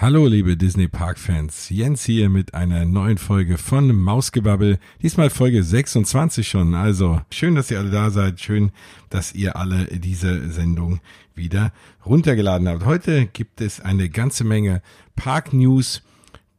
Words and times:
Hallo 0.00 0.28
liebe 0.28 0.56
Disney 0.56 0.86
Park 0.86 1.18
Fans, 1.18 1.70
Jens 1.70 2.04
hier 2.04 2.28
mit 2.28 2.54
einer 2.54 2.84
neuen 2.84 3.18
Folge 3.18 3.58
von 3.58 3.96
Mausgebabbel. 3.96 4.78
Diesmal 5.02 5.28
Folge 5.28 5.64
26 5.64 6.46
schon, 6.46 6.76
also 6.76 7.20
schön, 7.32 7.56
dass 7.56 7.68
ihr 7.72 7.80
alle 7.80 7.90
da 7.90 8.10
seid, 8.10 8.38
schön, 8.38 8.70
dass 9.10 9.34
ihr 9.34 9.56
alle 9.56 9.86
diese 9.86 10.52
Sendung 10.52 11.00
wieder 11.34 11.72
runtergeladen 12.06 12.68
habt. 12.68 12.84
Heute 12.84 13.26
gibt 13.26 13.60
es 13.60 13.80
eine 13.80 14.08
ganze 14.08 14.44
Menge 14.44 14.82
Park 15.16 15.52
News, 15.52 16.04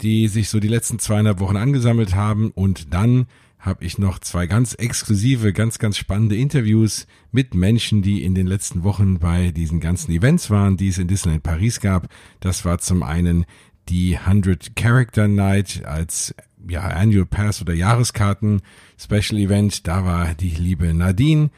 die 0.02 0.28
sich 0.28 0.50
so 0.50 0.60
die 0.60 0.68
letzten 0.68 1.00
zweieinhalb 1.00 1.40
Wochen 1.40 1.56
angesammelt 1.56 2.16
haben 2.16 2.52
und 2.52 2.94
dann 2.94 3.26
habe 3.60 3.84
ich 3.84 3.98
noch 3.98 4.20
zwei 4.20 4.48
ganz 4.48 4.73
exklusive, 4.73 5.52
ganz, 5.52 5.80
ganz 5.80 5.98
spannende 5.98 6.38
Interviews 6.38 7.07
mit 7.32 7.54
Menschen, 7.54 8.02
die 8.02 8.24
in 8.24 8.34
den 8.34 8.48
letzten 8.48 8.84
Wochen 8.84 9.20
bei 9.20 9.52
diesen 9.52 9.82
ganzen 9.82 10.12
Events 10.14 10.50
waren, 10.50 10.78
die 10.78 10.88
es 10.88 10.98
in 10.98 11.10
Disneyland 11.10 11.43
Paris 11.43 11.82
gab. 11.82 12.07
Das 12.39 12.64
war 12.64 12.80
zum 12.80 13.04
einen 13.04 13.46
die 13.89 14.18
100 14.18 14.75
Character 14.78 15.28
Night 15.28 15.83
als 15.86 16.33
ja, 16.68 16.82
Annual 16.82 17.25
Pass 17.25 17.61
oder 17.61 17.74
Jahreskarten 17.74 18.61
Special 18.97 19.39
Event. 19.39 19.88
Da 19.88 20.05
war 20.05 20.33
die 20.36 20.52
liebe 20.52 20.94
Nadine, 20.94 21.50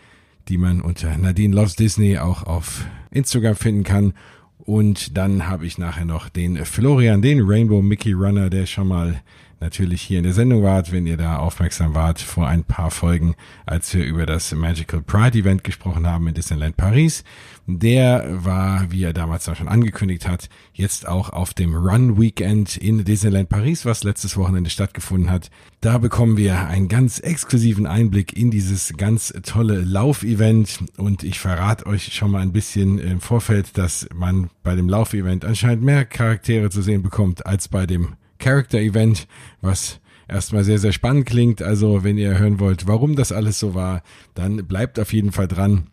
die 0.48 0.58
man 0.58 0.82
unter 0.82 1.16
Nadine 1.18 1.56
Loves 1.56 1.76
Disney 1.76 2.18
auch 2.18 2.44
auf 2.44 2.86
Instagram 3.12 3.56
finden 3.56 3.84
kann. 3.84 4.14
Und 4.58 5.18
dann 5.18 5.48
habe 5.48 5.66
ich 5.66 5.78
nachher 5.78 6.06
noch 6.06 6.30
den 6.30 6.66
Florian, 6.66 7.22
den 7.22 7.42
Rainbow 7.42 7.82
Mickey 7.82 8.14
Runner, 8.14 8.50
der 8.50 8.66
schon 8.66 8.88
mal 8.88 9.22
natürlich 9.62 10.02
hier 10.02 10.18
in 10.18 10.24
der 10.24 10.34
Sendung 10.34 10.64
wart, 10.64 10.92
wenn 10.92 11.06
ihr 11.06 11.18
da 11.18 11.38
aufmerksam 11.38 11.94
wart 11.94 12.20
vor 12.20 12.48
ein 12.48 12.64
paar 12.64 12.92
Folgen, 12.92 13.36
als 13.66 13.94
wir 13.94 14.04
über 14.04 14.26
das 14.26 14.52
Magical 14.54 15.02
Pride 15.02 15.38
Event 15.38 15.64
gesprochen 15.64 16.08
haben 16.08 16.28
in 16.28 16.34
Disneyland 16.34 16.76
Paris. 16.76 17.24
Der 17.68 18.26
war, 18.44 18.92
wie 18.92 19.04
er 19.04 19.14
damals 19.14 19.46
schon 19.56 19.68
angekündigt 19.68 20.28
hat, 20.28 20.50
jetzt 20.74 21.08
auch 21.08 21.30
auf 21.30 21.54
dem 21.54 21.76
Run 21.76 22.20
Weekend 22.20 22.76
in 22.76 23.06
Disneyland 23.06 23.50
Paris, 23.50 23.86
was 23.86 24.04
letztes 24.04 24.36
Wochenende 24.36 24.70
stattgefunden 24.70 25.30
hat. 25.30 25.52
Da 25.80 26.00
bekommen 26.00 26.38
wir 26.38 26.68
einen 26.68 26.88
ganz 26.88 27.20
exklusiven 27.20 27.86
Einblick 27.86 28.36
in 28.36 28.52
dieses 28.52 28.94
ganz 28.98 29.34
tolle 29.44 29.82
Laufevent 29.82 30.80
und 30.98 31.24
ich 31.24 31.40
verrate 31.40 31.86
euch 31.86 32.14
schon 32.14 32.32
mal 32.32 32.42
ein 32.42 32.52
bisschen 32.52 32.98
im 32.98 33.22
Vorfeld, 33.22 33.78
dass 33.78 34.08
man 34.14 34.50
bei 34.64 34.76
dem 34.76 34.90
Laufevent 34.90 35.46
anscheinend 35.46 35.84
mehr 35.84 36.06
Charaktere 36.06 36.70
zu 36.70 36.82
sehen 36.82 37.04
bekommt 37.04 37.46
als 37.46 37.68
bei 37.68 37.86
dem 37.86 38.16
Character 38.42 38.80
Event, 38.80 39.28
was 39.62 40.02
erstmal 40.28 40.64
sehr, 40.64 40.80
sehr 40.80 40.92
spannend 40.92 41.26
klingt. 41.26 41.62
Also 41.62 42.04
wenn 42.04 42.18
ihr 42.18 42.38
hören 42.38 42.60
wollt, 42.60 42.88
warum 42.88 43.16
das 43.16 43.32
alles 43.32 43.60
so 43.60 43.74
war, 43.76 44.02
dann 44.34 44.68
bleibt 44.68 45.00
auf 45.00 45.14
jeden 45.14 45.32
Fall 45.32 45.48
dran 45.48 45.88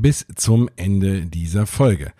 bis 0.00 0.26
zum 0.34 0.68
Ende 0.76 1.26
dieser 1.26 1.66
Folge. 1.66 2.12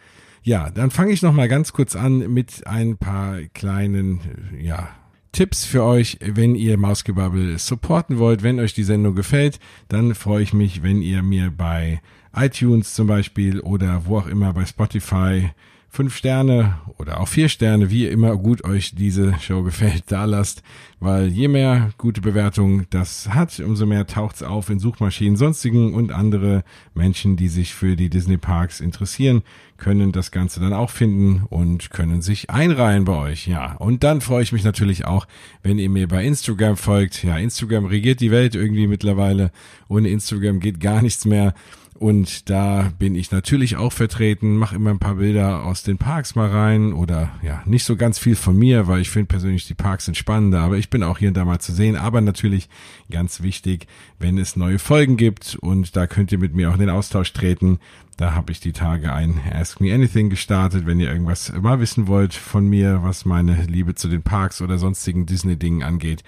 Ja, 0.42 0.70
dann 0.70 0.90
fange 0.90 1.12
ich 1.12 1.22
nochmal 1.22 1.48
ganz 1.48 1.72
kurz 1.72 1.96
an 1.96 2.32
mit 2.32 2.66
ein 2.66 2.96
paar 2.96 3.40
kleinen, 3.52 4.20
ja, 4.60 4.88
Tipps 5.32 5.64
für 5.64 5.82
euch, 5.82 6.18
wenn 6.22 6.54
ihr 6.54 6.78
Mausgebabbel 6.78 7.58
supporten 7.58 8.18
wollt. 8.18 8.42
Wenn 8.42 8.60
euch 8.60 8.72
die 8.72 8.84
Sendung 8.84 9.14
gefällt, 9.14 9.58
dann 9.88 10.14
freue 10.14 10.42
ich 10.42 10.54
mich, 10.54 10.82
wenn 10.82 11.02
ihr 11.02 11.22
mir 11.22 11.50
bei 11.50 12.00
iTunes 12.34 12.94
zum 12.94 13.06
Beispiel 13.06 13.60
oder 13.60 14.06
wo 14.06 14.18
auch 14.18 14.28
immer 14.28 14.52
bei 14.54 14.64
Spotify 14.64 15.50
fünf 15.96 16.14
Sterne 16.14 16.74
oder 16.98 17.20
auch 17.20 17.26
vier 17.26 17.48
Sterne, 17.48 17.90
wie 17.90 18.06
immer 18.06 18.36
gut 18.36 18.64
euch 18.64 18.94
diese 18.94 19.34
Show 19.40 19.62
gefällt, 19.62 20.04
da 20.08 20.26
lasst, 20.26 20.62
weil 21.00 21.28
je 21.28 21.48
mehr 21.48 21.90
gute 21.96 22.20
Bewertungen 22.20 22.86
das 22.90 23.30
hat, 23.30 23.58
umso 23.60 23.86
mehr 23.86 24.06
taucht's 24.06 24.42
auf 24.42 24.68
in 24.68 24.78
Suchmaschinen, 24.78 25.38
sonstigen 25.38 25.94
und 25.94 26.12
andere 26.12 26.64
Menschen, 26.92 27.36
die 27.36 27.48
sich 27.48 27.72
für 27.72 27.96
die 27.96 28.10
Disney 28.10 28.36
Parks 28.36 28.80
interessieren, 28.80 29.42
können 29.78 30.12
das 30.12 30.30
Ganze 30.30 30.60
dann 30.60 30.74
auch 30.74 30.90
finden 30.90 31.44
und 31.48 31.88
können 31.88 32.20
sich 32.20 32.50
einreihen 32.50 33.06
bei 33.06 33.16
euch. 33.16 33.46
Ja, 33.46 33.72
und 33.76 34.04
dann 34.04 34.20
freue 34.20 34.42
ich 34.42 34.52
mich 34.52 34.64
natürlich 34.64 35.06
auch, 35.06 35.26
wenn 35.62 35.78
ihr 35.78 35.88
mir 35.88 36.08
bei 36.08 36.26
Instagram 36.26 36.76
folgt. 36.76 37.24
Ja, 37.24 37.38
Instagram 37.38 37.86
regiert 37.86 38.20
die 38.20 38.30
Welt 38.30 38.54
irgendwie 38.54 38.86
mittlerweile. 38.86 39.50
Ohne 39.88 40.10
Instagram 40.10 40.60
geht 40.60 40.78
gar 40.78 41.00
nichts 41.00 41.24
mehr. 41.24 41.54
Und 41.98 42.50
da 42.50 42.92
bin 42.98 43.14
ich 43.14 43.30
natürlich 43.30 43.76
auch 43.76 43.92
vertreten, 43.92 44.56
mache 44.56 44.76
immer 44.76 44.90
ein 44.90 44.98
paar 44.98 45.16
Bilder 45.16 45.64
aus 45.64 45.82
den 45.82 45.98
Parks 45.98 46.34
mal 46.34 46.48
rein 46.48 46.92
oder 46.92 47.30
ja, 47.42 47.62
nicht 47.64 47.84
so 47.84 47.96
ganz 47.96 48.18
viel 48.18 48.36
von 48.36 48.56
mir, 48.56 48.86
weil 48.86 49.00
ich 49.00 49.10
finde 49.10 49.28
persönlich 49.28 49.66
die 49.66 49.74
Parks 49.74 50.04
sind 50.04 50.16
spannender, 50.16 50.60
aber 50.60 50.76
ich 50.76 50.90
bin 50.90 51.02
auch 51.02 51.18
hier 51.18 51.28
und 51.28 51.36
da 51.36 51.44
mal 51.44 51.58
zu 51.58 51.72
sehen. 51.72 51.96
Aber 51.96 52.20
natürlich 52.20 52.68
ganz 53.10 53.42
wichtig, 53.42 53.86
wenn 54.18 54.38
es 54.38 54.56
neue 54.56 54.78
Folgen 54.78 55.16
gibt 55.16 55.56
und 55.60 55.96
da 55.96 56.06
könnt 56.06 56.32
ihr 56.32 56.38
mit 56.38 56.54
mir 56.54 56.70
auch 56.70 56.74
in 56.74 56.80
den 56.80 56.90
Austausch 56.90 57.32
treten. 57.32 57.78
Da 58.16 58.34
habe 58.34 58.52
ich 58.52 58.60
die 58.60 58.72
Tage 58.72 59.12
ein 59.12 59.40
Ask 59.52 59.80
Me 59.80 59.92
Anything 59.92 60.30
gestartet, 60.30 60.86
wenn 60.86 61.00
ihr 61.00 61.10
irgendwas 61.10 61.52
mal 61.52 61.80
wissen 61.80 62.06
wollt 62.06 62.32
von 62.32 62.66
mir, 62.66 63.00
was 63.02 63.26
meine 63.26 63.64
Liebe 63.64 63.94
zu 63.94 64.08
den 64.08 64.22
Parks 64.22 64.62
oder 64.62 64.78
sonstigen 64.78 65.26
Disney-Dingen 65.26 65.82
angeht 65.82 66.24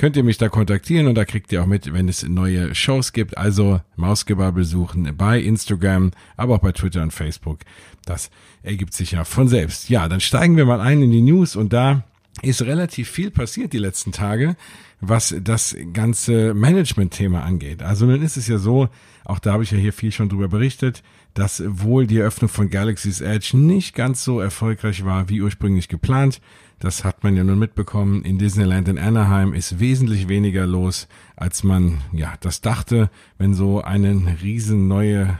könnt 0.00 0.16
ihr 0.16 0.24
mich 0.24 0.38
da 0.38 0.48
kontaktieren 0.48 1.08
und 1.08 1.14
da 1.14 1.26
kriegt 1.26 1.52
ihr 1.52 1.62
auch 1.62 1.66
mit, 1.66 1.92
wenn 1.92 2.08
es 2.08 2.26
neue 2.26 2.74
Shows 2.74 3.12
gibt. 3.12 3.36
Also 3.36 3.82
Mausgebabbel 3.96 4.64
suchen 4.64 5.14
bei 5.14 5.38
Instagram, 5.38 6.12
aber 6.38 6.54
auch 6.54 6.60
bei 6.60 6.72
Twitter 6.72 7.02
und 7.02 7.12
Facebook. 7.12 7.58
Das 8.06 8.30
ergibt 8.62 8.94
sich 8.94 9.10
ja 9.10 9.24
von 9.24 9.46
selbst. 9.46 9.90
Ja, 9.90 10.08
dann 10.08 10.20
steigen 10.20 10.56
wir 10.56 10.64
mal 10.64 10.80
ein 10.80 11.02
in 11.02 11.10
die 11.10 11.20
News 11.20 11.54
und 11.54 11.74
da 11.74 12.04
ist 12.40 12.62
relativ 12.62 13.10
viel 13.10 13.30
passiert 13.30 13.74
die 13.74 13.78
letzten 13.78 14.10
Tage, 14.10 14.56
was 15.02 15.34
das 15.38 15.76
ganze 15.92 16.54
Management-Thema 16.54 17.42
angeht. 17.42 17.82
Also 17.82 18.06
nun 18.06 18.22
ist 18.22 18.38
es 18.38 18.48
ja 18.48 18.56
so, 18.56 18.88
auch 19.26 19.38
da 19.38 19.52
habe 19.52 19.64
ich 19.64 19.70
ja 19.70 19.76
hier 19.76 19.92
viel 19.92 20.12
schon 20.12 20.30
drüber 20.30 20.48
berichtet, 20.48 21.02
dass 21.34 21.62
wohl 21.66 22.06
die 22.06 22.20
Eröffnung 22.20 22.48
von 22.48 22.70
Galaxy's 22.70 23.20
Edge 23.20 23.54
nicht 23.54 23.94
ganz 23.94 24.24
so 24.24 24.40
erfolgreich 24.40 25.04
war 25.04 25.28
wie 25.28 25.42
ursprünglich 25.42 25.88
geplant. 25.88 26.40
Das 26.80 27.04
hat 27.04 27.22
man 27.22 27.36
ja 27.36 27.44
nun 27.44 27.58
mitbekommen. 27.58 28.22
In 28.22 28.38
Disneyland 28.38 28.88
in 28.88 28.98
Anaheim 28.98 29.52
ist 29.52 29.80
wesentlich 29.80 30.28
weniger 30.28 30.66
los, 30.66 31.08
als 31.36 31.62
man 31.62 31.98
ja 32.10 32.32
das 32.40 32.62
dachte, 32.62 33.10
wenn 33.36 33.52
so 33.52 33.82
eine 33.82 34.38
riesen 34.42 34.88
neue 34.88 35.38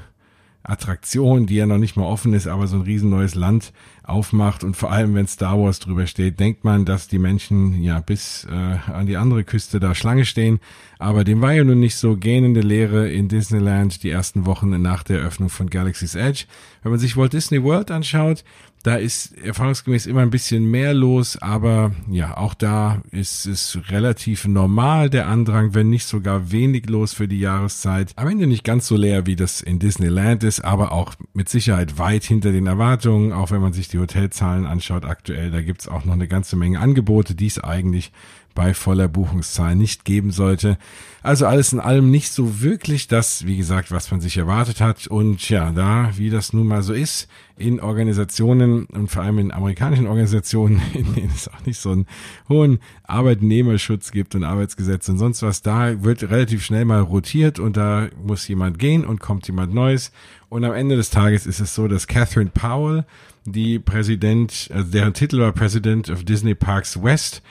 Attraktion, 0.62 1.46
die 1.46 1.56
ja 1.56 1.64
noch 1.64 1.78
nicht 1.78 1.96
mal 1.96 2.04
offen 2.04 2.34
ist, 2.34 2.46
aber 2.46 2.66
so 2.66 2.76
ein 2.76 2.82
riesen 2.82 3.08
neues 3.08 3.34
Land 3.34 3.72
aufmacht 4.02 4.62
und 4.64 4.76
vor 4.76 4.92
allem 4.92 5.14
wenn 5.14 5.26
Star 5.26 5.58
Wars 5.58 5.78
drüber 5.78 6.06
steht, 6.06 6.38
denkt 6.38 6.64
man, 6.64 6.84
dass 6.84 7.08
die 7.08 7.18
Menschen 7.18 7.82
ja 7.82 8.00
bis 8.00 8.46
äh, 8.50 8.92
an 8.92 9.06
die 9.06 9.16
andere 9.16 9.42
Küste 9.42 9.80
da 9.80 9.94
Schlange 9.94 10.26
stehen, 10.26 10.60
aber 10.98 11.24
dem 11.24 11.40
war 11.40 11.52
ja 11.52 11.64
nun 11.64 11.80
nicht 11.80 11.96
so 11.96 12.16
gähnende 12.16 12.60
Leere 12.60 13.10
in 13.10 13.28
Disneyland 13.28 14.02
die 14.02 14.10
ersten 14.10 14.44
Wochen 14.44 14.82
nach 14.82 15.02
der 15.02 15.20
Eröffnung 15.20 15.48
von 15.48 15.70
Galaxy's 15.70 16.14
Edge. 16.14 16.44
Wenn 16.82 16.90
man 16.90 17.00
sich 17.00 17.16
Walt 17.16 17.32
Disney 17.32 17.62
World 17.62 17.90
anschaut, 17.90 18.44
da 18.82 18.96
ist 18.96 19.36
erfahrungsgemäß 19.36 20.06
immer 20.06 20.22
ein 20.22 20.30
bisschen 20.30 20.70
mehr 20.70 20.94
los, 20.94 21.36
aber 21.36 21.92
ja, 22.10 22.36
auch 22.38 22.54
da 22.54 23.02
ist 23.10 23.44
es 23.46 23.78
relativ 23.90 24.46
normal, 24.46 25.10
der 25.10 25.28
Andrang, 25.28 25.74
wenn 25.74 25.90
nicht 25.90 26.06
sogar 26.06 26.50
wenig 26.50 26.88
los 26.88 27.12
für 27.12 27.28
die 27.28 27.40
Jahreszeit. 27.40 28.12
Am 28.16 28.28
Ende 28.28 28.46
nicht 28.46 28.64
ganz 28.64 28.86
so 28.86 28.96
leer, 28.96 29.26
wie 29.26 29.36
das 29.36 29.60
in 29.60 29.78
Disneyland 29.78 30.44
ist, 30.44 30.60
aber 30.60 30.92
auch 30.92 31.14
mit 31.34 31.50
Sicherheit 31.50 31.98
weit 31.98 32.24
hinter 32.24 32.52
den 32.52 32.66
Erwartungen, 32.66 33.32
auch 33.32 33.50
wenn 33.50 33.60
man 33.60 33.74
sich 33.74 33.88
die 33.88 33.98
Hotelzahlen 33.98 34.64
anschaut 34.64 35.04
aktuell. 35.04 35.50
Da 35.50 35.60
gibt's 35.60 35.86
auch 35.86 36.06
noch 36.06 36.14
eine 36.14 36.28
ganze 36.28 36.56
Menge 36.56 36.80
Angebote, 36.80 37.34
die 37.34 37.46
es 37.46 37.62
eigentlich 37.62 38.12
bei 38.54 38.74
voller 38.74 39.08
Buchungszahl 39.08 39.76
nicht 39.76 40.04
geben 40.04 40.30
sollte. 40.30 40.78
Also 41.22 41.46
alles 41.46 41.72
in 41.72 41.80
allem 41.80 42.10
nicht 42.10 42.32
so 42.32 42.62
wirklich 42.62 43.06
das, 43.06 43.44
wie 43.44 43.56
gesagt, 43.56 43.90
was 43.90 44.10
man 44.10 44.20
sich 44.20 44.38
erwartet 44.38 44.80
hat. 44.80 45.06
Und 45.06 45.48
ja, 45.50 45.70
da, 45.70 46.10
wie 46.16 46.30
das 46.30 46.52
nun 46.52 46.66
mal 46.66 46.82
so 46.82 46.94
ist, 46.94 47.28
in 47.56 47.78
Organisationen 47.78 48.86
und 48.86 49.10
vor 49.10 49.22
allem 49.22 49.38
in 49.38 49.52
amerikanischen 49.52 50.06
Organisationen, 50.06 50.80
in 50.94 51.14
denen 51.14 51.32
es 51.34 51.48
auch 51.48 51.64
nicht 51.66 51.78
so 51.78 51.90
einen 51.90 52.06
hohen 52.48 52.78
Arbeitnehmerschutz 53.04 54.12
gibt 54.12 54.34
und 54.34 54.44
Arbeitsgesetze 54.44 55.12
und 55.12 55.18
sonst 55.18 55.42
was, 55.42 55.60
da 55.60 56.02
wird 56.02 56.22
relativ 56.22 56.64
schnell 56.64 56.86
mal 56.86 57.02
rotiert 57.02 57.58
und 57.58 57.76
da 57.76 58.08
muss 58.24 58.48
jemand 58.48 58.78
gehen 58.78 59.04
und 59.04 59.20
kommt 59.20 59.46
jemand 59.46 59.74
Neues. 59.74 60.12
Und 60.48 60.64
am 60.64 60.72
Ende 60.72 60.96
des 60.96 61.10
Tages 61.10 61.46
ist 61.46 61.60
es 61.60 61.74
so, 61.74 61.86
dass 61.86 62.06
Catherine 62.06 62.50
Powell, 62.52 63.04
die 63.44 63.78
Präsident, 63.78 64.70
also 64.72 64.90
deren 64.90 65.12
Titel 65.12 65.38
war 65.40 65.52
President 65.52 66.08
of 66.08 66.24
Disney 66.24 66.54
Parks 66.54 67.02
West, 67.02 67.42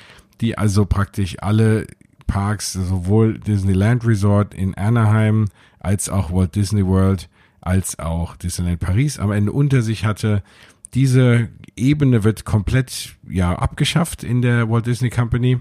die 0.42 0.58
also 0.58 0.86
praktisch 0.86 1.38
alle 1.42 1.88
Parks, 2.28 2.74
sowohl 2.74 3.40
Disneyland 3.40 4.06
Resort 4.06 4.54
in 4.54 4.76
Anaheim 4.76 5.48
als 5.80 6.10
auch 6.10 6.32
Walt 6.32 6.56
Disney 6.56 6.86
World 6.86 7.30
als 7.62 8.00
auch 8.00 8.36
Disneyland 8.36 8.80
Paris 8.80 9.20
am 9.20 9.32
Ende 9.32 9.52
unter 9.52 9.82
sich 9.82 10.06
hatte. 10.06 10.44
Diese 10.94 11.50
Ebene 11.76 12.24
wird 12.24 12.46
komplett 12.46 13.16
ja 13.28 13.56
abgeschafft 13.56 14.24
in 14.24 14.42
der 14.42 14.70
Walt 14.70 14.86
Disney 14.86 15.10
Company. 15.10 15.60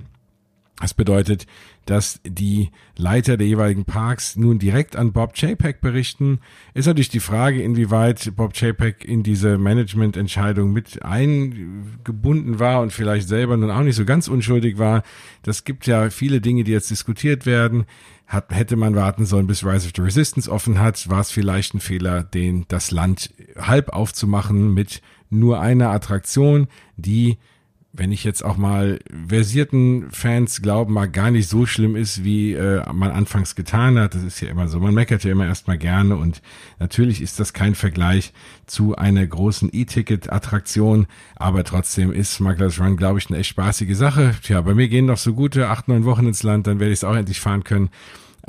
Das 0.80 0.94
bedeutet, 0.94 1.46
dass 1.88 2.20
die 2.22 2.68
Leiter 2.96 3.38
der 3.38 3.46
jeweiligen 3.46 3.86
Parks 3.86 4.36
nun 4.36 4.58
direkt 4.58 4.94
an 4.94 5.12
Bob 5.12 5.34
Chapek 5.34 5.80
berichten. 5.80 6.40
Ist 6.74 6.84
natürlich 6.84 7.08
die 7.08 7.18
Frage, 7.18 7.62
inwieweit 7.62 8.36
Bob 8.36 8.52
Chapek 8.52 9.06
in 9.06 9.22
diese 9.22 9.56
Managemententscheidung 9.56 10.70
mit 10.70 11.02
eingebunden 11.02 12.58
war 12.58 12.82
und 12.82 12.92
vielleicht 12.92 13.26
selber 13.26 13.56
nun 13.56 13.70
auch 13.70 13.80
nicht 13.82 13.96
so 13.96 14.04
ganz 14.04 14.28
unschuldig 14.28 14.76
war. 14.76 15.02
Das 15.42 15.64
gibt 15.64 15.86
ja 15.86 16.10
viele 16.10 16.42
Dinge, 16.42 16.62
die 16.62 16.72
jetzt 16.72 16.90
diskutiert 16.90 17.46
werden. 17.46 17.86
Hat, 18.26 18.54
hätte 18.54 18.76
man 18.76 18.94
warten 18.94 19.24
sollen, 19.24 19.46
bis 19.46 19.64
Rise 19.64 19.86
of 19.86 19.92
the 19.96 20.02
Resistance 20.02 20.50
offen 20.50 20.78
hat, 20.78 21.08
war 21.08 21.20
es 21.20 21.30
vielleicht 21.30 21.72
ein 21.72 21.80
Fehler, 21.80 22.22
den 22.22 22.66
das 22.68 22.90
Land 22.90 23.32
halb 23.56 23.88
aufzumachen 23.94 24.74
mit 24.74 25.00
nur 25.30 25.60
einer 25.60 25.88
Attraktion, 25.88 26.68
die 26.98 27.38
wenn 27.92 28.12
ich 28.12 28.22
jetzt 28.22 28.44
auch 28.44 28.56
mal 28.56 28.98
versierten 29.28 30.10
Fans 30.10 30.60
glauben 30.60 30.92
mag, 30.92 31.12
gar 31.12 31.30
nicht 31.30 31.48
so 31.48 31.64
schlimm 31.64 31.96
ist, 31.96 32.22
wie 32.22 32.52
äh, 32.52 32.82
man 32.92 33.10
anfangs 33.10 33.54
getan 33.54 33.98
hat. 33.98 34.14
Das 34.14 34.22
ist 34.22 34.40
ja 34.40 34.48
immer 34.48 34.68
so. 34.68 34.78
Man 34.78 34.94
meckert 34.94 35.24
ja 35.24 35.32
immer 35.32 35.46
erstmal 35.46 35.78
gerne 35.78 36.16
und 36.16 36.42
natürlich 36.78 37.22
ist 37.22 37.40
das 37.40 37.52
kein 37.52 37.74
Vergleich 37.74 38.32
zu 38.66 38.94
einer 38.96 39.26
großen 39.26 39.70
E-Ticket-Attraktion, 39.72 41.06
aber 41.36 41.64
trotzdem 41.64 42.12
ist 42.12 42.34
Smugglers 42.34 42.78
Run, 42.78 42.96
glaube 42.96 43.18
ich, 43.18 43.28
eine 43.28 43.38
echt 43.38 43.50
spaßige 43.50 43.96
Sache. 43.96 44.34
Tja, 44.42 44.60
bei 44.60 44.74
mir 44.74 44.88
gehen 44.88 45.06
noch 45.06 45.18
so 45.18 45.32
gute 45.32 45.68
acht, 45.68 45.88
neun 45.88 46.04
Wochen 46.04 46.26
ins 46.26 46.42
Land, 46.42 46.66
dann 46.66 46.80
werde 46.80 46.92
ich 46.92 47.00
es 47.00 47.04
auch 47.04 47.16
endlich 47.16 47.40
fahren 47.40 47.64
können. 47.64 47.88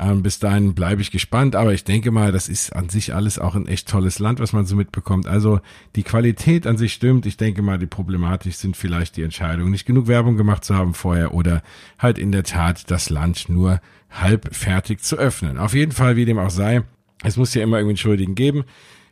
Ähm, 0.00 0.22
bis 0.22 0.38
dahin 0.38 0.74
bleibe 0.74 1.02
ich 1.02 1.10
gespannt, 1.10 1.54
aber 1.54 1.74
ich 1.74 1.84
denke 1.84 2.10
mal, 2.10 2.32
das 2.32 2.48
ist 2.48 2.74
an 2.74 2.88
sich 2.88 3.14
alles 3.14 3.38
auch 3.38 3.54
ein 3.54 3.66
echt 3.66 3.86
tolles 3.86 4.18
Land, 4.18 4.40
was 4.40 4.54
man 4.54 4.64
so 4.64 4.74
mitbekommt. 4.74 5.26
Also 5.26 5.60
die 5.94 6.04
Qualität 6.04 6.66
an 6.66 6.78
sich 6.78 6.94
stimmt. 6.94 7.26
Ich 7.26 7.36
denke 7.36 7.60
mal, 7.60 7.78
die 7.78 7.86
Problematik 7.86 8.54
sind 8.54 8.78
vielleicht 8.78 9.18
die 9.18 9.22
Entscheidungen, 9.22 9.70
nicht 9.70 9.84
genug 9.84 10.06
Werbung 10.06 10.38
gemacht 10.38 10.64
zu 10.64 10.74
haben 10.74 10.94
vorher 10.94 11.34
oder 11.34 11.62
halt 11.98 12.18
in 12.18 12.32
der 12.32 12.44
Tat 12.44 12.90
das 12.90 13.10
Land 13.10 13.50
nur 13.50 13.80
halb 14.10 14.54
fertig 14.56 15.02
zu 15.02 15.16
öffnen. 15.16 15.58
Auf 15.58 15.74
jeden 15.74 15.92
Fall, 15.92 16.16
wie 16.16 16.24
dem 16.24 16.38
auch 16.38 16.50
sei, 16.50 16.82
es 17.22 17.36
muss 17.36 17.52
ja 17.52 17.62
immer 17.62 17.76
irgendwie 17.76 17.92
einen 17.92 17.96
Schuldigen 17.98 18.34
geben. 18.34 18.64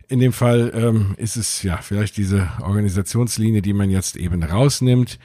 In 0.09 0.21
dem 0.21 0.33
Fall 0.33 0.73
ähm, 0.75 1.15
ist 1.19 1.37
es 1.37 1.63
ja 1.63 1.77
vielleicht 1.77 2.17
diese 2.17 2.51
Organisationslinie, 2.63 3.61
die 3.61 3.75
man 3.75 3.91
jetzt 3.91 4.17
eben 4.17 4.43
rausnimmt. 4.43 5.19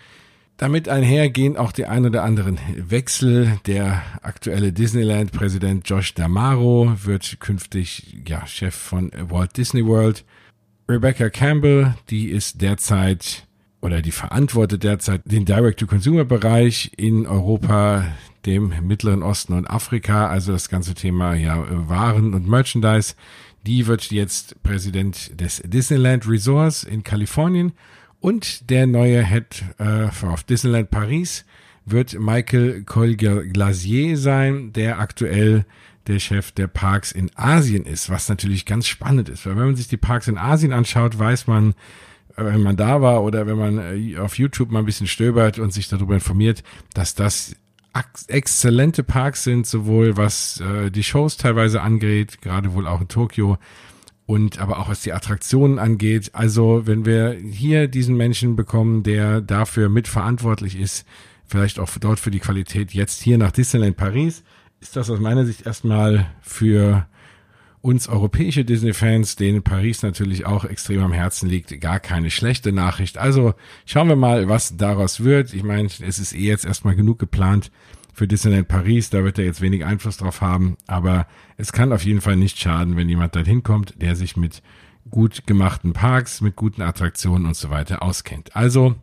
Damit 0.58 0.88
einhergehen 0.88 1.58
auch 1.58 1.72
die 1.72 1.86
ein 1.88 2.06
oder 2.06 2.24
anderen 2.24 2.60
Wechsel. 2.78 3.60
Der 3.66 4.02
aktuelle 4.22 4.72
Disneyland-Präsident 4.72 5.90
Josh 5.90 6.14
Damaro 6.14 6.94
wird 7.04 7.38
künftig 7.40 8.22
ja, 8.28 8.46
Chef 8.46 8.76
von 8.76 9.12
Walt 9.30 9.58
Disney 9.58 9.86
World. 9.86 10.24
Rebecca 10.88 11.30
Campbell, 11.30 11.96
die 12.10 12.30
ist 12.30 12.62
derzeit 12.62 13.48
oder 13.82 14.02
die 14.02 14.12
verantwortet 14.12 14.84
derzeit 14.84 15.22
den 15.26 15.44
Direct-to-Consumer-Bereich 15.44 16.92
in 16.96 17.28
Europa, 17.28 18.06
dem 18.46 18.74
Mittleren 18.82 19.24
Osten 19.24 19.54
und 19.54 19.70
Afrika, 19.70 20.28
also 20.28 20.54
das 20.54 20.70
ganze 20.70 20.94
Thema 20.94 21.34
ja 21.34 21.66
Waren 21.90 22.34
und 22.34 22.48
Merchandise. 22.48 23.16
Die 23.66 23.88
wird 23.88 24.12
jetzt 24.12 24.62
Präsident 24.64 25.40
des 25.40 25.62
Disneyland 25.66 26.28
Resorts 26.30 26.84
in 26.84 27.04
Kalifornien 27.04 27.74
und 28.24 28.70
der 28.70 28.88
neue 28.88 29.22
Head 29.22 29.66
äh, 29.80 30.06
of 30.26 30.44
Disneyland 30.44 30.90
Paris 30.90 31.44
wird 31.86 32.18
Michael 32.18 32.84
Collier-Glasier 32.84 34.18
sein, 34.18 34.72
der 34.72 35.00
aktuell 35.00 35.66
der 36.08 36.20
Chef 36.20 36.54
der 36.54 36.68
Parks 36.68 37.12
in 37.12 37.32
Asien 37.36 37.86
ist, 37.86 38.10
was 38.10 38.30
natürlich 38.30 38.66
ganz 38.66 38.88
spannend 38.88 39.28
ist, 39.28 39.46
weil 39.46 39.58
wenn 39.58 39.66
man 39.66 39.76
sich 39.76 39.90
die 39.90 39.98
Parks 39.98 40.30
in 40.30 40.38
Asien 40.38 40.72
anschaut, 40.72 41.20
weiß 41.20 41.48
man, 41.48 41.72
äh, 42.38 42.46
wenn 42.46 42.62
man 42.62 42.78
da 42.78 43.02
war 43.02 43.24
oder 43.24 43.46
wenn 43.46 43.58
man 43.58 43.78
äh, 43.78 44.18
auf 44.18 44.38
YouTube 44.38 44.72
mal 44.72 44.80
ein 44.80 44.86
bisschen 44.86 45.08
stöbert 45.08 45.60
und 45.60 45.74
sich 45.74 45.90
darüber 45.90 46.14
informiert, 46.14 46.64
dass 46.94 47.16
das 47.16 47.58
exzellente 48.30 49.04
Parks 49.04 49.44
sind, 49.44 49.68
sowohl 49.68 50.16
was 50.16 50.62
äh, 50.62 50.92
die 50.92 51.04
Shows 51.04 51.36
teilweise 51.36 51.82
angeht, 51.82 52.42
gerade 52.42 52.74
wohl 52.74 52.88
auch 52.88 53.02
in 53.02 53.10
Tokio, 53.10 53.58
und 54.26 54.60
aber 54.60 54.80
auch 54.80 54.90
was 54.90 55.02
die 55.02 55.14
Attraktionen 55.14 55.80
angeht. 55.80 56.32
Also 56.34 56.84
wenn 56.86 57.06
wir 57.06 57.32
hier 57.34 57.88
diesen 57.88 58.16
Menschen 58.16 58.56
bekommen, 58.56 59.04
der 59.04 59.42
dafür 59.42 59.90
mitverantwortlich 59.90 60.80
ist, 60.80 61.06
vielleicht 61.46 61.80
auch 61.80 61.90
dort 62.00 62.20
für 62.20 62.32
die 62.32 62.40
Qualität 62.40 62.94
jetzt 62.94 63.22
hier 63.22 63.38
nach 63.38 63.52
Disneyland 63.52 63.98
Paris, 63.98 64.44
ist 64.80 64.96
das 64.96 65.10
aus 65.10 65.20
meiner 65.20 65.46
Sicht 65.46 65.66
erstmal 65.66 66.28
für 66.42 67.06
uns 67.82 68.08
europäische 68.08 68.64
Disney-Fans, 68.64 69.36
denen 69.36 69.62
Paris 69.62 70.04
natürlich 70.04 70.46
auch 70.46 70.64
extrem 70.64 71.04
am 71.04 71.12
Herzen 71.12 71.50
liegt, 71.50 71.82
gar 71.82 72.00
keine 72.00 72.32
schlechte 72.32 72.72
Nachricht. 72.72 73.18
Also 73.18 73.56
schauen 73.86 74.08
wir 74.08 74.16
mal, 74.16 74.48
was 74.48 74.78
daraus 74.78 75.22
wird. 75.22 75.54
Ich 75.54 75.64
meine, 75.64 75.88
es 75.88 76.00
ist 76.00 76.34
eh 76.34 76.48
jetzt 76.48 76.64
erstmal 76.64 76.96
genug 76.96 77.20
geplant 77.20 77.72
für 78.14 78.28
Disneyland 78.28 78.68
Paris. 78.68 79.10
Da 79.10 79.24
wird 79.24 79.38
er 79.40 79.46
jetzt 79.46 79.62
wenig 79.62 79.84
Einfluss 79.84 80.18
drauf 80.18 80.42
haben. 80.42 80.78
Aber 80.88 81.28
es 81.58 81.74
kann 81.74 81.92
auf 81.92 82.06
jeden 82.06 82.22
Fall 82.22 82.36
nicht 82.36 82.60
schaden, 82.60 82.96
wenn 82.96 83.10
jemand 83.10 83.36
dorthin 83.36 83.64
kommt, 83.64 84.02
der 84.02 84.16
sich 84.16 84.38
mit 84.38 84.62
gut 85.10 85.46
gemachten 85.48 85.94
Parks, 85.94 86.42
mit 86.42 86.56
guten 86.56 86.82
Attraktionen 86.82 87.46
und 87.46 87.56
so 87.56 87.70
weiter 87.70 88.02
auskennt. 88.02 88.56
Also, 88.56 88.96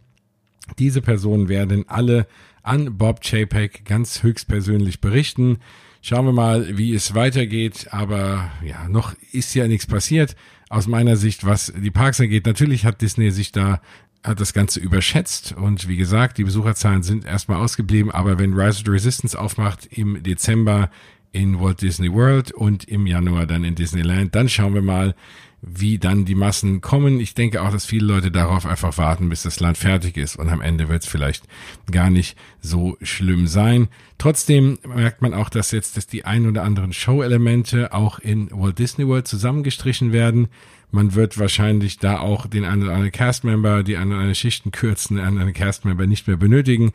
diese 0.78 1.02
Personen 1.02 1.48
werden 1.48 1.84
alle 1.88 2.26
an 2.62 2.96
Bob 2.96 3.22
Chapek 3.22 3.84
ganz 3.84 4.22
höchstpersönlich 4.22 5.00
berichten. 5.00 5.58
Schauen 6.02 6.26
wir 6.26 6.32
mal, 6.32 6.78
wie 6.78 6.94
es 6.94 7.14
weitergeht. 7.14 7.88
Aber 7.90 8.50
ja, 8.64 8.88
noch 8.88 9.14
ist 9.32 9.54
ja 9.54 9.66
nichts 9.66 9.86
passiert. 9.86 10.36
Aus 10.68 10.86
meiner 10.86 11.16
Sicht, 11.16 11.44
was 11.44 11.72
die 11.76 11.90
Parks 11.90 12.20
angeht, 12.20 12.46
natürlich 12.46 12.84
hat 12.84 13.02
Disney 13.02 13.30
sich 13.30 13.50
da 13.52 13.80
hat 14.22 14.40
das 14.40 14.52
Ganze 14.52 14.80
überschätzt 14.80 15.54
und 15.56 15.88
wie 15.88 15.96
gesagt, 15.96 16.38
die 16.38 16.44
Besucherzahlen 16.44 17.02
sind 17.02 17.24
erstmal 17.24 17.58
ausgeblieben, 17.58 18.10
aber 18.10 18.38
wenn 18.38 18.52
Rise 18.52 18.80
of 18.80 18.84
the 18.84 18.90
Resistance 18.90 19.38
aufmacht 19.38 19.86
im 19.90 20.22
Dezember 20.22 20.90
in 21.32 21.60
Walt 21.60 21.80
Disney 21.80 22.12
World 22.12 22.52
und 22.52 22.84
im 22.84 23.06
Januar 23.06 23.46
dann 23.46 23.64
in 23.64 23.76
Disneyland, 23.76 24.34
dann 24.34 24.48
schauen 24.48 24.74
wir 24.74 24.82
mal, 24.82 25.14
wie 25.62 25.98
dann 25.98 26.24
die 26.24 26.34
Massen 26.34 26.80
kommen. 26.80 27.20
Ich 27.20 27.34
denke 27.34 27.62
auch, 27.62 27.70
dass 27.70 27.84
viele 27.84 28.06
Leute 28.06 28.30
darauf 28.30 28.64
einfach 28.64 28.96
warten, 28.96 29.28
bis 29.28 29.42
das 29.42 29.60
Land 29.60 29.76
fertig 29.76 30.16
ist 30.16 30.36
und 30.36 30.48
am 30.48 30.60
Ende 30.60 30.88
wird 30.88 31.02
es 31.02 31.08
vielleicht 31.08 31.44
gar 31.90 32.10
nicht 32.10 32.36
so 32.60 32.96
schlimm 33.02 33.46
sein. 33.46 33.88
Trotzdem 34.18 34.78
merkt 34.86 35.22
man 35.22 35.34
auch, 35.34 35.50
dass 35.50 35.70
jetzt 35.70 35.96
dass 35.96 36.06
die 36.06 36.24
ein 36.24 36.46
oder 36.46 36.62
anderen 36.62 36.92
Show-Elemente 36.92 37.92
auch 37.92 38.18
in 38.18 38.50
Walt 38.52 38.78
Disney 38.78 39.06
World 39.06 39.28
zusammengestrichen 39.28 40.12
werden. 40.12 40.48
Man 40.92 41.14
wird 41.14 41.38
wahrscheinlich 41.38 41.98
da 41.98 42.18
auch 42.18 42.46
den 42.46 42.64
einen 42.64 42.82
oder 42.82 42.92
anderen 42.92 43.12
Castmember, 43.12 43.82
die 43.82 43.96
einen 43.96 44.10
oder 44.10 44.18
anderen 44.18 44.34
Schichten 44.34 44.72
kürzen, 44.72 45.18
oder 45.18 45.26
anderen 45.26 45.52
Castmember 45.52 46.06
nicht 46.06 46.26
mehr 46.26 46.36
benötigen. 46.36 46.92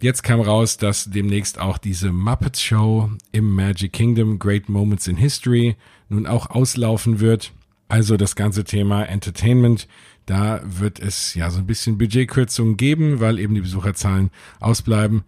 Jetzt 0.00 0.22
kam 0.22 0.40
raus, 0.40 0.76
dass 0.76 1.10
demnächst 1.10 1.58
auch 1.58 1.78
diese 1.78 2.12
Muppets 2.12 2.62
Show 2.62 3.10
im 3.32 3.54
Magic 3.54 3.92
Kingdom 3.92 4.38
Great 4.38 4.68
Moments 4.68 5.06
in 5.06 5.16
History 5.16 5.76
nun 6.08 6.26
auch 6.26 6.50
auslaufen 6.50 7.20
wird. 7.20 7.52
Also 7.88 8.16
das 8.16 8.36
ganze 8.36 8.64
Thema 8.64 9.04
Entertainment, 9.04 9.86
da 10.26 10.60
wird 10.64 10.98
es 10.98 11.34
ja 11.34 11.50
so 11.50 11.60
ein 11.60 11.66
bisschen 11.66 11.98
Budgetkürzungen 11.98 12.76
geben, 12.76 13.20
weil 13.20 13.38
eben 13.38 13.54
die 13.54 13.60
Besucherzahlen 13.60 14.30
ausbleiben 14.60 15.22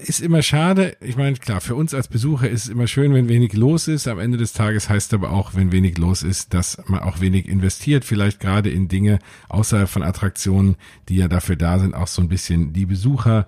ist 0.00 0.20
immer 0.20 0.42
schade. 0.42 0.96
Ich 1.00 1.16
meine, 1.16 1.36
klar, 1.36 1.60
für 1.60 1.76
uns 1.76 1.94
als 1.94 2.08
Besucher 2.08 2.48
ist 2.48 2.64
es 2.64 2.68
immer 2.68 2.88
schön, 2.88 3.14
wenn 3.14 3.28
wenig 3.28 3.52
los 3.52 3.86
ist. 3.86 4.08
Am 4.08 4.18
Ende 4.18 4.36
des 4.36 4.52
Tages 4.52 4.88
heißt 4.88 5.14
aber 5.14 5.30
auch, 5.30 5.54
wenn 5.54 5.70
wenig 5.70 5.96
los 5.98 6.22
ist, 6.22 6.54
dass 6.54 6.78
man 6.86 7.00
auch 7.00 7.20
wenig 7.20 7.48
investiert, 7.48 8.04
vielleicht 8.04 8.40
gerade 8.40 8.68
in 8.68 8.88
Dinge 8.88 9.20
außerhalb 9.48 9.88
von 9.88 10.02
Attraktionen, 10.02 10.76
die 11.08 11.16
ja 11.16 11.28
dafür 11.28 11.56
da 11.56 11.78
sind, 11.78 11.94
auch 11.94 12.08
so 12.08 12.20
ein 12.20 12.28
bisschen 12.28 12.72
die 12.72 12.86
Besucher 12.86 13.46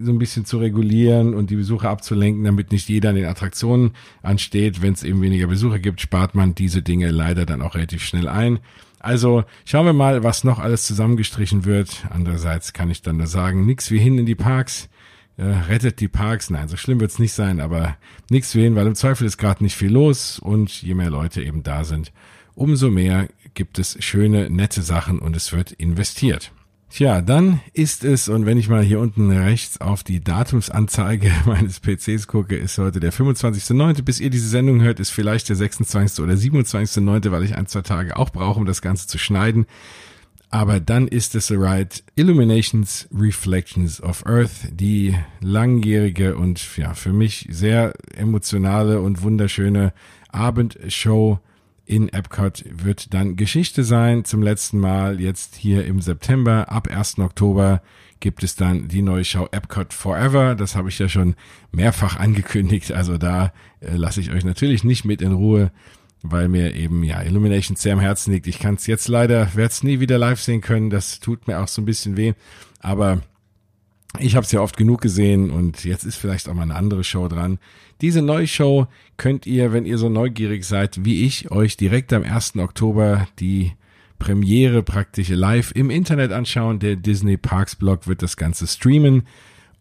so 0.00 0.12
ein 0.12 0.18
bisschen 0.18 0.44
zu 0.44 0.58
regulieren 0.58 1.34
und 1.34 1.50
die 1.50 1.56
Besucher 1.56 1.90
abzulenken, 1.90 2.44
damit 2.44 2.70
nicht 2.70 2.88
jeder 2.88 3.10
an 3.10 3.16
den 3.16 3.26
Attraktionen 3.26 3.90
ansteht. 4.22 4.80
Wenn 4.80 4.92
es 4.92 5.02
eben 5.02 5.20
weniger 5.20 5.48
Besucher 5.48 5.80
gibt, 5.80 6.00
spart 6.00 6.36
man 6.36 6.54
diese 6.54 6.80
Dinge 6.80 7.10
leider 7.10 7.44
dann 7.44 7.60
auch 7.60 7.74
relativ 7.74 8.02
schnell 8.04 8.28
ein. 8.28 8.60
Also 9.00 9.44
schauen 9.64 9.84
wir 9.84 9.92
mal, 9.92 10.22
was 10.22 10.44
noch 10.44 10.60
alles 10.60 10.86
zusammengestrichen 10.86 11.64
wird. 11.64 12.06
Andererseits 12.08 12.72
kann 12.72 12.90
ich 12.90 13.02
dann 13.02 13.18
nur 13.18 13.26
sagen, 13.26 13.66
nichts 13.66 13.90
wie 13.90 13.98
hin 13.98 14.16
in 14.16 14.26
die 14.26 14.36
Parks 14.36 14.84
äh, 14.84 14.93
rettet 15.38 16.00
die 16.00 16.08
Parks. 16.08 16.50
Nein, 16.50 16.68
so 16.68 16.76
schlimm 16.76 17.00
wird's 17.00 17.18
nicht 17.18 17.32
sein, 17.32 17.60
aber 17.60 17.96
nichts 18.30 18.52
für 18.52 18.60
ihn, 18.60 18.76
weil 18.76 18.86
im 18.86 18.94
Zweifel 18.94 19.26
ist 19.26 19.38
gerade 19.38 19.62
nicht 19.62 19.76
viel 19.76 19.92
los 19.92 20.38
und 20.38 20.82
je 20.82 20.94
mehr 20.94 21.10
Leute 21.10 21.42
eben 21.42 21.62
da 21.62 21.84
sind, 21.84 22.12
umso 22.54 22.90
mehr 22.90 23.28
gibt 23.54 23.78
es 23.78 23.96
schöne, 24.02 24.50
nette 24.50 24.82
Sachen 24.82 25.18
und 25.18 25.36
es 25.36 25.52
wird 25.52 25.72
investiert. 25.72 26.52
Tja, 26.90 27.22
dann 27.22 27.60
ist 27.72 28.04
es, 28.04 28.28
und 28.28 28.46
wenn 28.46 28.56
ich 28.56 28.68
mal 28.68 28.84
hier 28.84 29.00
unten 29.00 29.28
rechts 29.32 29.80
auf 29.80 30.04
die 30.04 30.22
Datumsanzeige 30.22 31.32
meines 31.44 31.80
PCs 31.80 32.28
gucke, 32.28 32.56
ist 32.56 32.78
heute 32.78 33.00
der 33.00 33.12
25.9. 33.12 34.02
Bis 34.02 34.20
ihr 34.20 34.30
diese 34.30 34.48
Sendung 34.48 34.80
hört, 34.80 35.00
ist 35.00 35.10
vielleicht 35.10 35.48
der 35.48 35.56
26. 35.56 36.22
oder 36.22 36.34
27.9., 36.34 37.32
weil 37.32 37.42
ich 37.42 37.56
ein, 37.56 37.66
zwei 37.66 37.82
Tage 37.82 38.16
auch 38.16 38.30
brauche, 38.30 38.60
um 38.60 38.66
das 38.66 38.80
Ganze 38.80 39.08
zu 39.08 39.18
schneiden. 39.18 39.66
Aber 40.54 40.78
dann 40.78 41.08
ist 41.08 41.34
es 41.34 41.48
soweit 41.48 42.04
Illuminations 42.14 43.08
Reflections 43.12 44.00
of 44.00 44.24
Earth, 44.24 44.68
die 44.70 45.12
langjährige 45.40 46.36
und 46.36 46.76
ja, 46.76 46.94
für 46.94 47.12
mich 47.12 47.48
sehr 47.50 47.92
emotionale 48.14 49.00
und 49.00 49.22
wunderschöne 49.22 49.92
Abendshow 50.28 51.40
in 51.86 52.08
Epcot 52.08 52.64
wird 52.70 53.12
dann 53.14 53.34
Geschichte 53.34 53.82
sein. 53.82 54.24
Zum 54.24 54.42
letzten 54.42 54.78
Mal 54.78 55.20
jetzt 55.20 55.56
hier 55.56 55.86
im 55.86 56.00
September. 56.00 56.70
Ab 56.70 56.88
1. 56.88 57.18
Oktober 57.18 57.82
gibt 58.20 58.44
es 58.44 58.54
dann 58.54 58.86
die 58.86 59.02
neue 59.02 59.24
Show 59.24 59.48
Epcot 59.50 59.92
Forever. 59.92 60.54
Das 60.54 60.76
habe 60.76 60.88
ich 60.88 61.00
ja 61.00 61.08
schon 61.08 61.34
mehrfach 61.72 62.16
angekündigt. 62.20 62.92
Also 62.92 63.18
da 63.18 63.52
äh, 63.80 63.96
lasse 63.96 64.20
ich 64.20 64.30
euch 64.30 64.44
natürlich 64.44 64.84
nicht 64.84 65.04
mit 65.04 65.20
in 65.20 65.32
Ruhe 65.32 65.72
weil 66.24 66.48
mir 66.48 66.74
eben 66.74 67.04
ja 67.04 67.22
Illumination 67.22 67.76
sehr 67.76 67.92
am 67.92 68.00
Herzen 68.00 68.32
liegt. 68.32 68.46
Ich 68.46 68.58
kann 68.58 68.76
es 68.76 68.86
jetzt 68.86 69.08
leider, 69.08 69.54
werde 69.54 69.70
es 69.70 69.82
nie 69.82 70.00
wieder 70.00 70.16
live 70.16 70.40
sehen 70.40 70.62
können. 70.62 70.88
Das 70.88 71.20
tut 71.20 71.46
mir 71.46 71.60
auch 71.60 71.68
so 71.68 71.82
ein 71.82 71.84
bisschen 71.84 72.16
weh. 72.16 72.32
Aber 72.80 73.20
ich 74.18 74.34
habe 74.34 74.44
es 74.44 74.52
ja 74.52 74.60
oft 74.60 74.76
genug 74.76 75.02
gesehen 75.02 75.50
und 75.50 75.84
jetzt 75.84 76.04
ist 76.04 76.16
vielleicht 76.16 76.48
auch 76.48 76.54
mal 76.54 76.62
eine 76.62 76.76
andere 76.76 77.04
Show 77.04 77.28
dran. 77.28 77.58
Diese 78.00 78.22
neue 78.22 78.46
Show 78.46 78.86
könnt 79.18 79.44
ihr, 79.44 79.72
wenn 79.72 79.84
ihr 79.84 79.98
so 79.98 80.08
neugierig 80.08 80.64
seid 80.64 81.04
wie 81.04 81.24
ich, 81.24 81.50
euch 81.50 81.76
direkt 81.76 82.12
am 82.12 82.22
1. 82.22 82.56
Oktober 82.56 83.28
die 83.38 83.72
Premiere 84.18 84.82
praktisch 84.82 85.28
live 85.28 85.72
im 85.74 85.90
Internet 85.90 86.32
anschauen. 86.32 86.78
Der 86.78 86.96
Disney 86.96 87.36
Parks 87.36 87.76
Blog 87.76 88.08
wird 88.08 88.22
das 88.22 88.38
Ganze 88.38 88.66
streamen. 88.66 89.24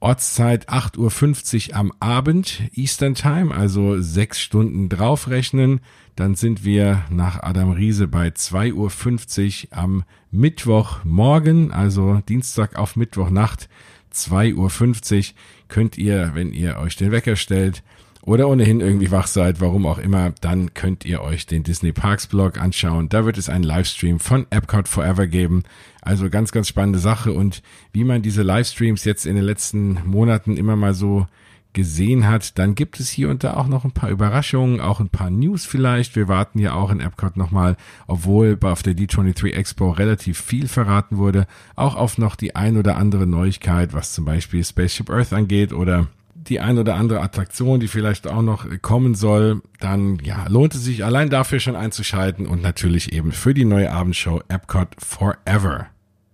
Ortszeit 0.01 0.67
8.50 0.67 1.69
Uhr 1.69 1.75
am 1.77 1.93
Abend 2.01 2.63
Eastern 2.73 3.15
Time, 3.15 3.55
also 3.55 4.01
sechs 4.01 4.41
Stunden 4.41 4.89
draufrechnen. 4.89 5.79
Dann 6.15 6.35
sind 6.35 6.63
wir 6.63 7.03
nach 7.09 7.41
Adam 7.41 7.71
Riese 7.71 8.07
bei 8.07 8.27
2.50 8.27 9.71
Uhr 9.71 9.77
am 9.77 10.03
Mittwochmorgen, 10.31 11.71
also 11.71 12.21
Dienstag 12.27 12.75
auf 12.77 12.95
Mittwochnacht 12.95 13.67
2.50 14.13 15.17
Uhr 15.17 15.35
könnt 15.67 15.97
ihr, 15.97 16.31
wenn 16.35 16.53
ihr 16.53 16.77
euch 16.77 16.95
den 16.95 17.11
Wecker 17.11 17.35
stellt, 17.35 17.83
oder 18.25 18.47
ohnehin 18.47 18.79
irgendwie 18.79 19.11
wach 19.11 19.27
seid, 19.27 19.59
warum 19.59 19.85
auch 19.85 19.97
immer, 19.97 20.33
dann 20.39 20.73
könnt 20.73 21.03
ihr 21.03 21.21
euch 21.21 21.45
den 21.45 21.63
Disney 21.63 21.91
Parks 21.91 22.27
Blog 22.27 22.57
anschauen. 22.57 23.09
Da 23.09 23.25
wird 23.25 23.37
es 23.37 23.49
einen 23.49 23.65
Livestream 23.65 24.19
von 24.19 24.47
Epcot 24.49 24.87
Forever 24.87 25.27
geben. 25.27 25.63
Also 26.01 26.29
ganz, 26.29 26.53
ganz 26.53 26.69
spannende 26.69 26.99
Sache. 26.99 27.33
Und 27.33 27.61
wie 27.91 28.05
man 28.05 28.21
diese 28.21 28.41
Livestreams 28.41 29.03
jetzt 29.03 29.25
in 29.25 29.35
den 29.35 29.43
letzten 29.43 29.99
Monaten 30.05 30.55
immer 30.55 30.77
mal 30.77 30.93
so 30.93 31.27
gesehen 31.73 32.27
hat, 32.27 32.57
dann 32.57 32.75
gibt 32.75 32.99
es 32.99 33.09
hier 33.09 33.29
und 33.29 33.43
da 33.43 33.55
auch 33.55 33.67
noch 33.67 33.83
ein 33.83 33.91
paar 33.91 34.09
Überraschungen, 34.09 34.79
auch 34.79 34.99
ein 34.99 35.09
paar 35.09 35.29
News 35.29 35.65
vielleicht. 35.65 36.15
Wir 36.15 36.27
warten 36.27 36.59
ja 36.59 36.73
auch 36.73 36.91
in 36.91 36.99
Epcot 36.99 37.37
nochmal, 37.37 37.75
obwohl 38.07 38.57
auf 38.61 38.83
der 38.83 38.93
D23 38.93 39.53
Expo 39.53 39.91
relativ 39.91 40.39
viel 40.39 40.67
verraten 40.67 41.17
wurde, 41.17 41.47
auch 41.75 41.95
auf 41.95 42.17
noch 42.17 42.35
die 42.35 42.55
ein 42.55 42.77
oder 42.77 42.97
andere 42.97 43.27
Neuigkeit, 43.27 43.93
was 43.93 44.13
zum 44.13 44.25
Beispiel 44.25 44.63
Spaceship 44.63 45.09
Earth 45.09 45.33
angeht 45.33 45.73
oder 45.73 46.07
die 46.35 46.59
ein 46.59 46.77
oder 46.77 46.95
andere 46.95 47.21
Attraktion, 47.21 47.79
die 47.79 47.87
vielleicht 47.87 48.27
auch 48.27 48.41
noch 48.41 48.65
kommen 48.81 49.15
soll, 49.15 49.61
dann 49.79 50.19
ja, 50.23 50.45
lohnt 50.47 50.75
es 50.75 50.83
sich 50.83 51.05
allein 51.05 51.29
dafür 51.29 51.59
schon 51.59 51.75
einzuschalten 51.75 52.45
und 52.45 52.61
natürlich 52.61 53.13
eben 53.13 53.31
für 53.31 53.53
die 53.53 53.65
neue 53.65 53.91
Abendshow 53.91 54.41
Epcot 54.47 54.89
Forever. 54.97 55.87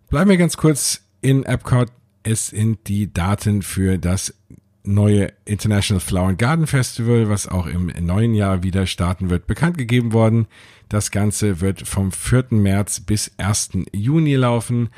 Bleiben 0.09 0.29
wir 0.29 0.37
ganz 0.37 0.57
kurz 0.57 1.01
in 1.21 1.43
Epcot. 1.43 1.89
Es 2.23 2.47
sind 2.47 2.87
die 2.87 3.13
Daten 3.13 3.61
für 3.61 3.97
das 3.97 4.33
neue 4.83 5.31
International 5.45 5.99
Flower 5.99 6.29
and 6.29 6.39
Garden 6.39 6.67
Festival, 6.67 7.29
was 7.29 7.47
auch 7.47 7.67
im 7.67 7.91
neuen 7.99 8.33
Jahr 8.33 8.63
wieder 8.63 8.85
starten 8.85 9.29
wird, 9.29 9.47
bekannt 9.47 9.77
gegeben 9.77 10.13
worden. 10.13 10.47
Das 10.87 11.11
Ganze 11.11 11.61
wird 11.61 11.87
vom 11.87 12.11
4. 12.11 12.45
März 12.51 12.99
bis 13.01 13.31
1. 13.37 13.71
Juni 13.93 14.35
laufen. 14.35 14.89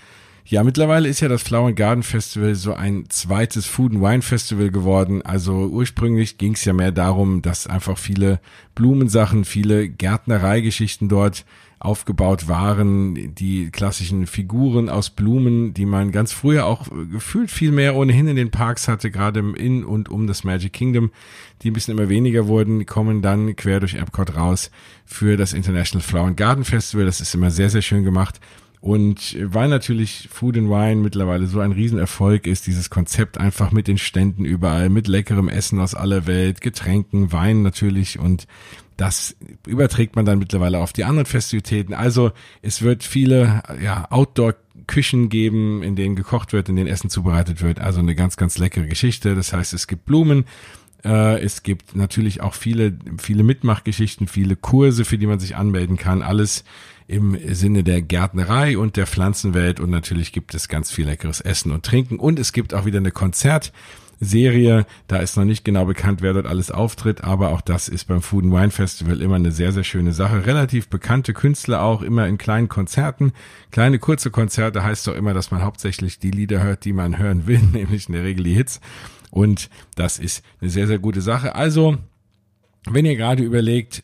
Ja, 0.46 0.64
mittlerweile 0.64 1.08
ist 1.08 1.20
ja 1.22 1.28
das 1.28 1.44
Flower 1.44 1.68
and 1.68 1.76
Garden 1.76 2.04
Festival 2.04 2.56
so 2.56 2.74
ein 2.74 3.06
zweites 3.10 3.66
Food 3.66 3.94
and 3.94 4.02
Wine 4.02 4.22
Festival 4.22 4.72
geworden. 4.72 5.22
Also 5.22 5.68
ursprünglich 5.68 6.38
ging 6.38 6.54
es 6.54 6.66
ja 6.66 6.74
mehr 6.74 6.92
darum, 6.92 7.42
dass 7.42 7.68
einfach 7.68 7.98
viele 7.98 8.40
Blumensachen, 8.76 9.46
viele 9.46 9.88
Gärtnereigeschichten 9.88 11.10
dort 11.10 11.46
aufgebaut 11.82 12.48
waren, 12.48 13.34
die 13.34 13.72
klassischen 13.72 14.28
Figuren 14.28 14.88
aus 14.88 15.10
Blumen, 15.10 15.74
die 15.74 15.88
man 15.88 16.12
ganz 16.12 16.32
früher 16.32 16.66
auch 16.68 16.88
gefühlt 17.12 17.50
viel 17.50 17.72
mehr 17.72 17.96
ohnehin 17.96 18.28
in 18.28 18.36
den 18.36 18.52
Parks 18.52 18.88
hatte, 18.88 19.10
gerade 19.10 19.40
in 19.40 19.84
und 19.84 20.08
um 20.08 20.28
das 20.28 20.44
Magic 20.44 20.74
Kingdom, 20.74 21.10
die 21.62 21.72
ein 21.72 21.74
bisschen 21.74 21.98
immer 21.98 22.08
weniger 22.08 22.48
wurden, 22.48 22.86
kommen 22.86 23.24
dann 23.24 23.56
quer 23.56 23.80
durch 23.80 23.96
Epcot 23.96 24.36
raus 24.36 24.70
für 25.06 25.38
das 25.38 25.54
International 25.54 26.06
Flower 26.06 26.28
and 26.28 26.38
Garden 26.38 26.66
Festival. 26.66 27.06
Das 27.06 27.20
ist 27.20 27.34
immer 27.34 27.50
sehr, 27.50 27.72
sehr 27.72 27.82
schön 27.82 28.04
gemacht. 28.04 28.40
Und 28.80 29.38
weil 29.40 29.70
natürlich 29.70 30.28
Food 30.32 30.58
and 30.58 30.70
Wine 30.70 31.02
mittlerweile 31.02 31.46
so 31.46 31.60
ein 31.60 31.72
Riesenerfolg 31.72 32.48
ist, 32.48 32.66
dieses 32.66 32.90
Konzept 32.90 33.38
einfach 33.40 33.72
mit 33.72 33.88
den 33.88 34.00
Ständen 34.00 34.44
überall, 34.44 34.90
mit 34.90 35.08
leckerem 35.08 35.50
Essen 35.50 35.80
aus 35.80 35.94
aller 35.94 36.26
Welt, 36.26 36.62
Getränken, 36.62 37.32
Wein 37.32 37.62
natürlich 37.62 38.18
und 38.18 38.48
das 39.01 39.36
überträgt 39.65 40.15
man 40.15 40.25
dann 40.25 40.38
mittlerweile 40.38 40.77
auf 40.77 40.93
die 40.93 41.05
anderen 41.05 41.25
Festivitäten. 41.25 41.96
Also 41.96 42.34
es 42.62 42.84
wird 42.84 43.03
viele 43.03 43.63
ja, 43.84 44.05
Outdoor-Küchen 44.12 45.29
geben, 45.29 45.81
in 45.81 45.96
denen 45.96 46.15
gekocht 46.15 46.53
wird, 46.53 46.70
in 46.70 46.75
denen 46.75 46.88
Essen 46.88 47.10
zubereitet 47.10 47.63
wird. 47.63 47.79
Also 47.79 48.00
eine 48.00 48.13
ganz, 48.13 48.38
ganz 48.38 48.60
leckere 48.60 48.86
Geschichte. 48.86 49.34
Das 49.34 49.53
heißt, 49.53 49.74
es 49.74 49.88
gibt 49.88 50.05
Blumen, 50.05 50.46
äh, 51.03 51.41
es 51.41 51.63
gibt 51.63 51.96
natürlich 51.96 52.41
auch 52.41 52.53
viele, 52.53 52.93
viele 53.17 53.41
Mitmachgeschichten, 53.41 54.27
viele 54.27 54.55
Kurse, 54.55 55.03
für 55.03 55.17
die 55.17 55.25
man 55.25 55.39
sich 55.39 55.55
anmelden 55.55 55.98
kann. 55.98 56.22
Alles 56.22 56.63
im 57.08 57.36
Sinne 57.55 57.84
der 57.84 58.03
Gärtnerei 58.03 58.77
und 58.77 58.98
der 58.98 59.08
Pflanzenwelt. 59.08 59.79
Und 59.79 59.89
natürlich 59.89 60.31
gibt 60.31 60.53
es 60.53 60.67
ganz 60.67 60.91
viel 60.91 61.08
leckeres 61.08 61.41
Essen 61.41 61.72
und 61.72 61.84
Trinken. 61.84 62.20
Und 62.20 62.38
es 62.38 62.53
gibt 62.53 62.75
auch 62.75 62.86
wieder 62.86 63.00
eine 63.00 63.12
Konzertserie. 64.22 64.86
Da 65.08 65.18
ist 65.18 65.36
noch 65.36 65.46
nicht 65.46 65.66
genau 65.66 65.86
bekannt, 65.86 66.22
wer 66.22 66.34
dort 66.34 66.46
alles 66.46 66.72
auftritt, 66.72 67.24
aber 67.24 67.50
auch 67.50 67.62
das 67.62 67.88
ist 67.88 68.06
beim 68.06 68.22
Food 68.22 68.46
and 68.46 68.54
Wine 68.54 68.72
Festival 68.72 69.22
immer 69.22 69.36
eine 69.36 69.51
sehr, 69.51 69.72
sehr 69.72 69.84
schöne 69.84 70.13
Sache. 70.13 70.46
Relativ 70.46 70.88
bekannte 70.90 71.34
Künstler 71.34 71.82
auch 71.82 72.01
immer 72.01 72.28
in 72.28 72.38
kleinen 72.38 72.70
Konzerten. 72.70 73.34
Kleine 73.72 74.00
kurze 74.00 74.30
Konzerte 74.30 74.84
heißt 74.84 75.08
doch 75.08 75.16
immer, 75.16 75.34
dass 75.34 75.51
man 75.51 75.63
hauptsächlich 75.63 76.20
die 76.20 76.32
Lieder 76.32 76.62
hört, 76.63 76.86
die 76.86 76.94
man 76.94 77.18
hören 77.18 77.48
will, 77.48 77.60
nämlich 77.74 78.08
in 78.08 78.13
der 78.13 78.24
Regel 78.24 78.44
die 78.44 78.54
Hits. 78.54 78.80
Und 79.32 79.70
das 79.96 80.20
ist 80.20 80.44
eine 80.62 80.70
sehr, 80.70 80.88
sehr 80.88 81.00
gute 81.00 81.22
Sache. 81.22 81.56
Also, 81.56 81.98
wenn 82.90 83.06
ihr 83.06 83.16
gerade 83.16 83.44
überlegt, 83.44 84.04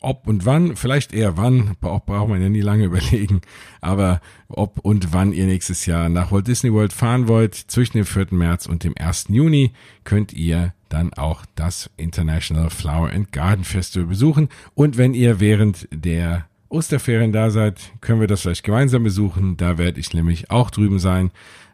ob 0.00 0.26
und 0.26 0.46
wann, 0.46 0.76
vielleicht 0.76 1.12
eher 1.12 1.36
wann, 1.36 1.76
braucht 1.80 2.06
man 2.08 2.40
ja 2.40 2.48
nie 2.48 2.60
lange 2.60 2.84
überlegen, 2.86 3.40
aber 3.80 4.20
ob 4.48 4.78
und 4.80 5.12
wann 5.12 5.32
ihr 5.32 5.46
nächstes 5.46 5.86
Jahr 5.86 6.08
nach 6.08 6.32
Walt 6.32 6.46
Disney 6.46 6.72
World 6.72 6.92
fahren 6.92 7.28
wollt, 7.28 7.54
zwischen 7.54 7.96
dem 7.98 8.06
4. 8.06 8.28
März 8.30 8.66
und 8.66 8.84
dem 8.84 8.94
1. 8.96 9.26
Juni, 9.28 9.72
könnt 10.04 10.32
ihr 10.32 10.74
dann 10.88 11.12
auch 11.12 11.44
das 11.54 11.90
International 11.96 12.70
Flower 12.70 13.10
and 13.10 13.32
Garden 13.32 13.64
Festival 13.64 14.08
besuchen. 14.08 14.48
Und 14.74 14.96
wenn 14.96 15.14
ihr 15.14 15.40
während 15.40 15.86
der 15.92 16.46
Osterferien 16.70 17.32
da 17.32 17.50
seid, 17.50 17.92
können 18.00 18.20
wir 18.20 18.26
das 18.26 18.42
vielleicht 18.42 18.64
gemeinsam 18.64 19.02
besuchen. 19.02 19.56
Da 19.56 19.78
werde 19.78 20.00
ich 20.00 20.12
nämlich 20.12 20.50
auch 20.50 20.70
drüben 20.70 20.98
sein. 20.98 21.30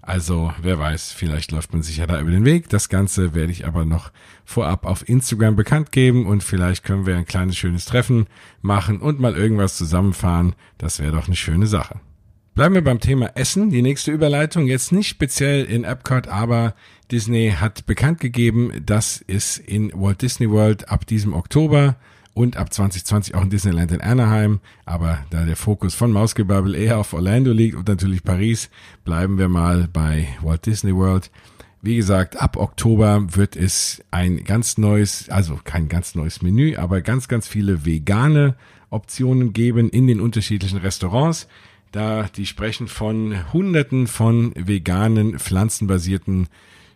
Also 0.07 0.53
wer 0.61 0.79
weiß, 0.79 1.13
vielleicht 1.13 1.51
läuft 1.51 1.73
man 1.73 1.83
sich 1.83 1.97
ja 1.97 2.07
da 2.07 2.21
über 2.21 2.31
den 2.31 2.45
Weg. 2.45 2.69
Das 2.69 2.91
Ganze 2.91 3.35
werde 3.35 3.53
ich 3.53 3.67
aber 3.67 3.87
noch 3.87 4.13
vorab 4.45 4.85
auf 4.85 5.09
Instagram 5.09 5.57
bekannt 5.57 5.93
geben 5.93 6.27
und 6.27 6.45
vielleicht 6.45 6.85
können 6.85 7.07
wir 7.07 7.17
ein 7.17 7.25
kleines 7.25 7.57
schönes 7.57 7.87
Treffen 7.87 8.27
machen 8.61 9.01
und 9.01 9.19
mal 9.19 9.35
irgendwas 9.35 9.79
zusammenfahren. 9.79 10.57
Das 10.77 10.99
wäre 10.99 11.13
doch 11.13 11.27
eine 11.27 11.37
schöne 11.37 11.67
Sache. 11.67 12.01
Bleiben 12.55 12.75
wir 12.75 12.85
beim 12.85 13.01
Thema 13.01 13.31
Essen. 13.35 13.71
Die 13.71 13.81
nächste 13.81 14.13
Überleitung 14.13 14.67
jetzt 14.67 14.93
nicht 14.93 15.09
speziell 15.09 15.65
in 15.65 15.85
Epcot, 15.85 16.29
aber 16.29 16.75
Disney 17.11 17.55
hat 17.59 17.87
bekannt 17.87 18.21
gegeben, 18.21 18.73
dass 18.85 19.25
es 19.27 19.57
in 19.57 19.91
Walt 19.95 20.21
Disney 20.21 20.51
World 20.51 20.91
ab 20.91 21.07
diesem 21.07 21.33
Oktober 21.33 21.97
und 22.35 22.57
ab 22.57 22.73
2020 22.73 23.35
auch 23.35 23.43
in 23.43 23.51
Disneyland 23.51 23.93
in 23.93 24.01
Anaheim. 24.01 24.61
Aber 24.85 25.25
da 25.31 25.45
der 25.45 25.57
Fokus 25.57 25.95
von 25.95 26.13
Mausgebabbel 26.13 26.75
eher 26.75 26.99
auf 26.99 27.13
Orlando 27.13 27.53
liegt 27.53 27.77
und 27.77 27.89
natürlich 27.89 28.23
Paris, 28.23 28.71
bleiben 29.05 29.39
wir 29.39 29.49
mal 29.49 29.89
bei 29.93 30.29
Walt 30.43 30.67
Disney 30.67 30.95
World. 30.95 31.31
Wie 31.81 31.97
gesagt, 31.97 32.41
ab 32.41 32.57
Oktober 32.57 33.37
wird 33.37 33.57
es 33.57 34.03
ein 34.11 34.45
ganz 34.45 34.79
neues, 34.79 35.29
also 35.29 35.61
kein 35.63 35.89
ganz 35.89 36.15
neues 36.15 36.43
Menü, 36.43 36.77
aber 36.77 37.03
ganz, 37.03 37.29
ganz 37.29 37.47
viele 37.47 37.85
vegane 37.85 38.57
Optionen 38.91 39.53
geben 39.53 39.91
in 39.91 40.07
den 40.07 40.21
unterschiedlichen 40.21 40.79
Restaurants. 40.79 41.47
Da 41.93 42.25
die 42.35 42.47
sprechen 42.47 42.89
von 42.89 43.53
Hunderten 43.53 44.07
von 44.07 44.53
veganen, 44.57 45.39
pflanzenbasierten 45.39 46.49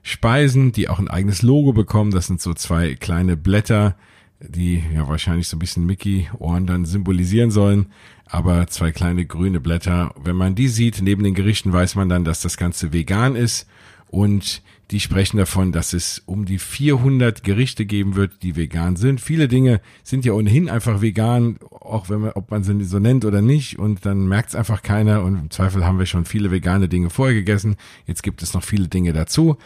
Speisen, 0.02 0.73
die 0.73 0.88
auch 0.88 0.99
ein 0.99 1.09
eigenes 1.09 1.42
Logo 1.42 1.73
bekommen. 1.73 2.11
Das 2.11 2.26
sind 2.26 2.40
so 2.40 2.54
zwei 2.54 2.95
kleine 2.95 3.37
Blätter, 3.37 3.95
die 4.40 4.83
ja 4.95 5.09
wahrscheinlich 5.09 5.49
so 5.49 5.57
ein 5.57 5.61
bisschen 5.61 5.87
Mickey-Ohren 5.87 6.66
dann 6.66 6.85
symbolisieren 6.85 7.50
sollen. 7.50 7.87
Aber 8.26 8.66
zwei 8.66 8.92
kleine 8.92 9.26
grüne 9.26 9.61
Blätter. 9.61 10.14
Wenn 10.23 10.37
man 10.37 10.54
die 10.54 10.68
sieht 10.68 11.00
neben 11.02 11.25
den 11.25 11.35
Gerichten, 11.35 11.73
weiß 11.73 11.95
man 11.95 12.09
dann, 12.09 12.25
dass 12.25 12.40
das 12.40 12.57
Ganze 12.57 12.92
vegan 12.92 13.37
ist. 13.37 13.66
Und 14.11 14.62
die 14.90 15.00
sprechen 15.00 15.37
davon, 15.37 15.73
dass 15.73 15.92
es 15.92 16.23
um 16.25 16.47
die 16.47 16.59
400 16.59 17.42
Gerichte 17.42 17.85
geben 17.85 18.16
wird, 18.16 18.42
die 18.42 18.57
vegan 18.57 18.97
sind. 18.97 19.21
Viele 19.21 19.49
Dinge 19.49 19.80
sind 20.02 20.25
ja 20.25 20.33
ohnehin 20.33 20.71
einfach 20.71 21.02
vegan, 21.02 21.59
auch 21.71 22.09
wenn 22.09 22.21
man, 22.21 22.33
ob 22.33 22.50
man 22.50 22.64
sie 22.64 22.85
so 22.85 22.99
nennt 22.99 23.25
oder 23.25 23.42
nicht. 23.42 23.78
Und 23.78 24.07
dann 24.07 24.26
merkt 24.28 24.50
es 24.50 24.54
einfach 24.54 24.83
keiner. 24.83 25.23
Und 25.25 25.38
im 25.38 25.50
Zweifel 25.50 25.85
haben 25.85 25.99
wir 25.99 26.07
schon 26.07 26.25
viele 26.25 26.50
vegane 26.50 26.88
Dinge 26.88 27.11
vorher 27.11 27.35
gegessen. 27.35 27.76
Jetzt 28.07 28.23
gibt 28.23 28.42
es 28.42 28.54
noch 28.54 28.62
viele 28.62 28.88
Dinge 28.88 29.12
dazu. 29.12 29.59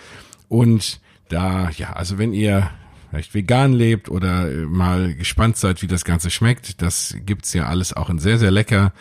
Und 0.49 1.01
da, 1.29 1.71
ja, 1.71 1.93
also 1.93 2.19
wenn 2.19 2.33
ihr 2.33 2.71
vielleicht 3.13 3.35
vegan 3.35 3.75
lebt 3.75 4.09
oder 4.09 4.51
äh, 4.51 4.65
mal 4.65 5.15
gespannt 5.15 5.59
seid, 5.59 5.83
wie 5.83 5.87
das 5.87 6.07
Ganze 6.07 6.31
schmeckt. 6.31 6.81
Das 6.81 7.15
gibt's 7.27 7.53
ja 7.53 7.67
alles 7.67 7.93
auch 7.93 8.09
in 8.09 8.19
sehr, 8.19 8.39
sehr 8.39 8.51
lecker 8.51 8.95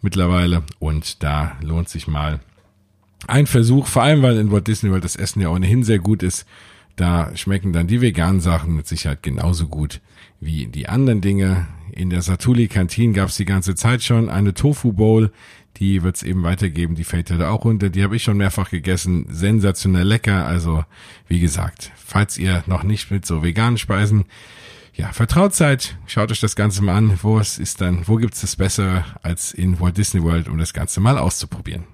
mittlerweile. 0.00 0.62
Und 0.78 1.22
da 1.22 1.52
lohnt 1.60 1.90
sich 1.90 2.08
mal 2.08 2.40
ein 3.26 3.46
Versuch, 3.46 3.86
vor 3.86 4.04
allem 4.04 4.22
weil 4.22 4.38
in 4.38 4.50
Walt 4.50 4.68
Disney 4.68 4.90
World 4.90 5.04
das 5.04 5.16
Essen 5.16 5.42
ja 5.42 5.50
ohnehin 5.50 5.84
sehr 5.84 5.98
gut 5.98 6.22
ist. 6.22 6.46
Da 6.96 7.36
schmecken 7.36 7.74
dann 7.74 7.86
die 7.86 8.00
veganen 8.00 8.40
Sachen 8.40 8.74
mit 8.74 8.88
Sicherheit 8.88 9.22
genauso 9.22 9.68
gut 9.68 10.00
wie 10.40 10.66
die 10.66 10.88
anderen 10.88 11.20
Dinge. 11.20 11.66
In 11.92 12.08
der 12.08 12.22
Satuli 12.22 12.68
Kantine 12.68 13.12
gab's 13.12 13.36
die 13.36 13.44
ganze 13.44 13.74
Zeit 13.74 14.02
schon 14.02 14.30
eine 14.30 14.54
Tofu 14.54 14.94
Bowl, 14.94 15.30
die 15.78 16.02
wird 16.02 16.16
es 16.16 16.22
eben 16.22 16.42
weitergeben. 16.42 16.94
Die 16.94 17.04
fällt 17.04 17.30
da 17.30 17.50
auch 17.50 17.64
runter. 17.64 17.88
Die 17.90 18.02
habe 18.02 18.16
ich 18.16 18.22
schon 18.22 18.36
mehrfach 18.36 18.70
gegessen. 18.70 19.26
Sensationell 19.28 20.06
lecker. 20.06 20.46
Also, 20.46 20.84
wie 21.28 21.40
gesagt, 21.40 21.92
falls 21.96 22.38
ihr 22.38 22.64
noch 22.66 22.82
nicht 22.82 23.10
mit 23.10 23.24
so 23.24 23.42
veganen 23.42 23.78
Speisen 23.78 24.24
ja, 24.94 25.12
vertraut 25.12 25.54
seid, 25.54 25.96
schaut 26.06 26.32
euch 26.32 26.40
das 26.40 26.56
Ganze 26.56 26.82
mal 26.82 26.96
an. 26.96 27.18
Wo 27.22 27.38
es 27.38 27.58
ist 27.58 27.80
dann, 27.80 28.08
wo 28.08 28.16
gibt's 28.16 28.42
es 28.42 28.56
besser 28.56 29.04
als 29.22 29.52
in 29.52 29.78
Walt 29.78 29.96
Disney 29.96 30.22
World, 30.22 30.48
um 30.48 30.58
das 30.58 30.72
Ganze 30.72 31.00
mal 31.00 31.18
auszuprobieren? 31.18 31.84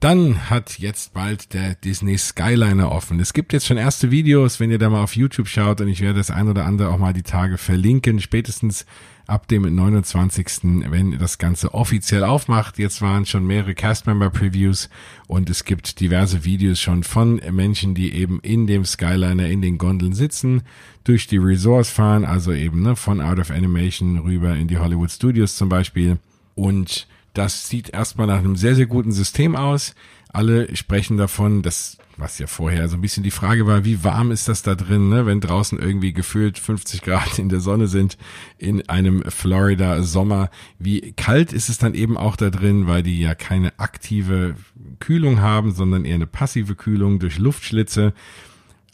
Dann 0.00 0.48
hat 0.48 0.78
jetzt 0.78 1.12
bald 1.12 1.52
der 1.52 1.74
Disney 1.74 2.16
Skyliner 2.16 2.90
offen. 2.90 3.20
Es 3.20 3.34
gibt 3.34 3.52
jetzt 3.52 3.66
schon 3.66 3.76
erste 3.76 4.10
Videos, 4.10 4.58
wenn 4.58 4.70
ihr 4.70 4.78
da 4.78 4.88
mal 4.88 5.02
auf 5.02 5.14
YouTube 5.14 5.46
schaut 5.46 5.82
und 5.82 5.88
ich 5.88 6.00
werde 6.00 6.18
das 6.18 6.30
ein 6.30 6.48
oder 6.48 6.64
andere 6.64 6.88
auch 6.88 6.98
mal 6.98 7.12
die 7.12 7.22
Tage 7.22 7.58
verlinken. 7.58 8.18
Spätestens 8.18 8.86
ab 9.30 9.48
dem 9.48 9.62
29., 9.62 10.46
wenn 10.90 11.18
das 11.18 11.38
Ganze 11.38 11.72
offiziell 11.72 12.24
aufmacht. 12.24 12.78
Jetzt 12.78 13.00
waren 13.00 13.26
schon 13.26 13.46
mehrere 13.46 13.74
Castmember-Previews 13.74 14.90
und 15.26 15.48
es 15.48 15.64
gibt 15.64 16.00
diverse 16.00 16.44
Videos 16.44 16.80
schon 16.80 17.04
von 17.04 17.40
Menschen, 17.50 17.94
die 17.94 18.12
eben 18.12 18.40
in 18.40 18.66
dem 18.66 18.84
Skyliner 18.84 19.46
in 19.46 19.62
den 19.62 19.78
Gondeln 19.78 20.12
sitzen, 20.12 20.62
durch 21.04 21.26
die 21.28 21.38
Resorts 21.38 21.90
fahren, 21.90 22.24
also 22.24 22.52
eben 22.52 22.82
ne, 22.82 22.96
von 22.96 23.20
Out 23.20 23.38
of 23.38 23.50
Animation 23.50 24.18
rüber 24.18 24.54
in 24.56 24.68
die 24.68 24.78
Hollywood 24.78 25.10
Studios 25.10 25.56
zum 25.56 25.68
Beispiel. 25.68 26.18
Und 26.54 27.06
das 27.32 27.68
sieht 27.68 27.90
erstmal 27.90 28.26
nach 28.26 28.38
einem 28.38 28.56
sehr, 28.56 28.74
sehr 28.74 28.86
guten 28.86 29.12
System 29.12 29.54
aus. 29.54 29.94
Alle 30.32 30.74
sprechen 30.76 31.16
davon, 31.16 31.62
dass, 31.62 31.98
was 32.20 32.38
ja 32.38 32.46
vorher 32.46 32.88
so 32.88 32.96
ein 32.96 33.00
bisschen 33.00 33.22
die 33.22 33.30
Frage 33.30 33.66
war, 33.66 33.84
wie 33.84 34.04
warm 34.04 34.30
ist 34.30 34.48
das 34.48 34.62
da 34.62 34.74
drin, 34.74 35.08
ne? 35.08 35.26
wenn 35.26 35.40
draußen 35.40 35.78
irgendwie 35.78 36.12
gefühlt 36.12 36.58
50 36.58 37.02
Grad 37.02 37.38
in 37.38 37.48
der 37.48 37.60
Sonne 37.60 37.86
sind 37.86 38.18
in 38.58 38.88
einem 38.88 39.22
Florida 39.28 40.02
Sommer. 40.02 40.50
Wie 40.78 41.12
kalt 41.12 41.52
ist 41.52 41.68
es 41.68 41.78
dann 41.78 41.94
eben 41.94 42.16
auch 42.16 42.36
da 42.36 42.50
drin, 42.50 42.86
weil 42.86 43.02
die 43.02 43.20
ja 43.20 43.34
keine 43.34 43.78
aktive 43.78 44.54
Kühlung 44.98 45.40
haben, 45.40 45.72
sondern 45.72 46.04
eher 46.04 46.16
eine 46.16 46.26
passive 46.26 46.74
Kühlung 46.74 47.18
durch 47.18 47.38
Luftschlitze. 47.38 48.12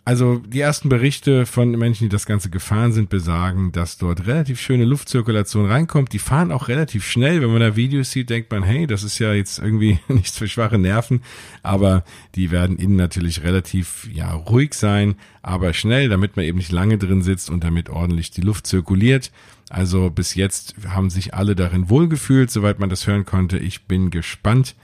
Also 0.07 0.39
die 0.39 0.61
ersten 0.61 0.89
Berichte 0.89 1.47
von 1.47 1.73
Menschen, 1.73 2.05
die 2.05 2.09
das 2.09 2.27
Ganze 2.27 2.49
gefahren 2.49 2.93
sind, 2.93 3.09
besagen, 3.09 3.73
dass 3.73 3.99
dort 3.99 4.29
relativ 4.29 4.61
schöne 4.61 4.85
Luftzirkulation 4.85 5.67
reinkommt. 5.67 6.13
Die 6.13 6.21
fahren 6.21 6.53
auch 6.53 6.69
relativ 6.69 7.05
schnell. 7.05 7.43
Wenn 7.43 7.51
man 7.51 7.59
da 7.59 7.75
Videos 7.75 8.13
sieht, 8.13 8.31
denkt 8.31 8.53
man, 8.53 8.63
hey, 8.63 8.87
das 8.87 9.03
ist 9.03 9.19
ja 9.19 9.35
jetzt 9.35 9.59
irgendwie 9.59 9.99
nichts 10.09 10.39
für 10.39 10.47
schwache 10.47 10.79
Nerven. 10.79 11.23
Aber 11.65 12.05
die 12.37 12.53
werden 12.53 12.77
innen 12.77 12.95
natürlich 12.95 13.43
relativ 13.43 14.09
ja 14.13 14.33
ruhig 14.33 14.75
sein, 14.75 15.17
aber 15.43 15.73
schnell, 15.73 16.09
damit 16.09 16.37
man 16.37 16.45
eben 16.45 16.59
nicht 16.59 16.71
lange 16.71 16.99
drin 16.99 17.23
sitzt 17.23 17.51
und 17.51 17.65
damit 17.65 17.91
ordentlich 17.91 18.31
die 18.31 18.43
Luft 18.43 18.69
zirkuliert. 18.69 19.33
Also 19.71 20.11
bis 20.11 20.37
jetzt 20.37 20.77
haben 20.87 21.11
sich 21.11 21.35
alle 21.35 21.57
darin 21.57 21.91
wohlgefühlt, 21.91 22.53
soweit 22.53 22.79
man 22.79 22.91
das 22.91 23.09
hören 23.09 23.25
konnte. 23.25 23.59
Ich 23.59 23.87
bin 23.87 24.11
gespannt 24.11 24.77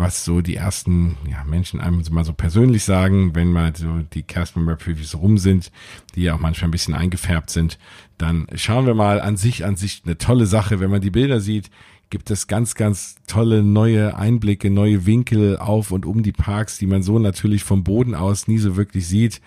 was 0.00 0.24
so 0.24 0.40
die 0.40 0.56
ersten 0.56 1.16
ja, 1.30 1.44
Menschen 1.44 1.80
einem 1.80 2.02
mal 2.10 2.24
so 2.24 2.32
persönlich 2.32 2.84
sagen, 2.84 3.34
wenn 3.34 3.52
mal 3.52 3.74
so 3.76 4.00
die 4.12 4.22
Castmember 4.22 4.76
Previews 4.76 5.14
rum 5.14 5.38
sind, 5.38 5.70
die 6.14 6.22
ja 6.22 6.34
auch 6.34 6.40
manchmal 6.40 6.68
ein 6.68 6.72
bisschen 6.72 6.94
eingefärbt 6.94 7.50
sind, 7.50 7.78
dann 8.18 8.46
schauen 8.54 8.86
wir 8.86 8.94
mal 8.94 9.20
an 9.20 9.36
sich, 9.36 9.64
an 9.64 9.76
sich 9.76 10.02
eine 10.04 10.18
tolle 10.18 10.46
Sache. 10.46 10.80
Wenn 10.80 10.90
man 10.90 11.00
die 11.00 11.10
Bilder 11.10 11.40
sieht, 11.40 11.70
gibt 12.10 12.30
es 12.30 12.48
ganz, 12.48 12.74
ganz 12.74 13.16
tolle 13.26 13.62
neue 13.62 14.16
Einblicke, 14.16 14.70
neue 14.70 15.06
Winkel 15.06 15.56
auf 15.58 15.92
und 15.92 16.04
um 16.04 16.22
die 16.22 16.32
Parks, 16.32 16.78
die 16.78 16.86
man 16.86 17.02
so 17.02 17.18
natürlich 17.18 17.62
vom 17.62 17.84
Boden 17.84 18.14
aus 18.14 18.48
nie 18.48 18.58
so 18.58 18.76
wirklich 18.76 19.06
sieht. 19.06 19.40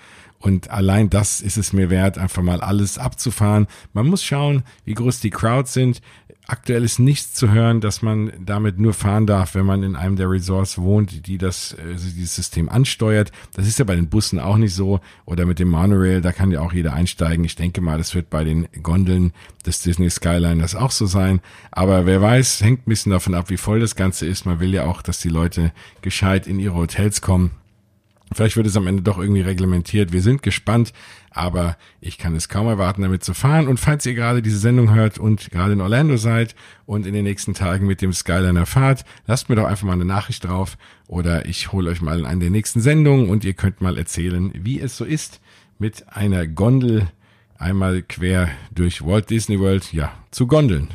Und 0.43 0.71
allein 0.71 1.09
das 1.09 1.39
ist 1.39 1.55
es 1.55 1.71
mir 1.71 1.89
wert, 1.89 2.17
einfach 2.17 2.43
mal 2.43 2.59
alles 2.59 2.97
abzufahren. 2.97 3.65
Man 3.93 4.07
muss 4.07 4.25
schauen, 4.25 4.63
wie 4.83 4.93
groß 4.93 5.21
die 5.21 5.29
Crowds 5.29 5.71
sind. 5.71 6.01
Aktuell 6.47 6.83
ist 6.83 6.99
nichts 6.99 7.33
zu 7.33 7.49
hören, 7.49 7.79
dass 7.79 8.01
man 8.01 8.33
damit 8.45 8.77
nur 8.77 8.93
fahren 8.93 9.25
darf, 9.25 9.55
wenn 9.55 9.65
man 9.65 9.83
in 9.83 9.95
einem 9.95 10.17
der 10.17 10.29
Resorts 10.29 10.77
wohnt, 10.77 11.27
die 11.27 11.37
das 11.37 11.77
also 11.81 12.09
dieses 12.09 12.35
System 12.35 12.67
ansteuert. 12.67 13.31
Das 13.53 13.65
ist 13.65 13.79
ja 13.79 13.85
bei 13.85 13.95
den 13.95 14.09
Bussen 14.09 14.37
auch 14.37 14.57
nicht 14.57 14.75
so. 14.75 14.99
Oder 15.23 15.45
mit 15.45 15.59
dem 15.59 15.69
Monorail, 15.69 16.19
da 16.19 16.33
kann 16.33 16.51
ja 16.51 16.59
auch 16.59 16.73
jeder 16.73 16.91
einsteigen. 16.91 17.45
Ich 17.45 17.55
denke 17.55 17.79
mal, 17.79 17.97
das 17.97 18.13
wird 18.13 18.29
bei 18.29 18.43
den 18.43 18.67
Gondeln 18.81 19.31
des 19.65 19.81
Disney 19.81 20.09
Skyliners 20.09 20.75
auch 20.75 20.91
so 20.91 21.05
sein. 21.05 21.39
Aber 21.71 22.05
wer 22.05 22.21
weiß, 22.21 22.59
hängt 22.59 22.85
ein 22.85 22.89
bisschen 22.89 23.13
davon 23.13 23.33
ab, 23.33 23.49
wie 23.49 23.55
voll 23.55 23.79
das 23.79 23.95
Ganze 23.95 24.25
ist. 24.25 24.45
Man 24.45 24.59
will 24.59 24.73
ja 24.73 24.83
auch, 24.83 25.03
dass 25.03 25.21
die 25.21 25.29
Leute 25.29 25.71
gescheit 26.01 26.47
in 26.47 26.59
ihre 26.59 26.75
Hotels 26.75 27.21
kommen. 27.21 27.51
Vielleicht 28.33 28.57
wird 28.57 28.67
es 28.67 28.77
am 28.77 28.87
Ende 28.87 29.03
doch 29.03 29.17
irgendwie 29.17 29.41
reglementiert. 29.41 30.11
Wir 30.11 30.21
sind 30.21 30.43
gespannt, 30.43 30.93
aber 31.29 31.77
ich 32.01 32.17
kann 32.17 32.35
es 32.35 32.49
kaum 32.49 32.67
erwarten, 32.67 33.01
damit 33.01 33.23
zu 33.23 33.33
fahren. 33.33 33.67
Und 33.67 33.79
falls 33.79 34.05
ihr 34.05 34.13
gerade 34.13 34.41
diese 34.41 34.59
Sendung 34.59 34.93
hört 34.93 35.17
und 35.17 35.51
gerade 35.51 35.73
in 35.73 35.81
Orlando 35.81 36.17
seid 36.17 36.55
und 36.85 37.05
in 37.05 37.13
den 37.13 37.23
nächsten 37.23 37.53
Tagen 37.53 37.87
mit 37.87 38.01
dem 38.01 38.13
Skyliner 38.13 38.65
fahrt, 38.65 39.05
lasst 39.27 39.49
mir 39.49 39.55
doch 39.55 39.65
einfach 39.65 39.85
mal 39.85 39.93
eine 39.93 40.05
Nachricht 40.05 40.43
drauf 40.43 40.77
oder 41.07 41.45
ich 41.45 41.71
hole 41.71 41.89
euch 41.89 42.01
mal 42.01 42.19
in 42.19 42.25
eine 42.25 42.41
der 42.41 42.49
nächsten 42.49 42.81
Sendungen 42.81 43.29
und 43.29 43.43
ihr 43.43 43.53
könnt 43.53 43.81
mal 43.81 43.97
erzählen, 43.97 44.51
wie 44.55 44.79
es 44.79 44.97
so 44.97 45.05
ist, 45.05 45.41
mit 45.79 46.09
einer 46.09 46.47
Gondel 46.47 47.07
einmal 47.57 48.01
quer 48.01 48.49
durch 48.73 49.05
Walt 49.05 49.29
Disney 49.29 49.59
World, 49.59 49.93
ja, 49.93 50.11
zu 50.31 50.47
gondeln. 50.47 50.89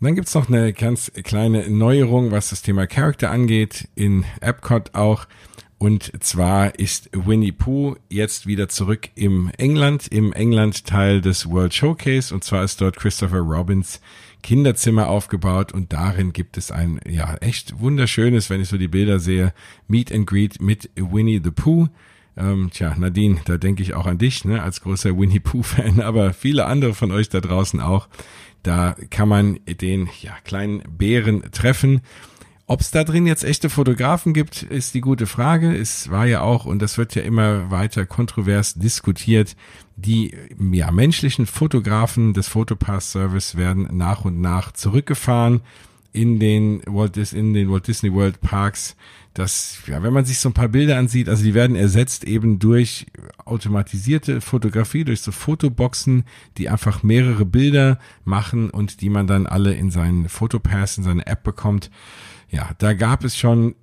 Dann 0.00 0.14
gibt's 0.14 0.34
noch 0.34 0.48
eine 0.48 0.72
ganz 0.72 1.10
kleine 1.24 1.68
Neuerung, 1.68 2.30
was 2.30 2.50
das 2.50 2.62
Thema 2.62 2.86
Character 2.86 3.30
angeht, 3.30 3.88
in 3.96 4.24
Epcot 4.40 4.94
auch. 4.94 5.26
Und 5.78 6.10
zwar 6.24 6.76
ist 6.78 7.08
Winnie 7.12 7.52
Pooh 7.52 7.94
jetzt 8.08 8.48
wieder 8.48 8.68
zurück 8.68 9.10
im 9.14 9.50
England, 9.58 10.08
im 10.08 10.32
England-Teil 10.32 11.20
des 11.20 11.48
World 11.48 11.72
Showcase. 11.72 12.34
Und 12.34 12.42
zwar 12.42 12.64
ist 12.64 12.80
dort 12.80 12.96
Christopher 12.96 13.38
Robins 13.38 14.00
Kinderzimmer 14.42 15.08
aufgebaut 15.08 15.72
und 15.72 15.92
darin 15.92 16.32
gibt 16.32 16.56
es 16.56 16.70
ein, 16.70 17.00
ja, 17.08 17.34
echt 17.36 17.80
wunderschönes, 17.80 18.50
wenn 18.50 18.60
ich 18.60 18.68
so 18.68 18.78
die 18.78 18.88
Bilder 18.88 19.18
sehe, 19.18 19.52
Meet 19.88 20.12
and 20.12 20.26
Greet 20.26 20.60
mit 20.60 20.90
Winnie 20.96 21.40
the 21.42 21.50
Pooh. 21.50 21.88
Ähm, 22.36 22.70
tja, 22.72 22.94
Nadine, 22.96 23.40
da 23.44 23.56
denke 23.58 23.82
ich 23.82 23.94
auch 23.94 24.06
an 24.06 24.18
dich, 24.18 24.44
ne, 24.44 24.62
als 24.62 24.80
großer 24.80 25.18
Winnie 25.18 25.40
Pooh-Fan, 25.40 26.00
aber 26.02 26.32
viele 26.32 26.66
andere 26.66 26.94
von 26.94 27.10
euch 27.10 27.28
da 27.28 27.40
draußen 27.40 27.80
auch. 27.80 28.08
Da 28.62 28.96
kann 29.10 29.28
man 29.28 29.60
den, 29.66 30.08
ja, 30.22 30.32
kleinen 30.44 30.82
Bären 30.88 31.42
treffen 31.52 32.00
ob 32.68 32.82
es 32.82 32.90
da 32.90 33.02
drin 33.02 33.26
jetzt 33.26 33.44
echte 33.44 33.70
Fotografen 33.70 34.34
gibt, 34.34 34.62
ist 34.62 34.92
die 34.92 35.00
gute 35.00 35.26
Frage. 35.26 35.74
Es 35.74 36.10
war 36.10 36.26
ja 36.26 36.42
auch, 36.42 36.66
und 36.66 36.82
das 36.82 36.98
wird 36.98 37.14
ja 37.14 37.22
immer 37.22 37.70
weiter 37.70 38.04
kontrovers 38.04 38.74
diskutiert, 38.74 39.56
die 39.96 40.34
ja, 40.72 40.90
menschlichen 40.90 41.46
Fotografen 41.46 42.34
des 42.34 42.46
Photopass 42.48 43.10
Service 43.10 43.56
werden 43.56 43.88
nach 43.96 44.26
und 44.26 44.42
nach 44.42 44.72
zurückgefahren 44.72 45.62
in 46.12 46.38
den 46.38 46.82
Walt, 46.84 47.16
in 47.16 47.54
den 47.54 47.70
Walt 47.70 47.88
Disney 47.88 48.12
World 48.12 48.42
Parks. 48.42 48.96
Das, 49.32 49.78
ja, 49.86 50.02
wenn 50.02 50.12
man 50.12 50.26
sich 50.26 50.38
so 50.38 50.50
ein 50.50 50.54
paar 50.54 50.68
Bilder 50.68 50.98
ansieht, 50.98 51.30
also 51.30 51.44
die 51.44 51.54
werden 51.54 51.74
ersetzt 51.74 52.24
eben 52.24 52.58
durch 52.58 53.06
automatisierte 53.46 54.42
Fotografie, 54.42 55.04
durch 55.04 55.22
so 55.22 55.32
Fotoboxen, 55.32 56.24
die 56.58 56.68
einfach 56.68 57.02
mehrere 57.02 57.46
Bilder 57.46 57.98
machen 58.24 58.68
und 58.68 59.00
die 59.00 59.08
man 59.08 59.26
dann 59.26 59.46
alle 59.46 59.72
in 59.72 59.90
seinen 59.90 60.28
Fotopass, 60.28 60.98
in 60.98 61.04
seine 61.04 61.26
App 61.26 61.44
bekommt 61.44 61.90
ja, 62.50 62.70
da 62.78 62.94
gab 62.94 63.24
es 63.24 63.36
schon 63.36 63.74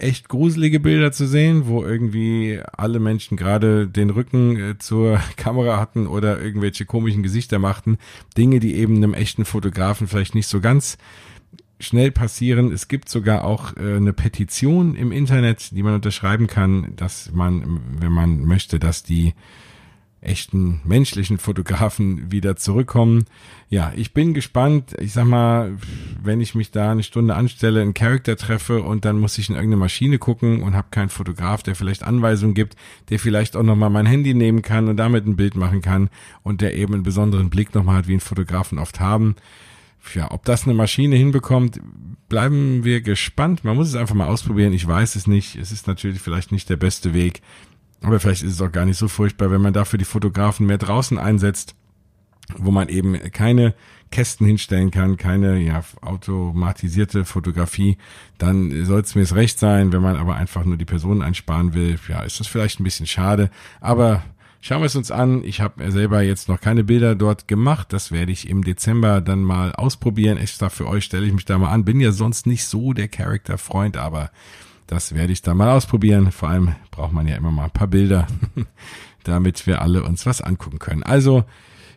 echt 0.00 0.28
gruselige 0.28 0.80
Bilder 0.80 1.12
zu 1.12 1.26
sehen, 1.26 1.66
wo 1.66 1.84
irgendwie 1.84 2.60
alle 2.72 3.00
Menschen 3.00 3.36
gerade 3.36 3.86
den 3.86 4.10
Rücken 4.10 4.56
äh, 4.56 4.78
zur 4.78 5.20
Kamera 5.36 5.78
hatten 5.78 6.06
oder 6.06 6.40
irgendwelche 6.40 6.86
komischen 6.86 7.22
Gesichter 7.22 7.58
machten. 7.58 7.98
Dinge, 8.36 8.60
die 8.60 8.74
eben 8.74 8.96
einem 8.96 9.14
echten 9.14 9.44
Fotografen 9.44 10.08
vielleicht 10.08 10.34
nicht 10.34 10.46
so 10.46 10.60
ganz 10.60 10.98
schnell 11.78 12.10
passieren. 12.10 12.72
Es 12.72 12.88
gibt 12.88 13.08
sogar 13.08 13.44
auch 13.44 13.76
äh, 13.76 13.96
eine 13.96 14.12
Petition 14.12 14.94
im 14.94 15.12
Internet, 15.12 15.70
die 15.72 15.82
man 15.82 15.94
unterschreiben 15.94 16.46
kann, 16.46 16.94
dass 16.96 17.32
man, 17.32 17.80
wenn 17.98 18.12
man 18.12 18.44
möchte, 18.44 18.78
dass 18.78 19.02
die 19.02 19.34
echten 20.22 20.80
menschlichen 20.84 21.38
Fotografen 21.38 22.30
wieder 22.30 22.56
zurückkommen. 22.56 23.24
Ja, 23.70 23.92
ich 23.96 24.12
bin 24.12 24.34
gespannt. 24.34 24.94
Ich 25.00 25.12
sag 25.12 25.24
mal, 25.24 25.76
wenn 26.22 26.40
ich 26.40 26.54
mich 26.54 26.70
da 26.70 26.92
eine 26.92 27.02
Stunde 27.02 27.34
anstelle, 27.34 27.80
einen 27.80 27.94
Charakter 27.94 28.36
treffe 28.36 28.82
und 28.82 29.04
dann 29.04 29.18
muss 29.18 29.38
ich 29.38 29.48
in 29.48 29.54
irgendeine 29.54 29.80
Maschine 29.80 30.18
gucken 30.18 30.62
und 30.62 30.74
habe 30.74 30.88
keinen 30.90 31.08
Fotograf, 31.08 31.62
der 31.62 31.74
vielleicht 31.74 32.02
Anweisungen 32.02 32.54
gibt, 32.54 32.76
der 33.08 33.18
vielleicht 33.18 33.56
auch 33.56 33.62
nochmal 33.62 33.90
mein 33.90 34.06
Handy 34.06 34.34
nehmen 34.34 34.60
kann 34.60 34.88
und 34.88 34.98
damit 34.98 35.26
ein 35.26 35.36
Bild 35.36 35.56
machen 35.56 35.80
kann 35.80 36.10
und 36.42 36.60
der 36.60 36.74
eben 36.74 36.94
einen 36.94 37.02
besonderen 37.02 37.48
Blick 37.48 37.74
nochmal 37.74 37.96
hat, 37.96 38.08
wie 38.08 38.14
ein 38.14 38.20
Fotografen 38.20 38.78
oft 38.78 39.00
haben. 39.00 39.36
Ja, 40.14 40.30
ob 40.30 40.44
das 40.44 40.64
eine 40.64 40.74
Maschine 40.74 41.16
hinbekommt, 41.16 41.80
bleiben 42.28 42.84
wir 42.84 43.00
gespannt. 43.00 43.64
Man 43.64 43.76
muss 43.76 43.88
es 43.88 43.94
einfach 43.94 44.14
mal 44.14 44.28
ausprobieren. 44.28 44.72
Ich 44.72 44.86
weiß 44.86 45.14
es 45.14 45.26
nicht. 45.26 45.56
Es 45.56 45.72
ist 45.72 45.86
natürlich 45.86 46.20
vielleicht 46.20 46.52
nicht 46.52 46.68
der 46.68 46.76
beste 46.76 47.12
Weg. 47.14 47.42
Aber 48.02 48.18
vielleicht 48.20 48.42
ist 48.42 48.52
es 48.52 48.62
auch 48.62 48.72
gar 48.72 48.86
nicht 48.86 48.96
so 48.96 49.08
furchtbar, 49.08 49.50
wenn 49.50 49.60
man 49.60 49.72
dafür 49.72 49.98
die 49.98 50.04
Fotografen 50.04 50.66
mehr 50.66 50.78
draußen 50.78 51.18
einsetzt, 51.18 51.74
wo 52.56 52.70
man 52.70 52.88
eben 52.88 53.18
keine 53.32 53.74
Kästen 54.10 54.46
hinstellen 54.46 54.90
kann, 54.90 55.16
keine 55.16 55.58
ja, 55.58 55.84
automatisierte 56.00 57.24
Fotografie, 57.24 57.96
dann 58.38 58.84
soll 58.84 59.00
es 59.00 59.14
mir 59.14 59.22
es 59.22 59.34
recht 59.34 59.58
sein. 59.58 59.92
Wenn 59.92 60.02
man 60.02 60.16
aber 60.16 60.34
einfach 60.34 60.64
nur 60.64 60.76
die 60.76 60.84
Personen 60.84 61.22
einsparen 61.22 61.74
will, 61.74 61.98
ja, 62.08 62.22
ist 62.22 62.40
das 62.40 62.48
vielleicht 62.48 62.80
ein 62.80 62.84
bisschen 62.84 63.06
schade. 63.06 63.50
Aber 63.80 64.24
schauen 64.60 64.80
wir 64.80 64.86
es 64.86 64.96
uns 64.96 65.10
an. 65.10 65.44
Ich 65.44 65.60
habe 65.60 65.92
selber 65.92 66.22
jetzt 66.22 66.48
noch 66.48 66.60
keine 66.60 66.82
Bilder 66.82 67.14
dort 67.14 67.46
gemacht. 67.46 67.92
Das 67.92 68.10
werde 68.10 68.32
ich 68.32 68.48
im 68.48 68.64
Dezember 68.64 69.20
dann 69.20 69.42
mal 69.42 69.72
ausprobieren. 69.72 70.38
Extra 70.38 70.70
für 70.70 70.88
euch 70.88 71.04
stelle 71.04 71.26
ich 71.26 71.32
mich 71.32 71.44
da 71.44 71.58
mal 71.58 71.70
an. 71.70 71.84
Bin 71.84 72.00
ja 72.00 72.10
sonst 72.10 72.46
nicht 72.46 72.64
so 72.64 72.92
der 72.92 73.08
Charakter-Freund, 73.08 73.96
aber 73.96 74.30
das 74.90 75.14
werde 75.14 75.32
ich 75.32 75.40
da 75.40 75.54
mal 75.54 75.70
ausprobieren. 75.70 76.32
Vor 76.32 76.48
allem 76.48 76.74
braucht 76.90 77.12
man 77.12 77.28
ja 77.28 77.36
immer 77.36 77.52
mal 77.52 77.66
ein 77.66 77.70
paar 77.70 77.86
Bilder, 77.86 78.26
damit 79.22 79.64
wir 79.68 79.82
alle 79.82 80.02
uns 80.02 80.26
was 80.26 80.40
angucken 80.40 80.80
können. 80.80 81.04
Also, 81.04 81.44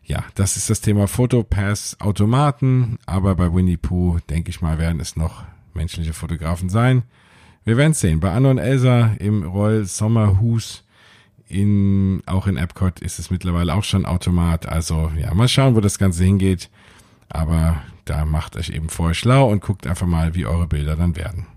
ja, 0.04 0.24
das 0.36 0.58
ist 0.58 0.70
das 0.70 0.80
Thema 0.80 1.08
Fotopass 1.08 1.98
Automaten, 2.00 3.00
aber 3.08 3.34
bei 3.34 3.52
Winnie 3.52 3.78
Pooh, 3.78 4.20
denke 4.30 4.52
ich 4.52 4.62
mal, 4.62 4.78
werden 4.78 5.00
es 5.00 5.16
noch 5.16 5.44
menschliche 5.74 6.14
Fotografen 6.14 6.70
sein. 6.70 7.02
Wir 7.64 7.78
werden 7.78 7.94
sehen. 7.94 8.20
Bei 8.20 8.32
Anno 8.32 8.52
und 8.52 8.60
Elsa 8.60 9.16
im 9.18 9.42
Royal 9.42 9.86
Sommerhus 9.86 10.84
in, 11.48 12.22
auch 12.28 12.46
in 12.46 12.58
Epcot 12.58 13.00
ist 13.00 13.18
es 13.18 13.32
mittlerweile 13.32 13.74
auch 13.74 13.84
schon 13.84 14.06
Automat. 14.06 14.70
Also 14.70 15.12
ja, 15.20 15.34
mal 15.34 15.48
schauen, 15.48 15.76
wo 15.76 15.80
das 15.80 15.98
Ganze 15.98 16.26
hingeht. 16.26 16.70
Aber 17.30 17.82
da 18.06 18.26
macht 18.26 18.56
euch 18.56 18.70
eben 18.70 18.90
vorher 18.90 19.16
schlau 19.16 19.50
und 19.50 19.64
guckt 19.64 19.88
einfach 19.88 20.06
mal, 20.06 20.36
wie 20.36 20.46
eure 20.46 20.68
Bilder 20.68 20.96
dann 20.96 21.16
werden. 21.16 21.48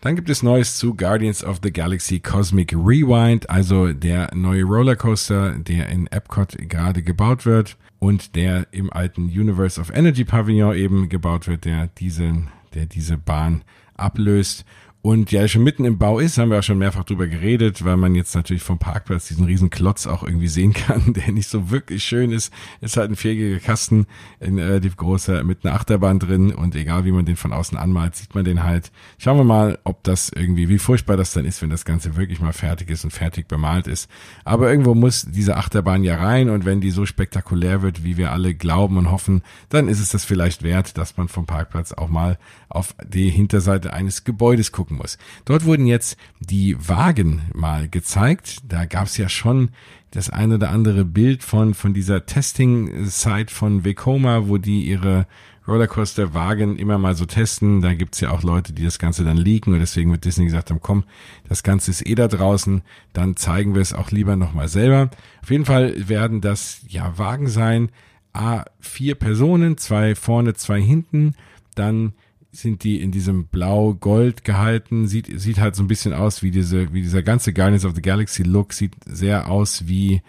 Dann 0.00 0.16
gibt 0.16 0.30
es 0.30 0.42
Neues 0.42 0.78
zu 0.78 0.94
Guardians 0.94 1.44
of 1.44 1.60
the 1.62 1.70
Galaxy 1.70 2.20
Cosmic 2.20 2.72
Rewind, 2.72 3.50
also 3.50 3.92
der 3.92 4.34
neue 4.34 4.64
Rollercoaster, 4.64 5.56
der 5.58 5.90
in 5.90 6.06
Epcot 6.06 6.56
gerade 6.56 7.02
gebaut 7.02 7.44
wird 7.44 7.76
und 7.98 8.34
der 8.34 8.66
im 8.70 8.90
alten 8.90 9.24
Universe 9.24 9.78
of 9.78 9.90
Energy 9.90 10.24
Pavillon 10.24 10.74
eben 10.74 11.10
gebaut 11.10 11.46
wird, 11.48 11.66
der 11.66 11.88
diese, 11.98 12.32
der 12.72 12.86
diese 12.86 13.18
Bahn 13.18 13.62
ablöst 13.94 14.64
und 15.02 15.32
ja, 15.32 15.48
schon 15.48 15.64
mitten 15.64 15.86
im 15.86 15.96
Bau 15.96 16.18
ist, 16.18 16.36
haben 16.36 16.50
wir 16.50 16.58
auch 16.58 16.62
schon 16.62 16.76
mehrfach 16.76 17.04
drüber 17.04 17.26
geredet, 17.26 17.86
weil 17.86 17.96
man 17.96 18.14
jetzt 18.14 18.34
natürlich 18.34 18.62
vom 18.62 18.78
Parkplatz 18.78 19.28
diesen 19.28 19.46
riesen 19.46 19.70
Klotz 19.70 20.06
auch 20.06 20.22
irgendwie 20.22 20.48
sehen 20.48 20.74
kann, 20.74 21.12
der 21.14 21.32
nicht 21.32 21.48
so 21.48 21.70
wirklich 21.70 22.04
schön 22.04 22.32
ist. 22.32 22.52
Ist 22.82 22.98
halt 22.98 23.10
ein 23.10 23.16
viereckiger 23.16 23.60
Kasten, 23.60 24.06
ein 24.40 24.58
relativ 24.58 24.98
großer, 24.98 25.42
mit 25.42 25.64
einer 25.64 25.74
Achterbahn 25.74 26.18
drin 26.18 26.52
und 26.52 26.76
egal 26.76 27.06
wie 27.06 27.12
man 27.12 27.24
den 27.24 27.36
von 27.36 27.54
außen 27.54 27.78
anmalt, 27.78 28.14
sieht 28.14 28.34
man 28.34 28.44
den 28.44 28.62
halt. 28.62 28.92
Schauen 29.16 29.38
wir 29.38 29.44
mal, 29.44 29.78
ob 29.84 30.04
das 30.04 30.30
irgendwie, 30.34 30.68
wie 30.68 30.78
furchtbar 30.78 31.16
das 31.16 31.32
dann 31.32 31.46
ist, 31.46 31.62
wenn 31.62 31.70
das 31.70 31.86
Ganze 31.86 32.16
wirklich 32.16 32.40
mal 32.40 32.52
fertig 32.52 32.90
ist 32.90 33.04
und 33.04 33.10
fertig 33.10 33.48
bemalt 33.48 33.86
ist. 33.86 34.10
Aber 34.44 34.70
irgendwo 34.70 34.94
muss 34.94 35.22
diese 35.22 35.56
Achterbahn 35.56 36.04
ja 36.04 36.16
rein 36.16 36.50
und 36.50 36.66
wenn 36.66 36.82
die 36.82 36.90
so 36.90 37.06
spektakulär 37.06 37.80
wird, 37.80 38.04
wie 38.04 38.18
wir 38.18 38.32
alle 38.32 38.54
glauben 38.54 38.98
und 38.98 39.10
hoffen, 39.10 39.42
dann 39.70 39.88
ist 39.88 40.00
es 40.00 40.10
das 40.10 40.26
vielleicht 40.26 40.62
wert, 40.62 40.98
dass 40.98 41.16
man 41.16 41.28
vom 41.28 41.46
Parkplatz 41.46 41.92
auch 41.92 42.10
mal 42.10 42.38
auf 42.70 42.94
die 43.06 43.28
Hinterseite 43.28 43.92
eines 43.92 44.24
Gebäudes 44.24 44.72
gucken 44.72 44.96
muss. 44.96 45.18
Dort 45.44 45.64
wurden 45.64 45.86
jetzt 45.86 46.16
die 46.38 46.76
Wagen 46.88 47.42
mal 47.52 47.88
gezeigt. 47.88 48.58
Da 48.66 48.86
gab 48.86 49.06
es 49.06 49.16
ja 49.16 49.28
schon 49.28 49.70
das 50.12 50.30
ein 50.30 50.52
oder 50.52 50.70
andere 50.70 51.04
Bild 51.04 51.42
von, 51.42 51.74
von 51.74 51.94
dieser 51.94 52.26
Testing-Site 52.26 53.52
von 53.52 53.84
Vekoma, 53.84 54.48
wo 54.48 54.56
die 54.56 54.84
ihre 54.84 55.26
Rollercoaster-Wagen 55.66 56.76
immer 56.76 56.98
mal 56.98 57.14
so 57.14 57.26
testen. 57.26 57.80
Da 57.80 57.94
gibt's 57.94 58.20
ja 58.20 58.30
auch 58.30 58.42
Leute, 58.42 58.72
die 58.72 58.84
das 58.84 58.98
Ganze 58.98 59.24
dann 59.24 59.36
leaken 59.36 59.72
und 59.72 59.80
deswegen 59.80 60.10
wird 60.10 60.24
Disney 60.24 60.46
gesagt 60.46 60.70
haben, 60.70 60.80
komm, 60.80 61.04
das 61.48 61.62
Ganze 61.62 61.90
ist 61.90 62.06
eh 62.06 62.14
da 62.14 62.28
draußen, 62.28 62.82
dann 63.12 63.36
zeigen 63.36 63.74
wir 63.74 63.82
es 63.82 63.92
auch 63.92 64.10
lieber 64.10 64.36
nochmal 64.36 64.68
selber. 64.68 65.10
Auf 65.42 65.50
jeden 65.50 65.64
Fall 65.64 66.08
werden 66.08 66.40
das 66.40 66.82
ja 66.88 67.18
Wagen 67.18 67.48
sein, 67.48 67.90
A, 68.32 68.64
vier 68.80 69.16
Personen, 69.16 69.76
zwei 69.76 70.14
vorne, 70.14 70.54
zwei 70.54 70.80
hinten, 70.80 71.34
dann 71.74 72.12
sind 72.52 72.82
die 72.82 73.00
in 73.00 73.12
diesem 73.12 73.46
Blau-Gold 73.46 74.44
gehalten. 74.44 75.06
Sieht, 75.06 75.40
sieht 75.40 75.58
halt 75.58 75.76
so 75.76 75.82
ein 75.82 75.88
bisschen 75.88 76.12
aus 76.12 76.42
wie 76.42 76.50
diese, 76.50 76.92
wie 76.92 77.02
dieser 77.02 77.22
ganze 77.22 77.52
Guardians 77.52 77.84
of 77.84 77.94
the 77.94 78.02
Galaxy 78.02 78.42
Look. 78.42 78.72
Sieht 78.72 78.94
sehr 79.06 79.48
aus 79.50 79.86
wie 79.86 80.22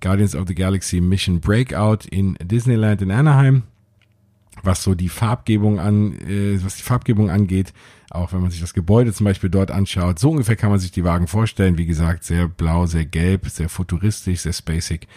Guardians 0.00 0.34
of 0.34 0.46
the 0.46 0.54
Galaxy 0.54 1.00
Mission 1.00 1.40
Breakout 1.40 2.06
in 2.10 2.36
Disneyland 2.42 3.00
in 3.02 3.10
Anaheim. 3.10 3.62
Was 4.62 4.82
so 4.82 4.94
die 4.94 5.08
Farbgebung 5.08 5.80
an, 5.80 6.12
äh, 6.20 6.62
was 6.62 6.76
die 6.76 6.82
Farbgebung 6.82 7.30
angeht. 7.30 7.72
Auch 8.10 8.34
wenn 8.34 8.42
man 8.42 8.50
sich 8.50 8.60
das 8.60 8.74
Gebäude 8.74 9.14
zum 9.14 9.24
Beispiel 9.24 9.48
dort 9.48 9.70
anschaut. 9.70 10.18
So 10.18 10.30
ungefähr 10.30 10.56
kann 10.56 10.70
man 10.70 10.78
sich 10.78 10.90
die 10.90 11.04
Wagen 11.04 11.26
vorstellen. 11.26 11.78
Wie 11.78 11.86
gesagt, 11.86 12.24
sehr 12.24 12.48
blau, 12.48 12.84
sehr 12.84 13.06
gelb, 13.06 13.48
sehr 13.48 13.70
futuristisch, 13.70 14.40
sehr 14.40 14.52
spacig. 14.52 15.08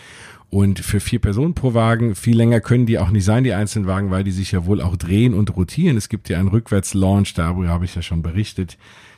Und 0.49 0.79
für 0.79 0.99
vier 0.99 1.19
Personen 1.19 1.53
pro 1.53 1.73
Wagen, 1.73 2.15
viel 2.15 2.38
länger 2.38 2.62
können 2.62 2.86
die 2.86 2.99
auch 2.99 3.10
nicht 3.10 3.25
sein, 3.25 3.43
die 3.43 3.53
einzelnen 3.53 3.88
Wagen, 3.88 4.12
weil 4.12 4.23
die 4.23 4.31
sich 4.31 4.51
ja 4.51 4.65
wohl 4.65 4.81
auch 4.81 4.95
drehen 4.95 5.34
und 5.34 5.55
rotieren. 5.55 5.97
Es 5.97 6.08
gibt 6.08 6.29
ja 6.29 6.39
einen 6.39 6.47
Rückwärtslaunch, 6.47 7.34
darüber 7.34 7.69
habe 7.69 7.86
ich 7.86 7.95
ja 7.95 8.01
schon 8.01 8.21
berichtet. 8.21 8.77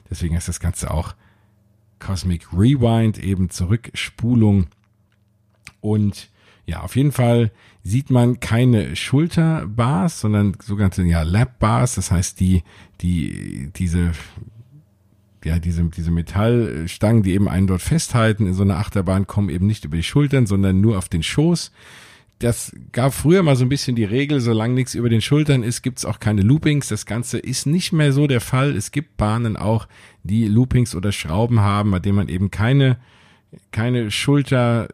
Deswegen 0.10 0.36
ist 0.36 0.48
das 0.48 0.60
Ganze 0.60 0.90
auch 0.90 1.16
Cosmic 2.00 2.54
Rewind, 2.54 3.20
eben 3.20 3.50
Zurückspulung. 3.50 4.68
Und 5.82 6.30
ja, 6.66 6.82
auf 6.82 6.96
jeden 6.96 7.12
Fall 7.12 7.52
sieht 7.84 8.10
man 8.10 8.40
keine 8.40 8.96
Schulterbars, 8.96 10.20
sondern 10.20 10.58
sogenannte 10.62 11.04
ja, 11.04 11.24
Lap-Bars. 11.24 11.96
Das 11.96 12.12
heißt, 12.12 12.40
die, 12.40 12.64
die, 13.02 13.72
diese 13.76 14.12
ja, 15.44 15.60
diese, 15.60 15.84
diese 15.86 16.12
Metallstangen, 16.12 17.24
die 17.24 17.34
eben 17.34 17.48
einen 17.48 17.68
dort 17.68 17.82
festhalten 17.82 18.48
in 18.48 18.54
so 18.54 18.64
einer 18.64 18.78
Achterbahn, 18.78 19.28
kommen 19.28 19.50
eben 19.50 19.68
nicht 19.68 19.86
über 19.86 19.98
die 19.98 20.04
Schultern, 20.04 20.46
sondern 20.46 20.82
nur 20.82 20.98
auf 20.98 21.10
den 21.10 21.24
Schoß. 21.24 21.72
Das 22.40 22.76
gab 22.92 23.14
früher 23.14 23.42
mal 23.42 23.56
so 23.56 23.66
ein 23.66 23.70
bisschen 23.70 23.96
die 23.96 24.04
Regel, 24.04 24.42
solange 24.42 24.76
nichts 24.76 24.94
über 24.94 25.10
den 25.10 25.22
Schultern 25.22 25.64
ist, 25.64 25.82
gibt's 25.82 26.06
auch 26.06 26.20
keine 26.20 26.42
Loopings. 26.42 26.88
Das 26.88 27.08
Ganze 27.08 27.40
ist 27.40 27.66
nicht 27.66 27.94
mehr 27.94 28.14
so 28.14 28.28
der 28.28 28.42
Fall. 28.42 28.76
Es 28.76 28.92
gibt 28.92 29.18
Bahnen 29.18 29.58
auch, 29.58 29.88
die 30.24 30.48
Loopings 30.48 30.94
oder 30.94 31.12
Schrauben 31.12 31.62
haben, 31.62 31.90
bei 31.92 32.00
denen 32.00 32.18
man 32.18 32.30
eben 32.30 32.52
keine, 32.52 32.98
keine 33.72 34.12
Schulter 34.12 34.90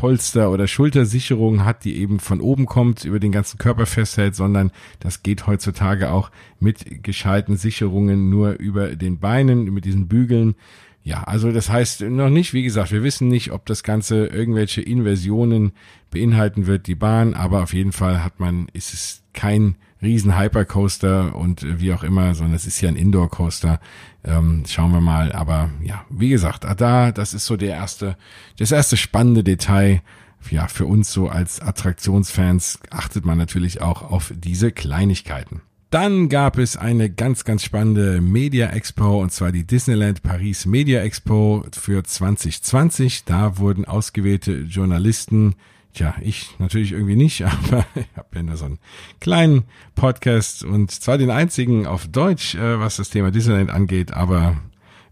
Polster 0.00 0.50
oder 0.50 0.66
Schultersicherung 0.66 1.66
hat, 1.66 1.84
die 1.84 1.98
eben 1.98 2.20
von 2.20 2.40
oben 2.40 2.64
kommt, 2.64 3.04
über 3.04 3.20
den 3.20 3.32
ganzen 3.32 3.58
Körper 3.58 3.84
festhält, 3.84 4.34
sondern 4.34 4.70
das 4.98 5.22
geht 5.22 5.46
heutzutage 5.46 6.10
auch 6.10 6.30
mit 6.58 7.02
gescheiten 7.04 7.58
Sicherungen 7.58 8.30
nur 8.30 8.52
über 8.52 8.96
den 8.96 9.18
Beinen, 9.18 9.64
mit 9.64 9.84
diesen 9.84 10.08
Bügeln. 10.08 10.54
Ja, 11.02 11.24
also 11.24 11.50
das 11.50 11.70
heißt 11.70 12.02
noch 12.02 12.28
nicht, 12.28 12.52
wie 12.52 12.62
gesagt, 12.62 12.92
wir 12.92 13.02
wissen 13.02 13.28
nicht, 13.28 13.52
ob 13.52 13.64
das 13.66 13.82
Ganze 13.82 14.26
irgendwelche 14.26 14.82
Inversionen 14.82 15.72
beinhalten 16.10 16.66
wird, 16.66 16.86
die 16.86 16.94
Bahn, 16.94 17.34
aber 17.34 17.62
auf 17.62 17.72
jeden 17.72 17.92
Fall 17.92 18.22
hat 18.22 18.38
man, 18.38 18.68
ist 18.74 18.92
es 18.92 19.22
kein 19.32 19.76
riesen 20.02 20.38
Hypercoaster 20.38 21.34
und 21.34 21.80
wie 21.80 21.92
auch 21.92 22.02
immer, 22.02 22.34
sondern 22.34 22.54
es 22.54 22.66
ist 22.66 22.80
ja 22.80 22.88
ein 22.88 22.96
Indoor-Coaster. 22.96 23.80
Ähm, 24.24 24.64
schauen 24.66 24.92
wir 24.92 25.00
mal. 25.00 25.32
Aber 25.32 25.70
ja, 25.82 26.04
wie 26.10 26.30
gesagt, 26.30 26.64
da, 26.64 27.12
das 27.12 27.34
ist 27.34 27.46
so 27.46 27.56
der 27.56 27.74
erste, 27.74 28.16
das 28.58 28.72
erste 28.72 28.96
spannende 28.96 29.44
Detail. 29.44 30.02
Ja, 30.50 30.68
für 30.68 30.86
uns 30.86 31.12
so 31.12 31.28
als 31.28 31.60
Attraktionsfans 31.60 32.80
achtet 32.88 33.26
man 33.26 33.36
natürlich 33.36 33.82
auch 33.82 34.10
auf 34.10 34.32
diese 34.34 34.72
Kleinigkeiten. 34.72 35.60
Dann 35.90 36.28
gab 36.28 36.56
es 36.56 36.76
eine 36.76 37.10
ganz, 37.10 37.44
ganz 37.44 37.64
spannende 37.64 38.20
Media 38.20 38.68
Expo 38.68 39.20
und 39.20 39.32
zwar 39.32 39.50
die 39.50 39.66
Disneyland 39.66 40.22
Paris 40.22 40.64
Media 40.64 41.02
Expo 41.02 41.64
für 41.72 42.04
2020. 42.04 43.24
Da 43.24 43.58
wurden 43.58 43.84
ausgewählte 43.84 44.52
Journalisten 44.60 45.56
Tja, 45.92 46.14
ich 46.20 46.54
natürlich 46.60 46.92
irgendwie 46.92 47.16
nicht, 47.16 47.44
aber 47.44 47.84
ich 47.96 48.06
habe 48.16 48.28
ja 48.36 48.42
nur 48.44 48.56
so 48.56 48.66
einen 48.66 48.78
kleinen 49.18 49.64
Podcast 49.96 50.62
und 50.62 50.92
zwar 50.92 51.18
den 51.18 51.30
einzigen 51.30 51.88
auf 51.88 52.06
Deutsch, 52.06 52.54
äh, 52.54 52.78
was 52.78 52.96
das 52.96 53.10
Thema 53.10 53.32
Disneyland 53.32 53.70
angeht, 53.70 54.12
aber 54.12 54.56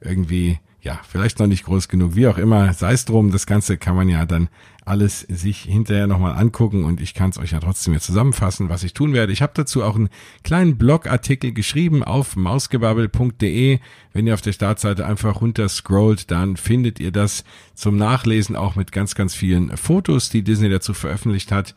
irgendwie 0.01 0.61
ja, 0.81 1.01
vielleicht 1.09 1.41
noch 1.41 1.49
nicht 1.49 1.65
groß 1.65 1.89
genug, 1.89 2.15
wie 2.15 2.29
auch 2.29 2.39
immer, 2.39 2.73
sei 2.73 2.93
es 2.93 3.05
drum, 3.05 3.33
das 3.33 3.47
Ganze 3.47 3.77
kann 3.77 3.97
man 3.97 4.09
ja 4.09 4.25
dann 4.25 4.49
alles 4.89 5.21
sich 5.21 5.63
hinterher 5.63 6.07
nochmal 6.07 6.37
angucken 6.37 6.85
und 6.85 7.01
ich 7.01 7.15
kann 7.15 7.31
es 7.31 7.39
euch 7.39 7.53
ja 7.53 7.61
trotzdem 7.61 7.93
jetzt 7.93 8.07
zusammenfassen, 8.07 8.69
was 8.69 8.83
ich 8.83 8.95
tun 8.95 9.13
werde. 9.13 9.33
Ich 9.33 9.43
habe 9.43 9.53
dazu 9.55 9.85
auch 9.85 9.95
einen 9.95 10.09
kleinen 10.43 10.79
Blogartikel 10.79 11.53
geschrieben 11.53 12.03
auf 12.03 12.37
mausgebabbel.de. 12.37 13.79
Wenn 14.13 14.27
ihr 14.27 14.35
auf 14.35 14.41
der 14.41 14.53
Startseite 14.53 15.07
einfach 15.07 15.41
runter 15.41 15.69
scrollt, 15.69 16.31
dann 16.31 16.57
findet 16.57 17.01
ihr 17.01 17.13
das 17.13 17.45
zum 17.75 17.97
Nachlesen 17.97 18.57
auch 18.57 18.75
mit 18.75 18.91
ganz, 18.91 19.15
ganz 19.15 19.35
vielen 19.35 19.77
Fotos, 19.77 20.31
die 20.31 20.43
Disney 20.43 20.71
dazu 20.71 20.95
veröffentlicht 20.95 21.53
hat. 21.53 21.75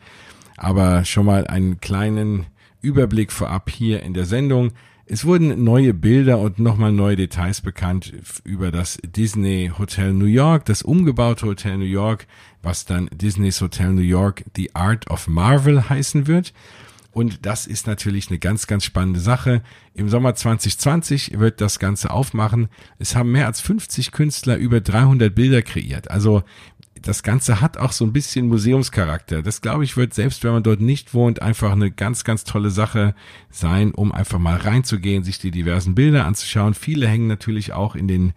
Aber 0.56 1.04
schon 1.04 1.26
mal 1.26 1.46
einen 1.46 1.80
kleinen 1.80 2.46
Überblick 2.80 3.30
vorab 3.32 3.70
hier 3.70 4.02
in 4.02 4.14
der 4.14 4.24
Sendung. 4.26 4.72
Es 5.04 5.24
wurden 5.24 5.64
neue 5.64 5.94
Bilder 5.94 6.38
und 6.38 6.58
nochmal 6.58 6.92
neue 6.92 7.16
Details 7.16 7.60
bekannt 7.60 8.12
über 8.44 8.70
das 8.70 8.98
Disney 9.04 9.70
Hotel 9.76 10.12
New 10.12 10.26
York, 10.26 10.64
das 10.64 10.82
umgebaute 10.82 11.46
Hotel 11.46 11.76
New 11.76 11.84
York, 11.84 12.26
was 12.62 12.84
dann 12.84 13.08
Disney's 13.12 13.60
Hotel 13.60 13.92
New 13.92 14.02
York 14.02 14.44
The 14.56 14.74
Art 14.74 15.10
of 15.10 15.28
Marvel 15.28 15.88
heißen 15.88 16.26
wird. 16.26 16.52
Und 17.12 17.44
das 17.44 17.66
ist 17.66 17.86
natürlich 17.86 18.30
eine 18.30 18.38
ganz, 18.38 18.66
ganz 18.66 18.84
spannende 18.84 19.20
Sache. 19.20 19.62
Im 19.92 20.08
Sommer 20.08 20.34
2020 20.34 21.38
wird 21.38 21.60
das 21.60 21.78
Ganze 21.78 22.10
aufmachen. 22.10 22.68
Es 22.98 23.14
haben 23.14 23.32
mehr 23.32 23.46
als 23.46 23.60
50 23.60 24.12
Künstler 24.12 24.56
über 24.56 24.80
300 24.80 25.34
Bilder 25.34 25.60
kreiert. 25.60 26.10
Also 26.10 26.42
das 27.02 27.22
Ganze 27.22 27.60
hat 27.60 27.76
auch 27.76 27.92
so 27.92 28.04
ein 28.04 28.12
bisschen 28.12 28.48
Museumscharakter. 28.48 29.42
Das 29.42 29.60
glaube 29.60 29.84
ich 29.84 29.96
wird, 29.96 30.14
selbst 30.14 30.44
wenn 30.44 30.52
man 30.52 30.62
dort 30.62 30.80
nicht 30.80 31.14
wohnt, 31.14 31.42
einfach 31.42 31.72
eine 31.72 31.90
ganz, 31.90 32.24
ganz 32.24 32.44
tolle 32.44 32.70
Sache 32.70 33.14
sein, 33.50 33.92
um 33.92 34.12
einfach 34.12 34.38
mal 34.38 34.56
reinzugehen, 34.56 35.24
sich 35.24 35.38
die 35.38 35.50
diversen 35.50 35.94
Bilder 35.94 36.24
anzuschauen. 36.24 36.74
Viele 36.74 37.08
hängen 37.08 37.26
natürlich 37.26 37.72
auch 37.72 37.96
in 37.96 38.08
den 38.08 38.32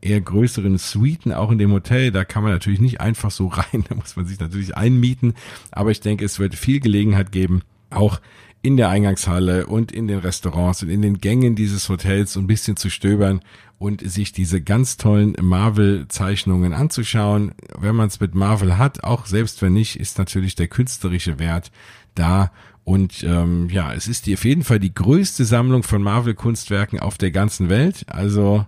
eher 0.00 0.20
größeren 0.20 0.78
Suiten, 0.78 1.32
auch 1.32 1.50
in 1.50 1.58
dem 1.58 1.72
Hotel. 1.72 2.10
Da 2.10 2.24
kann 2.24 2.42
man 2.42 2.52
natürlich 2.52 2.80
nicht 2.80 3.00
einfach 3.00 3.30
so 3.30 3.46
rein. 3.48 3.84
Da 3.88 3.94
muss 3.94 4.16
man 4.16 4.26
sich 4.26 4.38
natürlich 4.38 4.76
einmieten. 4.76 5.34
Aber 5.70 5.90
ich 5.90 6.00
denke, 6.00 6.24
es 6.24 6.38
wird 6.38 6.54
viel 6.54 6.80
Gelegenheit 6.80 7.32
geben, 7.32 7.62
auch 7.90 8.20
in 8.62 8.76
der 8.76 8.90
Eingangshalle 8.90 9.66
und 9.66 9.90
in 9.90 10.06
den 10.06 10.18
Restaurants 10.18 10.82
und 10.82 10.90
in 10.90 11.00
den 11.00 11.18
Gängen 11.18 11.56
dieses 11.56 11.88
Hotels 11.88 12.36
ein 12.36 12.46
bisschen 12.46 12.76
zu 12.76 12.90
stöbern 12.90 13.40
und 13.80 14.02
sich 14.08 14.32
diese 14.32 14.60
ganz 14.60 14.98
tollen 14.98 15.34
Marvel-Zeichnungen 15.40 16.74
anzuschauen. 16.74 17.52
Wenn 17.78 17.96
man 17.96 18.08
es 18.08 18.20
mit 18.20 18.34
Marvel 18.34 18.76
hat, 18.76 19.04
auch 19.04 19.24
selbst 19.24 19.62
wenn 19.62 19.72
nicht, 19.72 19.98
ist 19.98 20.18
natürlich 20.18 20.54
der 20.54 20.68
künstlerische 20.68 21.38
Wert 21.38 21.72
da. 22.14 22.52
Und 22.84 23.24
ähm, 23.24 23.70
ja, 23.70 23.94
es 23.94 24.06
ist 24.06 24.30
auf 24.30 24.44
jeden 24.44 24.64
Fall 24.64 24.80
die 24.80 24.92
größte 24.92 25.46
Sammlung 25.46 25.82
von 25.82 26.02
Marvel-Kunstwerken 26.02 27.00
auf 27.00 27.16
der 27.16 27.30
ganzen 27.30 27.70
Welt. 27.70 28.04
Also 28.06 28.66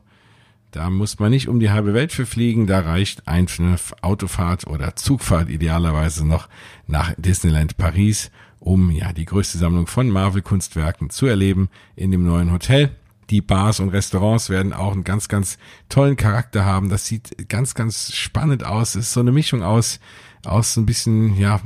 da 0.71 0.89
muss 0.89 1.19
man 1.19 1.31
nicht 1.31 1.47
um 1.47 1.61
die 1.61 1.71
halbe 1.71 1.93
Welt 1.93 2.13
für 2.13 2.25
fliegen, 2.25 2.67
da 2.67 2.81
reicht 2.81 3.29
eine 3.29 3.77
Autofahrt 4.01 4.67
oder 4.67 4.97
Zugfahrt 4.97 5.51
idealerweise 5.51 6.27
noch 6.27 6.49
nach 6.87 7.13
Disneyland 7.19 7.77
Paris, 7.77 8.31
um 8.61 8.91
ja 8.91 9.13
die 9.13 9.27
größte 9.27 9.59
Sammlung 9.59 9.87
von 9.87 10.09
Marvel-Kunstwerken 10.09 11.11
zu 11.11 11.27
erleben 11.27 11.69
in 11.97 12.11
dem 12.13 12.25
neuen 12.25 12.51
Hotel. 12.51 12.93
Die 13.33 13.41
Bars 13.41 13.81
und 13.81 13.89
Restaurants 13.89 14.51
werden 14.51 14.75
auch 14.75 14.93
einen 14.93 15.05
ganz, 15.05 15.27
ganz 15.27 15.57
tollen 15.89 16.17
Charakter 16.17 16.67
haben. 16.67 16.91
Das 16.91 17.07
sieht 17.07 17.49
ganz, 17.49 17.75
ganz 17.75 18.13
spannend 18.13 18.63
aus. 18.63 18.95
Es 18.95 19.07
ist 19.07 19.13
so 19.15 19.21
eine 19.21 19.33
Mischung 19.33 19.63
aus, 19.63 20.01
aus 20.45 20.75
so 20.75 20.83
ein 20.83 20.87
bisschen, 20.87 21.35
ja, 21.39 21.59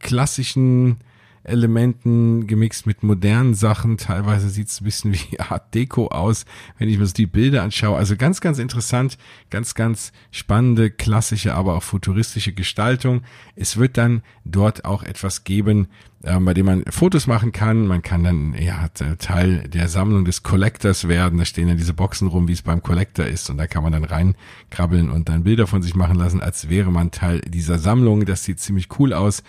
klassischen 0.00 0.98
Elementen 1.44 2.46
gemixt 2.46 2.86
mit 2.86 3.02
modernen 3.02 3.54
Sachen. 3.54 3.98
Teilweise 3.98 4.48
sieht 4.48 4.68
es 4.68 4.80
ein 4.80 4.84
bisschen 4.84 5.12
wie 5.12 5.38
Art 5.38 5.74
Deco 5.74 6.08
aus, 6.08 6.46
wenn 6.78 6.88
ich 6.88 6.98
mir 6.98 7.06
so 7.06 7.12
die 7.12 7.26
Bilder 7.26 7.62
anschaue. 7.62 7.96
Also 7.96 8.16
ganz, 8.16 8.40
ganz 8.40 8.58
interessant, 8.58 9.18
ganz, 9.50 9.74
ganz 9.74 10.12
spannende, 10.30 10.90
klassische, 10.90 11.54
aber 11.54 11.76
auch 11.76 11.82
futuristische 11.82 12.52
Gestaltung. 12.52 13.22
Es 13.56 13.76
wird 13.76 13.98
dann 13.98 14.22
dort 14.44 14.84
auch 14.84 15.02
etwas 15.02 15.44
geben, 15.44 15.88
äh, 16.22 16.38
bei 16.40 16.54
dem 16.54 16.66
man 16.66 16.84
Fotos 16.88 17.26
machen 17.26 17.52
kann. 17.52 17.86
Man 17.86 18.02
kann 18.02 18.24
dann 18.24 18.54
ja 18.54 18.88
Teil 18.88 19.68
der 19.68 19.88
Sammlung 19.88 20.24
des 20.24 20.42
Collectors 20.42 21.08
werden. 21.08 21.38
Da 21.38 21.44
stehen 21.44 21.68
dann 21.68 21.76
diese 21.76 21.94
Boxen 21.94 22.28
rum, 22.28 22.48
wie 22.48 22.52
es 22.52 22.62
beim 22.62 22.82
Collector 22.82 23.26
ist. 23.26 23.50
Und 23.50 23.58
da 23.58 23.66
kann 23.66 23.82
man 23.82 23.92
dann 23.92 24.04
reinkrabbeln 24.04 25.10
und 25.10 25.28
dann 25.28 25.44
Bilder 25.44 25.66
von 25.66 25.82
sich 25.82 25.94
machen 25.94 26.16
lassen, 26.16 26.40
als 26.40 26.70
wäre 26.70 26.90
man 26.90 27.10
Teil 27.10 27.40
dieser 27.42 27.78
Sammlung. 27.78 28.24
Das 28.24 28.44
sieht 28.44 28.60
ziemlich 28.60 28.88
cool 28.98 29.12
aus. 29.12 29.42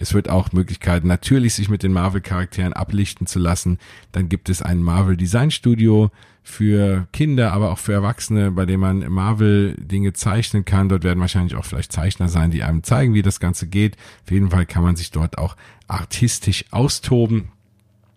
Es 0.00 0.14
wird 0.14 0.30
auch 0.30 0.52
Möglichkeiten 0.52 1.08
natürlich 1.08 1.52
sich 1.54 1.68
mit 1.68 1.82
den 1.82 1.92
Marvel-Charakteren 1.92 2.72
ablichten 2.72 3.26
zu 3.26 3.38
lassen. 3.38 3.78
Dann 4.12 4.30
gibt 4.30 4.48
es 4.48 4.62
ein 4.62 4.82
Marvel 4.82 5.14
Design 5.14 5.50
Studio 5.50 6.10
für 6.42 7.06
Kinder, 7.12 7.52
aber 7.52 7.70
auch 7.70 7.78
für 7.78 7.92
Erwachsene, 7.92 8.50
bei 8.50 8.64
dem 8.64 8.80
man 8.80 9.00
Marvel-Dinge 9.00 10.14
zeichnen 10.14 10.64
kann. 10.64 10.88
Dort 10.88 11.04
werden 11.04 11.20
wahrscheinlich 11.20 11.54
auch 11.54 11.66
vielleicht 11.66 11.92
Zeichner 11.92 12.30
sein, 12.30 12.50
die 12.50 12.62
einem 12.62 12.82
zeigen, 12.82 13.12
wie 13.12 13.20
das 13.20 13.40
Ganze 13.40 13.66
geht. 13.66 13.98
Auf 14.24 14.30
jeden 14.30 14.50
Fall 14.50 14.64
kann 14.64 14.82
man 14.82 14.96
sich 14.96 15.10
dort 15.10 15.36
auch 15.36 15.54
artistisch 15.86 16.64
austoben. 16.70 17.52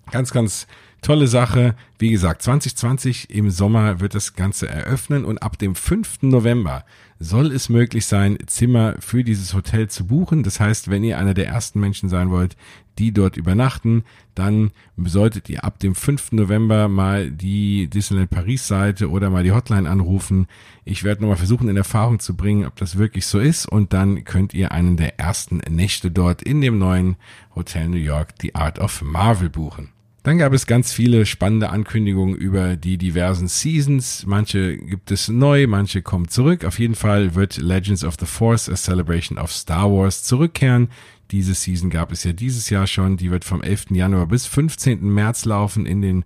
Ganz, 0.09 0.31
ganz 0.31 0.67
tolle 1.01 1.27
Sache. 1.27 1.75
Wie 1.99 2.11
gesagt, 2.11 2.43
2020 2.43 3.29
im 3.29 3.49
Sommer 3.49 3.99
wird 3.99 4.15
das 4.15 4.35
Ganze 4.35 4.69
eröffnen 4.69 5.25
und 5.25 5.39
ab 5.39 5.57
dem 5.57 5.75
5. 5.75 6.21
November 6.21 6.85
soll 7.23 7.51
es 7.51 7.69
möglich 7.69 8.05
sein, 8.05 8.37
Zimmer 8.47 8.95
für 8.99 9.23
dieses 9.23 9.53
Hotel 9.53 9.89
zu 9.89 10.05
buchen. 10.05 10.43
Das 10.43 10.59
heißt, 10.59 10.89
wenn 10.89 11.03
ihr 11.03 11.17
einer 11.17 11.33
der 11.33 11.47
ersten 11.47 11.79
Menschen 11.79 12.09
sein 12.09 12.29
wollt, 12.29 12.57
die 12.99 13.13
dort 13.13 13.37
übernachten, 13.37 14.03
dann 14.35 14.71
solltet 14.97 15.49
ihr 15.49 15.63
ab 15.63 15.79
dem 15.79 15.95
5. 15.95 16.33
November 16.33 16.89
mal 16.89 17.31
die 17.31 17.87
Disneyland 17.87 18.29
Paris 18.29 18.67
Seite 18.67 19.09
oder 19.09 19.29
mal 19.29 19.43
die 19.43 19.53
Hotline 19.53 19.89
anrufen. 19.89 20.47
Ich 20.83 21.03
werde 21.03 21.21
nochmal 21.21 21.37
versuchen, 21.37 21.69
in 21.69 21.77
Erfahrung 21.77 22.19
zu 22.19 22.35
bringen, 22.35 22.65
ob 22.65 22.75
das 22.75 22.97
wirklich 22.97 23.25
so 23.25 23.39
ist. 23.39 23.67
Und 23.67 23.93
dann 23.93 24.25
könnt 24.25 24.53
ihr 24.53 24.73
einen 24.73 24.97
der 24.97 25.17
ersten 25.17 25.57
Nächte 25.69 26.11
dort 26.11 26.41
in 26.41 26.59
dem 26.59 26.77
neuen 26.77 27.15
Hotel 27.55 27.87
New 27.87 27.97
York, 27.97 28.33
The 28.41 28.53
Art 28.53 28.79
of 28.79 29.01
Marvel, 29.01 29.49
buchen. 29.49 29.92
Dann 30.23 30.37
gab 30.37 30.53
es 30.53 30.67
ganz 30.67 30.93
viele 30.93 31.25
spannende 31.25 31.69
Ankündigungen 31.69 32.35
über 32.35 32.77
die 32.77 32.97
diversen 32.97 33.49
Seasons. 33.49 34.25
Manche 34.25 34.77
gibt 34.77 35.11
es 35.11 35.27
neu, 35.27 35.67
manche 35.67 36.01
kommen 36.01 36.29
zurück. 36.29 36.63
Auf 36.63 36.79
jeden 36.79 36.95
Fall 36.95 37.35
wird 37.35 37.57
Legends 37.57 38.05
of 38.05 38.15
the 38.17 38.25
Force, 38.25 38.69
a 38.69 38.75
Celebration 38.75 39.37
of 39.37 39.51
Star 39.51 39.91
Wars 39.91 40.23
zurückkehren. 40.23 40.87
Diese 41.31 41.53
Season 41.53 41.89
gab 41.89 42.13
es 42.13 42.23
ja 42.23 42.31
dieses 42.31 42.69
Jahr 42.69 42.87
schon. 42.87 43.17
Die 43.17 43.31
wird 43.31 43.43
vom 43.43 43.61
11. 43.61 43.87
Januar 43.89 44.27
bis 44.27 44.45
15. 44.45 45.01
März 45.13 45.43
laufen 45.43 45.85
in 45.85 46.01
den 46.01 46.23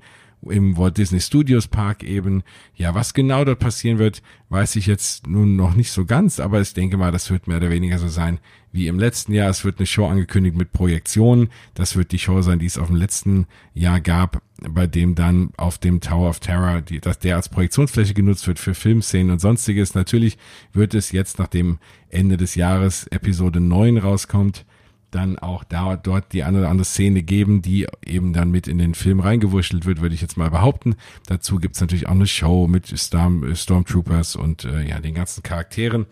im 0.50 0.78
Walt 0.78 0.98
Disney 0.98 1.20
Studios 1.20 1.68
Park 1.68 2.04
eben. 2.04 2.44
Ja, 2.76 2.96
was 2.96 3.14
genau 3.14 3.46
dort 3.46 3.60
passieren 3.60 3.98
wird, 3.98 4.22
weiß 4.50 4.76
ich 4.76 4.88
jetzt 4.88 5.28
nun 5.28 5.56
noch 5.56 5.76
nicht 5.76 5.92
so 5.92 6.06
ganz, 6.06 6.40
aber 6.40 6.62
ich 6.62 6.74
denke 6.74 6.98
mal, 6.98 7.12
das 7.12 7.30
wird 7.30 7.48
mehr 7.48 7.58
oder 7.58 7.70
weniger 7.70 8.00
so 8.00 8.08
sein 8.08 8.40
wie 8.72 8.88
im 8.88 9.00
letzten 9.00 9.34
Jahr. 9.34 9.50
Es 9.50 9.66
wird 9.66 9.80
eine 9.80 9.88
Show 9.88 10.06
angekündigt 10.06 10.56
mit 10.56 10.72
Projektionen. 10.72 11.50
Das 11.74 11.96
wird 11.96 12.12
die 12.12 12.20
Show 12.20 12.42
sein, 12.42 12.60
die 12.60 12.68
es 12.68 12.78
auf 12.78 12.88
dem 12.88 12.96
letzten 12.96 13.48
Jahr 13.74 14.00
gab, 14.00 14.42
bei 14.62 14.88
dem 14.88 15.16
dann 15.16 15.50
auf 15.58 15.78
dem 15.78 16.00
Tower 16.00 16.30
of 16.30 16.40
Terror, 16.40 16.82
die, 16.82 17.00
dass 17.00 17.20
der 17.20 17.38
als 17.38 17.50
Projektionsfläche 17.50 18.14
genutzt 18.14 18.48
wird 18.48 18.60
für 18.60 18.76
Filmszenen 18.76 19.32
und 19.32 19.40
sonstiges. 19.40 19.96
Natürlich 19.96 20.38
wird 20.74 20.94
es 20.94 21.12
jetzt, 21.12 21.40
nach 21.40 21.48
dem 21.48 21.80
Ende 22.10 22.38
des 22.38 22.56
Jahres 22.56 23.08
Episode 23.08 23.60
9 23.60 23.98
rauskommt, 23.98 24.66
dann 25.12 25.40
auch 25.40 25.64
da 25.64 25.96
dort 25.96 26.34
die 26.34 26.44
eine 26.44 26.60
oder 26.60 26.70
andere 26.70 26.86
Szene 26.86 27.24
geben, 27.24 27.62
die 27.62 27.88
eben 28.06 28.34
dann 28.34 28.52
mit 28.52 28.68
in 28.68 28.78
den 28.78 28.94
Film 28.94 29.20
reingewurschtelt 29.20 29.86
wird, 29.86 30.02
würde 30.02 30.16
ich 30.16 30.22
jetzt 30.22 30.38
mal 30.38 30.50
behaupten. 30.50 30.96
Dazu 31.28 31.58
gibt's 31.58 31.82
natürlich 31.82 32.08
auch 32.08 32.12
eine 32.12 32.28
Show 32.28 32.68
mit 32.68 32.88
Storm, 33.00 33.56
Stormtroopers 33.56 34.36
und 34.36 34.66
äh, 34.66 34.88
ja 34.88 35.00
den 35.00 35.16
ganzen 35.16 35.44
Charakteren. 35.44 36.06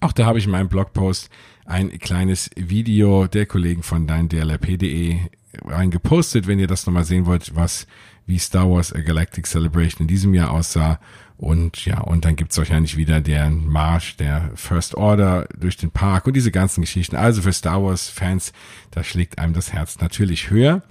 Auch 0.00 0.12
da 0.12 0.26
habe 0.26 0.38
ich 0.38 0.46
in 0.46 0.50
meinem 0.50 0.68
Blogpost 0.68 1.30
ein 1.64 1.90
kleines 1.98 2.50
Video 2.56 3.26
der 3.26 3.46
Kollegen 3.46 3.82
von 3.82 4.06
deindlrp.de 4.06 5.18
reingepostet, 5.64 6.46
wenn 6.46 6.58
ihr 6.58 6.66
das 6.66 6.86
nochmal 6.86 7.04
sehen 7.04 7.26
wollt, 7.26 7.54
was 7.54 7.86
wie 8.26 8.38
Star 8.38 8.70
Wars 8.70 8.92
A 8.92 9.00
Galactic 9.00 9.46
Celebration 9.46 10.02
in 10.02 10.08
diesem 10.08 10.34
Jahr 10.34 10.50
aussah 10.50 10.98
und 11.42 11.86
ja, 11.86 11.98
und 11.98 12.24
dann 12.24 12.36
gibt's 12.36 12.56
wahrscheinlich 12.56 12.96
wieder 12.96 13.20
den 13.20 13.66
Marsch 13.66 14.16
der 14.16 14.52
First 14.54 14.94
Order 14.94 15.48
durch 15.58 15.76
den 15.76 15.90
Park 15.90 16.28
und 16.28 16.34
diese 16.34 16.52
ganzen 16.52 16.82
Geschichten. 16.82 17.16
Also 17.16 17.42
für 17.42 17.52
Star 17.52 17.82
Wars-Fans, 17.82 18.52
da 18.92 19.02
schlägt 19.02 19.40
einem 19.40 19.52
das 19.52 19.72
Herz 19.72 19.98
natürlich 19.98 20.50
höher. 20.50 20.82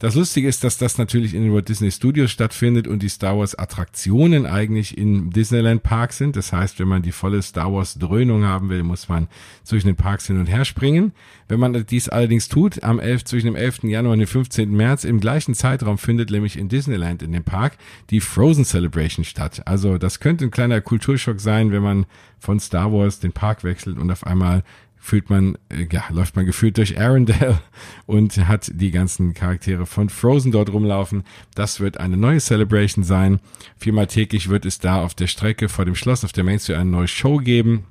Das 0.00 0.14
Lustige 0.14 0.46
ist, 0.46 0.62
dass 0.62 0.78
das 0.78 0.96
natürlich 0.96 1.34
in 1.34 1.42
den 1.42 1.52
Walt 1.52 1.68
Disney 1.68 1.90
Studios 1.90 2.30
stattfindet 2.30 2.86
und 2.86 3.02
die 3.02 3.08
Star 3.08 3.36
Wars 3.36 3.56
Attraktionen 3.56 4.46
eigentlich 4.46 4.96
in 4.96 5.30
Disneyland 5.30 5.82
Park 5.82 6.12
sind. 6.12 6.36
Das 6.36 6.52
heißt, 6.52 6.78
wenn 6.78 6.86
man 6.86 7.02
die 7.02 7.10
volle 7.10 7.42
Star 7.42 7.72
Wars 7.72 7.98
Dröhnung 7.98 8.44
haben 8.44 8.68
will, 8.68 8.84
muss 8.84 9.08
man 9.08 9.26
zwischen 9.64 9.88
den 9.88 9.96
Parks 9.96 10.28
hin 10.28 10.38
und 10.38 10.46
her 10.46 10.64
springen. 10.64 11.10
Wenn 11.48 11.58
man 11.58 11.84
dies 11.84 12.08
allerdings 12.08 12.46
tut, 12.46 12.84
am 12.84 13.00
11, 13.00 13.24
zwischen 13.24 13.46
dem 13.46 13.56
11. 13.56 13.84
Januar 13.84 14.12
und 14.12 14.20
dem 14.20 14.28
15. 14.28 14.70
März, 14.70 15.02
im 15.02 15.18
gleichen 15.18 15.54
Zeitraum 15.54 15.98
findet 15.98 16.30
nämlich 16.30 16.56
in 16.56 16.68
Disneyland 16.68 17.24
in 17.24 17.32
dem 17.32 17.42
Park 17.42 17.76
die 18.10 18.20
Frozen 18.20 18.64
Celebration 18.64 19.24
statt. 19.24 19.62
Also 19.64 19.98
das 19.98 20.20
könnte 20.20 20.44
ein 20.44 20.52
kleiner 20.52 20.80
Kulturschock 20.80 21.40
sein, 21.40 21.72
wenn 21.72 21.82
man 21.82 22.06
von 22.38 22.60
Star 22.60 22.92
Wars 22.92 23.18
den 23.18 23.32
Park 23.32 23.64
wechselt 23.64 23.98
und 23.98 24.12
auf 24.12 24.24
einmal 24.24 24.62
fühlt 25.08 25.30
man, 25.30 25.56
äh, 25.70 25.86
ja, 25.90 26.04
läuft 26.10 26.36
man 26.36 26.44
gefühlt 26.44 26.76
durch 26.76 27.00
Arendelle 27.00 27.58
und 28.06 28.36
hat 28.46 28.70
die 28.74 28.90
ganzen 28.90 29.32
Charaktere 29.32 29.86
von 29.86 30.10
Frozen 30.10 30.52
dort 30.52 30.70
rumlaufen. 30.70 31.24
Das 31.54 31.80
wird 31.80 31.98
eine 31.98 32.18
neue 32.18 32.40
Celebration 32.40 33.04
sein. 33.04 33.40
Viermal 33.78 34.06
täglich 34.06 34.50
wird 34.50 34.66
es 34.66 34.78
da 34.78 35.02
auf 35.02 35.14
der 35.14 35.26
Strecke 35.26 35.70
vor 35.70 35.86
dem 35.86 35.94
Schloss 35.94 36.24
auf 36.24 36.32
der 36.32 36.44
Main 36.44 36.58
Street 36.58 36.76
eine 36.76 36.90
neue 36.90 37.08
Show 37.08 37.38
geben. 37.38 37.84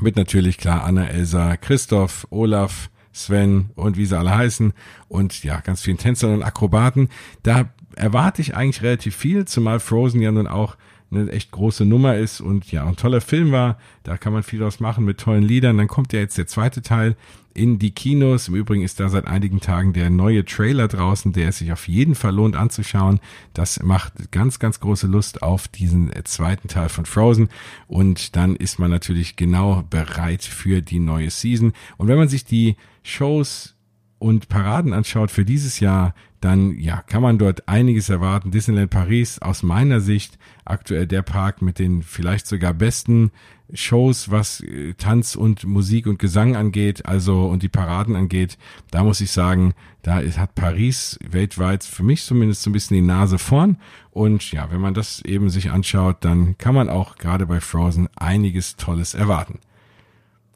Mit 0.00 0.16
natürlich 0.16 0.58
klar 0.58 0.82
Anna, 0.82 1.06
Elsa, 1.06 1.56
Christoph, 1.56 2.26
Olaf, 2.30 2.90
Sven 3.12 3.70
und 3.76 3.96
wie 3.96 4.06
sie 4.06 4.18
alle 4.18 4.34
heißen 4.34 4.72
und 5.08 5.44
ja, 5.44 5.60
ganz 5.60 5.82
vielen 5.82 5.98
Tänzern 5.98 6.34
und 6.34 6.42
Akrobaten. 6.42 7.08
Da 7.44 7.72
erwarte 7.94 8.42
ich 8.42 8.56
eigentlich 8.56 8.82
relativ 8.82 9.14
viel, 9.14 9.44
zumal 9.44 9.78
Frozen 9.78 10.20
ja 10.20 10.32
nun 10.32 10.48
auch 10.48 10.76
eine 11.12 11.30
echt 11.30 11.50
große 11.50 11.84
Nummer 11.84 12.16
ist 12.16 12.40
und 12.40 12.70
ja, 12.72 12.86
ein 12.86 12.96
toller 12.96 13.20
Film 13.20 13.52
war. 13.52 13.78
Da 14.02 14.16
kann 14.16 14.32
man 14.32 14.42
viel 14.42 14.60
draus 14.60 14.80
machen 14.80 15.04
mit 15.04 15.18
tollen 15.18 15.42
Liedern. 15.42 15.78
Dann 15.78 15.88
kommt 15.88 16.12
ja 16.12 16.20
jetzt 16.20 16.38
der 16.38 16.46
zweite 16.46 16.82
Teil 16.82 17.16
in 17.54 17.78
die 17.78 17.90
Kinos. 17.90 18.48
Im 18.48 18.54
Übrigen 18.54 18.82
ist 18.82 18.98
da 18.98 19.08
seit 19.08 19.26
einigen 19.26 19.60
Tagen 19.60 19.92
der 19.92 20.10
neue 20.10 20.44
Trailer 20.44 20.88
draußen, 20.88 21.32
der 21.32 21.48
es 21.48 21.58
sich 21.58 21.72
auf 21.72 21.86
jeden 21.88 22.14
Fall 22.14 22.34
lohnt 22.34 22.56
anzuschauen. 22.56 23.20
Das 23.54 23.82
macht 23.82 24.32
ganz, 24.32 24.58
ganz 24.58 24.80
große 24.80 25.06
Lust 25.06 25.42
auf 25.42 25.68
diesen 25.68 26.10
zweiten 26.24 26.68
Teil 26.68 26.88
von 26.88 27.06
Frozen. 27.06 27.48
Und 27.88 28.36
dann 28.36 28.56
ist 28.56 28.78
man 28.78 28.90
natürlich 28.90 29.36
genau 29.36 29.84
bereit 29.90 30.42
für 30.42 30.80
die 30.80 30.98
neue 30.98 31.30
Season. 31.30 31.72
Und 31.98 32.08
wenn 32.08 32.18
man 32.18 32.28
sich 32.28 32.44
die 32.44 32.76
Shows 33.02 33.74
und 34.18 34.48
Paraden 34.48 34.92
anschaut 34.92 35.30
für 35.30 35.44
dieses 35.44 35.80
Jahr, 35.80 36.14
dann 36.42 36.78
ja, 36.78 37.02
kann 37.02 37.22
man 37.22 37.38
dort 37.38 37.68
einiges 37.68 38.08
erwarten. 38.08 38.50
Disneyland 38.50 38.90
Paris 38.90 39.38
aus 39.38 39.62
meiner 39.62 40.00
Sicht 40.00 40.38
aktuell 40.64 41.06
der 41.06 41.22
Park 41.22 41.62
mit 41.62 41.78
den 41.78 42.02
vielleicht 42.02 42.46
sogar 42.46 42.74
besten 42.74 43.30
Shows, 43.72 44.30
was 44.30 44.60
äh, 44.60 44.94
Tanz 44.94 45.36
und 45.36 45.64
Musik 45.64 46.06
und 46.06 46.18
Gesang 46.18 46.56
angeht, 46.56 47.06
also 47.06 47.46
und 47.46 47.62
die 47.62 47.68
Paraden 47.68 48.16
angeht. 48.16 48.58
Da 48.90 49.04
muss 49.04 49.20
ich 49.20 49.30
sagen, 49.30 49.72
da 50.02 50.16
hat 50.16 50.54
Paris 50.56 51.18
weltweit 51.26 51.84
für 51.84 52.02
mich 52.02 52.24
zumindest 52.24 52.62
so 52.62 52.70
ein 52.70 52.74
bisschen 52.74 52.96
die 52.96 53.02
Nase 53.02 53.38
vorn. 53.38 53.78
Und 54.10 54.50
ja, 54.50 54.70
wenn 54.70 54.80
man 54.80 54.94
das 54.94 55.24
eben 55.24 55.48
sich 55.48 55.70
anschaut, 55.70 56.18
dann 56.24 56.58
kann 56.58 56.74
man 56.74 56.88
auch 56.88 57.16
gerade 57.16 57.46
bei 57.46 57.60
Frozen 57.60 58.08
einiges 58.16 58.76
Tolles 58.76 59.14
erwarten. 59.14 59.60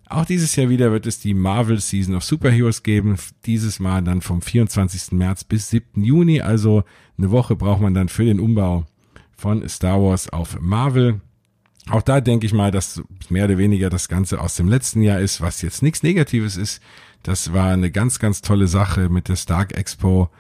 Auch 0.09 0.25
dieses 0.25 0.55
Jahr 0.55 0.69
wieder 0.69 0.93
wird 0.93 1.07
es 1.07 1.19
die 1.19 1.35
Marvel 1.35 1.81
Season 1.81 2.15
of 2.15 2.25
Superheroes 2.25 2.85
geben. 2.85 3.17
Dieses 3.45 3.81
Mal 3.81 4.03
dann 4.03 4.21
vom 4.21 4.41
24. 4.41 5.13
März 5.13 5.43
bis 5.45 5.71
7. 5.71 6.03
Juni. 6.03 6.41
Also 6.41 6.85
eine 7.19 7.31
Woche 7.33 7.57
braucht 7.57 7.81
man 7.81 7.95
dann 7.95 8.09
für 8.09 8.25
den 8.25 8.39
Umbau 8.39 8.87
von 9.37 9.69
Star 9.69 10.01
Wars 10.01 10.29
auf 10.29 10.61
Marvel. 10.61 11.21
Auch 11.91 12.03
da 12.03 12.21
denke 12.21 12.47
ich 12.47 12.53
mal, 12.53 12.71
dass 12.71 13.03
mehr 13.29 13.45
oder 13.47 13.59
weniger 13.59 13.91
das 13.91 14.09
Ganze 14.09 14.41
aus 14.41 14.57
dem 14.57 14.69
letzten 14.69 15.03
Jahr 15.03 15.21
ist, 15.21 15.41
was 15.41 15.63
jetzt 15.63 15.83
nichts 15.83 16.03
Negatives 16.03 16.57
ist. 16.57 16.81
Das 17.23 17.53
war 17.53 17.73
eine 17.73 17.91
ganz, 17.91 18.19
ganz 18.21 18.43
tolle 18.43 18.69
Sache 18.69 19.09
mit 19.09 19.29
der 19.29 19.37
Stark 19.37 19.77
Expo 19.77 20.31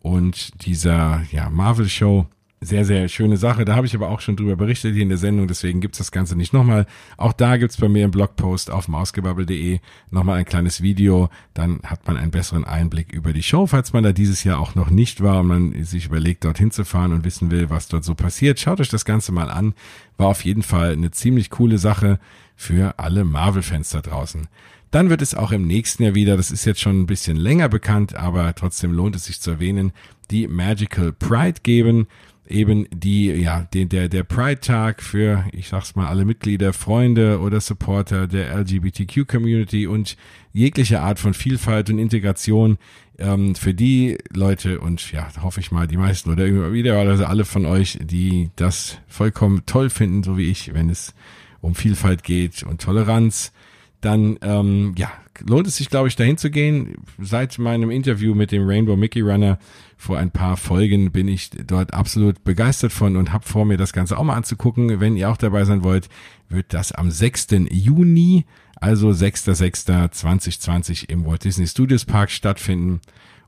und 0.00 0.64
dieser 0.66 1.22
ja, 1.32 1.48
Marvel 1.48 1.88
Show 1.88 2.26
sehr, 2.66 2.84
sehr 2.84 3.08
schöne 3.08 3.36
Sache. 3.36 3.64
Da 3.64 3.74
habe 3.76 3.86
ich 3.86 3.94
aber 3.94 4.10
auch 4.10 4.20
schon 4.20 4.36
drüber 4.36 4.56
berichtet 4.56 4.94
hier 4.94 5.02
in 5.02 5.08
der 5.08 5.18
Sendung, 5.18 5.48
deswegen 5.48 5.80
gibt's 5.80 5.98
das 5.98 6.10
Ganze 6.10 6.36
nicht 6.36 6.52
nochmal. 6.52 6.86
Auch 7.16 7.32
da 7.32 7.56
gibt's 7.56 7.76
bei 7.78 7.88
mir 7.88 8.04
im 8.04 8.10
Blogpost 8.10 8.70
auf 8.70 8.88
mausgebabbel.de 8.88 9.78
nochmal 10.10 10.38
ein 10.38 10.44
kleines 10.44 10.82
Video. 10.82 11.28
Dann 11.54 11.80
hat 11.84 12.06
man 12.06 12.16
einen 12.16 12.30
besseren 12.30 12.64
Einblick 12.64 13.12
über 13.12 13.32
die 13.32 13.42
Show, 13.42 13.66
falls 13.66 13.92
man 13.92 14.04
da 14.04 14.12
dieses 14.12 14.44
Jahr 14.44 14.58
auch 14.58 14.74
noch 14.74 14.90
nicht 14.90 15.22
war 15.22 15.40
und 15.40 15.46
man 15.46 15.84
sich 15.84 16.06
überlegt, 16.06 16.44
dorthin 16.44 16.70
zu 16.70 16.84
fahren 16.84 17.12
und 17.12 17.24
wissen 17.24 17.50
will, 17.50 17.70
was 17.70 17.88
dort 17.88 18.04
so 18.04 18.14
passiert. 18.14 18.60
Schaut 18.60 18.80
euch 18.80 18.88
das 18.88 19.04
Ganze 19.04 19.32
mal 19.32 19.50
an. 19.50 19.74
War 20.16 20.28
auf 20.28 20.44
jeden 20.44 20.62
Fall 20.62 20.92
eine 20.92 21.10
ziemlich 21.10 21.50
coole 21.50 21.78
Sache 21.78 22.18
für 22.56 22.98
alle 22.98 23.24
Marvel-Fans 23.24 23.90
da 23.90 24.00
draußen. 24.00 24.48
Dann 24.90 25.10
wird 25.10 25.20
es 25.20 25.34
auch 25.34 25.52
im 25.52 25.66
nächsten 25.66 26.04
Jahr 26.04 26.14
wieder, 26.14 26.36
das 26.36 26.50
ist 26.50 26.64
jetzt 26.64 26.80
schon 26.80 27.00
ein 27.00 27.06
bisschen 27.06 27.36
länger 27.36 27.68
bekannt, 27.68 28.14
aber 28.14 28.54
trotzdem 28.54 28.92
lohnt 28.92 29.16
es 29.16 29.26
sich 29.26 29.40
zu 29.40 29.50
erwähnen, 29.52 29.92
die 30.30 30.48
Magical 30.48 31.12
Pride 31.12 31.60
geben 31.62 32.06
eben 32.48 32.86
die, 32.92 33.30
ja, 33.30 33.62
den, 33.74 33.88
der, 33.88 34.08
der 34.08 34.22
Pride-Tag 34.22 35.02
für, 35.02 35.44
ich 35.52 35.68
sag's 35.68 35.94
mal, 35.96 36.06
alle 36.06 36.24
Mitglieder, 36.24 36.72
Freunde 36.72 37.40
oder 37.40 37.60
Supporter 37.60 38.26
der 38.26 38.54
LGBTQ-Community 38.56 39.86
und 39.86 40.16
jegliche 40.52 41.00
Art 41.00 41.18
von 41.18 41.34
Vielfalt 41.34 41.90
und 41.90 41.98
Integration 41.98 42.78
ähm, 43.18 43.54
für 43.54 43.74
die 43.74 44.18
Leute 44.32 44.80
und 44.80 45.12
ja, 45.12 45.28
hoffe 45.42 45.60
ich 45.60 45.70
mal, 45.70 45.86
die 45.86 45.96
meisten 45.96 46.30
oder 46.30 46.44
also 46.44 47.24
alle 47.24 47.44
von 47.44 47.66
euch, 47.66 47.98
die 48.02 48.50
das 48.56 48.98
vollkommen 49.06 49.62
toll 49.66 49.90
finden, 49.90 50.22
so 50.22 50.38
wie 50.38 50.50
ich, 50.50 50.74
wenn 50.74 50.90
es 50.90 51.14
um 51.60 51.74
Vielfalt 51.74 52.22
geht 52.22 52.62
und 52.62 52.80
Toleranz, 52.80 53.52
dann 54.00 54.38
ähm, 54.42 54.94
ja, 54.96 55.10
lohnt 55.46 55.66
es 55.66 55.76
sich, 55.76 55.90
glaube 55.90 56.08
ich, 56.08 56.16
dahin 56.16 56.36
zu 56.38 56.50
gehen. 56.50 56.96
Seit 57.18 57.58
meinem 57.58 57.90
Interview 57.90 58.34
mit 58.34 58.52
dem 58.52 58.66
Rainbow 58.66 58.96
Mickey 58.96 59.20
Runner 59.20 59.58
vor 59.96 60.18
ein 60.18 60.30
paar 60.30 60.56
Folgen 60.56 61.10
bin 61.10 61.26
ich 61.26 61.50
dort 61.50 61.94
absolut 61.94 62.44
begeistert 62.44 62.92
von 62.92 63.16
und 63.16 63.32
habe 63.32 63.46
vor 63.46 63.64
mir 63.64 63.76
das 63.76 63.92
Ganze 63.92 64.18
auch 64.18 64.24
mal 64.24 64.34
anzugucken. 64.34 65.00
Wenn 65.00 65.16
ihr 65.16 65.30
auch 65.30 65.38
dabei 65.38 65.64
sein 65.64 65.82
wollt, 65.82 66.08
wird 66.48 66.74
das 66.74 66.92
am 66.92 67.10
6. 67.10 67.48
Juni, 67.70 68.44
also 68.76 69.08
6.6.2020 69.08 71.08
im 71.08 71.24
Walt 71.24 71.44
Disney 71.44 71.66
Studios 71.66 72.04
Park 72.04 72.30
stattfinden. 72.30 73.00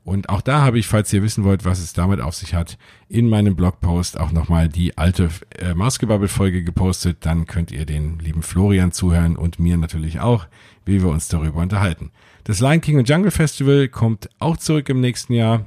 Und 0.03 0.29
auch 0.29 0.41
da 0.41 0.61
habe 0.61 0.79
ich, 0.79 0.87
falls 0.87 1.13
ihr 1.13 1.21
wissen 1.21 1.43
wollt, 1.43 1.65
was 1.65 1.79
es 1.79 1.93
damit 1.93 2.19
auf 2.19 2.33
sich 2.33 2.55
hat, 2.55 2.79
in 3.09 3.29
meinem 3.29 3.55
Blogpost 3.55 4.19
auch 4.19 4.31
nochmal 4.31 4.67
die 4.67 4.97
alte 4.97 5.29
äh, 5.59 5.75
Mausgebabbel-Folge 5.75 6.63
gepostet. 6.63 7.17
Dann 7.21 7.45
könnt 7.45 7.71
ihr 7.71 7.85
den 7.85 8.17
lieben 8.17 8.41
Florian 8.41 8.91
zuhören 8.91 9.35
und 9.35 9.59
mir 9.59 9.77
natürlich 9.77 10.19
auch, 10.19 10.47
wie 10.83 11.03
wir 11.03 11.09
uns 11.09 11.27
darüber 11.27 11.61
unterhalten. 11.61 12.09
Das 12.43 12.59
Lion 12.59 12.81
King 12.81 12.97
und 12.97 13.07
Jungle 13.07 13.29
Festival 13.29 13.87
kommt 13.87 14.29
auch 14.39 14.57
zurück 14.57 14.89
im 14.89 14.99
nächsten 14.99 15.33
Jahr. 15.33 15.65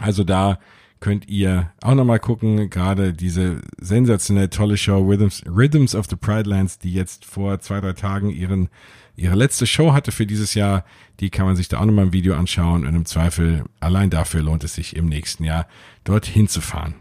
Also 0.00 0.24
da 0.24 0.58
könnt 1.00 1.28
ihr 1.28 1.72
auch 1.82 1.94
nochmal 1.94 2.20
gucken, 2.20 2.70
gerade 2.70 3.12
diese 3.12 3.60
sensationell 3.78 4.48
tolle 4.48 4.76
Show 4.76 5.00
Rhythms, 5.00 5.42
Rhythms 5.46 5.94
of 5.94 6.06
the 6.08 6.16
Pride 6.16 6.48
Lands, 6.48 6.78
die 6.78 6.94
jetzt 6.94 7.24
vor 7.24 7.58
zwei, 7.58 7.80
drei 7.80 7.92
Tagen 7.92 8.30
ihren, 8.30 8.68
ihre 9.16 9.34
letzte 9.34 9.66
Show 9.66 9.92
hatte 9.92 10.12
für 10.12 10.26
dieses 10.26 10.54
Jahr. 10.54 10.84
Die 11.20 11.28
kann 11.28 11.44
man 11.44 11.56
sich 11.56 11.68
da 11.68 11.80
auch 11.80 11.84
nochmal 11.84 12.06
im 12.06 12.12
Video 12.12 12.34
anschauen 12.34 12.86
und 12.86 12.94
im 12.94 13.04
Zweifel 13.04 13.64
allein 13.80 14.10
dafür 14.10 14.42
lohnt 14.42 14.64
es 14.64 14.74
sich 14.74 14.96
im 14.96 15.06
nächsten 15.06 15.44
Jahr 15.44 15.66
dorthin 16.04 16.48
zu 16.48 16.60
fahren. 16.60 16.94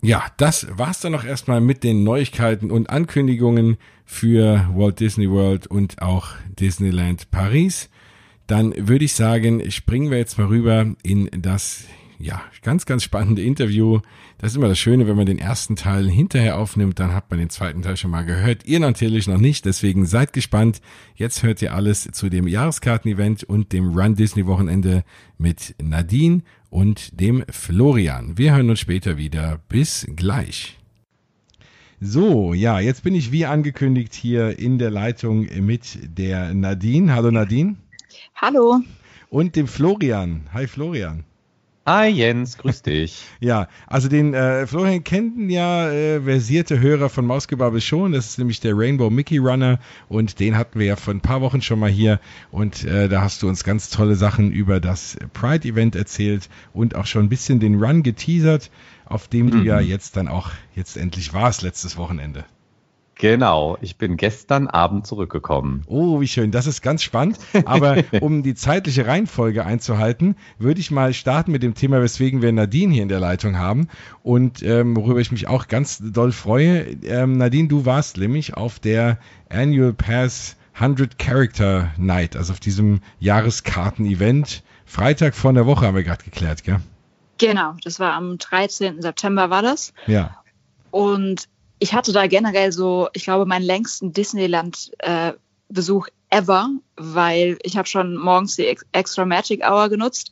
Ja, 0.00 0.24
das 0.36 0.66
war's 0.70 1.00
dann 1.00 1.12
noch 1.12 1.24
erstmal 1.24 1.60
mit 1.60 1.82
den 1.82 2.02
Neuigkeiten 2.02 2.70
und 2.70 2.90
Ankündigungen 2.90 3.78
für 4.04 4.68
Walt 4.74 5.00
Disney 5.00 5.30
World 5.30 5.66
und 5.66 6.02
auch 6.02 6.28
Disneyland 6.58 7.30
Paris. 7.30 7.88
Dann 8.46 8.74
würde 8.76 9.06
ich 9.06 9.14
sagen, 9.14 9.70
springen 9.70 10.10
wir 10.10 10.18
jetzt 10.18 10.36
mal 10.36 10.48
rüber 10.48 10.94
in 11.02 11.30
das 11.32 11.84
ja, 12.18 12.42
ganz, 12.62 12.86
ganz 12.86 13.02
spannende 13.02 13.42
Interview. 13.42 14.00
Das 14.38 14.52
ist 14.52 14.56
immer 14.56 14.68
das 14.68 14.78
Schöne, 14.78 15.06
wenn 15.06 15.16
man 15.16 15.26
den 15.26 15.38
ersten 15.38 15.76
Teil 15.76 16.08
hinterher 16.08 16.58
aufnimmt, 16.58 16.98
dann 16.98 17.12
hat 17.12 17.30
man 17.30 17.38
den 17.38 17.50
zweiten 17.50 17.82
Teil 17.82 17.96
schon 17.96 18.10
mal 18.10 18.24
gehört. 18.24 18.64
Ihr 18.66 18.80
natürlich 18.80 19.26
noch 19.26 19.38
nicht, 19.38 19.64
deswegen 19.64 20.06
seid 20.06 20.32
gespannt. 20.32 20.80
Jetzt 21.14 21.42
hört 21.42 21.60
ihr 21.62 21.74
alles 21.74 22.08
zu 22.12 22.28
dem 22.28 22.46
Jahreskarten-Event 22.46 23.44
und 23.44 23.72
dem 23.72 23.96
Run 23.96 24.14
Disney 24.14 24.46
Wochenende 24.46 25.04
mit 25.38 25.74
Nadine 25.82 26.42
und 26.70 27.20
dem 27.20 27.44
Florian. 27.48 28.38
Wir 28.38 28.54
hören 28.54 28.70
uns 28.70 28.80
später 28.80 29.16
wieder. 29.16 29.60
Bis 29.68 30.06
gleich. 30.14 30.78
So, 32.00 32.52
ja, 32.52 32.80
jetzt 32.80 33.02
bin 33.02 33.14
ich 33.14 33.32
wie 33.32 33.46
angekündigt 33.46 34.14
hier 34.14 34.58
in 34.58 34.78
der 34.78 34.90
Leitung 34.90 35.46
mit 35.64 35.98
der 36.02 36.52
Nadine. 36.52 37.14
Hallo 37.14 37.30
Nadine. 37.30 37.76
Hallo. 38.34 38.80
Und 39.30 39.56
dem 39.56 39.66
Florian. 39.66 40.42
Hi 40.52 40.66
Florian. 40.66 41.24
Hi 41.86 42.08
Jens, 42.08 42.56
grüß 42.56 42.80
dich. 42.80 43.26
ja, 43.40 43.68
also 43.86 44.08
den 44.08 44.32
äh, 44.32 44.66
Florian 44.66 45.04
kennen 45.04 45.50
ja 45.50 45.90
äh, 45.90 46.22
versierte 46.22 46.80
Hörer 46.80 47.10
von 47.10 47.26
Mausgebabbel 47.26 47.82
schon. 47.82 48.12
Das 48.12 48.26
ist 48.26 48.38
nämlich 48.38 48.60
der 48.60 48.72
Rainbow 48.74 49.10
Mickey 49.10 49.36
Runner 49.36 49.78
und 50.08 50.40
den 50.40 50.56
hatten 50.56 50.78
wir 50.78 50.86
ja 50.86 50.96
vor 50.96 51.12
ein 51.12 51.20
paar 51.20 51.42
Wochen 51.42 51.60
schon 51.60 51.78
mal 51.78 51.90
hier 51.90 52.20
und 52.50 52.84
äh, 52.84 53.10
da 53.10 53.20
hast 53.20 53.42
du 53.42 53.48
uns 53.48 53.64
ganz 53.64 53.90
tolle 53.90 54.14
Sachen 54.14 54.50
über 54.50 54.80
das 54.80 55.18
Pride 55.34 55.68
Event 55.68 55.94
erzählt 55.94 56.48
und 56.72 56.94
auch 56.94 57.04
schon 57.04 57.26
ein 57.26 57.28
bisschen 57.28 57.60
den 57.60 57.74
Run 57.74 58.02
geteasert, 58.02 58.70
auf 59.04 59.28
dem 59.28 59.46
mhm. 59.46 59.50
du 59.50 59.58
ja 59.58 59.78
jetzt 59.78 60.16
dann 60.16 60.28
auch 60.28 60.52
jetzt 60.74 60.96
endlich 60.96 61.34
warst 61.34 61.60
letztes 61.60 61.98
Wochenende. 61.98 62.46
Genau, 63.24 63.78
ich 63.80 63.96
bin 63.96 64.18
gestern 64.18 64.66
Abend 64.66 65.06
zurückgekommen. 65.06 65.82
Oh, 65.86 66.20
wie 66.20 66.28
schön, 66.28 66.50
das 66.50 66.66
ist 66.66 66.82
ganz 66.82 67.02
spannend. 67.02 67.38
Aber 67.64 68.04
um 68.20 68.42
die 68.42 68.54
zeitliche 68.54 69.06
Reihenfolge 69.06 69.64
einzuhalten, 69.64 70.36
würde 70.58 70.80
ich 70.80 70.90
mal 70.90 71.14
starten 71.14 71.50
mit 71.50 71.62
dem 71.62 71.72
Thema, 71.72 72.02
weswegen 72.02 72.42
wir 72.42 72.52
Nadine 72.52 72.92
hier 72.92 73.02
in 73.02 73.08
der 73.08 73.20
Leitung 73.20 73.56
haben 73.56 73.88
und 74.22 74.62
ähm, 74.62 74.94
worüber 74.94 75.20
ich 75.20 75.32
mich 75.32 75.48
auch 75.48 75.68
ganz 75.68 76.02
doll 76.04 76.32
freue. 76.32 76.80
Ähm, 77.02 77.38
Nadine, 77.38 77.66
du 77.66 77.86
warst 77.86 78.18
nämlich 78.18 78.58
auf 78.58 78.78
der 78.78 79.16
Annual 79.48 79.94
Pass 79.94 80.56
100 80.74 81.18
Character 81.18 81.92
Night, 81.96 82.36
also 82.36 82.52
auf 82.52 82.60
diesem 82.60 83.00
Jahreskarten-Event. 83.20 84.62
Freitag 84.84 85.34
vor 85.34 85.54
der 85.54 85.64
Woche 85.64 85.86
haben 85.86 85.94
wir 85.94 86.04
gerade 86.04 86.24
geklärt, 86.24 86.62
gell? 86.62 86.80
Genau, 87.38 87.72
das 87.84 87.98
war 87.98 88.12
am 88.12 88.36
13. 88.36 89.00
September 89.00 89.48
war 89.48 89.62
das. 89.62 89.94
Ja. 90.06 90.36
Und 90.90 91.48
ich 91.84 91.92
hatte 91.92 92.12
da 92.14 92.26
generell 92.26 92.72
so, 92.72 93.10
ich 93.12 93.24
glaube, 93.24 93.44
meinen 93.44 93.62
längsten 93.62 94.14
Disneyland-Besuch 94.14 96.06
äh, 96.08 96.10
ever, 96.38 96.70
weil 96.96 97.58
ich 97.62 97.76
habe 97.76 97.86
schon 97.86 98.16
morgens 98.16 98.56
die 98.56 98.74
Extra 98.92 99.26
Magic 99.26 99.62
Hour 99.62 99.90
genutzt, 99.90 100.30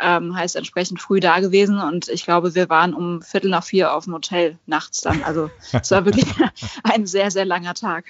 ähm, 0.00 0.34
heißt 0.34 0.56
entsprechend 0.56 1.02
früh 1.02 1.20
da 1.20 1.40
gewesen 1.40 1.78
und 1.78 2.08
ich 2.08 2.24
glaube, 2.24 2.54
wir 2.54 2.70
waren 2.70 2.94
um 2.94 3.20
Viertel 3.20 3.50
nach 3.50 3.64
vier 3.64 3.92
auf 3.92 4.04
dem 4.04 4.14
Hotel 4.14 4.56
nachts 4.64 5.02
dann. 5.02 5.22
Also 5.24 5.50
es 5.72 5.90
war 5.90 6.06
wirklich 6.06 6.24
ein 6.84 7.06
sehr, 7.06 7.30
sehr 7.30 7.44
langer 7.44 7.74
Tag. 7.74 8.06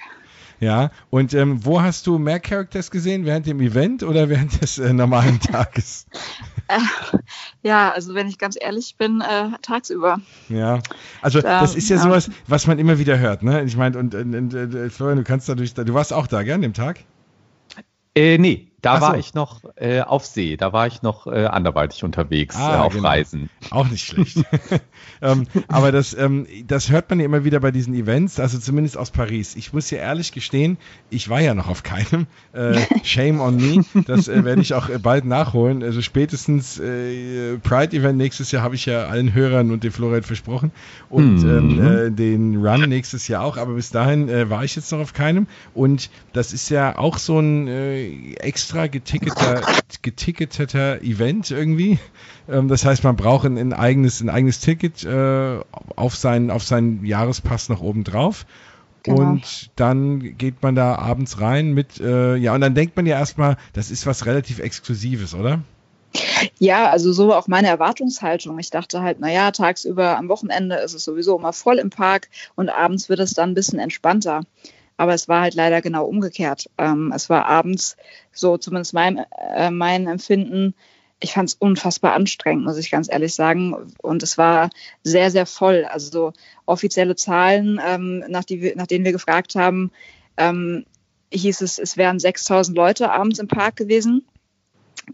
Ja, 0.61 0.91
und 1.09 1.33
ähm, 1.33 1.65
wo 1.65 1.81
hast 1.81 2.07
du 2.07 2.17
mehr 2.17 2.39
Characters 2.39 2.91
gesehen? 2.91 3.25
Während 3.25 3.45
dem 3.45 3.59
Event 3.59 4.03
oder 4.03 4.29
während 4.29 4.61
des 4.61 4.77
äh, 4.77 4.93
normalen 4.93 5.41
Tages? 5.41 6.05
Äh, 6.69 6.79
ja, 7.63 7.91
also 7.91 8.13
wenn 8.13 8.27
ich 8.27 8.37
ganz 8.37 8.55
ehrlich 8.59 8.95
bin, 8.97 9.21
äh, 9.21 9.49
tagsüber. 9.61 10.21
Ja, 10.47 10.79
also 11.21 11.41
da, 11.41 11.61
das 11.61 11.75
ist 11.75 11.89
ja, 11.89 11.97
ja, 11.97 12.03
sowas, 12.03 12.29
was 12.47 12.67
man 12.67 12.79
immer 12.79 12.99
wieder 12.99 13.17
hört, 13.19 13.43
ne? 13.43 13.63
Ich 13.63 13.75
meine, 13.75 13.97
und, 13.97 14.15
und, 14.15 14.35
und, 14.35 14.53
und 14.53 14.91
Florian, 14.91 15.17
du 15.17 15.23
kannst 15.23 15.49
dadurch, 15.49 15.73
du 15.73 15.93
warst 15.93 16.13
auch 16.13 16.27
da, 16.27 16.43
gell, 16.43 16.55
an 16.55 16.61
dem 16.61 16.73
Tag? 16.73 16.99
Äh, 18.15 18.37
nee, 18.37 18.68
da 18.81 18.95
Ach 18.95 19.01
war 19.01 19.13
so. 19.13 19.19
ich 19.19 19.33
noch 19.33 19.61
äh, 19.75 20.01
auf 20.01 20.25
See, 20.25 20.55
da 20.55 20.71
war 20.71 20.87
ich 20.87 21.01
noch 21.01 21.27
äh, 21.27 21.45
anderweitig 21.45 22.03
unterwegs 22.03 22.55
ah, 22.55 22.75
äh, 22.75 22.77
auf 22.79 22.93
genau. 22.93 23.09
Reisen. 23.09 23.49
Auch 23.71 23.89
nicht 23.89 24.05
schlecht. 24.05 24.37
ähm, 25.21 25.47
aber 25.67 25.91
das, 25.91 26.13
ähm, 26.13 26.47
das 26.65 26.89
hört 26.89 27.09
man 27.09 27.19
ja 27.19 27.25
immer 27.25 27.43
wieder 27.43 27.59
bei 27.59 27.71
diesen 27.71 27.93
Events, 27.93 28.39
also 28.39 28.57
zumindest 28.57 28.97
aus 28.97 29.11
Paris. 29.11 29.55
Ich 29.55 29.73
muss 29.73 29.89
ja 29.91 29.97
ehrlich 29.97 30.31
gestehen, 30.31 30.77
ich 31.09 31.29
war 31.29 31.41
ja 31.41 31.53
noch 31.53 31.67
auf 31.67 31.83
keinem. 31.83 32.27
Äh, 32.53 32.79
shame 33.03 33.41
on 33.41 33.57
me. 33.57 33.83
Das 34.05 34.29
äh, 34.29 34.45
werde 34.45 34.61
ich 34.61 34.73
auch 34.73 34.87
äh, 34.87 34.97
bald 34.97 35.25
nachholen. 35.25 35.83
Also 35.83 36.01
spätestens 36.01 36.75
Pride 36.77 37.95
Event 37.95 38.17
nächstes 38.17 38.51
Jahr 38.51 38.63
habe 38.63 38.75
ich 38.75 38.85
ja 38.85 39.07
allen 39.07 39.33
Hörern 39.33 39.71
und 39.71 39.83
dem 39.83 39.91
Florent 39.91 40.25
versprochen. 40.25 40.71
Und 41.09 41.43
mhm. 41.43 41.79
ähm, 41.79 41.87
äh, 41.87 42.11
den 42.11 42.65
Run 42.65 42.87
nächstes 42.87 43.27
Jahr 43.27 43.43
auch. 43.43 43.57
Aber 43.57 43.73
bis 43.73 43.89
dahin 43.89 44.49
war 44.49 44.63
ich 44.63 44.75
jetzt 44.75 44.91
noch 44.91 44.99
auf 44.99 45.13
keinem. 45.13 45.47
Und 45.73 46.09
das 46.31 46.53
ist 46.53 46.69
ja 46.69 46.97
auch 46.97 47.17
so 47.17 47.39
ein 47.39 47.67
extra 48.37 48.68
extra 48.69 48.85
geticketer, 48.85 49.61
geticketeter 50.03 51.01
Event 51.01 51.49
irgendwie. 51.49 51.97
Ähm, 52.47 52.67
das 52.67 52.85
heißt, 52.85 53.03
man 53.03 53.15
braucht 53.15 53.45
ein, 53.45 53.57
ein, 53.57 53.73
eigenes, 53.73 54.21
ein 54.21 54.29
eigenes 54.29 54.59
Ticket 54.59 55.03
äh, 55.03 55.59
auf, 55.95 56.15
seinen, 56.15 56.51
auf 56.51 56.63
seinen 56.63 57.03
Jahrespass 57.03 57.69
noch 57.69 57.81
oben 57.81 58.03
drauf. 58.03 58.45
Genau. 59.01 59.21
Und 59.21 59.71
dann 59.75 60.37
geht 60.37 60.61
man 60.61 60.75
da 60.75 60.95
abends 60.95 61.41
rein 61.41 61.73
mit, 61.73 61.99
äh, 61.99 62.35
ja, 62.35 62.53
und 62.53 62.61
dann 62.61 62.75
denkt 62.75 62.95
man 62.95 63.07
ja 63.07 63.17
erstmal, 63.17 63.57
das 63.73 63.89
ist 63.89 64.05
was 64.05 64.27
relativ 64.27 64.59
Exklusives, 64.59 65.33
oder? 65.33 65.61
Ja, 66.59 66.91
also 66.91 67.11
so 67.11 67.33
auch 67.33 67.47
meine 67.47 67.69
Erwartungshaltung. 67.69 68.59
Ich 68.59 68.69
dachte 68.69 69.01
halt, 69.01 69.19
naja, 69.19 69.49
tagsüber 69.49 70.15
am 70.17 70.29
Wochenende 70.29 70.75
ist 70.75 70.93
es 70.93 71.03
sowieso 71.03 71.39
immer 71.39 71.53
voll 71.53 71.79
im 71.79 71.89
Park 71.89 72.29
und 72.55 72.69
abends 72.69 73.09
wird 73.09 73.19
es 73.19 73.33
dann 73.33 73.51
ein 73.51 73.55
bisschen 73.55 73.79
entspannter. 73.79 74.43
Aber 74.99 75.13
es 75.13 75.29
war 75.29 75.43
halt 75.43 75.53
leider 75.55 75.81
genau 75.81 76.03
umgekehrt. 76.03 76.69
Ähm, 76.77 77.13
es 77.15 77.29
war 77.29 77.45
abends, 77.45 77.95
so 78.33 78.57
zumindest 78.57 78.93
mein, 78.93 79.25
äh, 79.55 79.71
mein 79.71 80.07
Empfinden, 80.07 80.75
ich 81.21 81.31
fand 81.31 81.47
es 81.47 81.55
unfassbar 81.55 82.15
anstrengend, 82.15 82.65
muss 82.65 82.75
ich 82.75 82.91
ganz 82.91 83.09
ehrlich 83.09 83.33
sagen. 83.33 83.93
Und 84.01 84.23
es 84.23 84.37
war 84.37 84.69
sehr, 85.01 85.31
sehr 85.31 85.45
voll. 85.45 85.85
Also 85.85 86.11
so 86.11 86.33
offizielle 86.65 87.15
Zahlen, 87.15 87.79
ähm, 87.81 88.25
nach, 88.27 88.43
die, 88.43 88.73
nach 88.75 88.87
denen 88.87 89.05
wir 89.05 89.13
gefragt 89.13 89.55
haben, 89.55 89.91
ähm, 90.35 90.85
hieß 91.31 91.61
es, 91.61 91.79
es 91.79 91.95
wären 91.95 92.19
6000 92.19 92.75
Leute 92.75 93.09
abends 93.09 93.39
im 93.39 93.47
Park 93.47 93.77
gewesen. 93.77 94.27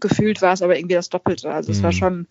Gefühlt 0.00 0.42
war 0.42 0.52
es 0.52 0.62
aber 0.62 0.76
irgendwie 0.76 0.94
das 0.94 1.08
Doppelte. 1.08 1.50
Also 1.50 1.70
mhm. 1.70 1.76
es 1.76 1.82
war 1.82 1.92
mhm. 1.92 1.96
schon 1.96 2.26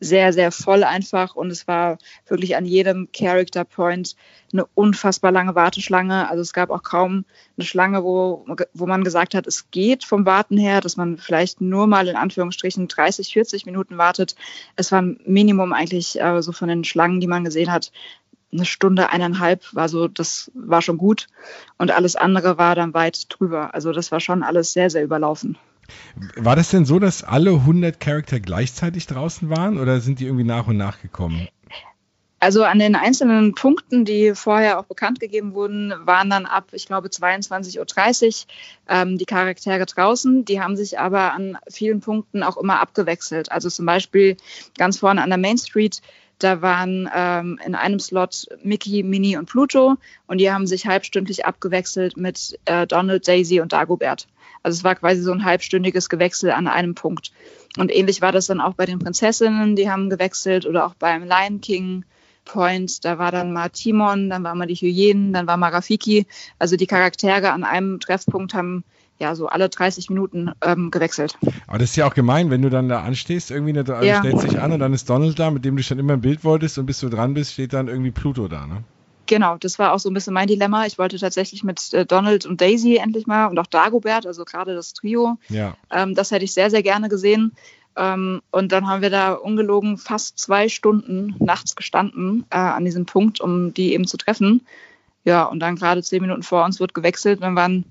sehr, 0.00 0.32
sehr 0.32 0.52
voll 0.52 0.84
einfach 0.84 1.34
und 1.34 1.50
es 1.50 1.66
war 1.66 1.98
wirklich 2.28 2.56
an 2.56 2.64
jedem 2.64 3.08
Character 3.12 3.64
Point 3.64 4.14
eine 4.52 4.64
unfassbar 4.74 5.32
lange 5.32 5.54
Warteschlange. 5.54 6.28
Also 6.28 6.40
es 6.40 6.52
gab 6.52 6.70
auch 6.70 6.82
kaum 6.82 7.24
eine 7.56 7.66
Schlange, 7.66 8.04
wo, 8.04 8.46
wo 8.74 8.86
man 8.86 9.02
gesagt 9.02 9.34
hat, 9.34 9.46
es 9.46 9.70
geht 9.70 10.04
vom 10.04 10.24
Warten 10.24 10.56
her, 10.56 10.80
dass 10.80 10.96
man 10.96 11.18
vielleicht 11.18 11.60
nur 11.60 11.86
mal 11.86 12.06
in 12.06 12.16
Anführungsstrichen 12.16 12.86
30, 12.86 13.32
40 13.32 13.66
Minuten 13.66 13.98
wartet. 13.98 14.36
Es 14.76 14.92
war 14.92 15.02
ein 15.02 15.20
Minimum 15.24 15.72
eigentlich 15.72 16.20
äh, 16.20 16.42
so 16.42 16.52
von 16.52 16.68
den 16.68 16.84
Schlangen, 16.84 17.20
die 17.20 17.26
man 17.26 17.44
gesehen 17.44 17.72
hat, 17.72 17.90
eine 18.52 18.64
Stunde, 18.64 19.10
eineinhalb 19.10 19.74
war 19.74 19.88
so, 19.88 20.08
das 20.08 20.50
war 20.54 20.80
schon 20.80 20.98
gut. 20.98 21.26
Und 21.76 21.90
alles 21.90 22.16
andere 22.16 22.56
war 22.58 22.74
dann 22.74 22.94
weit 22.94 23.26
drüber. 23.28 23.74
Also 23.74 23.92
das 23.92 24.10
war 24.10 24.20
schon 24.20 24.42
alles 24.42 24.72
sehr, 24.72 24.90
sehr 24.90 25.04
überlaufen. 25.04 25.58
War 26.36 26.56
das 26.56 26.70
denn 26.70 26.84
so, 26.84 26.98
dass 26.98 27.24
alle 27.24 27.50
100 27.50 28.00
Charakter 28.00 28.40
gleichzeitig 28.40 29.06
draußen 29.06 29.50
waren 29.50 29.78
oder 29.78 30.00
sind 30.00 30.20
die 30.20 30.26
irgendwie 30.26 30.44
nach 30.44 30.66
und 30.66 30.76
nach 30.76 31.00
gekommen? 31.00 31.48
Also 32.40 32.62
an 32.62 32.78
den 32.78 32.94
einzelnen 32.94 33.54
Punkten, 33.54 34.04
die 34.04 34.32
vorher 34.34 34.78
auch 34.78 34.84
bekannt 34.84 35.18
gegeben 35.18 35.54
wurden, 35.54 35.92
waren 36.04 36.30
dann 36.30 36.46
ab, 36.46 36.68
ich 36.70 36.86
glaube, 36.86 37.08
22.30 37.08 38.46
Uhr 38.46 38.52
ähm, 38.88 39.18
die 39.18 39.24
Charaktere 39.24 39.86
draußen. 39.86 40.44
Die 40.44 40.60
haben 40.60 40.76
sich 40.76 41.00
aber 41.00 41.32
an 41.32 41.58
vielen 41.68 42.00
Punkten 42.00 42.44
auch 42.44 42.56
immer 42.56 42.80
abgewechselt. 42.80 43.50
Also 43.50 43.68
zum 43.68 43.86
Beispiel 43.86 44.36
ganz 44.76 44.98
vorne 44.98 45.22
an 45.22 45.30
der 45.30 45.38
Main 45.38 45.58
Street, 45.58 46.00
da 46.38 46.62
waren 46.62 47.10
ähm, 47.12 47.58
in 47.66 47.74
einem 47.74 47.98
Slot 47.98 48.46
Mickey, 48.62 49.02
Minnie 49.02 49.36
und 49.36 49.46
Pluto 49.46 49.96
und 50.28 50.38
die 50.38 50.52
haben 50.52 50.68
sich 50.68 50.86
halbstündlich 50.86 51.44
abgewechselt 51.44 52.16
mit 52.16 52.56
äh, 52.66 52.86
Donald, 52.86 53.26
Daisy 53.26 53.60
und 53.60 53.72
Dagobert. 53.72 54.28
Also 54.68 54.80
es 54.80 54.84
war 54.84 54.96
quasi 54.96 55.22
so 55.22 55.32
ein 55.32 55.46
halbstündiges 55.46 56.10
Gewechsel 56.10 56.50
an 56.50 56.68
einem 56.68 56.94
Punkt. 56.94 57.32
Und 57.78 57.90
ähnlich 57.90 58.20
war 58.20 58.32
das 58.32 58.48
dann 58.48 58.60
auch 58.60 58.74
bei 58.74 58.84
den 58.84 58.98
Prinzessinnen, 58.98 59.76
die 59.76 59.88
haben 59.88 60.10
gewechselt 60.10 60.66
oder 60.66 60.84
auch 60.84 60.92
beim 60.92 61.24
Lion 61.24 61.62
King 61.62 62.04
Point, 62.44 63.02
da 63.02 63.18
war 63.18 63.32
dann 63.32 63.54
mal 63.54 63.70
Timon, 63.70 64.28
dann 64.28 64.44
war 64.44 64.54
mal 64.54 64.66
die 64.66 64.74
Hyänen, 64.74 65.32
dann 65.32 65.46
war 65.46 65.56
mal 65.56 65.70
Rafiki. 65.70 66.26
Also 66.58 66.76
die 66.76 66.86
Charaktere 66.86 67.50
an 67.52 67.64
einem 67.64 67.98
Treffpunkt 67.98 68.52
haben 68.52 68.84
ja 69.18 69.34
so 69.34 69.46
alle 69.46 69.70
30 69.70 70.10
Minuten 70.10 70.50
ähm, 70.62 70.90
gewechselt. 70.90 71.38
Aber 71.66 71.78
das 71.78 71.88
ist 71.88 71.96
ja 71.96 72.06
auch 72.06 72.14
gemein, 72.14 72.50
wenn 72.50 72.60
du 72.60 72.68
dann 72.68 72.90
da 72.90 73.00
anstehst, 73.00 73.50
irgendwie 73.50 73.72
ne, 73.72 73.84
ja. 74.02 74.18
stellst 74.18 74.44
dich 74.44 74.60
an 74.60 74.72
und 74.72 74.80
dann 74.80 74.92
ist 74.92 75.08
Donald 75.08 75.38
da, 75.38 75.50
mit 75.50 75.64
dem 75.64 75.78
du 75.78 75.82
schon 75.82 75.98
immer 75.98 76.12
ein 76.12 76.20
Bild 76.20 76.44
wolltest 76.44 76.76
und 76.76 76.84
bis 76.84 77.00
du 77.00 77.08
dran 77.08 77.32
bist, 77.32 77.54
steht 77.54 77.72
dann 77.72 77.88
irgendwie 77.88 78.10
Pluto 78.10 78.48
da, 78.48 78.66
ne? 78.66 78.84
Genau, 79.28 79.58
das 79.58 79.78
war 79.78 79.92
auch 79.92 79.98
so 79.98 80.08
ein 80.08 80.14
bisschen 80.14 80.32
mein 80.32 80.48
Dilemma. 80.48 80.86
Ich 80.86 80.98
wollte 80.98 81.18
tatsächlich 81.18 81.62
mit 81.62 81.92
äh, 81.92 82.06
Donald 82.06 82.46
und 82.46 82.60
Daisy 82.60 82.96
endlich 82.96 83.26
mal 83.26 83.46
und 83.46 83.58
auch 83.58 83.66
Dagobert, 83.66 84.26
also 84.26 84.44
gerade 84.46 84.74
das 84.74 84.94
Trio. 84.94 85.36
Ja. 85.50 85.76
Ähm, 85.90 86.14
das 86.14 86.30
hätte 86.30 86.46
ich 86.46 86.54
sehr, 86.54 86.70
sehr 86.70 86.82
gerne 86.82 87.10
gesehen. 87.10 87.52
Ähm, 87.94 88.40
und 88.50 88.72
dann 88.72 88.88
haben 88.88 89.02
wir 89.02 89.10
da 89.10 89.34
ungelogen 89.34 89.98
fast 89.98 90.38
zwei 90.38 90.70
Stunden 90.70 91.36
nachts 91.40 91.76
gestanden 91.76 92.46
äh, 92.48 92.56
an 92.56 92.86
diesem 92.86 93.04
Punkt, 93.04 93.40
um 93.42 93.74
die 93.74 93.92
eben 93.92 94.06
zu 94.06 94.16
treffen. 94.16 94.66
Ja, 95.24 95.44
und 95.44 95.60
dann 95.60 95.76
gerade 95.76 96.02
zehn 96.02 96.22
Minuten 96.22 96.42
vor 96.42 96.64
uns 96.64 96.80
wird 96.80 96.94
gewechselt. 96.94 97.42
Dann 97.42 97.54
waren, 97.54 97.84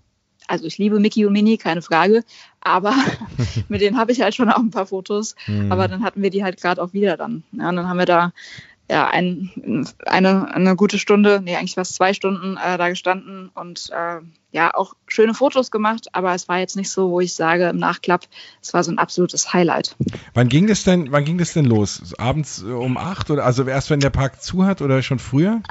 also 0.47 0.65
ich 0.65 0.79
liebe 0.79 0.99
Mickey 0.99 1.27
und 1.27 1.33
Minnie, 1.33 1.59
keine 1.59 1.83
Frage, 1.83 2.23
aber 2.61 2.95
mit 3.69 3.81
denen 3.81 3.99
habe 3.99 4.11
ich 4.11 4.21
halt 4.21 4.33
schon 4.33 4.49
auch 4.49 4.57
ein 4.57 4.71
paar 4.71 4.87
Fotos. 4.87 5.35
Mhm. 5.45 5.71
Aber 5.71 5.87
dann 5.87 6.01
hatten 6.01 6.23
wir 6.23 6.31
die 6.31 6.43
halt 6.43 6.59
gerade 6.59 6.81
auch 6.81 6.93
wieder 6.93 7.15
dann. 7.15 7.43
Ja, 7.51 7.69
und 7.69 7.75
dann 7.75 7.87
haben 7.87 7.99
wir 7.99 8.07
da 8.07 8.33
ja, 8.89 9.07
ein, 9.07 9.85
eine, 10.05 10.53
eine 10.53 10.75
gute 10.75 10.97
Stunde, 10.97 11.41
nee, 11.43 11.55
eigentlich 11.55 11.75
fast 11.75 11.95
zwei 11.95 12.13
Stunden 12.13 12.57
äh, 12.57 12.77
da 12.77 12.89
gestanden 12.89 13.49
und 13.53 13.89
äh, 13.91 14.21
ja, 14.51 14.73
auch 14.73 14.93
schöne 15.07 15.33
Fotos 15.33 15.71
gemacht, 15.71 16.07
aber 16.13 16.33
es 16.33 16.47
war 16.47 16.59
jetzt 16.59 16.77
nicht 16.77 16.89
so, 16.89 17.09
wo 17.11 17.19
ich 17.19 17.35
sage 17.35 17.67
im 17.67 17.77
Nachklapp, 17.77 18.27
es 18.61 18.73
war 18.73 18.83
so 18.83 18.91
ein 18.91 18.97
absolutes 18.97 19.53
Highlight. 19.53 19.95
Wann 20.33 20.47
ging 20.47 20.67
das 20.67 20.83
denn, 20.83 21.11
wann 21.11 21.25
ging 21.25 21.37
das 21.37 21.53
denn 21.53 21.65
los? 21.65 22.13
Abends 22.17 22.63
um 22.63 22.97
acht 22.97 23.29
oder 23.29 23.45
also 23.45 23.65
erst 23.65 23.89
wenn 23.89 23.99
der 23.99 24.09
Park 24.09 24.41
zu 24.41 24.65
hat 24.65 24.81
oder 24.81 25.03
schon 25.03 25.19
früher? 25.19 25.61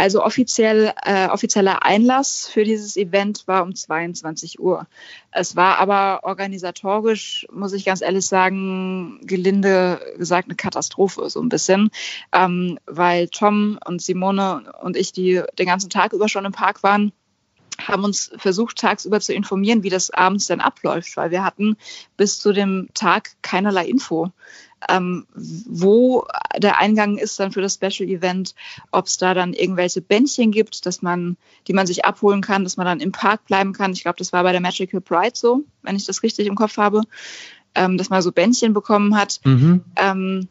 Also 0.00 0.24
offiziell, 0.24 0.94
äh, 1.04 1.28
offizieller 1.28 1.84
Einlass 1.84 2.48
für 2.48 2.64
dieses 2.64 2.96
Event 2.96 3.46
war 3.46 3.62
um 3.62 3.74
22 3.74 4.58
Uhr. 4.58 4.86
Es 5.30 5.56
war 5.56 5.76
aber 5.76 6.20
organisatorisch, 6.22 7.46
muss 7.52 7.74
ich 7.74 7.84
ganz 7.84 8.00
ehrlich 8.00 8.24
sagen, 8.26 9.20
gelinde 9.24 10.00
gesagt 10.16 10.48
eine 10.48 10.54
Katastrophe 10.54 11.28
so 11.28 11.42
ein 11.42 11.50
bisschen, 11.50 11.90
ähm, 12.32 12.78
weil 12.86 13.28
Tom 13.28 13.78
und 13.86 14.00
Simone 14.00 14.72
und 14.80 14.96
ich, 14.96 15.12
die 15.12 15.42
den 15.58 15.66
ganzen 15.66 15.90
Tag 15.90 16.14
über 16.14 16.30
schon 16.30 16.46
im 16.46 16.52
Park 16.52 16.82
waren, 16.82 17.12
haben 17.90 18.04
uns 18.04 18.30
versucht, 18.36 18.78
tagsüber 18.78 19.20
zu 19.20 19.34
informieren, 19.34 19.82
wie 19.82 19.90
das 19.90 20.10
abends 20.10 20.46
denn 20.46 20.60
abläuft, 20.60 21.16
weil 21.16 21.30
wir 21.30 21.44
hatten 21.44 21.76
bis 22.16 22.38
zu 22.38 22.52
dem 22.52 22.88
Tag 22.94 23.30
keinerlei 23.42 23.86
Info 23.86 24.32
ähm, 24.88 25.26
wo 25.34 26.26
der 26.56 26.78
Eingang 26.78 27.18
ist 27.18 27.38
dann 27.38 27.52
für 27.52 27.60
das 27.60 27.74
Special 27.74 28.08
Event, 28.08 28.54
ob 28.90 29.06
es 29.06 29.18
da 29.18 29.34
dann 29.34 29.52
irgendwelche 29.52 30.00
Bändchen 30.00 30.52
gibt, 30.52 30.86
dass 30.86 31.02
man, 31.02 31.36
die 31.68 31.72
man 31.72 31.86
sich 31.86 32.04
abholen 32.04 32.40
kann, 32.40 32.64
dass 32.64 32.76
man 32.76 32.86
dann 32.86 33.00
im 33.00 33.12
Park 33.12 33.44
bleiben 33.46 33.72
kann. 33.72 33.92
Ich 33.92 34.02
glaube, 34.02 34.18
das 34.18 34.32
war 34.32 34.42
bei 34.42 34.52
der 34.52 34.60
Magical 34.60 35.00
Pride 35.00 35.34
so, 35.34 35.64
wenn 35.82 35.96
ich 35.96 36.06
das 36.06 36.22
richtig 36.22 36.46
im 36.46 36.54
Kopf 36.54 36.76
habe, 36.76 37.02
ähm, 37.74 37.98
dass 37.98 38.10
man 38.10 38.22
so 38.22 38.32
Bändchen 38.32 38.72
bekommen 38.72 39.16
hat. 39.16 39.40
Mhm. 39.44 39.84
Ähm, 39.96 40.48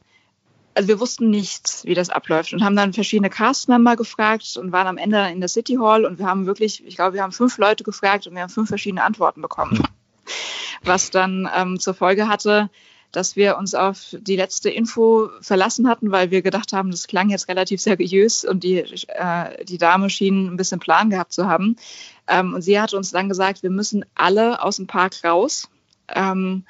also 0.73 0.87
wir 0.87 0.99
wussten 0.99 1.29
nichts, 1.29 1.83
wie 1.85 1.93
das 1.93 2.09
abläuft 2.09 2.53
und 2.53 2.63
haben 2.63 2.75
dann 2.75 2.93
verschiedene 2.93 3.29
Cast-Member 3.29 3.95
gefragt 3.95 4.57
und 4.57 4.71
waren 4.71 4.87
am 4.87 4.97
Ende 4.97 5.27
in 5.29 5.39
der 5.39 5.49
City 5.49 5.75
Hall 5.75 6.05
und 6.05 6.19
wir 6.19 6.25
haben 6.25 6.45
wirklich, 6.45 6.85
ich 6.85 6.95
glaube, 6.95 7.15
wir 7.15 7.23
haben 7.23 7.31
fünf 7.31 7.57
Leute 7.57 7.83
gefragt 7.83 8.27
und 8.27 8.35
wir 8.35 8.41
haben 8.41 8.49
fünf 8.49 8.69
verschiedene 8.69 9.03
Antworten 9.03 9.41
bekommen. 9.41 9.83
Was 10.83 11.11
dann 11.11 11.49
ähm, 11.53 11.79
zur 11.79 11.93
Folge 11.93 12.27
hatte, 12.27 12.69
dass 13.11 13.35
wir 13.35 13.57
uns 13.57 13.73
auf 13.73 14.15
die 14.19 14.35
letzte 14.35 14.69
Info 14.69 15.29
verlassen 15.41 15.89
hatten, 15.89 16.11
weil 16.11 16.31
wir 16.31 16.41
gedacht 16.41 16.73
haben, 16.73 16.91
das 16.91 17.07
klang 17.07 17.29
jetzt 17.29 17.47
relativ 17.47 17.81
seriös 17.81 18.45
und 18.45 18.63
die, 18.63 18.77
äh, 18.77 19.65
die 19.65 19.77
Dame 19.79 20.09
schien 20.09 20.47
ein 20.47 20.57
bisschen 20.57 20.79
Plan 20.79 21.09
gehabt 21.09 21.33
zu 21.33 21.47
haben. 21.47 21.75
Ähm, 22.27 22.53
und 22.53 22.61
sie 22.61 22.79
hat 22.79 22.93
uns 22.93 23.11
dann 23.11 23.27
gesagt, 23.27 23.63
wir 23.63 23.71
müssen 23.71 24.05
alle 24.15 24.61
aus 24.61 24.75
dem 24.75 24.87
Park 24.87 25.23
raus. 25.23 25.69
Ähm, 26.13 26.65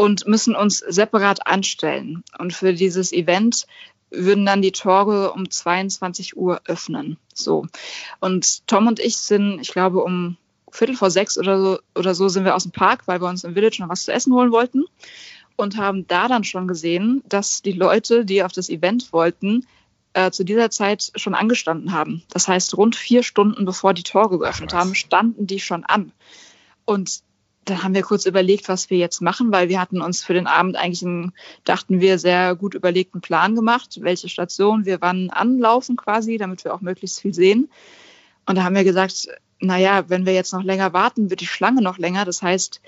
und 0.00 0.26
müssen 0.26 0.56
uns 0.56 0.78
separat 0.78 1.46
anstellen. 1.46 2.24
Und 2.38 2.54
für 2.54 2.72
dieses 2.72 3.12
Event 3.12 3.66
würden 4.08 4.46
dann 4.46 4.62
die 4.62 4.72
Tore 4.72 5.34
um 5.34 5.50
22 5.50 6.38
Uhr 6.38 6.62
öffnen. 6.64 7.18
So. 7.34 7.66
Und 8.18 8.66
Tom 8.66 8.86
und 8.86 8.98
ich 8.98 9.18
sind, 9.18 9.60
ich 9.60 9.72
glaube, 9.72 10.02
um 10.02 10.38
Viertel 10.70 10.96
vor 10.96 11.10
sechs 11.10 11.36
oder 11.36 11.60
so, 11.60 11.78
oder 11.94 12.14
so 12.14 12.30
sind 12.30 12.46
wir 12.46 12.54
aus 12.54 12.62
dem 12.62 12.72
Park, 12.72 13.08
weil 13.08 13.20
wir 13.20 13.28
uns 13.28 13.44
im 13.44 13.52
Village 13.52 13.76
noch 13.80 13.90
was 13.90 14.04
zu 14.04 14.12
essen 14.14 14.32
holen 14.32 14.52
wollten 14.52 14.86
und 15.56 15.76
haben 15.76 16.06
da 16.06 16.28
dann 16.28 16.44
schon 16.44 16.66
gesehen, 16.66 17.22
dass 17.28 17.60
die 17.60 17.72
Leute, 17.72 18.24
die 18.24 18.42
auf 18.42 18.52
das 18.52 18.70
Event 18.70 19.12
wollten, 19.12 19.66
äh, 20.14 20.30
zu 20.30 20.44
dieser 20.44 20.70
Zeit 20.70 21.12
schon 21.16 21.34
angestanden 21.34 21.92
haben. 21.92 22.22
Das 22.30 22.48
heißt, 22.48 22.74
rund 22.74 22.96
vier 22.96 23.22
Stunden 23.22 23.66
bevor 23.66 23.92
die 23.92 24.02
Tore 24.02 24.38
geöffnet 24.38 24.72
haben, 24.72 24.94
standen 24.94 25.46
die 25.46 25.60
schon 25.60 25.84
an. 25.84 26.12
Und 26.86 27.20
dann 27.70 27.82
haben 27.82 27.94
wir 27.94 28.02
kurz 28.02 28.26
überlegt, 28.26 28.68
was 28.68 28.90
wir 28.90 28.98
jetzt 28.98 29.20
machen, 29.20 29.52
weil 29.52 29.68
wir 29.68 29.80
hatten 29.80 30.00
uns 30.00 30.22
für 30.22 30.34
den 30.34 30.46
Abend 30.46 30.76
eigentlich 30.76 31.02
einen, 31.02 31.32
dachten 31.64 32.00
wir, 32.00 32.18
sehr 32.18 32.54
gut 32.56 32.74
überlegten 32.74 33.20
Plan 33.20 33.54
gemacht, 33.54 33.98
welche 34.02 34.28
Station 34.28 34.84
wir 34.84 35.00
wann 35.00 35.30
anlaufen 35.30 35.96
quasi, 35.96 36.36
damit 36.36 36.64
wir 36.64 36.74
auch 36.74 36.80
möglichst 36.80 37.20
viel 37.20 37.34
sehen. 37.34 37.70
Und 38.46 38.56
da 38.56 38.64
haben 38.64 38.74
wir 38.74 38.84
gesagt, 38.84 39.28
naja, 39.60 40.04
wenn 40.08 40.26
wir 40.26 40.32
jetzt 40.32 40.52
noch 40.52 40.62
länger 40.62 40.92
warten, 40.92 41.30
wird 41.30 41.40
die 41.40 41.46
Schlange 41.46 41.82
noch 41.82 41.98
länger. 41.98 42.24
Das 42.24 42.42
heißt, 42.42 42.80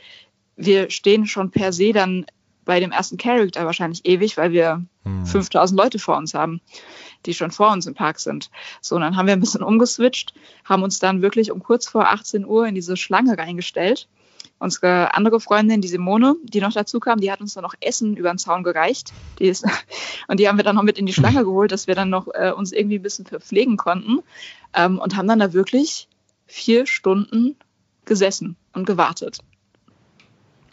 wir 0.57 0.91
stehen 0.91 1.27
schon 1.27 1.51
per 1.51 1.73
se 1.73 1.93
dann 1.93 2.27
bei 2.65 2.81
dem 2.81 2.93
ersten 2.93 3.17
Character 3.17 3.67
wahrscheinlich 3.67 4.05
ewig, 4.07 4.37
weil 4.37 4.53
wir 4.53 4.85
hm. 5.05 5.27
5000 5.27 5.79
Leute 5.79 5.99
vor 5.99 6.17
uns 6.17 6.35
haben, 6.35 6.61
die 7.27 7.35
schon 7.35 7.51
vor 7.51 7.73
uns 7.73 7.87
im 7.87 7.95
Park 7.95 8.21
sind. 8.21 8.51
So, 8.81 8.95
und 8.95 9.03
dann 9.03 9.17
haben 9.17 9.27
wir 9.27 9.33
ein 9.33 9.41
bisschen 9.41 9.63
umgeswitcht, 9.63 10.35
haben 10.65 10.83
uns 10.83 10.99
dann 10.99 11.23
wirklich 11.23 11.51
um 11.51 11.63
kurz 11.63 11.89
vor 11.89 12.09
18 12.09 12.47
Uhr 12.47 12.67
in 12.67 12.75
diese 12.75 12.97
Schlange 12.97 13.37
reingestellt. 13.37 14.09
Unsere 14.63 15.13
andere 15.15 15.41
Freundin, 15.41 15.81
die 15.81 15.89
Simone, 15.89 16.37
die 16.45 16.61
noch 16.61 16.73
dazu 16.73 17.01
kam, 17.01 17.19
die 17.19 17.33
hat 17.33 17.41
uns 17.41 17.55
dann 17.55 17.65
noch 17.65 17.75
Essen 17.81 18.17
über 18.17 18.33
den 18.33 18.39
Zaun 18.39 18.63
gereicht. 18.63 19.13
Die 19.41 19.47
ist, 19.47 19.65
und 20.29 20.39
die 20.39 20.47
haben 20.47 20.57
wir 20.57 20.63
dann 20.63 20.77
noch 20.77 20.85
mit 20.85 20.99
in 20.99 21.07
die 21.07 21.13
Schlange 21.13 21.43
geholt, 21.43 21.73
dass 21.73 21.89
wir 21.89 21.97
dann 21.97 22.11
noch 22.11 22.29
äh, 22.33 22.53
uns 22.53 22.71
irgendwie 22.71 23.01
ein 23.01 23.03
bisschen 23.03 23.27
verpflegen 23.27 23.77
konnten. 23.77 24.21
Ähm, 24.73 25.01
und 25.01 25.17
haben 25.17 25.27
dann 25.27 25.41
da 25.41 25.53
wirklich 25.53 26.07
vier 26.47 26.87
Stunden 26.87 27.57
gesessen 28.05 28.55
und 28.73 28.87
gewartet. 28.87 29.41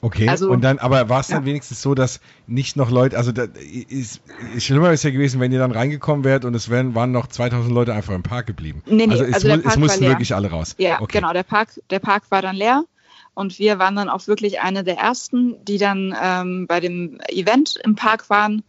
Okay, 0.02 0.30
also, 0.30 0.52
und 0.52 0.64
dann, 0.64 0.78
aber 0.78 1.10
war 1.10 1.22
es 1.22 1.28
dann 1.28 1.42
ja. 1.42 1.46
wenigstens 1.48 1.82
so, 1.82 1.96
dass 1.96 2.22
nicht 2.46 2.78
noch 2.78 2.92
Leute, 2.92 3.18
also 3.18 3.32
da 3.32 3.48
ist, 3.90 4.22
schlimmer 4.60 4.92
ist 4.92 5.04
ja 5.04 5.10
gewesen, 5.10 5.42
wenn 5.42 5.52
ihr 5.52 5.60
dann 5.60 5.72
reingekommen 5.72 6.24
wärt 6.24 6.46
und 6.46 6.54
es 6.54 6.70
wären, 6.70 6.94
waren 6.94 7.12
noch 7.12 7.26
2000 7.26 7.74
Leute 7.74 7.96
einfach 7.96 8.14
im 8.14 8.22
Park 8.22 8.46
geblieben. 8.46 8.84
Nee, 8.86 9.08
nee, 9.08 9.14
also, 9.14 9.24
es, 9.24 9.34
also 9.34 9.50
es 9.50 9.78
mussten 9.78 10.06
wirklich 10.06 10.36
alle 10.36 10.52
raus. 10.52 10.76
Ja, 10.78 11.02
okay. 11.02 11.18
genau, 11.20 11.34
der 11.34 11.44
Park, 11.44 11.82
der 11.90 12.00
Park 12.00 12.30
war 12.30 12.44
dann 12.44 12.56
leer 12.56 12.86
und 13.34 13.60
wir 13.60 13.80
waren 13.80 13.96
dann 13.96 14.10
auch 14.10 14.28
wirklich 14.28 14.62
eine 14.62 14.84
der 14.84 14.98
ersten, 14.98 15.64
die 15.66 15.78
dann 15.78 16.16
ähm, 16.22 16.68
bei 16.68 16.80
dem 16.80 17.20
Event 17.30 17.76
im 17.84 17.96
Park 17.96 18.30
waren 18.30 18.64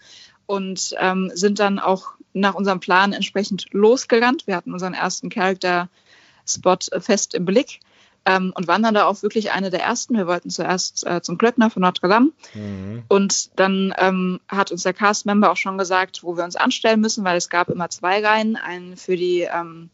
und 0.47 0.95
ähm, 0.99 1.31
sind 1.35 1.59
dann 1.59 1.79
auch 1.79 2.15
nach 2.33 2.55
unserem 2.55 2.81
Plan 2.81 3.13
entsprechend 3.13 3.67
losgerannt. 3.73 4.47
Wir 4.47 4.57
hatten 4.57 4.73
unseren 4.73 4.95
ersten 4.95 5.29
Charakter-Spot 5.29 6.79
fest 7.01 7.35
im 7.35 7.45
Blick 7.45 7.81
ähm, 8.27 8.53
und 8.55 8.69
waren 8.69 8.83
dann 8.83 8.95
da 8.95 9.07
auch 9.07 9.23
wirklich 9.23 9.53
eine 9.53 9.71
der 9.71 9.83
ersten. 9.83 10.17
Wir 10.17 10.27
wollten 10.27 10.51
zuerst 10.51 11.07
äh, 11.07 11.23
zum 11.23 11.39
Glöckner 11.39 11.71
von 11.71 11.83
Notre 11.83 12.09
Dame 12.09 12.33
mhm. 12.55 13.03
und 13.09 13.59
dann 13.59 13.95
ähm, 13.99 14.41
hat 14.49 14.71
uns 14.73 14.83
der 14.83 14.93
Cast-Member 14.93 15.51
auch 15.51 15.57
schon 15.57 15.79
gesagt, 15.79 16.23
wo 16.23 16.37
wir 16.37 16.45
uns 16.45 16.57
anstellen 16.57 17.01
müssen, 17.01 17.25
weil 17.25 17.37
es 17.37 17.49
gab 17.49 17.69
immer 17.69 17.89
zwei 17.89 18.25
Reihen, 18.25 18.57
einen 18.57 18.97
für 18.97 19.17
die 19.17 19.43
ähm, 19.43 19.91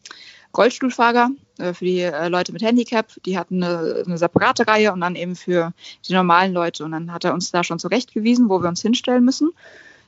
Rollstuhlfahrer, 0.57 1.31
äh, 1.59 1.73
für 1.73 1.85
die 1.85 2.01
äh, 2.01 2.29
Leute 2.29 2.53
mit 2.53 2.63
Handicap, 2.63 3.13
die 3.25 3.39
hatten 3.39 3.63
eine, 3.63 4.05
eine 4.07 4.19
separate 4.19 4.67
Reihe 4.67 4.93
und 4.93 5.01
dann 5.01 5.17
eben 5.17 5.37
für 5.37 5.73
die 6.09 6.13
normalen 6.13 6.53
Leute. 6.53 6.85
Und 6.85 6.93
dann 6.93 7.13
hat 7.13 7.25
er 7.25 7.35
uns 7.35 7.51
da 7.51 7.65
schon 7.65 7.79
zurechtgewiesen, 7.79 8.49
wo 8.49 8.61
wir 8.61 8.69
uns 8.69 8.83
hinstellen 8.83 9.25
müssen. 9.25 9.51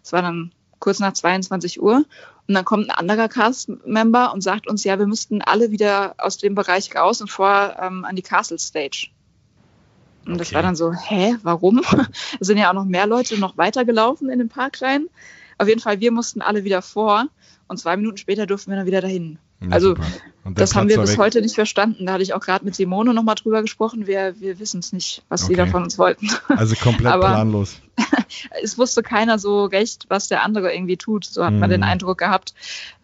Es 0.02 0.12
war 0.12 0.22
dann 0.22 0.52
kurz 0.78 0.98
nach 1.00 1.12
22 1.12 1.82
Uhr. 1.82 2.04
Und 2.46 2.54
dann 2.54 2.64
kommt 2.64 2.88
ein 2.88 2.96
anderer 2.96 3.28
Cast-Member 3.28 4.32
und 4.32 4.40
sagt 4.40 4.68
uns, 4.68 4.84
ja, 4.84 4.98
wir 4.98 5.06
müssten 5.06 5.42
alle 5.42 5.70
wieder 5.70 6.14
aus 6.18 6.38
dem 6.38 6.54
Bereich 6.54 6.94
raus 6.94 7.20
und 7.20 7.30
vor 7.30 7.76
ähm, 7.80 8.04
an 8.04 8.16
die 8.16 8.22
Castle 8.22 8.58
Stage. 8.58 9.08
Und 10.24 10.34
okay. 10.34 10.38
das 10.38 10.54
war 10.54 10.62
dann 10.62 10.76
so, 10.76 10.92
hä, 10.92 11.36
warum? 11.42 11.82
es 12.40 12.46
sind 12.46 12.58
ja 12.58 12.70
auch 12.70 12.74
noch 12.74 12.84
mehr 12.84 13.06
Leute 13.06 13.38
noch 13.38 13.56
weitergelaufen 13.58 14.30
in 14.30 14.38
den 14.38 14.48
Park 14.48 14.80
rein. 14.82 15.08
Auf 15.58 15.68
jeden 15.68 15.80
Fall, 15.80 16.00
wir 16.00 16.12
mussten 16.12 16.40
alle 16.40 16.64
wieder 16.64 16.82
vor 16.82 17.26
und 17.66 17.78
zwei 17.78 17.96
Minuten 17.96 18.16
später 18.16 18.46
durften 18.46 18.70
wir 18.70 18.76
dann 18.76 18.86
wieder 18.86 19.00
dahin. 19.00 19.38
Ja, 19.60 19.70
also 19.70 19.96
das 20.44 20.74
haben 20.74 20.88
wir 20.88 21.00
bis 21.00 21.12
weg. 21.12 21.18
heute 21.18 21.40
nicht 21.42 21.54
verstanden. 21.54 22.06
Da 22.06 22.14
hatte 22.14 22.22
ich 22.22 22.32
auch 22.32 22.40
gerade 22.40 22.64
mit 22.64 22.74
Simone 22.74 23.12
nochmal 23.12 23.34
drüber 23.34 23.62
gesprochen. 23.62 24.06
Wir, 24.06 24.40
wir 24.40 24.58
wissen 24.58 24.80
es 24.80 24.92
nicht, 24.92 25.22
was 25.28 25.44
okay. 25.44 25.52
die 25.52 25.56
da 25.56 25.66
von 25.66 25.82
uns 25.82 25.98
wollten. 25.98 26.28
Also 26.48 26.74
komplett 26.76 27.06
Aber 27.12 27.28
planlos. 27.28 27.80
es 28.62 28.78
wusste 28.78 29.02
keiner 29.02 29.38
so 29.38 29.64
recht, 29.64 30.06
was 30.08 30.28
der 30.28 30.42
andere 30.42 30.72
irgendwie 30.72 30.96
tut. 30.96 31.24
So 31.24 31.44
hat 31.44 31.52
mhm. 31.52 31.58
man 31.58 31.70
den 31.70 31.80
mhm. 31.80 31.88
Eindruck 31.88 32.18
gehabt. 32.18 32.54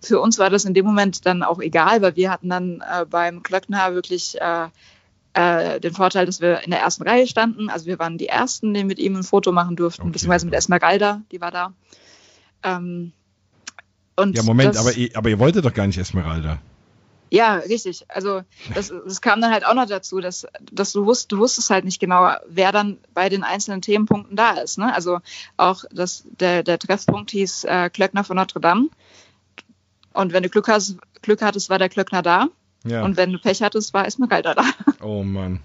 Für 0.00 0.20
uns 0.20 0.38
war 0.38 0.50
das 0.50 0.64
in 0.64 0.74
dem 0.74 0.86
Moment 0.86 1.26
dann 1.26 1.42
auch 1.42 1.60
egal, 1.60 2.02
weil 2.02 2.16
wir 2.16 2.30
hatten 2.30 2.48
dann 2.48 2.80
äh, 2.80 3.04
beim 3.04 3.42
Klöckner 3.42 3.94
wirklich 3.94 4.40
äh, 4.40 4.68
äh, 5.34 5.80
den 5.80 5.92
Vorteil, 5.92 6.26
dass 6.26 6.40
wir 6.40 6.60
in 6.60 6.70
der 6.70 6.80
ersten 6.80 7.02
Reihe 7.02 7.26
standen. 7.26 7.68
Also 7.68 7.86
wir 7.86 7.98
waren 7.98 8.18
die 8.18 8.28
Ersten, 8.28 8.72
die 8.72 8.84
mit 8.84 8.98
ihm 8.98 9.16
ein 9.16 9.24
Foto 9.24 9.52
machen 9.52 9.76
durften, 9.76 10.02
okay. 10.02 10.12
beziehungsweise 10.12 10.46
mit 10.46 10.54
Esmeralda, 10.54 11.22
die 11.32 11.40
war 11.40 11.50
da. 11.50 11.72
Ähm, 12.62 13.12
und 14.16 14.36
ja, 14.36 14.42
Moment, 14.42 14.74
das, 14.74 14.80
aber, 14.80 14.96
ihr, 14.96 15.16
aber 15.16 15.28
ihr 15.28 15.38
wolltet 15.38 15.64
doch 15.64 15.74
gar 15.74 15.86
nicht 15.86 15.98
Esmeralda. 15.98 16.58
Ja, 17.30 17.56
richtig. 17.56 18.04
Also 18.08 18.42
das, 18.74 18.92
das 19.04 19.20
kam 19.20 19.40
dann 19.40 19.52
halt 19.52 19.66
auch 19.66 19.74
noch 19.74 19.86
dazu, 19.86 20.20
dass, 20.20 20.46
dass 20.70 20.92
du, 20.92 21.04
wusst, 21.04 21.32
du 21.32 21.38
wusstest 21.38 21.68
halt 21.70 21.84
nicht 21.84 21.98
genau, 21.98 22.32
wer 22.48 22.70
dann 22.70 22.98
bei 23.12 23.28
den 23.28 23.42
einzelnen 23.42 23.82
Themenpunkten 23.82 24.36
da 24.36 24.52
ist. 24.52 24.78
Ne? 24.78 24.94
Also 24.94 25.18
auch 25.56 25.84
das, 25.90 26.24
der, 26.38 26.62
der 26.62 26.78
Treffpunkt 26.78 27.32
hieß 27.32 27.64
äh, 27.64 27.90
Klöckner 27.90 28.22
von 28.22 28.36
Notre 28.36 28.60
Dame. 28.60 28.88
Und 30.12 30.32
wenn 30.32 30.44
du 30.44 30.48
Glück, 30.48 30.68
hast, 30.68 30.96
Glück 31.22 31.42
hattest, 31.42 31.70
war 31.70 31.80
der 31.80 31.88
Klöckner 31.88 32.22
da. 32.22 32.46
Ja. 32.84 33.02
Und 33.04 33.16
wenn 33.16 33.32
du 33.32 33.38
Pech 33.40 33.62
hattest, 33.62 33.94
war 33.94 34.06
Esmeralda 34.06 34.54
da. 34.54 34.64
Oh 35.02 35.24
Mann. 35.24 35.60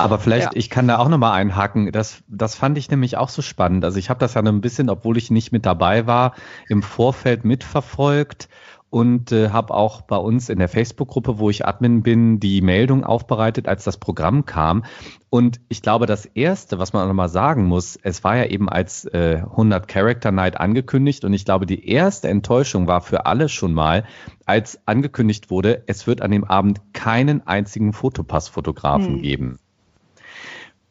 Aber 0.00 0.18
vielleicht, 0.18 0.46
ja. 0.46 0.50
ich 0.54 0.70
kann 0.70 0.88
da 0.88 0.98
auch 0.98 1.08
nochmal 1.08 1.32
einhaken. 1.32 1.92
Das, 1.92 2.22
das 2.28 2.54
fand 2.54 2.78
ich 2.78 2.90
nämlich 2.90 3.16
auch 3.16 3.28
so 3.28 3.42
spannend. 3.42 3.84
Also 3.84 3.98
ich 3.98 4.10
habe 4.10 4.20
das 4.20 4.34
ja 4.34 4.42
ein 4.42 4.60
bisschen, 4.60 4.90
obwohl 4.90 5.16
ich 5.16 5.30
nicht 5.30 5.52
mit 5.52 5.66
dabei 5.66 6.06
war, 6.06 6.34
im 6.68 6.82
Vorfeld 6.82 7.44
mitverfolgt 7.44 8.48
und 8.90 9.30
äh, 9.30 9.50
habe 9.50 9.72
auch 9.72 10.02
bei 10.02 10.16
uns 10.16 10.48
in 10.48 10.58
der 10.58 10.68
Facebook-Gruppe, 10.68 11.38
wo 11.38 11.48
ich 11.48 11.64
Admin 11.64 12.02
bin, 12.02 12.40
die 12.40 12.60
Meldung 12.60 13.04
aufbereitet, 13.04 13.68
als 13.68 13.84
das 13.84 13.96
Programm 13.96 14.44
kam. 14.44 14.84
Und 15.30 15.60
ich 15.68 15.80
glaube, 15.80 16.06
das 16.06 16.26
Erste, 16.26 16.80
was 16.80 16.92
man 16.92 17.06
nochmal 17.06 17.28
sagen 17.28 17.66
muss, 17.66 17.96
es 18.02 18.24
war 18.24 18.36
ja 18.36 18.46
eben 18.46 18.68
als 18.68 19.04
äh, 19.04 19.42
100 19.42 19.86
Character 19.86 20.32
Night 20.32 20.58
angekündigt 20.58 21.24
und 21.24 21.32
ich 21.32 21.44
glaube, 21.44 21.66
die 21.66 21.88
erste 21.88 22.28
Enttäuschung 22.28 22.88
war 22.88 23.00
für 23.00 23.26
alle 23.26 23.48
schon 23.48 23.72
mal, 23.72 24.04
als 24.44 24.80
angekündigt 24.86 25.50
wurde, 25.50 25.84
es 25.86 26.08
wird 26.08 26.20
an 26.20 26.32
dem 26.32 26.42
Abend 26.42 26.80
keinen 26.92 27.46
einzigen 27.46 27.92
Fotopass-Fotografen 27.92 29.14
hm. 29.14 29.22
geben. 29.22 29.58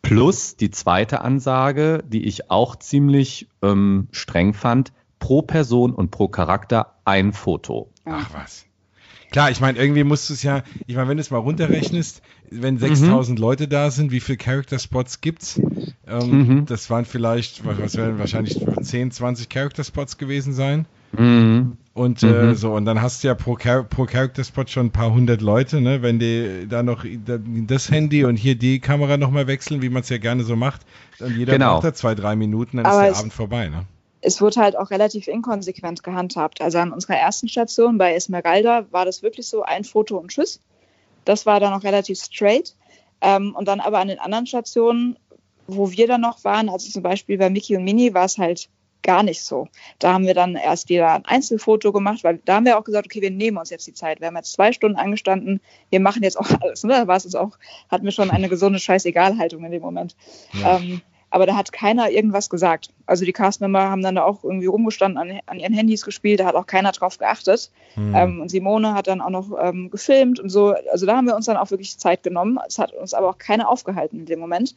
Plus 0.02 0.56
die 0.56 0.72
zweite 0.72 1.22
Ansage, 1.22 2.04
die 2.08 2.26
ich 2.26 2.50
auch 2.50 2.76
ziemlich 2.76 3.48
ähm, 3.62 4.08
streng 4.12 4.54
fand, 4.54 4.92
pro 5.20 5.42
Person 5.42 5.94
und 5.94 6.12
pro 6.12 6.28
Charakter 6.28 6.96
ein 7.06 7.34
Foto. 7.34 7.92
Ach 8.06 8.30
was. 8.34 8.66
Klar, 9.32 9.52
ich 9.52 9.60
meine, 9.62 9.78
irgendwie 9.78 10.04
musst 10.04 10.30
du 10.30 10.34
es 10.34 10.42
ja, 10.42 10.64
ich 10.88 10.96
meine, 10.96 11.10
wenn 11.10 11.18
du 11.18 11.22
es 11.22 11.30
mal 11.30 11.38
runterrechnest, 11.38 12.24
wenn 12.50 12.80
6000 12.80 13.38
mhm. 13.38 13.42
Leute 13.42 13.68
da 13.68 13.92
sind, 13.92 14.12
wie 14.12 14.22
viele 14.22 14.40
Character 14.40 14.80
Spots 14.80 15.22
gibt's? 15.22 15.62
Ähm, 16.08 16.48
mhm. 16.48 16.66
Das 16.66 16.90
waren 16.90 17.06
vielleicht, 17.06 17.64
was 17.64 17.96
werden 17.96 18.18
wahrscheinlich 18.18 18.60
10, 18.82 19.12
20 19.12 19.50
Character 19.50 19.84
Spots 19.84 20.18
gewesen 20.18 20.54
sein. 20.54 20.88
Mhm. 21.12 21.78
Und 21.94 22.24
äh, 22.24 22.28
mhm. 22.28 22.56
so, 22.56 22.74
und 22.74 22.86
dann 22.86 23.02
hast 23.02 23.24
du 23.24 23.28
ja 23.28 23.36
pro, 23.36 23.58
Char 23.58 23.84
pro 23.84 24.06
Character 24.06 24.44
Spot 24.44 24.66
schon 24.68 24.88
ein 24.88 24.92
paar 24.92 25.12
hundert 25.12 25.42
Leute, 25.42 25.82
ne? 25.82 26.02
Wenn 26.02 26.18
die 26.18 26.66
da 26.70 26.82
noch 26.82 27.04
das 27.06 27.92
Handy 27.92 28.24
und 28.24 28.38
hier 28.38 28.56
die 28.56 28.80
Kamera 28.80 29.18
nochmal 29.18 29.48
wechseln, 29.48 29.82
wie 29.82 29.90
man 29.90 30.04
es 30.04 30.10
ja 30.10 30.18
gerne 30.18 30.44
so 30.44 30.56
macht, 30.56 30.82
und 31.20 31.36
jeder 31.36 31.54
genau. 31.54 31.74
braucht 31.74 31.84
da 31.84 31.94
zwei, 31.94 32.16
drei 32.16 32.38
Minuten, 32.38 32.78
dann 32.78 32.86
Aber 32.86 33.08
ist 33.08 33.16
der 33.16 33.20
Abend 33.20 33.34
vorbei, 33.34 33.68
ne? 33.68 33.86
Es 34.22 34.42
wurde 34.42 34.62
halt 34.62 34.78
auch 34.78 34.92
relativ 34.92 35.28
inkonsequent 35.28 36.04
gehandhabt. 36.04 36.62
Also 36.62 36.78
an 36.78 36.92
unserer 36.92 37.16
ersten 37.16 37.48
Station 37.48 37.98
bei 37.98 38.14
Esmeralda 38.14 38.86
war 38.92 39.06
das 39.06 39.24
wirklich 39.24 39.48
so 39.48 39.64
ein 39.64 39.84
Foto 39.84 40.18
und 40.18 40.30
Tschüss. 40.30 40.62
Das 41.26 41.46
war 41.46 41.60
dann 41.60 41.74
auch 41.74 41.84
relativ 41.84 42.20
straight. 42.20 42.76
Ähm, 43.22 43.56
und 43.56 43.68
dann 43.68 43.80
aber 43.80 44.00
an 44.00 44.08
den 44.10 44.20
anderen 44.20 44.46
Stationen, 44.46 45.18
wo 45.68 45.92
wir 45.92 46.08
dann 46.08 46.22
noch 46.22 46.44
waren, 46.44 46.70
also 46.70 46.90
zum 46.90 47.04
Beispiel 47.04 47.38
bei 47.38 47.50
Mickey 47.50 47.76
und 47.76 47.84
Mini, 47.84 48.14
war 48.14 48.26
es 48.26 48.38
halt 48.38 48.70
gar 49.04 49.24
nicht 49.24 49.44
so. 49.44 49.68
Da 50.00 50.14
haben 50.14 50.26
wir 50.26 50.34
dann 50.34 50.56
erst 50.56 50.90
jeder 50.90 51.14
ein 51.14 51.26
Einzelfoto 51.26 51.92
gemacht, 51.92 52.24
weil 52.24 52.40
da 52.46 52.56
haben 52.56 52.66
wir 52.66 52.78
auch 52.78 52.84
gesagt, 52.84 53.06
okay, 53.06 53.22
wir 53.22 53.32
nehmen 53.32 53.58
uns 53.58 53.70
jetzt 53.70 53.88
die 53.88 53.94
Zeit. 53.94 54.20
Wir 54.20 54.28
haben 54.28 54.36
jetzt 54.36 54.54
zwei 54.54 54.72
Stunden 54.72 54.98
angestanden, 54.98 55.62
wir 55.90 56.00
machen 56.00 56.24
jetzt 56.24 56.38
auch 56.38 56.50
alles. 56.62 56.84
Ne? 56.84 56.94
Da 56.94 57.08
war 57.08 57.18
es 57.18 57.26
uns 57.26 57.36
auch, 57.36 57.58
hatten 57.90 58.06
wir 58.06 58.12
schon 58.12 58.32
eine 58.32 58.50
gesunde 58.50 58.80
Scheißegalhaltung 58.80 59.64
in 59.64 59.72
dem 59.72 59.82
Moment. 59.82 60.16
Ja. 60.54 60.78
Ähm, 60.78 61.02
aber 61.32 61.46
da 61.46 61.56
hat 61.56 61.72
keiner 61.72 62.10
irgendwas 62.10 62.50
gesagt. 62.50 62.90
Also 63.06 63.24
die 63.24 63.34
Castmember 63.34 63.90
haben 63.90 64.02
dann 64.02 64.16
da 64.16 64.24
auch 64.24 64.44
irgendwie 64.44 64.66
rumgestanden, 64.66 65.18
an, 65.18 65.40
an 65.46 65.60
ihren 65.60 65.74
Handys 65.74 66.04
gespielt, 66.04 66.40
da 66.40 66.46
hat 66.46 66.56
auch 66.56 66.66
keiner 66.66 66.92
drauf 66.92 67.18
geachtet. 67.18 67.72
Mhm. 67.96 68.16
Ähm, 68.16 68.42
und 68.42 68.50
Simone 68.50 68.94
hat 68.94 69.08
dann 69.08 69.22
auch 69.22 69.30
noch 69.30 69.52
ähm, 69.62 69.92
gefilmt 69.92 70.40
und 70.40 70.50
so. 70.50 70.74
Also 70.92 71.06
da 71.06 71.18
haben 71.18 71.28
wir 71.28 71.36
uns 71.36 71.46
dann 71.46 71.58
auch 71.58 71.70
wirklich 71.70 71.98
Zeit 71.98 72.24
genommen. 72.24 72.60
Es 72.68 72.80
hat 72.80 72.94
uns 72.94 73.14
aber 73.14 73.30
auch 73.30 73.38
keiner 73.38 73.70
aufgehalten 73.70 74.20
in 74.20 74.26
dem 74.26 74.40
Moment. 74.40 74.76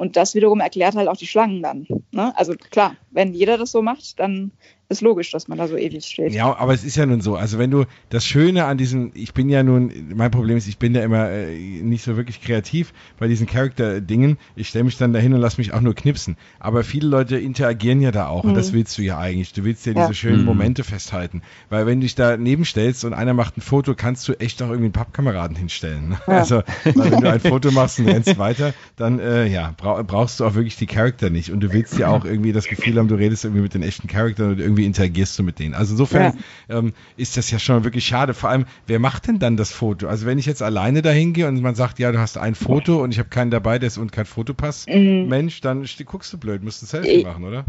Und 0.00 0.16
das 0.16 0.34
wiederum 0.34 0.60
erklärt 0.60 0.94
halt 0.94 1.08
auch 1.08 1.16
die 1.18 1.26
Schlangen 1.26 1.62
dann. 1.62 1.86
Ne? 2.10 2.32
Also 2.34 2.54
klar, 2.54 2.96
wenn 3.10 3.34
jeder 3.34 3.58
das 3.58 3.70
so 3.70 3.82
macht, 3.82 4.18
dann 4.18 4.50
ist 4.90 5.02
logisch, 5.02 5.30
dass 5.30 5.46
man 5.48 5.56
da 5.56 5.68
so 5.68 5.76
ewig 5.76 6.04
steht. 6.04 6.32
Ja, 6.32 6.56
aber 6.56 6.74
es 6.74 6.84
ist 6.84 6.96
ja 6.96 7.06
nun 7.06 7.20
so. 7.20 7.36
Also 7.36 7.58
wenn 7.58 7.70
du 7.70 7.84
das 8.08 8.26
Schöne 8.26 8.64
an 8.64 8.76
diesem, 8.76 9.12
ich 9.14 9.32
bin 9.32 9.48
ja 9.48 9.62
nun, 9.62 9.92
mein 10.14 10.30
Problem 10.30 10.56
ist, 10.56 10.66
ich 10.66 10.78
bin 10.78 10.94
ja 10.94 11.02
immer 11.02 11.30
äh, 11.30 11.56
nicht 11.56 12.02
so 12.02 12.16
wirklich 12.16 12.40
kreativ 12.40 12.92
bei 13.18 13.28
diesen 13.28 13.46
Charakter-Dingen. 13.46 14.36
Ich 14.56 14.68
stelle 14.68 14.84
mich 14.84 14.96
dann 14.96 15.12
dahin 15.12 15.32
und 15.32 15.40
lasse 15.40 15.58
mich 15.58 15.72
auch 15.72 15.80
nur 15.80 15.94
knipsen. 15.94 16.36
Aber 16.58 16.82
viele 16.82 17.08
Leute 17.08 17.38
interagieren 17.38 18.00
ja 18.00 18.10
da 18.10 18.26
auch 18.26 18.42
mhm. 18.42 18.50
und 18.50 18.56
das 18.56 18.72
mhm. 18.72 18.78
willst 18.78 18.98
du 18.98 19.02
ja 19.02 19.18
eigentlich. 19.18 19.52
Du 19.52 19.64
willst 19.64 19.86
ja, 19.86 19.92
ja. 19.92 20.08
diese 20.08 20.14
schönen 20.14 20.40
mhm. 20.40 20.46
Momente 20.46 20.82
festhalten. 20.82 21.42
Weil 21.68 21.86
wenn 21.86 22.00
du 22.00 22.04
dich 22.04 22.16
da 22.16 22.36
nebenstellst 22.36 23.04
und 23.04 23.12
einer 23.12 23.32
macht 23.32 23.58
ein 23.58 23.60
Foto, 23.60 23.94
kannst 23.94 24.26
du 24.26 24.32
echt 24.40 24.60
auch 24.60 24.68
irgendwie 24.68 24.86
einen 24.86 24.92
Pappkameraden 24.92 25.56
hinstellen. 25.56 26.16
Ja. 26.30 26.38
Also 26.38 26.62
wenn 26.84 27.20
du 27.20 27.30
ein 27.30 27.40
Foto 27.40 27.72
machst 27.72 27.98
und 27.98 28.06
rennst 28.06 28.38
weiter, 28.38 28.72
dann 28.96 29.18
äh, 29.18 29.46
ja, 29.46 29.74
brauchst 29.76 30.38
du 30.38 30.44
auch 30.44 30.54
wirklich 30.54 30.76
die 30.76 30.86
Charakter 30.86 31.28
nicht. 31.28 31.50
Und 31.50 31.60
du 31.60 31.72
willst 31.72 31.98
ja 31.98 32.08
auch 32.08 32.24
irgendwie 32.24 32.52
das 32.52 32.66
Gefühl 32.66 32.98
haben, 32.98 33.08
du 33.08 33.16
redest 33.16 33.44
irgendwie 33.44 33.62
mit 33.62 33.74
den 33.74 33.82
echten 33.82 34.06
Charakteren 34.06 34.52
und 34.52 34.60
irgendwie 34.60 34.79
irgendwie 34.80 34.86
interagierst 34.86 35.38
du 35.38 35.42
mit 35.42 35.58
denen. 35.58 35.74
Also 35.74 35.92
insofern 35.92 36.38
ja. 36.68 36.78
ähm, 36.78 36.92
ist 37.16 37.36
das 37.36 37.50
ja 37.50 37.58
schon 37.58 37.84
wirklich 37.84 38.04
schade. 38.04 38.34
Vor 38.34 38.50
allem, 38.50 38.66
wer 38.86 38.98
macht 38.98 39.26
denn 39.26 39.38
dann 39.38 39.56
das 39.56 39.70
Foto? 39.70 40.08
Also 40.08 40.26
wenn 40.26 40.38
ich 40.38 40.46
jetzt 40.46 40.62
alleine 40.62 41.02
dahin 41.02 41.32
gehe 41.32 41.46
und 41.46 41.60
man 41.60 41.74
sagt, 41.74 41.98
ja, 41.98 42.12
du 42.12 42.18
hast 42.18 42.38
ein 42.38 42.54
Foto 42.54 43.02
und 43.02 43.12
ich 43.12 43.18
habe 43.18 43.28
keinen 43.28 43.50
dabei, 43.50 43.78
der 43.78 43.88
ist 43.88 43.98
und 43.98 44.12
kein 44.12 44.26
Fotopass, 44.26 44.86
mhm. 44.86 45.28
Mensch, 45.28 45.60
dann 45.60 45.86
guckst 46.04 46.32
du 46.32 46.38
blöd, 46.38 46.62
musst 46.62 46.82
ein 46.82 46.86
Selfie 46.86 47.24
machen, 47.24 47.44
oder? 47.44 47.64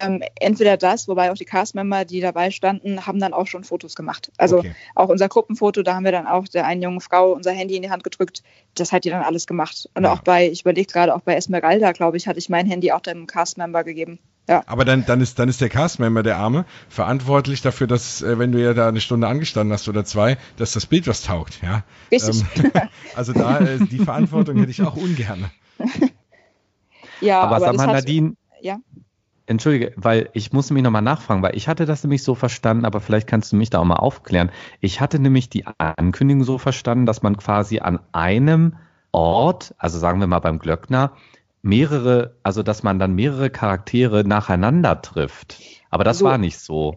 Ähm, 0.00 0.22
entweder 0.40 0.76
das, 0.76 1.06
wobei 1.06 1.30
auch 1.30 1.36
die 1.36 1.44
Castmember, 1.44 2.04
die 2.04 2.20
dabei 2.20 2.50
standen, 2.50 3.06
haben 3.06 3.20
dann 3.20 3.32
auch 3.32 3.46
schon 3.46 3.62
Fotos 3.62 3.94
gemacht. 3.94 4.32
Also 4.36 4.58
okay. 4.58 4.74
auch 4.96 5.08
unser 5.08 5.28
Gruppenfoto, 5.28 5.82
da 5.82 5.94
haben 5.94 6.04
wir 6.04 6.12
dann 6.12 6.26
auch 6.26 6.48
der 6.48 6.66
einen 6.66 6.82
jungen 6.82 7.00
Frau 7.00 7.32
unser 7.32 7.52
Handy 7.52 7.76
in 7.76 7.82
die 7.82 7.90
Hand 7.90 8.02
gedrückt. 8.02 8.42
Das 8.74 8.92
hat 8.92 9.04
die 9.04 9.10
dann 9.10 9.22
alles 9.22 9.46
gemacht. 9.46 9.88
Und 9.94 10.04
ja. 10.04 10.12
auch 10.12 10.20
bei, 10.20 10.48
ich 10.48 10.62
überlege 10.62 10.92
gerade, 10.92 11.14
auch 11.14 11.20
bei 11.20 11.36
Esmeralda, 11.36 11.92
glaube 11.92 12.16
ich, 12.16 12.26
hatte 12.26 12.38
ich 12.38 12.48
mein 12.48 12.66
Handy 12.66 12.90
auch 12.90 13.00
dem 13.00 13.26
Castmember 13.26 13.84
gegeben. 13.84 14.18
Ja. 14.48 14.62
Aber 14.66 14.84
dann, 14.84 15.06
dann 15.06 15.20
ist, 15.20 15.38
dann 15.38 15.48
ist 15.48 15.60
der 15.60 15.70
Castmember, 15.70 16.22
der 16.22 16.36
Arme, 16.36 16.66
verantwortlich 16.88 17.62
dafür, 17.62 17.86
dass, 17.86 18.20
äh, 18.20 18.38
wenn 18.38 18.52
du 18.52 18.62
ja 18.62 18.74
da 18.74 18.88
eine 18.88 19.00
Stunde 19.00 19.26
angestanden 19.26 19.72
hast 19.72 19.88
oder 19.88 20.04
zwei, 20.04 20.36
dass 20.56 20.72
das 20.72 20.86
Bild 20.86 21.06
was 21.06 21.22
taugt, 21.22 21.62
ja. 21.62 21.82
Richtig. 22.12 22.44
Ähm, 22.56 22.70
also 23.16 23.32
da, 23.32 23.58
äh, 23.60 23.78
die 23.78 23.98
Verantwortung 23.98 24.58
hätte 24.58 24.70
ich 24.70 24.82
auch 24.82 24.96
ungern. 24.96 25.50
ja, 27.20 27.40
aber, 27.40 27.56
aber 27.56 27.66
sag 27.66 27.76
mal, 27.76 27.86
Nadine. 27.94 28.34
Ja. 28.60 28.78
Entschuldige, 29.46 29.92
weil 29.96 30.30
ich 30.32 30.52
muss 30.52 30.70
mich 30.70 30.82
nochmal 30.82 31.02
nachfragen, 31.02 31.42
weil 31.42 31.54
ich 31.54 31.68
hatte 31.68 31.84
das 31.84 32.02
nämlich 32.02 32.22
so 32.22 32.34
verstanden, 32.34 32.86
aber 32.86 33.00
vielleicht 33.00 33.26
kannst 33.26 33.52
du 33.52 33.56
mich 33.56 33.68
da 33.68 33.78
auch 33.78 33.84
mal 33.84 33.96
aufklären. 33.96 34.50
Ich 34.80 35.00
hatte 35.02 35.18
nämlich 35.18 35.50
die 35.50 35.66
Ankündigung 35.66 36.44
so 36.44 36.56
verstanden, 36.56 37.04
dass 37.04 37.22
man 37.22 37.36
quasi 37.36 37.80
an 37.80 38.00
einem 38.12 38.76
Ort, 39.12 39.74
also 39.78 39.98
sagen 39.98 40.20
wir 40.20 40.26
mal 40.26 40.38
beim 40.38 40.58
Glöckner, 40.58 41.12
mehrere, 41.64 42.36
also 42.42 42.62
dass 42.62 42.82
man 42.82 42.98
dann 42.98 43.14
mehrere 43.14 43.50
Charaktere 43.50 44.22
nacheinander 44.24 45.00
trifft. 45.00 45.58
Aber 45.90 46.04
das 46.04 46.18
so, 46.18 46.26
war 46.26 46.38
nicht 46.38 46.58
so. 46.58 46.96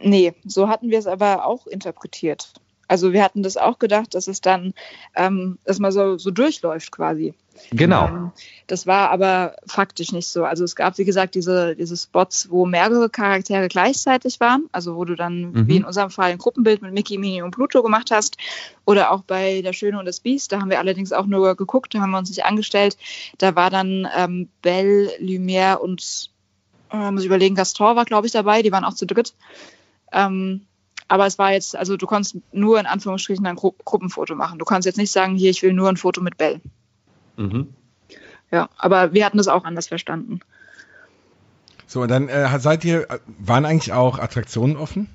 Nee, 0.00 0.34
so 0.44 0.68
hatten 0.68 0.90
wir 0.90 0.98
es 0.98 1.06
aber 1.06 1.44
auch 1.46 1.66
interpretiert. 1.66 2.52
Also 2.88 3.12
wir 3.12 3.22
hatten 3.22 3.42
das 3.42 3.56
auch 3.56 3.78
gedacht, 3.78 4.14
dass 4.14 4.28
es 4.28 4.40
dann, 4.40 4.74
ähm, 5.14 5.58
man 5.78 5.92
so, 5.92 6.18
so 6.18 6.30
durchläuft 6.30 6.92
quasi. 6.92 7.34
Genau. 7.72 8.06
Ähm, 8.06 8.32
das 8.66 8.86
war 8.86 9.10
aber 9.10 9.56
faktisch 9.66 10.12
nicht 10.12 10.28
so. 10.28 10.44
Also 10.44 10.64
es 10.64 10.76
gab, 10.76 10.98
wie 10.98 11.04
gesagt, 11.04 11.34
diese, 11.34 11.74
diese 11.74 11.96
Spots, 11.96 12.50
wo 12.50 12.66
mehrere 12.66 13.08
Charaktere 13.08 13.68
gleichzeitig 13.68 14.40
waren. 14.40 14.68
Also 14.72 14.96
wo 14.96 15.04
du 15.04 15.14
dann, 15.14 15.52
mhm. 15.52 15.68
wie 15.68 15.76
in 15.76 15.84
unserem 15.84 16.10
Fall, 16.10 16.32
ein 16.32 16.38
Gruppenbild 16.38 16.82
mit 16.82 16.92
Mickey, 16.92 17.18
Minnie 17.18 17.42
und 17.42 17.52
Pluto 17.52 17.82
gemacht 17.82 18.10
hast. 18.10 18.36
Oder 18.84 19.10
auch 19.10 19.22
bei 19.22 19.62
Der 19.62 19.72
Schöne 19.72 19.98
und 19.98 20.06
das 20.06 20.20
Biest. 20.20 20.52
Da 20.52 20.60
haben 20.60 20.70
wir 20.70 20.78
allerdings 20.78 21.12
auch 21.12 21.26
nur 21.26 21.54
geguckt, 21.56 21.94
da 21.94 22.00
haben 22.00 22.10
wir 22.10 22.18
uns 22.18 22.30
nicht 22.30 22.44
angestellt. 22.44 22.96
Da 23.38 23.56
war 23.56 23.70
dann 23.70 24.08
ähm, 24.16 24.48
Belle, 24.62 25.10
Lumière 25.20 25.76
und, 25.76 26.30
äh, 26.92 27.10
muss 27.10 27.22
ich 27.22 27.26
überlegen, 27.26 27.54
Gaston 27.54 27.96
war, 27.96 28.04
glaube 28.04 28.26
ich, 28.26 28.32
dabei. 28.32 28.62
Die 28.62 28.72
waren 28.72 28.84
auch 28.84 28.94
zu 28.94 29.06
dritt. 29.06 29.34
Ähm, 30.12 30.66
aber 31.08 31.26
es 31.26 31.38
war 31.38 31.52
jetzt, 31.52 31.76
also 31.76 31.96
du 31.96 32.06
konntest 32.06 32.38
nur 32.52 32.80
in 32.80 32.86
Anführungsstrichen 32.86 33.46
ein 33.46 33.56
Gru 33.56 33.72
Gruppenfoto 33.84 34.34
machen. 34.34 34.58
Du 34.58 34.64
kannst 34.64 34.86
jetzt 34.86 34.98
nicht 34.98 35.12
sagen, 35.12 35.36
hier, 35.36 35.50
ich 35.50 35.62
will 35.62 35.72
nur 35.72 35.88
ein 35.88 35.96
Foto 35.96 36.20
mit 36.20 36.36
Bell. 36.36 36.60
Mhm. 37.36 37.72
Ja, 38.50 38.68
aber 38.76 39.12
wir 39.12 39.24
hatten 39.24 39.38
das 39.38 39.48
auch 39.48 39.64
anders 39.64 39.88
verstanden. 39.88 40.40
So, 41.86 42.02
und 42.02 42.10
dann 42.10 42.28
äh, 42.28 42.58
seid 42.58 42.84
ihr, 42.84 43.06
waren 43.38 43.64
eigentlich 43.64 43.92
auch 43.92 44.18
Attraktionen 44.18 44.76
offen? 44.76 45.08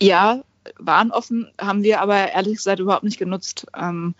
Ja, 0.00 0.42
waren 0.78 1.10
offen, 1.10 1.50
haben 1.58 1.82
wir 1.82 2.00
aber 2.00 2.32
ehrlich 2.32 2.56
gesagt 2.56 2.80
überhaupt 2.80 3.04
nicht 3.04 3.18
genutzt. 3.18 3.66
Ähm, 3.74 4.14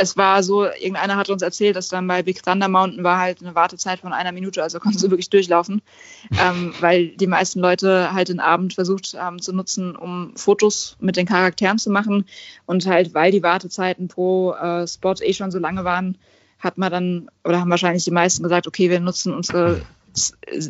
es 0.00 0.16
war 0.16 0.42
so, 0.42 0.64
irgendeiner 0.64 1.16
hat 1.16 1.30
uns 1.30 1.42
erzählt, 1.42 1.76
dass 1.76 1.88
dann 1.88 2.06
bei 2.06 2.22
Big 2.22 2.42
Thunder 2.42 2.68
Mountain 2.68 3.04
war 3.04 3.18
halt 3.18 3.42
eine 3.42 3.54
Wartezeit 3.54 4.00
von 4.00 4.12
einer 4.12 4.32
Minute, 4.32 4.62
also 4.62 4.80
konntest 4.80 5.04
du 5.04 5.10
wirklich 5.10 5.30
durchlaufen, 5.30 5.82
ähm, 6.40 6.72
weil 6.80 7.08
die 7.08 7.26
meisten 7.26 7.60
Leute 7.60 8.12
halt 8.12 8.28
den 8.28 8.40
Abend 8.40 8.74
versucht 8.74 9.14
haben 9.14 9.40
zu 9.40 9.52
nutzen, 9.52 9.94
um 9.96 10.32
Fotos 10.36 10.96
mit 11.00 11.16
den 11.16 11.26
Charakteren 11.26 11.78
zu 11.78 11.90
machen 11.90 12.24
und 12.66 12.86
halt, 12.86 13.14
weil 13.14 13.30
die 13.30 13.42
Wartezeiten 13.42 14.08
pro 14.08 14.52
äh, 14.54 14.86
Spot 14.86 15.14
eh 15.20 15.32
schon 15.32 15.50
so 15.50 15.58
lange 15.58 15.84
waren, 15.84 16.16
hat 16.58 16.78
man 16.78 16.90
dann, 16.90 17.30
oder 17.44 17.60
haben 17.60 17.70
wahrscheinlich 17.70 18.04
die 18.04 18.10
meisten 18.10 18.42
gesagt, 18.42 18.66
okay, 18.66 18.90
wir 18.90 19.00
nutzen 19.00 19.34
unsere 19.34 19.82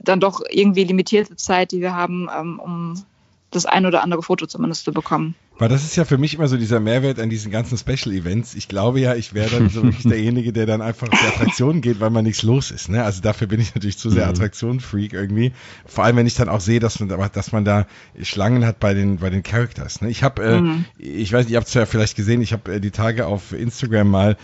dann 0.02 0.20
doch 0.20 0.42
irgendwie 0.50 0.84
limitierte 0.84 1.36
Zeit, 1.36 1.72
die 1.72 1.80
wir 1.80 1.94
haben, 1.94 2.28
ähm, 2.34 2.58
um 2.58 3.02
das 3.50 3.66
ein 3.66 3.86
oder 3.86 4.02
andere 4.02 4.22
Foto 4.22 4.46
zumindest 4.46 4.84
zu 4.84 4.92
bekommen. 4.92 5.34
Weil 5.60 5.68
das 5.68 5.84
ist 5.84 5.94
ja 5.94 6.06
für 6.06 6.16
mich 6.16 6.34
immer 6.34 6.48
so 6.48 6.56
dieser 6.56 6.80
Mehrwert 6.80 7.20
an 7.20 7.28
diesen 7.28 7.52
ganzen 7.52 7.76
Special 7.76 8.14
Events. 8.14 8.54
Ich 8.54 8.66
glaube 8.66 8.98
ja, 8.98 9.14
ich 9.14 9.34
wäre 9.34 9.50
dann 9.50 9.68
so 9.68 9.82
wirklich 9.82 10.04
derjenige, 10.04 10.54
der 10.54 10.64
dann 10.64 10.80
einfach 10.80 11.06
auf 11.12 11.20
die 11.20 11.26
Attraktion 11.26 11.82
geht, 11.82 12.00
weil 12.00 12.08
man 12.08 12.24
nichts 12.24 12.42
los 12.42 12.70
ist. 12.70 12.88
Ne? 12.88 13.04
Also 13.04 13.20
dafür 13.20 13.46
bin 13.46 13.60
ich 13.60 13.74
natürlich 13.74 13.98
zu 13.98 14.08
sehr 14.08 14.24
mhm. 14.24 14.30
Attraktion-Freak 14.30 15.12
irgendwie. 15.12 15.52
Vor 15.84 16.04
allem, 16.04 16.16
wenn 16.16 16.26
ich 16.26 16.34
dann 16.34 16.48
auch 16.48 16.62
sehe, 16.62 16.80
dass 16.80 16.98
man, 16.98 17.10
dass 17.10 17.52
man 17.52 17.66
da 17.66 17.86
Schlangen 18.22 18.64
hat 18.64 18.80
bei 18.80 18.94
den, 18.94 19.18
bei 19.18 19.28
den 19.28 19.42
Characters. 19.42 20.00
Ne? 20.00 20.08
Ich 20.08 20.22
habe, 20.22 20.42
äh, 20.42 20.60
mhm. 20.62 20.86
ich 20.96 21.30
weiß, 21.30 21.50
ihr 21.50 21.58
habt 21.58 21.68
es 21.68 21.74
ja 21.74 21.84
vielleicht 21.84 22.16
gesehen, 22.16 22.40
ich 22.40 22.54
habe 22.54 22.76
äh, 22.76 22.80
die 22.80 22.90
Tage 22.90 23.26
auf 23.26 23.52
Instagram 23.52 24.08
mal, 24.08 24.38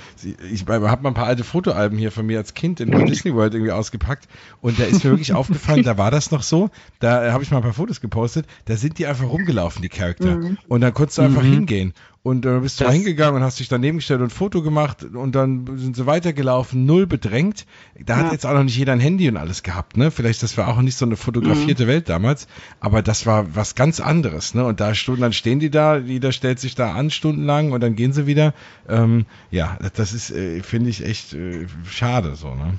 ich 0.52 0.66
habe 0.68 1.02
mal 1.02 1.08
ein 1.08 1.14
paar 1.14 1.28
alte 1.28 1.44
Fotoalben 1.44 1.96
hier 1.96 2.12
von 2.12 2.26
mir 2.26 2.36
als 2.36 2.52
Kind 2.52 2.78
in 2.78 2.92
Walt 2.92 3.08
Disney 3.08 3.32
World 3.32 3.54
irgendwie 3.54 3.72
ausgepackt 3.72 4.28
und 4.60 4.78
da 4.78 4.84
ist 4.84 5.02
mir 5.02 5.12
wirklich 5.12 5.32
aufgefallen, 5.32 5.82
da 5.82 5.96
war 5.96 6.10
das 6.10 6.30
noch 6.30 6.42
so, 6.42 6.68
da 7.00 7.26
äh, 7.26 7.30
habe 7.30 7.42
ich 7.42 7.50
mal 7.50 7.56
ein 7.56 7.62
paar 7.62 7.72
Fotos 7.72 8.02
gepostet, 8.02 8.44
da 8.66 8.76
sind 8.76 8.98
die 8.98 9.06
einfach 9.06 9.30
rumgelaufen, 9.30 9.80
die 9.80 9.88
Charakter. 9.88 10.36
Mhm. 10.36 10.58
Und 10.68 10.82
dann 10.82 10.92
konntest 11.06 11.18
du 11.18 11.22
einfach 11.22 11.42
mhm. 11.42 11.52
hingehen. 11.52 11.94
Und 12.22 12.44
äh, 12.44 12.58
bist 12.58 12.80
du 12.80 12.90
hingegangen 12.90 13.36
und 13.36 13.42
hast 13.42 13.60
dich 13.60 13.68
daneben 13.68 13.98
gestellt 13.98 14.18
und 14.18 14.26
ein 14.26 14.30
Foto 14.30 14.60
gemacht 14.60 15.04
und 15.04 15.36
dann 15.36 15.78
sind 15.78 15.94
sie 15.94 16.06
weitergelaufen, 16.06 16.84
null 16.84 17.06
bedrängt. 17.06 17.66
Da 18.04 18.18
ja. 18.18 18.24
hat 18.24 18.32
jetzt 18.32 18.44
auch 18.44 18.54
noch 18.54 18.64
nicht 18.64 18.76
jeder 18.76 18.92
ein 18.92 19.00
Handy 19.00 19.28
und 19.28 19.36
alles 19.36 19.62
gehabt, 19.62 19.96
ne? 19.96 20.10
Vielleicht, 20.10 20.42
das 20.42 20.58
war 20.58 20.66
auch 20.66 20.80
nicht 20.80 20.98
so 20.98 21.04
eine 21.04 21.14
fotografierte 21.14 21.84
mhm. 21.84 21.88
Welt 21.88 22.08
damals, 22.08 22.48
aber 22.80 23.02
das 23.02 23.26
war 23.26 23.54
was 23.54 23.76
ganz 23.76 24.00
anderes, 24.00 24.54
ne? 24.54 24.64
Und 24.64 24.80
da 24.80 24.96
Stunden, 24.96 25.20
dann 25.20 25.32
stehen 25.32 25.60
die 25.60 25.70
da, 25.70 25.98
jeder 25.98 26.32
stellt 26.32 26.58
sich 26.58 26.74
da 26.74 26.94
an 26.94 27.10
stundenlang 27.10 27.70
und 27.70 27.80
dann 27.80 27.94
gehen 27.94 28.12
sie 28.12 28.26
wieder. 28.26 28.54
Ähm, 28.88 29.26
ja, 29.52 29.78
das 29.94 30.12
ist, 30.12 30.32
äh, 30.32 30.64
finde 30.64 30.90
ich 30.90 31.04
echt 31.04 31.32
äh, 31.32 31.66
schade 31.88 32.34
so, 32.34 32.56
ne? 32.56 32.74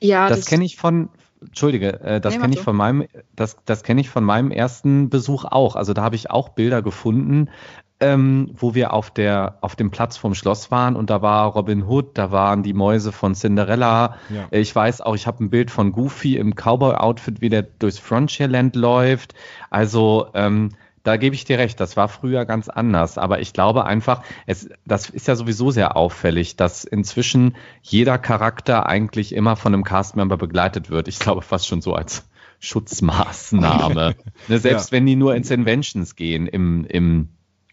Ja, 0.00 0.30
das, 0.30 0.40
das 0.40 0.46
kenne 0.46 0.64
ich 0.64 0.76
von, 0.76 1.10
Entschuldige, 1.40 2.00
äh, 2.00 2.20
das 2.20 2.34
nee, 2.34 2.40
kenne 2.40 2.54
ich 2.54 2.60
von 2.60 2.76
meinem, 2.76 3.06
das, 3.34 3.56
das 3.64 3.82
kenne 3.82 4.00
ich 4.00 4.08
von 4.08 4.24
meinem 4.24 4.50
ersten 4.50 5.10
Besuch 5.10 5.44
auch. 5.44 5.76
Also 5.76 5.92
da 5.92 6.02
habe 6.02 6.16
ich 6.16 6.30
auch 6.30 6.50
Bilder 6.50 6.82
gefunden, 6.82 7.50
ähm, 7.98 8.50
wo 8.54 8.74
wir 8.74 8.92
auf 8.92 9.10
der 9.10 9.58
auf 9.62 9.74
dem 9.74 9.90
Platz 9.90 10.16
vom 10.18 10.34
Schloss 10.34 10.70
waren 10.70 10.96
und 10.96 11.08
da 11.08 11.22
war 11.22 11.46
Robin 11.52 11.84
Hood, 11.84 12.18
da 12.18 12.30
waren 12.30 12.62
die 12.62 12.74
Mäuse 12.74 13.10
von 13.10 13.34
Cinderella. 13.34 14.16
Ja. 14.28 14.46
Ich 14.50 14.74
weiß 14.74 15.00
auch, 15.00 15.14
ich 15.14 15.26
habe 15.26 15.44
ein 15.44 15.50
Bild 15.50 15.70
von 15.70 15.92
Goofy 15.92 16.36
im 16.36 16.54
Cowboy-Outfit, 16.54 17.40
wie 17.40 17.48
der 17.48 17.62
durchs 17.62 17.98
Frontierland 17.98 18.76
läuft. 18.76 19.34
Also 19.70 20.28
ähm, 20.34 20.70
da 21.06 21.16
gebe 21.16 21.36
ich 21.36 21.44
dir 21.44 21.58
recht, 21.58 21.78
das 21.78 21.96
war 21.96 22.08
früher 22.08 22.44
ganz 22.44 22.68
anders. 22.68 23.16
Aber 23.16 23.40
ich 23.40 23.52
glaube 23.52 23.84
einfach, 23.84 24.22
es, 24.46 24.68
das 24.84 25.08
ist 25.08 25.28
ja 25.28 25.36
sowieso 25.36 25.70
sehr 25.70 25.96
auffällig, 25.96 26.56
dass 26.56 26.84
inzwischen 26.84 27.54
jeder 27.80 28.18
Charakter 28.18 28.86
eigentlich 28.86 29.32
immer 29.32 29.54
von 29.54 29.72
einem 29.72 29.84
Castmember 29.84 30.36
begleitet 30.36 30.90
wird. 30.90 31.06
Ich 31.06 31.20
glaube 31.20 31.42
fast 31.42 31.68
schon 31.68 31.80
so 31.80 31.94
als 31.94 32.28
Schutzmaßnahme. 32.58 34.16
ne, 34.48 34.58
selbst 34.58 34.90
ja. 34.90 34.96
wenn 34.96 35.06
die 35.06 35.14
nur 35.14 35.36
ins 35.36 35.50
Inventions 35.50 36.16
gehen 36.16 36.48
im, 36.48 36.84
im 36.86 37.28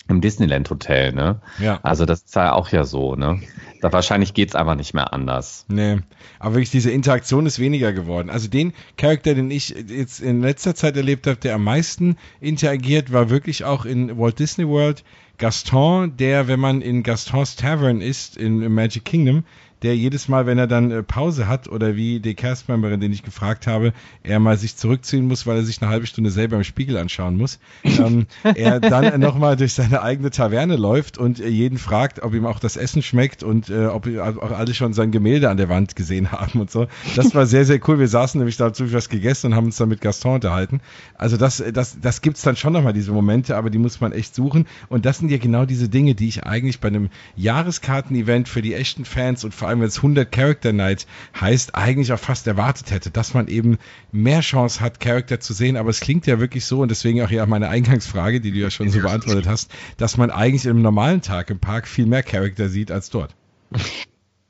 im 0.08 0.22
Disneyland 0.22 0.70
Hotel, 0.70 1.14
ne? 1.14 1.40
Ja. 1.60 1.80
Also 1.84 2.06
das 2.06 2.24
ist 2.24 2.36
ja 2.36 2.54
auch 2.54 2.70
ja 2.70 2.84
so, 2.84 3.16
ne? 3.16 3.42
Da 3.82 3.92
wahrscheinlich 3.94 4.34
geht's 4.34 4.56
einfach 4.56 4.76
nicht 4.76 4.94
mehr 4.94 5.14
anders. 5.14 5.66
Nee, 5.70 6.00
aber 6.40 6.56
wirklich 6.56 6.72
diese 6.72 6.92
Interaktion 6.92 7.46
ist 7.46 7.60
weniger 7.60 7.94
geworden. 7.94 8.30
Also 8.30 8.50
den 8.50 8.74
Charakter, 8.98 9.34
den 9.34 9.50
ich 9.50 9.70
jetzt 9.70 10.20
in 10.20 10.42
letzter 10.42 10.76
Zeit 10.76 10.98
erlebt 10.98 11.28
habe, 11.28 11.38
der 11.38 11.56
am 11.56 11.64
meisten 11.64 12.18
interagiert, 12.42 13.12
war 13.14 13.30
wirklich 13.30 13.64
auch 13.64 13.86
in 13.86 14.18
Walt 14.18 14.40
Disney 14.40 14.68
World 14.68 15.04
Gaston, 15.38 16.16
der, 16.18 16.48
wenn 16.48 16.60
man 16.60 16.82
in 16.82 17.04
Gastons 17.04 17.56
Tavern 17.56 18.02
ist, 18.02 18.38
in 18.38 18.72
Magic 18.74 19.06
Kingdom, 19.06 19.44
der 19.84 19.96
jedes 19.98 20.28
Mal, 20.28 20.46
wenn 20.46 20.58
er 20.58 20.68
dann 20.68 20.92
äh, 20.92 21.04
Pause 21.04 21.48
hat 21.48 21.68
oder 21.68 21.96
wie 21.96 22.20
die 22.20 22.36
Castmemberin, 22.36 23.02
den 23.02 23.12
ich 23.12 23.24
gefragt 23.24 23.68
habe, 23.68 23.94
er 24.24 24.40
mal 24.40 24.58
sich 24.58 24.78
zurückziehen 24.78 25.28
muss, 25.28 25.46
weil 25.46 25.58
er 25.58 25.64
sich 25.64 25.82
eine 25.82 25.92
halbe 25.92 26.08
Stunde 26.08 26.32
selber 26.32 26.56
im 26.56 26.64
Spiegel 26.64 26.98
anschauen 26.98 27.38
muss, 27.38 27.60
ähm, 27.84 28.28
er 28.56 28.80
dann 28.80 29.20
nochmal 29.20 29.58
durch 29.58 29.74
seine 29.74 30.02
eigene 30.02 30.32
Taverne 30.32 30.78
läuft 30.78 31.18
und 31.18 31.40
äh, 31.40 31.48
jeden 31.48 31.78
fragt, 31.78 32.24
ob 32.24 32.34
ihm 32.34 32.46
auch 32.46 32.60
das 32.60 32.78
Essen 32.78 33.02
schmeckt 33.02 33.44
und 33.44 33.70
äh, 33.70 33.88
ob 33.88 34.08
auch 34.18 34.52
alle 34.52 34.74
schon 34.74 34.94
sein 34.94 35.12
Gemälde 35.12 35.50
an 35.50 35.58
der 35.58 35.70
Wand 35.70 35.96
gesehen 35.96 36.32
haben 36.32 36.62
und 36.62 36.72
so. 36.72 36.88
Das 37.16 37.36
war 37.36 37.46
sehr, 37.46 37.66
sehr 37.66 37.80
cool. 37.88 38.00
Wir 38.00 38.08
saßen 38.08 38.40
nämlich 38.40 38.58
dazu 38.58 38.92
was 38.94 39.10
gegessen 39.10 39.48
und 39.48 39.56
haben 39.56 39.66
uns 39.66 39.78
dann 39.78 39.90
mit 39.90 40.02
Gaston 40.02 40.36
unterhalten. 40.36 40.82
Also 41.16 41.38
das, 41.38 41.64
das, 41.74 42.00
das 42.00 42.22
gibt's 42.22 42.42
dann 42.42 42.56
schon 42.56 42.74
nochmal, 42.74 42.94
diese 42.94 43.12
Momente, 43.12 43.58
aber 43.58 43.70
die 43.70 43.78
muss 43.78 44.00
man 44.00 44.14
echt 44.14 44.34
suchen. 44.34 44.66
Und 44.90 45.06
das 45.06 45.18
sind 45.18 45.30
ja 45.30 45.38
genau 45.38 45.66
diese 45.66 45.90
Dinge, 45.90 46.16
die 46.16 46.28
ich 46.28 46.44
eigentlich 46.44 46.80
bei 46.80 46.88
einem 46.88 47.10
Jahreskarten-Event 47.36 48.48
für 48.48 48.62
die 48.62 48.74
echten 48.74 49.06
Fans 49.06 49.44
und 49.44 49.54
vor 49.54 49.68
allem 49.68 49.73
allem 49.74 49.82
wenn 49.82 49.88
es 49.88 49.98
100 49.98 50.32
Character 50.32 50.72
Nights 50.72 51.06
heißt, 51.40 51.76
eigentlich 51.76 52.14
auch 52.14 52.20
fast 52.20 52.48
erwartet 52.48 52.92
hätte, 52.92 53.12
dass 53.12 53.34
man 53.34 53.48
eben 53.48 53.78
mehr 54.12 54.42
Chance 54.42 54.80
hat, 54.80 55.00
Charakter 55.00 55.40
zu 55.40 55.54
sehen. 55.54 55.76
Aber 55.76 55.90
es 55.90 56.00
klingt 56.00 56.26
ja 56.28 56.40
wirklich 56.40 56.66
so 56.66 56.82
und 56.82 56.90
deswegen 56.90 57.22
auch 57.22 57.30
ja 57.32 57.46
meine 57.46 57.70
Eingangsfrage, 57.70 58.40
die 58.42 58.52
du 58.52 58.60
ja 58.60 58.70
schon 58.70 58.90
so 58.90 59.00
beantwortet 59.02 59.48
hast, 59.48 59.72
dass 59.98 60.18
man 60.18 60.32
eigentlich 60.32 60.66
im 60.66 60.82
normalen 60.82 61.22
Tag 61.22 61.50
im 61.50 61.60
Park 61.60 61.88
viel 61.88 62.06
mehr 62.06 62.24
Charakter 62.24 62.70
sieht 62.70 62.92
als 62.92 63.10
dort. 63.10 63.36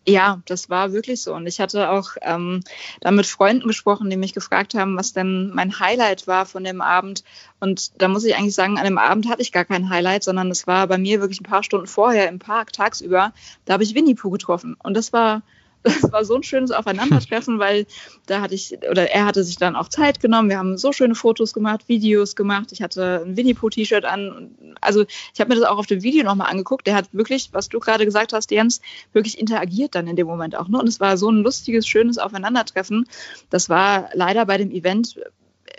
Ja, 0.06 0.42
das 0.46 0.70
war 0.70 0.92
wirklich 0.92 1.22
so. 1.22 1.34
Und 1.34 1.48
ich 1.48 1.62
hatte 1.62 1.90
auch 1.90 2.18
ähm, 2.22 2.62
da 3.00 3.12
mit 3.12 3.26
Freunden 3.26 3.68
gesprochen, 3.68 4.10
die 4.10 4.18
mich 4.18 4.34
gefragt 4.34 4.74
haben, 4.74 4.98
was 4.98 5.14
denn 5.14 5.52
mein 5.54 5.80
Highlight 5.80 6.28
war 6.28 6.46
von 6.46 6.66
dem 6.66 6.82
Abend. 6.82 7.24
Und 7.62 8.02
da 8.02 8.10
muss 8.10 8.26
ich 8.26 8.36
eigentlich 8.36 8.56
sagen, 8.56 8.78
an 8.78 8.84
dem 8.84 8.98
Abend 8.98 9.30
hatte 9.30 9.42
ich 9.42 9.54
gar 9.54 9.64
kein 9.64 9.90
Highlight, 9.90 10.24
sondern 10.24 10.52
es 10.52 10.68
war 10.68 10.88
bei 10.88 10.98
mir 10.98 11.22
wirklich 11.22 11.40
ein 11.40 11.46
paar 11.46 11.64
Stunden 11.64 11.88
vorher 11.88 12.28
im 12.28 12.40
Park 12.40 12.74
tagsüber. 12.74 13.34
Da 13.64 13.74
habe 13.74 13.84
ich 13.84 13.96
Winnie 13.96 14.16
Pooh 14.16 14.32
getroffen. 14.32 14.76
Und 14.84 14.96
das 14.98 15.14
war 15.14 15.42
das 15.84 16.12
war 16.12 16.26
so 16.26 16.36
ein 16.36 16.44
schönes 16.44 16.72
Aufeinandertreffen, 16.72 17.60
weil 17.60 17.86
da 18.26 18.42
hatte 18.42 18.56
ich, 18.56 18.78
oder 18.90 19.12
er 19.12 19.26
hatte 19.26 19.44
sich 19.44 19.58
dann 19.58 19.76
auch 19.76 19.90
Zeit 19.90 20.20
genommen. 20.20 20.50
Wir 20.50 20.58
haben 20.58 20.78
so 20.78 20.92
schöne 20.92 21.16
Fotos 21.16 21.54
gemacht, 21.54 21.88
Videos 21.88 22.36
gemacht. 22.36 22.72
Ich 22.72 22.82
hatte 22.82 23.24
ein 23.26 23.38
Winnie 23.38 23.54
Pooh-T-Shirt 23.54 24.06
an. 24.06 24.52
Also 24.82 25.06
ich 25.34 25.40
habe 25.40 25.54
mir 25.54 25.60
das 25.60 25.70
auch 25.70 25.78
auf 25.78 25.86
dem 25.86 26.02
Video 26.02 26.24
nochmal 26.24 26.50
angeguckt. 26.50 26.88
Der 26.88 26.96
hat 26.96 27.10
wirklich, 27.12 27.50
was 27.52 27.70
du 27.70 27.80
gerade 27.80 28.06
gesagt 28.06 28.34
hast, 28.34 28.52
Jens, 28.52 28.82
wirklich 29.12 29.38
interagiert 29.38 29.96
dann 29.96 30.08
in 30.08 30.16
dem 30.16 30.28
Moment 30.28 30.56
auch. 30.56 30.68
Ne? 30.68 30.80
Und 30.80 30.88
es 30.88 31.00
war 31.00 31.18
so 31.18 31.30
ein 31.30 31.44
lustiges, 31.44 31.88
schönes 31.88 32.18
Aufeinandertreffen. 32.18 33.08
Das 33.50 33.70
war 33.70 34.10
leider 34.14 34.46
bei 34.46 34.58
dem 34.58 34.72
Event 34.72 35.20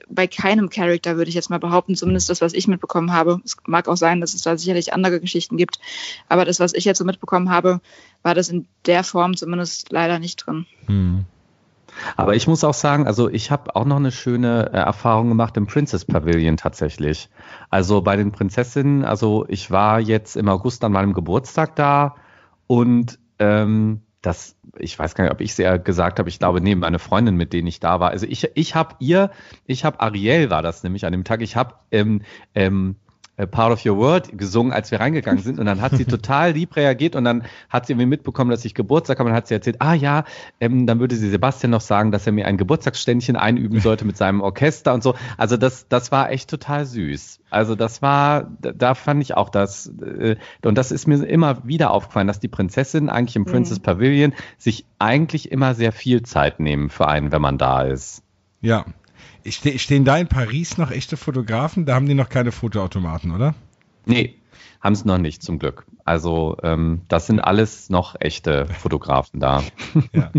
bei 0.09 0.27
keinem 0.27 0.71
Charakter, 0.71 1.17
würde 1.17 1.29
ich 1.29 1.35
jetzt 1.35 1.51
mal 1.51 1.59
behaupten, 1.59 1.97
zumindest 1.97 2.31
das, 2.31 2.41
was 2.41 2.53
ich 2.53 2.69
mitbekommen 2.69 3.13
habe. 3.13 3.41
Es 3.45 3.57
mag 3.67 3.89
auch 3.89 3.97
sein, 3.97 4.21
dass 4.21 4.35
es 4.35 4.43
da 4.43 4.57
sicherlich 4.57 4.93
andere 4.93 5.21
Geschichten 5.21 5.57
gibt, 5.57 5.79
aber 6.29 6.45
das, 6.45 6.61
was 6.61 6.75
ich 6.75 6.85
jetzt 6.85 6.99
so 6.99 7.05
mitbekommen 7.05 7.51
habe, 7.51 7.81
war 8.23 8.35
das 8.35 8.49
in 8.49 8.67
der 8.87 9.05
Form 9.05 9.37
zumindest 9.37 9.91
leider 9.91 10.19
nicht 10.19 10.37
drin. 10.37 10.67
Hm. 10.87 11.25
Aber 12.17 12.35
ich 12.35 12.47
muss 12.47 12.65
auch 12.65 12.75
sagen, 12.75 13.07
also 13.07 13.29
ich 13.29 13.51
habe 13.51 13.77
auch 13.77 13.85
noch 13.85 13.97
eine 13.97 14.11
schöne 14.11 14.71
äh, 14.73 14.77
Erfahrung 14.77 15.29
gemacht 15.29 15.57
im 15.57 15.67
Princess 15.67 16.05
Pavilion 16.05 16.57
tatsächlich. 16.57 17.29
Also 17.71 18.01
bei 18.03 18.17
den 18.17 18.33
Prinzessinnen, 18.33 19.05
also 19.05 19.45
ich 19.49 19.71
war 19.71 20.01
jetzt 20.01 20.37
im 20.37 20.49
August 20.49 20.83
an 20.85 20.93
meinem 20.93 21.15
Geburtstag 21.15 21.77
da 21.77 22.17
und 22.67 23.19
ähm, 23.39 24.03
das, 24.27 24.57
ich 24.79 24.99
weiß 24.99 25.15
gar 25.15 25.25
nicht, 25.25 25.33
ob 25.33 25.41
ich 25.41 25.51
es 25.51 25.59
ja 25.59 25.77
gesagt 25.77 26.19
habe, 26.19 26.29
ich 26.29 26.39
glaube, 26.39 26.61
neben 26.61 26.81
meine 26.81 26.99
Freundin, 26.99 27.37
mit 27.37 27.53
denen 27.53 27.67
ich 27.67 27.81
da 27.81 28.01
war. 28.01 28.11
Also 28.11 28.27
ich, 28.27 28.51
ich 28.55 28.75
habe 28.75 28.95
ihr, 28.99 29.31
ich 29.67 29.85
habe 29.85 30.01
Ariel 30.01 30.51
war 30.51 30.63
das 30.63 30.83
nämlich 30.83 31.05
an 31.05 31.13
dem 31.13 31.25
Tag, 31.25 31.43
ich 31.43 31.57
habe 31.57 31.75
ähm, 31.91 32.23
ähm, 32.55 32.97
äh, 32.97 33.04
Part 33.37 33.73
of 33.73 33.85
Your 33.85 33.97
World 33.97 34.39
gesungen, 34.39 34.73
als 34.73 34.91
wir 34.93 35.01
reingegangen 35.01 35.43
sind. 35.43 35.59
Und 35.59 35.67
dann 35.67 35.81
hat 35.81 35.97
sie 35.97 36.05
total 36.05 36.53
lieb 36.53 36.77
reagiert 36.77 37.17
und 37.17 37.25
dann 37.25 37.45
hat 37.69 37.87
sie 37.87 37.93
irgendwie 37.93 38.07
mitbekommen, 38.07 38.51
dass 38.51 38.65
ich 38.65 38.75
Geburtstag 38.75 39.19
habe 39.19 39.27
und 39.29 39.33
dann 39.33 39.37
hat 39.37 39.49
sie 39.49 39.55
erzählt, 39.55 39.77
ah 39.81 39.95
ja, 39.95 40.25
ähm, 40.61 40.87
dann 40.87 41.01
würde 41.01 41.17
sie 41.17 41.29
Sebastian 41.29 41.71
noch 41.71 41.81
sagen, 41.81 42.13
dass 42.13 42.27
er 42.27 42.33
mir 42.33 42.47
ein 42.47 42.57
Geburtstagsständchen 42.57 43.37
einüben 43.37 43.81
sollte 43.81 44.05
mit 44.05 44.17
seinem 44.17 44.41
Orchester 44.41 44.95
und 44.95 45.03
so. 45.03 45.15
Also 45.37 45.57
das, 45.57 45.89
das 45.89 46.13
war 46.13 46.31
echt 46.31 46.49
total 46.49 46.87
süß. 46.87 47.41
Also 47.51 47.75
das 47.75 48.03
war, 48.03 48.51
da 48.61 48.95
fand 48.95 49.23
ich 49.23 49.37
auch 49.37 49.49
das, 49.49 49.93
äh, 50.01 50.37
und 50.65 50.79
das 50.79 50.93
ist 50.93 51.07
mir 51.09 51.25
immer 51.25 51.67
wieder 51.67 51.91
aufgefallen, 51.91 52.27
dass 52.29 52.41
die 52.41 52.49
Prinzessin 52.49 53.09
eigentlich 53.09 53.37
im 53.37 53.45
Princess 53.45 53.79
mhm. 53.79 53.83
Pavilion 53.83 54.33
sich 54.59 54.87
eigentlich 54.99 55.51
immer 55.51 55.75
sehr 55.75 55.93
viel 55.93 56.23
Zeit 56.23 56.61
nehmen 56.61 56.89
für 56.89 57.09
einen, 57.09 57.33
wenn 57.33 57.43
man 57.43 57.59
da 57.59 57.83
ist. 57.83 58.23
Ja, 58.61 58.85
Ste 59.47 59.79
stehen 59.79 60.05
da 60.05 60.17
in 60.17 60.29
Paris 60.29 60.79
noch 60.79 60.91
echte 60.91 61.17
Fotografen? 61.17 61.87
Da 61.87 61.95
haben 61.95 62.07
die 62.07 62.15
noch 62.15 62.29
keine 62.29 62.53
Fotoautomaten, 62.53 63.33
oder? 63.33 63.55
Nee, 64.07 64.37
haben 64.81 64.95
sie 64.95 65.07
noch 65.07 65.19
nicht, 65.19 65.43
zum 65.43 65.59
Glück. 65.59 65.87
Also 66.05 66.57
ähm, 66.63 67.03
das 67.09 67.27
sind 67.27 67.41
alles 67.41 67.91
noch 67.91 68.17
echte 68.21 68.67
Fotografen 68.67 69.41
da. 69.41 69.63
Ja. 70.13 70.31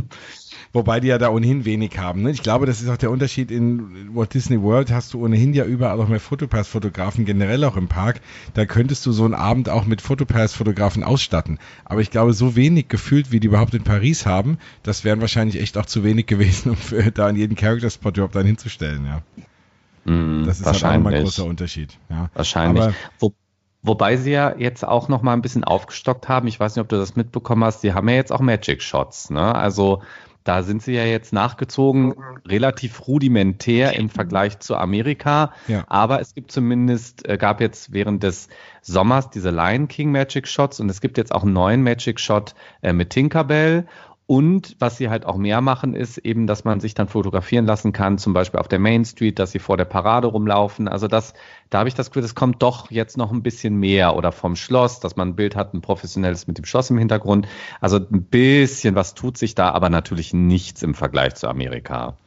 Wobei 0.76 1.00
die 1.00 1.08
ja 1.08 1.18
da 1.18 1.30
ohnehin 1.30 1.64
wenig 1.64 1.98
haben. 1.98 2.24
Ne? 2.24 2.32
Ich 2.32 2.44
glaube, 2.44 2.66
das 2.66 2.82
ist 2.82 2.90
auch 2.90 2.98
der 2.98 3.10
Unterschied. 3.10 3.50
In 3.50 4.14
Walt 4.14 4.34
Disney 4.34 4.62
World 4.62 4.92
hast 4.92 5.14
du 5.14 5.24
ohnehin 5.24 5.54
ja 5.54 5.64
überall 5.64 6.02
auch 6.02 6.10
mehr 6.10 6.20
Fotopass-Fotografen, 6.20 7.24
generell 7.24 7.64
auch 7.64 7.78
im 7.78 7.88
Park. 7.88 8.20
Da 8.56 8.66
könntest 8.66 9.06
du 9.06 9.14
so 9.14 9.24
einen 9.24 9.36
Abend 9.36 9.70
auch 9.70 9.86
mit 9.86 10.02
Fotopass-Fotografen 10.02 11.06
ausstatten. 11.06 11.60
Aber 11.86 12.02
ich 12.02 12.12
glaube, 12.12 12.34
so 12.34 12.58
wenig 12.58 12.90
gefühlt, 12.90 13.32
wie 13.32 13.40
die 13.40 13.48
überhaupt 13.48 13.74
in 13.74 13.86
Paris 13.86 14.26
haben, 14.26 14.58
das 14.84 15.06
wären 15.06 15.22
wahrscheinlich 15.22 15.62
echt 15.62 15.78
auch 15.78 15.86
zu 15.86 16.04
wenig 16.04 16.26
gewesen, 16.26 16.70
um 16.72 16.76
für, 16.76 17.10
da 17.10 17.28
an 17.28 17.38
jeden 17.38 17.56
Character-Spot 17.56 18.10
überhaupt 18.10 18.36
dann 18.36 18.46
hinzustellen. 18.46 19.06
Ja. 19.06 20.12
Mm, 20.12 20.46
das 20.46 20.60
ist 20.60 20.66
halt 20.66 20.84
auch 20.84 20.94
nochmal 20.94 21.14
ein 21.14 21.24
großer 21.24 21.46
Unterschied. 21.46 21.98
Ja. 22.10 22.30
Wahrscheinlich. 22.34 22.84
Aber, 22.84 22.94
Wo, 23.20 23.34
Wobei 23.82 24.18
sie 24.18 24.32
ja 24.32 24.56
jetzt 24.58 24.84
auch 24.84 25.10
noch 25.10 25.22
mal 25.22 25.34
ein 25.34 25.44
bisschen 25.44 25.64
aufgestockt 25.64 26.28
haben. 26.28 26.48
Ich 26.48 26.60
weiß 26.60 26.76
nicht, 26.76 26.82
ob 26.82 26.90
du 26.90 26.98
das 26.98 27.16
mitbekommen 27.16 27.64
hast. 27.64 27.82
Sie 27.82 27.94
haben 27.94 28.10
ja 28.10 28.16
jetzt 28.16 28.32
auch 28.32 28.40
Magic 28.40 28.82
Shots. 28.82 29.30
Ne? 29.30 29.54
Also 29.54 30.02
da 30.46 30.62
sind 30.62 30.84
sie 30.84 30.94
ja 30.94 31.04
jetzt 31.04 31.34
nachgezogen, 31.34 32.14
relativ 32.48 33.08
rudimentär 33.08 33.94
im 33.98 34.10
Vergleich 34.10 34.60
zu 34.60 34.76
Amerika. 34.76 35.52
Ja. 35.68 35.84
Aber 35.88 36.22
es 36.22 36.36
gibt 36.36 36.52
zumindest, 36.52 37.28
äh, 37.28 37.38
gab 37.38 37.60
jetzt 37.60 37.92
während 37.92 38.22
des 38.22 38.48
Sommers 38.84 39.32
diese 39.32 39.50
Lion 39.50 39.88
King 39.88 40.12
Magic 40.12 40.48
Shots 40.48 40.80
und 40.80 40.90
es 40.90 41.02
gibt 41.02 41.18
jetzt 41.18 41.34
auch 41.34 41.44
einen 41.44 41.54
neuen 41.54 41.82
Magic 41.82 42.20
Shot 42.20 42.54
äh, 42.84 42.94
mit 42.94 43.10
Tinkerbell. 43.10 43.88
Und 44.28 44.76
was 44.80 44.98
sie 44.98 45.10
halt 45.10 45.26
auch 45.26 45.38
mehr 45.38 45.62
machen, 45.62 45.94
ist 45.94 46.18
eben, 46.18 46.48
dass 46.48 46.64
man 46.64 46.80
sich 46.80 46.96
dann 46.96 47.08
fotografieren 47.08 47.68
lassen 47.68 47.92
kann, 47.94 48.18
zum 48.18 48.34
Beispiel 48.34 48.60
auf 48.60 48.68
der 48.68 48.80
Main 48.80 49.06
Street, 49.06 49.38
dass 49.38 49.52
sie 49.52 49.60
vor 49.60 49.78
der 49.78 49.86
Parade 49.86 50.28
rumlaufen. 50.28 50.88
Also 50.88 51.08
das, 51.08 51.36
da 51.70 51.80
habe 51.80 51.90
ich 51.90 51.96
das 51.96 52.10
Gefühl, 52.10 52.24
es 52.24 52.34
kommt 52.34 52.64
doch 52.64 52.90
jetzt 52.90 53.18
noch 53.18 53.32
ein 53.32 53.44
bisschen 53.44 53.76
mehr 53.76 54.16
oder 54.16 54.32
vom 54.32 54.56
Schloss, 54.56 55.00
dass 55.00 55.16
man 55.16 55.30
ein 55.30 55.36
Bild 55.36 55.56
hat, 55.56 55.76
ein 55.76 55.82
professionelles 55.82 56.48
mit 56.48 56.58
dem 56.58 56.66
Schloss 56.66 56.90
im 56.90 56.98
Hintergrund. 56.98 57.48
Also 57.80 57.98
ein 57.98 58.24
bisschen 58.24 58.96
was 58.96 59.14
tut 59.14 59.38
sich 59.38 59.54
da, 59.54 59.70
aber 59.70 59.90
natürlich 59.90 60.34
nichts 60.34 60.82
im 60.82 60.96
Vergleich 60.96 61.36
zu 61.36 61.48
Amerika. 61.48 62.18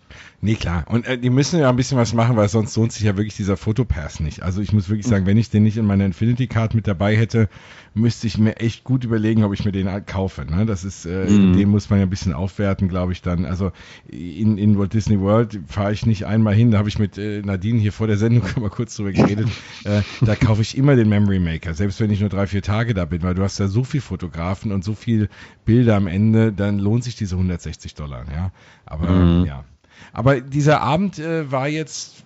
Nee, 0.40 0.54
klar. 0.54 0.84
Und 0.86 1.04
äh, 1.04 1.18
die 1.18 1.30
müssen 1.30 1.58
ja 1.58 1.68
ein 1.68 1.74
bisschen 1.74 1.98
was 1.98 2.14
machen, 2.14 2.36
weil 2.36 2.48
sonst 2.48 2.76
lohnt 2.76 2.92
sich 2.92 3.02
ja 3.02 3.16
wirklich 3.16 3.34
dieser 3.34 3.56
Fotopass 3.56 4.20
nicht. 4.20 4.42
Also 4.44 4.60
ich 4.60 4.72
muss 4.72 4.88
wirklich 4.88 5.06
sagen, 5.06 5.26
wenn 5.26 5.36
ich 5.36 5.50
den 5.50 5.64
nicht 5.64 5.76
in 5.76 5.84
meiner 5.84 6.04
Infinity 6.04 6.46
Card 6.46 6.76
mit 6.76 6.86
dabei 6.86 7.16
hätte, 7.16 7.48
müsste 7.92 8.28
ich 8.28 8.38
mir 8.38 8.56
echt 8.58 8.84
gut 8.84 9.02
überlegen, 9.02 9.42
ob 9.42 9.52
ich 9.52 9.64
mir 9.64 9.72
den 9.72 9.90
halt 9.90 10.06
kaufe. 10.06 10.44
Ne? 10.44 10.64
Das 10.64 10.84
ist, 10.84 11.06
äh, 11.06 11.28
mhm. 11.28 11.56
den 11.56 11.68
muss 11.68 11.90
man 11.90 11.98
ja 11.98 12.06
ein 12.06 12.10
bisschen 12.10 12.34
aufwerten, 12.34 12.88
glaube 12.88 13.10
ich 13.10 13.20
dann. 13.20 13.46
Also 13.46 13.72
in, 14.06 14.58
in 14.58 14.78
Walt 14.78 14.94
Disney 14.94 15.18
World 15.18 15.58
fahre 15.66 15.92
ich 15.92 16.06
nicht 16.06 16.24
einmal 16.24 16.54
hin. 16.54 16.70
Da 16.70 16.78
habe 16.78 16.88
ich 16.88 17.00
mit 17.00 17.18
äh, 17.18 17.42
Nadine 17.42 17.80
hier 17.80 17.92
vor 17.92 18.06
der 18.06 18.16
Sendung 18.16 18.44
mal 18.60 18.70
kurz 18.70 18.94
drüber 18.94 19.10
geredet. 19.10 19.48
äh, 19.82 20.02
da 20.20 20.36
kaufe 20.36 20.62
ich 20.62 20.78
immer 20.78 20.94
den 20.94 21.08
Memory 21.08 21.40
Maker, 21.40 21.74
selbst 21.74 21.98
wenn 21.98 22.12
ich 22.12 22.20
nur 22.20 22.28
drei, 22.28 22.46
vier 22.46 22.62
Tage 22.62 22.94
da 22.94 23.06
bin, 23.06 23.24
weil 23.24 23.34
du 23.34 23.42
hast 23.42 23.58
da 23.58 23.66
so 23.66 23.82
viel 23.82 24.00
Fotografen 24.00 24.70
und 24.70 24.84
so 24.84 24.94
viel 24.94 25.30
Bilder 25.64 25.96
am 25.96 26.06
Ende, 26.06 26.52
dann 26.52 26.78
lohnt 26.78 27.02
sich 27.02 27.16
diese 27.16 27.34
160 27.34 27.96
Dollar. 27.96 28.24
Ja, 28.32 28.52
aber 28.86 29.10
mhm. 29.10 29.44
ja. 29.44 29.64
Aber 30.12 30.40
dieser 30.40 30.80
Abend 30.80 31.18
äh, 31.18 31.50
war 31.50 31.68
jetzt, 31.68 32.24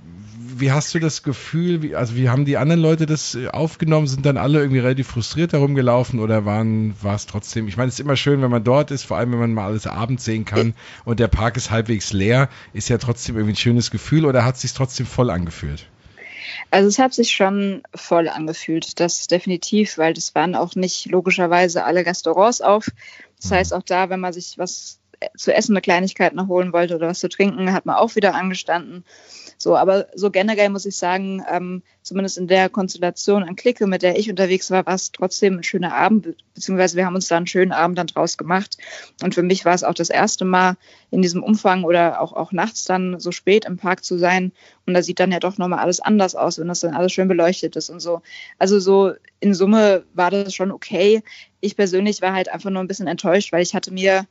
wie 0.57 0.73
hast 0.73 0.95
du 0.95 0.99
das 0.99 1.23
Gefühl, 1.23 1.83
wie, 1.83 1.95
also 1.95 2.17
wie 2.17 2.29
haben 2.29 2.45
die 2.45 2.57
anderen 2.57 2.81
Leute 2.81 3.07
das 3.07 3.35
äh, 3.35 3.49
aufgenommen? 3.49 4.07
Sind 4.07 4.27
dann 4.27 4.37
alle 4.37 4.61
irgendwie 4.61 4.81
relativ 4.81 5.09
frustriert 5.09 5.53
herumgelaufen 5.53 6.21
oder 6.21 6.45
waren, 6.45 6.95
war 7.03 7.15
es 7.15 7.27
trotzdem, 7.27 7.69
ich 7.69 7.77
meine, 7.77 7.89
es 7.89 7.95
ist 7.95 8.01
immer 8.01 8.17
schön, 8.17 8.43
wenn 8.43 8.51
man 8.51 8.65
dort 8.65 8.91
ist, 8.91 9.05
vor 9.05 9.17
allem 9.17 9.33
wenn 9.33 9.41
man 9.41 9.55
mal 9.55 9.67
alles 9.67 9.87
abends 9.87 10.25
sehen 10.25 10.45
kann 10.45 10.75
und 11.05 11.21
der 11.21 11.29
Park 11.29 11.57
ist 11.57 11.71
halbwegs 11.71 12.13
leer, 12.13 12.49
ist 12.73 12.89
ja 12.89 12.99
trotzdem 12.99 13.37
irgendwie 13.37 13.55
ein 13.55 13.57
schönes 13.57 13.91
Gefühl 13.91 14.25
oder 14.25 14.45
hat 14.45 14.57
es 14.57 14.63
sich 14.63 14.73
trotzdem 14.73 15.07
voll 15.07 15.31
angefühlt? 15.31 15.87
Also 16.71 16.89
es 16.89 16.99
hat 16.99 17.13
sich 17.13 17.33
schon 17.33 17.83
voll 17.95 18.29
angefühlt, 18.29 18.99
das 19.01 19.27
definitiv, 19.27 19.99
weil 19.99 20.15
das 20.15 20.35
waren 20.35 20.55
auch 20.55 20.75
nicht 20.75 21.07
logischerweise 21.07 21.85
alle 21.85 22.07
Restaurants 22.07 22.61
auf. 22.61 22.89
Das 23.41 23.51
mhm. 23.51 23.55
heißt 23.57 23.75
auch 23.75 23.83
da, 23.83 24.09
wenn 24.09 24.21
man 24.21 24.33
sich 24.33 24.57
was 24.57 24.99
zu 25.37 25.55
essen 25.55 25.73
eine 25.73 25.81
Kleinigkeit 25.81 26.35
noch 26.35 26.49
holen 26.49 26.73
wollte 26.73 26.97
oder 26.97 27.09
was 27.09 27.21
zu 27.21 27.29
trinken, 27.29 27.73
hat 27.73 27.87
man 27.87 27.97
auch 27.97 28.17
wieder 28.17 28.35
angestanden. 28.35 29.05
So, 29.63 29.77
aber 29.77 30.09
so 30.15 30.33
generell 30.33 30.71
muss 30.71 30.87
ich 30.87 30.97
sagen, 30.97 31.45
ähm, 31.49 31.83
zumindest 32.03 32.37
in 32.37 32.49
der 32.49 32.69
Konstellation 32.69 33.45
an 33.45 33.55
Clique, 33.55 33.87
mit 33.87 34.03
der 34.03 34.19
ich 34.19 34.29
unterwegs 34.29 34.73
war, 34.73 34.85
war 34.87 34.95
es 34.95 35.13
trotzdem 35.13 35.59
ein 35.59 35.63
schöner 35.63 35.95
Abend, 35.95 36.35
beziehungsweise 36.55 36.97
wir 36.97 37.07
haben 37.07 37.15
uns 37.15 37.29
da 37.29 37.37
einen 37.37 37.47
schönen 37.47 37.71
Abend 37.71 37.97
dann 37.97 38.09
draus 38.09 38.37
gemacht. 38.37 38.77
Und 39.23 39.37
für 39.37 39.45
mich 39.45 39.65
war 39.65 39.73
es 39.73 39.85
auch 39.85 39.95
das 39.95 40.11
erste 40.11 40.45
Mal 40.45 40.77
in 41.13 41.23
diesem 41.23 41.45
Umfang 41.45 41.85
oder 41.85 42.21
auch, 42.21 42.33
auch 42.33 42.51
nachts 42.51 42.85
dann 42.87 43.21
so 43.21 43.31
spät 43.31 43.65
im 43.65 43.77
Park 43.77 44.03
zu 44.03 44.19
sein. 44.19 44.51
Und 44.85 44.95
da 44.95 45.03
sieht 45.03 45.21
dann 45.21 45.31
ja 45.31 45.39
doch 45.39 45.59
nochmal 45.59 45.79
alles 45.79 46.01
anders 46.01 46.35
aus, 46.35 46.59
wenn 46.59 46.67
das 46.67 46.81
dann 46.81 46.95
alles 46.95 47.13
schön 47.13 47.29
beleuchtet 47.29 47.77
ist 47.77 47.89
und 47.89 48.01
so. 48.01 48.21
Also 48.59 48.81
so 48.81 49.13
in 49.39 49.55
Summe 49.55 50.03
war 50.15 50.33
das 50.33 50.55
schon 50.55 50.73
okay. 50.73 51.23
Ich 51.61 51.77
persönlich 51.77 52.21
war 52.21 52.33
halt 52.33 52.49
einfach 52.49 52.71
nur 52.71 52.83
ein 52.83 52.89
bisschen 52.89 53.07
enttäuscht, 53.07 53.53
weil 53.53 53.63
ich 53.63 53.77
hatte 53.77 53.93
mir 53.93 54.27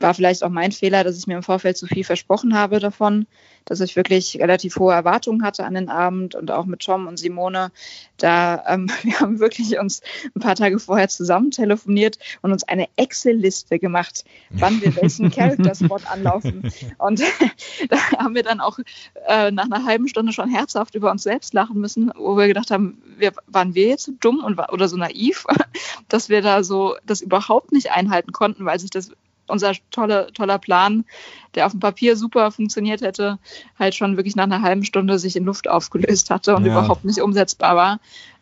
war 0.00 0.14
vielleicht 0.14 0.42
auch 0.42 0.50
mein 0.50 0.72
Fehler, 0.72 1.04
dass 1.04 1.18
ich 1.18 1.26
mir 1.26 1.36
im 1.36 1.42
Vorfeld 1.42 1.76
zu 1.76 1.86
viel 1.86 2.04
versprochen 2.04 2.54
habe 2.54 2.80
davon, 2.80 3.26
dass 3.64 3.80
ich 3.80 3.96
wirklich 3.96 4.38
relativ 4.40 4.76
hohe 4.76 4.94
Erwartungen 4.94 5.44
hatte 5.44 5.64
an 5.64 5.74
den 5.74 5.88
Abend 5.88 6.34
und 6.34 6.50
auch 6.50 6.64
mit 6.64 6.80
Tom 6.80 7.06
und 7.06 7.18
Simone. 7.18 7.70
Da 8.16 8.64
ähm, 8.66 8.90
wir 9.02 9.20
haben 9.20 9.38
wirklich 9.38 9.78
uns 9.78 10.02
ein 10.34 10.40
paar 10.40 10.54
Tage 10.54 10.78
vorher 10.78 11.08
zusammen 11.08 11.50
telefoniert 11.50 12.18
und 12.42 12.52
uns 12.52 12.64
eine 12.64 12.88
Excel-Liste 12.96 13.78
gemacht, 13.78 14.24
wann 14.50 14.80
wir 14.80 14.96
welchen 14.96 15.30
Character-Spot 15.34 16.00
anlaufen. 16.10 16.72
Und 16.98 17.20
da 17.88 17.96
haben 18.18 18.34
wir 18.34 18.42
dann 18.42 18.60
auch 18.60 18.78
äh, 19.28 19.50
nach 19.50 19.66
einer 19.66 19.84
halben 19.84 20.08
Stunde 20.08 20.32
schon 20.32 20.48
herzhaft 20.48 20.94
über 20.94 21.10
uns 21.10 21.22
selbst 21.22 21.54
lachen 21.54 21.80
müssen, 21.80 22.10
wo 22.16 22.36
wir 22.36 22.48
gedacht 22.48 22.70
haben, 22.70 23.02
wir, 23.18 23.32
waren 23.46 23.74
wir 23.74 23.88
jetzt 23.88 24.04
so 24.04 24.12
dumm 24.18 24.42
und, 24.42 24.58
oder 24.58 24.88
so 24.88 24.96
naiv, 24.96 25.44
dass 26.08 26.28
wir 26.28 26.42
da 26.42 26.64
so 26.64 26.96
das 27.04 27.20
überhaupt 27.20 27.72
nicht 27.72 27.92
einhalten 27.92 28.32
konnten, 28.32 28.64
weil 28.64 28.80
sich 28.80 28.90
das 28.90 29.12
unser 29.50 29.72
tolle, 29.90 30.32
toller 30.32 30.58
Plan, 30.58 31.04
der 31.54 31.66
auf 31.66 31.72
dem 31.72 31.80
Papier 31.80 32.16
super 32.16 32.50
funktioniert 32.50 33.00
hätte, 33.02 33.38
halt 33.78 33.94
schon 33.94 34.16
wirklich 34.16 34.36
nach 34.36 34.44
einer 34.44 34.62
halben 34.62 34.84
Stunde 34.84 35.18
sich 35.18 35.36
in 35.36 35.44
Luft 35.44 35.68
aufgelöst 35.68 36.30
hatte 36.30 36.54
und 36.56 36.64
ja. 36.64 36.72
überhaupt 36.72 37.04
nicht 37.04 37.20
umsetzbar 37.20 37.76
war. 37.76 38.00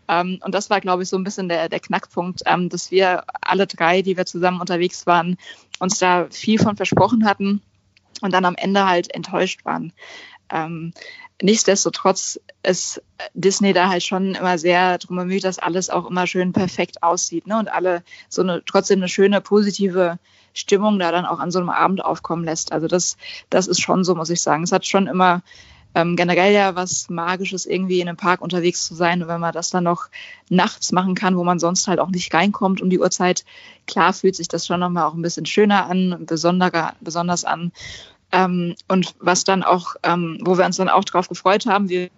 Ähm, 0.08 0.40
und 0.44 0.54
das 0.54 0.70
war, 0.70 0.80
glaube 0.80 1.02
ich, 1.02 1.08
so 1.08 1.16
ein 1.16 1.24
bisschen 1.24 1.48
der, 1.48 1.68
der 1.68 1.80
Knackpunkt, 1.80 2.42
ähm, 2.46 2.68
dass 2.68 2.90
wir 2.90 3.24
alle 3.40 3.66
drei, 3.66 4.02
die 4.02 4.16
wir 4.16 4.26
zusammen 4.26 4.60
unterwegs 4.60 5.06
waren, 5.06 5.36
uns 5.78 5.98
da 5.98 6.26
viel 6.30 6.58
von 6.58 6.76
versprochen 6.76 7.24
hatten 7.24 7.62
und 8.20 8.32
dann 8.32 8.44
am 8.44 8.56
Ende 8.56 8.86
halt 8.86 9.14
enttäuscht 9.14 9.64
waren. 9.64 9.92
Ähm, 10.50 10.92
nichtsdestotrotz 11.42 12.40
ist 12.62 13.02
Disney 13.34 13.72
da 13.72 13.88
halt 13.88 14.02
schon 14.02 14.34
immer 14.34 14.58
sehr 14.58 14.98
drum 14.98 15.16
bemüht, 15.16 15.44
dass 15.44 15.58
alles 15.58 15.90
auch 15.90 16.08
immer 16.08 16.26
schön 16.26 16.52
perfekt 16.52 17.02
aussieht 17.02 17.46
ne? 17.46 17.58
und 17.58 17.68
alle 17.70 18.02
so 18.28 18.42
eine 18.42 18.62
trotzdem 18.64 19.00
eine 19.00 19.08
schöne 19.08 19.40
positive 19.40 20.18
Stimmung 20.58 20.98
da 20.98 21.12
dann 21.12 21.26
auch 21.26 21.38
an 21.38 21.50
so 21.50 21.58
einem 21.58 21.70
Abend 21.70 22.04
aufkommen 22.04 22.44
lässt. 22.44 22.72
Also 22.72 22.86
das, 22.86 23.16
das 23.50 23.66
ist 23.66 23.80
schon 23.80 24.04
so, 24.04 24.14
muss 24.14 24.30
ich 24.30 24.42
sagen. 24.42 24.62
Es 24.62 24.72
hat 24.72 24.86
schon 24.86 25.06
immer 25.06 25.42
ähm, 25.94 26.16
generell 26.16 26.52
ja 26.52 26.74
was 26.74 27.08
Magisches, 27.08 27.66
irgendwie 27.66 28.00
in 28.00 28.08
einem 28.08 28.16
Park 28.16 28.40
unterwegs 28.40 28.86
zu 28.86 28.94
sein. 28.94 29.22
Und 29.22 29.28
wenn 29.28 29.40
man 29.40 29.52
das 29.52 29.70
dann 29.70 29.84
noch 29.84 30.08
nachts 30.48 30.92
machen 30.92 31.14
kann, 31.14 31.36
wo 31.36 31.44
man 31.44 31.58
sonst 31.58 31.88
halt 31.88 32.00
auch 32.00 32.10
nicht 32.10 32.32
reinkommt 32.34 32.80
um 32.80 32.90
die 32.90 33.00
Uhrzeit, 33.00 33.44
klar 33.86 34.12
fühlt 34.12 34.36
sich 34.36 34.48
das 34.48 34.66
schon 34.66 34.80
nochmal 34.80 35.04
auch 35.04 35.14
ein 35.14 35.22
bisschen 35.22 35.46
schöner 35.46 35.86
an, 35.86 36.24
besonderer, 36.26 36.94
besonders 37.00 37.44
an. 37.44 37.72
Ähm, 38.30 38.74
und 38.88 39.14
was 39.20 39.44
dann 39.44 39.62
auch, 39.62 39.96
ähm, 40.02 40.38
wo 40.42 40.58
wir 40.58 40.66
uns 40.66 40.76
dann 40.76 40.90
auch 40.90 41.04
drauf 41.04 41.28
gefreut 41.28 41.66
haben, 41.66 41.88
wir 41.88 42.10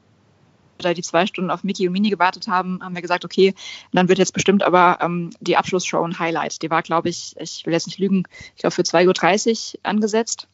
da 0.81 0.95
die 0.95 1.03
zwei 1.03 1.27
Stunden 1.27 1.51
auf 1.51 1.65
Mickey 1.65 1.87
und 1.87 1.93
Mini 1.93 2.11
gewartet 2.11 2.49
haben, 2.49 2.81
haben 2.83 2.95
wir 2.95 3.03
gesagt, 3.03 3.25
okay, 3.25 3.55
dann 3.93 4.09
wird 4.09 4.19
jetzt 4.19 4.35
bestimmt 4.35 4.63
aber 4.63 4.99
ähm, 5.01 5.31
die 5.41 5.57
Abschlussshow 5.57 6.03
ein 6.03 6.19
Highlight. 6.19 6.63
Die 6.63 6.71
war, 6.71 6.83
glaube 6.83 7.09
ich, 7.09 7.35
ich 7.39 7.65
will 7.67 7.73
jetzt 7.73 7.87
nicht 7.87 7.99
lügen, 7.99 8.25
ich 8.55 8.61
glaube 8.61 8.75
für 8.75 8.83
2.30 8.83 9.75
Uhr 9.75 9.81
angesetzt. 9.83 10.49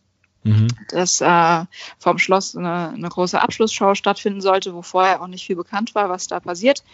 Mhm. 0.45 0.69
Dass 0.91 1.21
äh, 1.21 1.65
vom 1.99 2.19
Schloss 2.19 2.57
eine, 2.57 2.91
eine 2.91 3.09
große 3.09 3.41
Abschlussshow 3.41 3.95
stattfinden 3.95 4.41
sollte, 4.41 4.75
wo 4.75 4.83
vorher 4.83 5.21
auch 5.21 5.27
nicht 5.27 5.45
viel 5.45 5.57
bekannt 5.57 5.95
war, 5.95 6.09
was 6.09 6.29
da 6.29 6.39
passiert. 6.39 6.85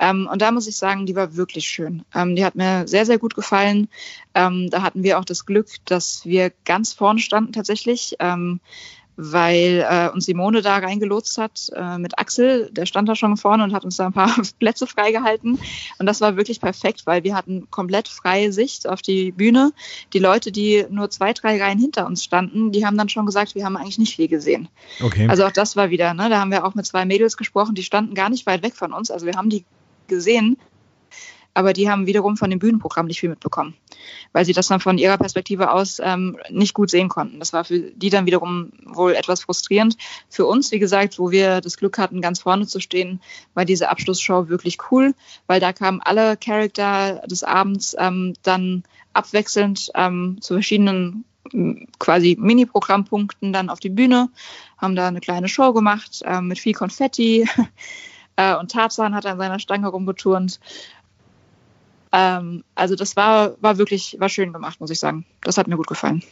Ähm, 0.00 0.28
und 0.32 0.40
da 0.40 0.50
muss 0.50 0.66
ich 0.66 0.76
sagen, 0.76 1.06
die 1.06 1.14
war 1.14 1.36
wirklich 1.36 1.68
schön. 1.68 2.04
Ähm, 2.14 2.34
die 2.34 2.44
hat 2.44 2.56
mir 2.56 2.88
sehr, 2.88 3.04
sehr 3.04 3.18
gut 3.18 3.34
gefallen. 3.34 3.88
Ähm, 4.34 4.70
da 4.70 4.82
hatten 4.82 5.02
wir 5.02 5.18
auch 5.18 5.24
das 5.24 5.44
Glück, 5.44 5.68
dass 5.84 6.24
wir 6.24 6.50
ganz 6.64 6.94
vorne 6.94 7.20
standen 7.20 7.52
tatsächlich. 7.52 8.16
Weil 9.16 9.86
äh, 9.88 10.08
uns 10.08 10.24
Simone 10.24 10.62
da 10.62 10.78
reingelotst 10.78 11.38
hat 11.38 11.70
äh, 11.74 11.98
mit 11.98 12.18
Axel. 12.18 12.70
Der 12.72 12.86
stand 12.86 13.08
da 13.08 13.14
schon 13.14 13.36
vorne 13.36 13.64
und 13.64 13.72
hat 13.74 13.84
uns 13.84 13.96
da 13.96 14.06
ein 14.06 14.12
paar 14.12 14.34
Plätze 14.58 14.86
freigehalten. 14.86 15.58
Und 15.98 16.06
das 16.06 16.20
war 16.20 16.36
wirklich 16.36 16.60
perfekt, 16.60 17.02
weil 17.06 17.22
wir 17.24 17.34
hatten 17.34 17.70
komplett 17.70 18.08
freie 18.08 18.52
Sicht 18.52 18.88
auf 18.88 19.02
die 19.02 19.32
Bühne. 19.32 19.72
Die 20.12 20.18
Leute, 20.18 20.52
die 20.52 20.86
nur 20.88 21.10
zwei, 21.10 21.32
drei 21.32 21.60
Reihen 21.60 21.78
hinter 21.78 22.06
uns 22.06 22.24
standen, 22.24 22.72
die 22.72 22.86
haben 22.86 22.96
dann 22.96 23.08
schon 23.08 23.26
gesagt, 23.26 23.54
wir 23.54 23.64
haben 23.64 23.76
eigentlich 23.76 23.98
nicht 23.98 24.16
viel 24.16 24.28
gesehen. 24.28 24.68
Okay. 25.02 25.28
Also 25.28 25.44
auch 25.44 25.52
das 25.52 25.76
war 25.76 25.90
wieder, 25.90 26.14
ne? 26.14 26.28
da 26.28 26.40
haben 26.40 26.50
wir 26.50 26.64
auch 26.64 26.74
mit 26.74 26.86
zwei 26.86 27.04
Mädels 27.04 27.36
gesprochen, 27.36 27.74
die 27.74 27.82
standen 27.82 28.14
gar 28.14 28.30
nicht 28.30 28.46
weit 28.46 28.62
weg 28.62 28.74
von 28.74 28.92
uns. 28.92 29.10
Also 29.10 29.26
wir 29.26 29.34
haben 29.34 29.50
die 29.50 29.64
gesehen, 30.08 30.58
aber 31.54 31.72
die 31.72 31.90
haben 31.90 32.06
wiederum 32.06 32.36
von 32.36 32.50
dem 32.50 32.58
Bühnenprogramm 32.58 33.06
nicht 33.06 33.20
viel 33.20 33.28
mitbekommen, 33.28 33.74
weil 34.32 34.44
sie 34.44 34.52
das 34.52 34.68
dann 34.68 34.80
von 34.80 34.98
ihrer 34.98 35.18
Perspektive 35.18 35.72
aus 35.72 36.00
ähm, 36.02 36.38
nicht 36.50 36.74
gut 36.74 36.90
sehen 36.90 37.08
konnten. 37.08 37.38
Das 37.38 37.52
war 37.52 37.64
für 37.64 37.78
die 37.78 38.10
dann 38.10 38.26
wiederum 38.26 38.72
wohl 38.84 39.14
etwas 39.14 39.42
frustrierend. 39.42 39.96
Für 40.28 40.46
uns, 40.46 40.70
wie 40.72 40.78
gesagt, 40.78 41.18
wo 41.18 41.30
wir 41.30 41.60
das 41.60 41.76
Glück 41.76 41.98
hatten, 41.98 42.20
ganz 42.20 42.40
vorne 42.40 42.66
zu 42.66 42.80
stehen, 42.80 43.20
war 43.54 43.64
diese 43.64 43.88
Abschlussshow 43.88 44.48
wirklich 44.48 44.78
cool, 44.90 45.14
weil 45.46 45.60
da 45.60 45.72
kamen 45.72 46.00
alle 46.02 46.36
Charakter 46.36 47.22
des 47.26 47.42
Abends 47.42 47.96
ähm, 47.98 48.34
dann 48.42 48.84
abwechselnd 49.12 49.90
ähm, 49.94 50.38
zu 50.40 50.54
verschiedenen 50.54 51.24
quasi 51.98 52.36
Mini-Programmpunkten 52.38 53.52
dann 53.52 53.70
auf 53.70 53.80
die 53.80 53.88
Bühne, 53.88 54.30
haben 54.78 54.94
da 54.94 55.08
eine 55.08 55.20
kleine 55.20 55.48
Show 55.48 55.72
gemacht 55.72 56.22
äh, 56.24 56.40
mit 56.40 56.58
viel 56.58 56.74
Konfetti 56.74 57.48
äh, 58.36 58.56
und 58.56 58.70
Tarzan 58.70 59.14
hat 59.14 59.26
an 59.26 59.38
seiner 59.38 59.58
Stange 59.58 59.88
rumgeturnt. 59.88 60.60
Ähm, 62.12 62.64
also 62.74 62.96
das 62.96 63.16
war, 63.16 63.56
war 63.62 63.78
wirklich, 63.78 64.16
war 64.18 64.28
schön 64.28 64.52
gemacht, 64.52 64.80
muss 64.80 64.90
ich 64.90 64.98
sagen. 64.98 65.26
Das 65.42 65.58
hat 65.58 65.68
mir 65.68 65.76
gut 65.76 65.86
gefallen. 65.86 66.22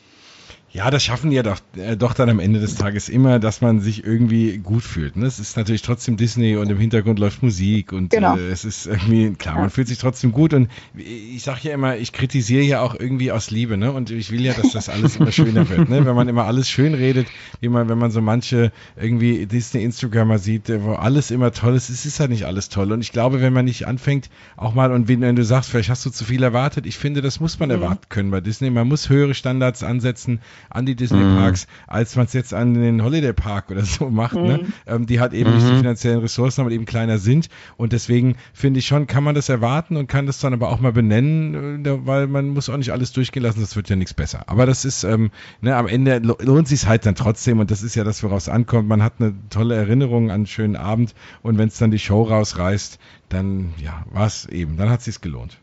Ja, 0.71 0.91
das 0.91 1.03
schaffen 1.03 1.31
die 1.31 1.37
ja 1.37 1.43
doch, 1.43 1.61
äh, 1.77 1.97
doch 1.97 2.13
dann 2.13 2.29
am 2.29 2.41
Ende 2.41 2.61
des 2.61 2.75
Tages 2.75 3.09
immer, 3.09 3.39
dass 3.39 3.63
man 3.63 3.81
sich 3.81 4.05
irgendwie 4.05 4.59
gut 4.59 4.83
fühlt. 4.83 5.17
Ne? 5.17 5.25
Es 5.25 5.39
ist 5.39 5.57
natürlich 5.57 5.81
trotzdem 5.81 6.19
Disney 6.19 6.57
und 6.57 6.69
im 6.71 6.79
Hintergrund 6.79 7.19
läuft 7.19 7.43
Musik 7.43 7.93
und 7.93 8.11
genau. 8.11 8.37
äh, 8.37 8.51
es 8.51 8.67
ist 8.67 8.87
irgendwie, 8.87 9.33
klar, 9.33 9.57
man 9.57 9.71
fühlt 9.71 9.89
sich 9.89 9.97
trotzdem 9.97 10.31
gut 10.31 10.53
und 10.53 10.69
ich 10.95 11.43
sage 11.43 11.61
ja 11.63 11.75
immer, 11.75 11.97
ich 11.97 12.13
kritisiere 12.13 12.63
ja 12.63 12.83
auch 12.83 12.95
irgendwie 12.95 13.33
aus 13.33 13.51
Liebe 13.51 13.79
ne? 13.79 13.93
und 13.93 14.11
ich 14.11 14.31
will 14.31 14.43
ja, 14.43 14.53
dass 14.53 14.73
das 14.73 14.91
alles 14.91 15.17
immer 15.17 15.33
schöner 15.33 15.69
wird. 15.71 15.89
Ne? 15.89 16.05
Wenn 16.05 16.15
man 16.15 16.29
immer 16.29 16.45
alles 16.45 16.69
schön 16.69 16.93
redet, 16.93 17.29
wie 17.61 17.71
man, 17.71 17.89
wenn 17.89 17.99
man 17.99 18.11
so 18.11 18.21
manche 18.21 18.71
irgendwie 18.95 19.47
Disney-Instagrammer 19.47 20.39
sieht, 20.39 20.69
wo 20.83 20.93
alles 20.93 21.31
immer 21.31 21.51
toll 21.53 21.77
ist, 21.77 21.89
es 21.89 22.05
ist 22.05 22.19
ja 22.19 22.29
nicht 22.29 22.45
alles 22.45 22.69
toll 22.69 22.93
und 22.93 23.01
ich 23.01 23.13
glaube, 23.13 23.41
wenn 23.41 23.55
man 23.55 23.65
nicht 23.65 23.87
anfängt, 23.87 24.29
auch 24.59 24.75
mal 24.75 24.93
und 24.93 25.09
wenn, 25.09 25.23
wenn 25.23 25.37
du 25.37 25.45
sagst, 25.45 25.71
vielleicht 25.71 25.89
hast 25.89 26.05
du 26.05 26.11
zu 26.11 26.27
viel 26.27 26.43
erwartet, 26.43 26.85
ich 26.85 26.99
finde, 26.99 27.23
das 27.23 27.41
muss 27.41 27.59
man 27.59 27.71
mhm. 27.71 27.77
erwarten 27.77 28.05
können 28.11 28.31
bei 28.31 28.43
Disney. 28.43 28.69
Man 28.69 28.87
muss 28.87 29.09
höhere 29.09 29.33
Standards 29.33 29.83
ansetzen 29.83 30.41
an 30.71 30.87
die 30.87 30.95
Disney-Parks, 30.95 31.67
mhm. 31.67 31.85
als 31.87 32.17
man 32.17 32.27
es 32.27 32.33
jetzt 32.33 32.55
an 32.55 32.75
den 32.75 33.03
Holiday 33.03 33.33
Park 33.33 33.71
oder 33.71 33.85
so 33.85 34.11
macht. 34.11 34.37
Ne? 34.37 34.43
Mhm. 34.43 34.49
Ne? 34.49 34.73
Ähm, 34.87 35.07
die 35.07 35.21
hat 35.21 35.33
eben 35.33 35.51
mhm. 35.51 35.57
nicht 35.57 35.69
die 35.69 35.73
mhm. 35.73 35.79
finanziellen 35.79 36.21
Ressourcen, 36.21 36.61
aber 36.61 36.71
eben 36.71 36.85
kleiner 36.85 37.19
sind. 37.19 37.49
Und 37.77 37.93
deswegen 37.93 38.37
finde 38.53 38.81
ich 38.81 38.87
schon, 38.87 39.07
kann 39.07 39.25
man 39.25 39.35
das 39.35 39.49
erwarten 39.49 39.97
und 39.97 40.07
kann 40.07 40.27
das 40.27 40.39
dann 40.41 40.53
aber 40.53 40.71
auch 40.71 40.81
mal 40.81 40.93
benennen, 40.93 41.85
äh, 41.85 42.07
weil 42.07 42.27
man 42.27 42.49
muss 42.49 42.69
auch 42.69 42.77
nicht 42.77 42.93
alles 42.93 43.13
durchgehen 43.13 43.43
lassen, 43.43 43.61
das 43.61 43.77
wird 43.77 43.89
ja 43.89 43.97
nichts 43.97 44.15
besser. 44.15 44.45
Aber 44.47 44.67
das 44.67 44.85
ist, 44.85 45.05
ähm, 45.05 45.31
ne, 45.61 45.77
am 45.77 45.87
Ende 45.87 46.19
lohnt 46.19 46.69
sich 46.69 46.87
halt 46.87 47.07
dann 47.07 47.15
trotzdem 47.15 47.59
und 47.59 47.71
das 47.71 47.83
ist 47.83 47.95
ja 47.95 48.05
das, 48.05 48.23
woraus 48.23 48.49
ankommt. 48.49 48.89
Man 48.89 49.03
hat 49.03 49.15
eine 49.19 49.35
tolle 49.51 49.77
Erinnerung 49.77 50.31
an 50.31 50.39
einen 50.39 50.47
schönen 50.47 50.77
Abend 50.77 51.15
und 51.43 51.59
wenn 51.59 51.69
es 51.69 51.79
dann 51.79 51.91
die 51.91 51.99
Show 51.99 52.23
rausreißt, 52.23 52.99
dann 53.29 53.75
ja, 53.83 54.05
war 54.11 54.27
es 54.27 54.47
eben, 54.47 54.77
dann 54.77 54.91
hat 54.91 55.01
es 55.01 55.07
sich 55.07 55.21
gelohnt. 55.21 55.59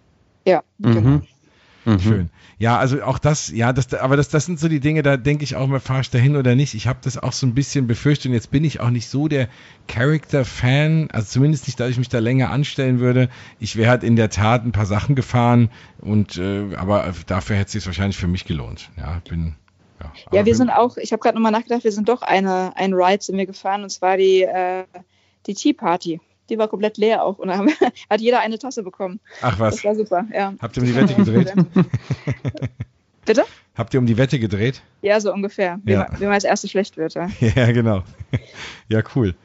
Ja, 0.45 0.63
genau. 0.79 1.01
Mhm. 1.01 1.21
Mhm. 1.86 1.99
Schön. 1.99 2.29
Ja, 2.57 2.77
also 2.79 3.03
auch 3.03 3.19
das, 3.19 3.49
ja, 3.49 3.73
das, 3.73 3.93
aber 3.93 4.17
das, 4.17 4.29
das 4.29 4.45
sind 4.45 4.59
so 4.59 4.67
die 4.67 4.79
Dinge, 4.79 5.03
da 5.03 5.17
denke 5.17 5.43
ich 5.43 5.55
auch 5.55 5.67
mal, 5.67 5.79
fahr 5.79 5.99
ich 5.99 6.09
dahin 6.09 6.36
oder 6.36 6.55
nicht. 6.55 6.73
Ich 6.73 6.88
habe 6.88 6.99
das 7.03 7.21
auch 7.21 7.31
so 7.31 7.45
ein 7.45 7.53
bisschen 7.53 7.86
befürchtet 7.86 8.27
und 8.27 8.33
jetzt 8.33 8.49
bin 8.49 8.63
ich 8.63 8.79
auch 8.79 8.89
nicht 8.89 9.07
so 9.07 9.27
der 9.27 9.49
Character-Fan, 9.88 11.09
also 11.11 11.27
zumindest 11.27 11.67
nicht, 11.67 11.79
dass 11.79 11.89
ich 11.89 11.97
mich 11.97 12.09
da 12.09 12.19
länger 12.19 12.49
anstellen 12.49 12.99
würde. 12.99 13.29
Ich 13.59 13.75
wäre 13.75 13.89
halt 13.89 14.03
in 14.03 14.15
der 14.15 14.29
Tat 14.29 14.65
ein 14.65 14.71
paar 14.71 14.88
Sachen 14.88 15.15
gefahren 15.15 15.69
und, 15.99 16.38
äh, 16.38 16.75
aber 16.75 17.13
dafür 17.27 17.57
hätte 17.57 17.67
es 17.67 17.71
sich 17.73 17.86
wahrscheinlich 17.86 18.17
für 18.17 18.27
mich 18.27 18.45
gelohnt. 18.45 18.89
Ja, 18.97 19.21
bin, 19.29 19.55
ja, 20.01 20.11
ja 20.31 20.45
wir 20.45 20.55
sind 20.55 20.71
auch, 20.71 20.97
ich 20.97 21.11
habe 21.11 21.21
gerade 21.21 21.36
nochmal 21.36 21.51
nachgedacht, 21.51 21.83
wir 21.83 21.91
sind 21.91 22.09
doch 22.09 22.23
eine, 22.23 22.75
ein 22.75 22.93
Ride 22.93 23.21
sind 23.21 23.38
wir 23.38 23.45
gefahren 23.45 23.83
und 23.83 23.89
zwar 23.89 24.17
die, 24.17 24.41
äh, 24.41 24.86
die 25.45 25.53
Tea 25.53 25.73
Party 25.73 26.19
die 26.49 26.57
war 26.57 26.67
komplett 26.67 26.97
leer 26.97 27.23
auch. 27.23 27.39
Und 27.39 27.49
da 27.49 27.57
haben, 27.57 27.69
hat 28.09 28.21
jeder 28.21 28.39
eine 28.39 28.59
Tasse 28.59 28.83
bekommen. 28.83 29.19
Ach 29.41 29.59
was. 29.59 29.75
Das 29.75 29.83
war 29.83 29.95
super, 29.95 30.25
ja. 30.33 30.53
Habt 30.61 30.77
ihr 30.77 30.83
um 30.83 30.87
die 30.87 30.95
Wette 30.95 31.13
gedreht? 31.15 31.53
Bitte? 33.25 33.43
Habt 33.75 33.93
ihr 33.93 33.99
um 33.99 34.05
die 34.05 34.17
Wette 34.17 34.39
gedreht? 34.39 34.81
Ja, 35.01 35.19
so 35.19 35.33
ungefähr. 35.33 35.79
Wie, 35.83 35.93
ja. 35.93 36.07
man 36.19 36.31
als 36.31 36.43
erstes 36.43 36.71
schlecht 36.71 36.97
wird, 36.97 37.15
ja. 37.15 37.29
Ja, 37.55 37.71
genau. 37.71 38.03
Ja, 38.87 39.01
cool. 39.15 39.35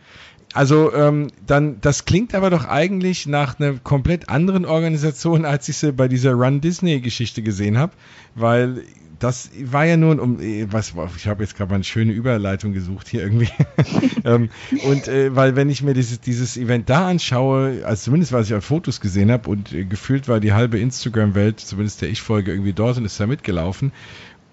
Also 0.52 0.92
ähm, 0.92 1.28
dann, 1.46 1.80
das 1.80 2.04
klingt 2.04 2.34
aber 2.34 2.50
doch 2.50 2.64
eigentlich 2.64 3.26
nach 3.26 3.58
einer 3.58 3.74
komplett 3.78 4.28
anderen 4.28 4.64
Organisation, 4.64 5.44
als 5.44 5.68
ich 5.68 5.76
sie 5.76 5.92
bei 5.92 6.08
dieser 6.08 6.32
Run 6.32 6.60
Disney 6.60 7.00
Geschichte 7.00 7.42
gesehen 7.42 7.78
habe, 7.78 7.92
weil 8.34 8.82
das 9.20 9.50
war 9.64 9.84
ja 9.84 9.96
nun 9.96 10.18
um, 10.18 10.40
äh, 10.40 10.66
was, 10.70 10.94
ich 11.16 11.28
habe 11.28 11.42
jetzt 11.42 11.56
gerade 11.56 11.68
mal 11.68 11.76
eine 11.76 11.84
schöne 11.84 12.12
Überleitung 12.12 12.72
gesucht 12.72 13.06
hier 13.06 13.22
irgendwie. 13.22 13.50
ähm, 14.24 14.48
und 14.88 15.08
äh, 15.08 15.36
weil 15.36 15.56
wenn 15.56 15.68
ich 15.68 15.82
mir 15.82 15.94
dieses, 15.94 16.20
dieses 16.20 16.56
Event 16.56 16.88
da 16.88 17.06
anschaue, 17.06 17.82
also 17.84 18.04
zumindest 18.04 18.32
was 18.32 18.46
ich 18.48 18.54
auf 18.54 18.64
Fotos 18.64 19.00
gesehen 19.00 19.30
habe 19.30 19.48
und 19.48 19.72
äh, 19.72 19.84
gefühlt 19.84 20.26
war 20.26 20.40
die 20.40 20.54
halbe 20.54 20.78
Instagram-Welt, 20.78 21.60
zumindest 21.60 22.00
der 22.00 22.08
Ich-Folge 22.08 22.50
irgendwie 22.50 22.72
dort 22.72 22.96
und 22.96 23.04
ist 23.04 23.20
da 23.20 23.26
mitgelaufen, 23.26 23.92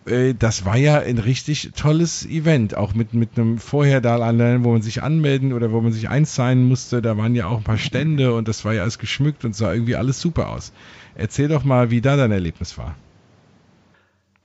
äh, 0.05 0.33
das 0.33 0.65
war 0.65 0.75
ja 0.75 0.99
ein 0.99 1.17
richtig 1.17 1.71
tolles 1.73 2.25
Event, 2.25 2.75
auch 2.75 2.93
mit, 2.93 3.13
mit 3.13 3.37
einem 3.37 3.59
vorher 3.59 4.01
da 4.01 4.17
allein, 4.17 4.65
wo 4.65 4.73
man 4.73 4.81
sich 4.81 5.01
anmelden 5.01 5.53
oder 5.53 5.71
wo 5.71 5.79
man 5.79 5.93
sich 5.93 6.09
einsignen 6.09 6.67
musste, 6.67 7.01
da 7.01 7.17
waren 7.17 7.35
ja 7.35 7.47
auch 7.47 7.59
ein 7.59 7.63
paar 7.63 7.77
Stände 7.77 8.33
und 8.33 8.49
das 8.49 8.65
war 8.65 8.73
ja 8.73 8.81
alles 8.81 8.99
geschmückt 8.99 9.45
und 9.45 9.55
sah 9.55 9.73
irgendwie 9.73 9.95
alles 9.95 10.19
super 10.19 10.49
aus. 10.49 10.73
Erzähl 11.15 11.47
doch 11.47 11.63
mal, 11.63 11.89
wie 11.89 12.01
da 12.01 12.17
dein 12.17 12.33
Erlebnis 12.33 12.77
war. 12.77 12.95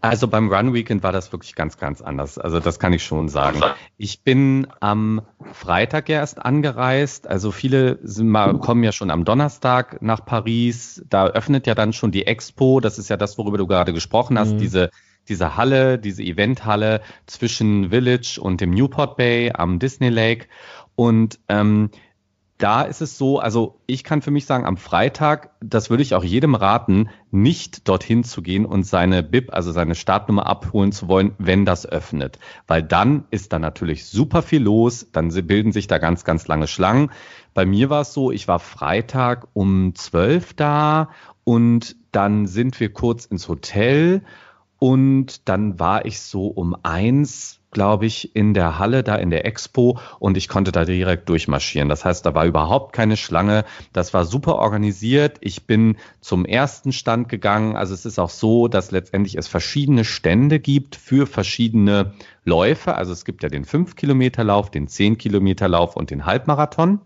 Also 0.02 0.26
beim 0.26 0.52
Run 0.52 0.74
Weekend 0.74 1.04
war 1.04 1.12
das 1.12 1.32
wirklich 1.32 1.54
ganz, 1.54 1.78
ganz 1.78 2.02
anders. 2.02 2.36
Also 2.36 2.58
das 2.58 2.80
kann 2.80 2.92
ich 2.92 3.04
schon 3.04 3.28
sagen. 3.28 3.60
Ich 3.96 4.22
bin 4.22 4.66
am 4.80 5.22
Freitag 5.52 6.08
erst 6.08 6.44
angereist. 6.44 7.28
Also 7.28 7.52
viele 7.52 8.00
mal, 8.18 8.58
kommen 8.58 8.82
ja 8.82 8.90
schon 8.90 9.12
am 9.12 9.24
Donnerstag 9.24 10.02
nach 10.02 10.24
Paris. 10.24 11.04
Da 11.08 11.28
öffnet 11.28 11.68
ja 11.68 11.76
dann 11.76 11.92
schon 11.92 12.10
die 12.10 12.26
Expo. 12.26 12.80
Das 12.80 12.98
ist 12.98 13.10
ja 13.10 13.16
das, 13.16 13.38
worüber 13.38 13.58
du 13.58 13.68
gerade 13.68 13.92
gesprochen 13.92 14.40
hast. 14.40 14.54
Mhm. 14.54 14.58
Diese, 14.58 14.90
diese 15.28 15.56
Halle, 15.56 16.00
diese 16.00 16.24
Eventhalle 16.24 17.00
zwischen 17.26 17.90
Village 17.90 18.40
und 18.42 18.60
dem 18.60 18.70
Newport 18.70 19.16
Bay 19.16 19.52
am 19.54 19.78
Disney 19.78 20.08
Lake. 20.08 20.48
Und 20.96 21.38
ähm, 21.48 21.90
da 22.62 22.82
ist 22.82 23.00
es 23.00 23.18
so, 23.18 23.40
also 23.40 23.80
ich 23.86 24.04
kann 24.04 24.22
für 24.22 24.30
mich 24.30 24.46
sagen, 24.46 24.66
am 24.66 24.76
Freitag, 24.76 25.50
das 25.60 25.90
würde 25.90 26.04
ich 26.04 26.14
auch 26.14 26.22
jedem 26.22 26.54
raten, 26.54 27.08
nicht 27.32 27.88
dorthin 27.88 28.22
zu 28.22 28.40
gehen 28.40 28.64
und 28.64 28.84
seine 28.84 29.24
BIP, 29.24 29.52
also 29.52 29.72
seine 29.72 29.96
Startnummer 29.96 30.46
abholen 30.46 30.92
zu 30.92 31.08
wollen, 31.08 31.34
wenn 31.38 31.64
das 31.64 31.86
öffnet. 31.86 32.38
Weil 32.68 32.84
dann 32.84 33.24
ist 33.30 33.52
da 33.52 33.58
natürlich 33.58 34.06
super 34.06 34.42
viel 34.42 34.62
los, 34.62 35.08
dann 35.10 35.30
bilden 35.46 35.72
sich 35.72 35.88
da 35.88 35.98
ganz, 35.98 36.24
ganz 36.24 36.46
lange 36.46 36.68
Schlangen. 36.68 37.10
Bei 37.52 37.66
mir 37.66 37.90
war 37.90 38.02
es 38.02 38.12
so, 38.12 38.30
ich 38.30 38.46
war 38.46 38.60
Freitag 38.60 39.48
um 39.54 39.96
zwölf 39.96 40.54
da 40.54 41.10
und 41.42 41.96
dann 42.12 42.46
sind 42.46 42.78
wir 42.78 42.92
kurz 42.92 43.24
ins 43.24 43.48
Hotel 43.48 44.22
und 44.78 45.48
dann 45.48 45.80
war 45.80 46.04
ich 46.04 46.20
so 46.20 46.46
um 46.46 46.76
eins 46.84 47.61
glaube 47.72 48.06
ich, 48.06 48.36
in 48.36 48.54
der 48.54 48.78
Halle, 48.78 49.02
da 49.02 49.16
in 49.16 49.30
der 49.30 49.44
Expo 49.46 49.98
und 50.20 50.36
ich 50.36 50.46
konnte 50.46 50.70
da 50.70 50.84
direkt 50.84 51.28
durchmarschieren. 51.28 51.88
Das 51.88 52.04
heißt, 52.04 52.24
da 52.24 52.34
war 52.34 52.44
überhaupt 52.46 52.92
keine 52.92 53.16
Schlange. 53.16 53.64
Das 53.92 54.14
war 54.14 54.24
super 54.24 54.56
organisiert. 54.56 55.38
Ich 55.40 55.66
bin 55.66 55.96
zum 56.20 56.44
ersten 56.44 56.92
Stand 56.92 57.28
gegangen. 57.28 57.74
Also 57.74 57.94
es 57.94 58.04
ist 58.04 58.18
auch 58.18 58.30
so, 58.30 58.68
dass 58.68 58.90
letztendlich 58.90 59.36
es 59.36 59.48
verschiedene 59.48 60.04
Stände 60.04 60.60
gibt 60.60 60.94
für 60.94 61.26
verschiedene 61.26 62.12
Läufe. 62.44 62.94
Also 62.94 63.12
es 63.12 63.24
gibt 63.24 63.42
ja 63.42 63.48
den 63.48 63.64
5-Kilometer-Lauf, 63.64 64.70
den 64.70 64.86
10-Kilometer-Lauf 64.86 65.96
und 65.96 66.10
den 66.10 66.26
Halbmarathon 66.26 67.00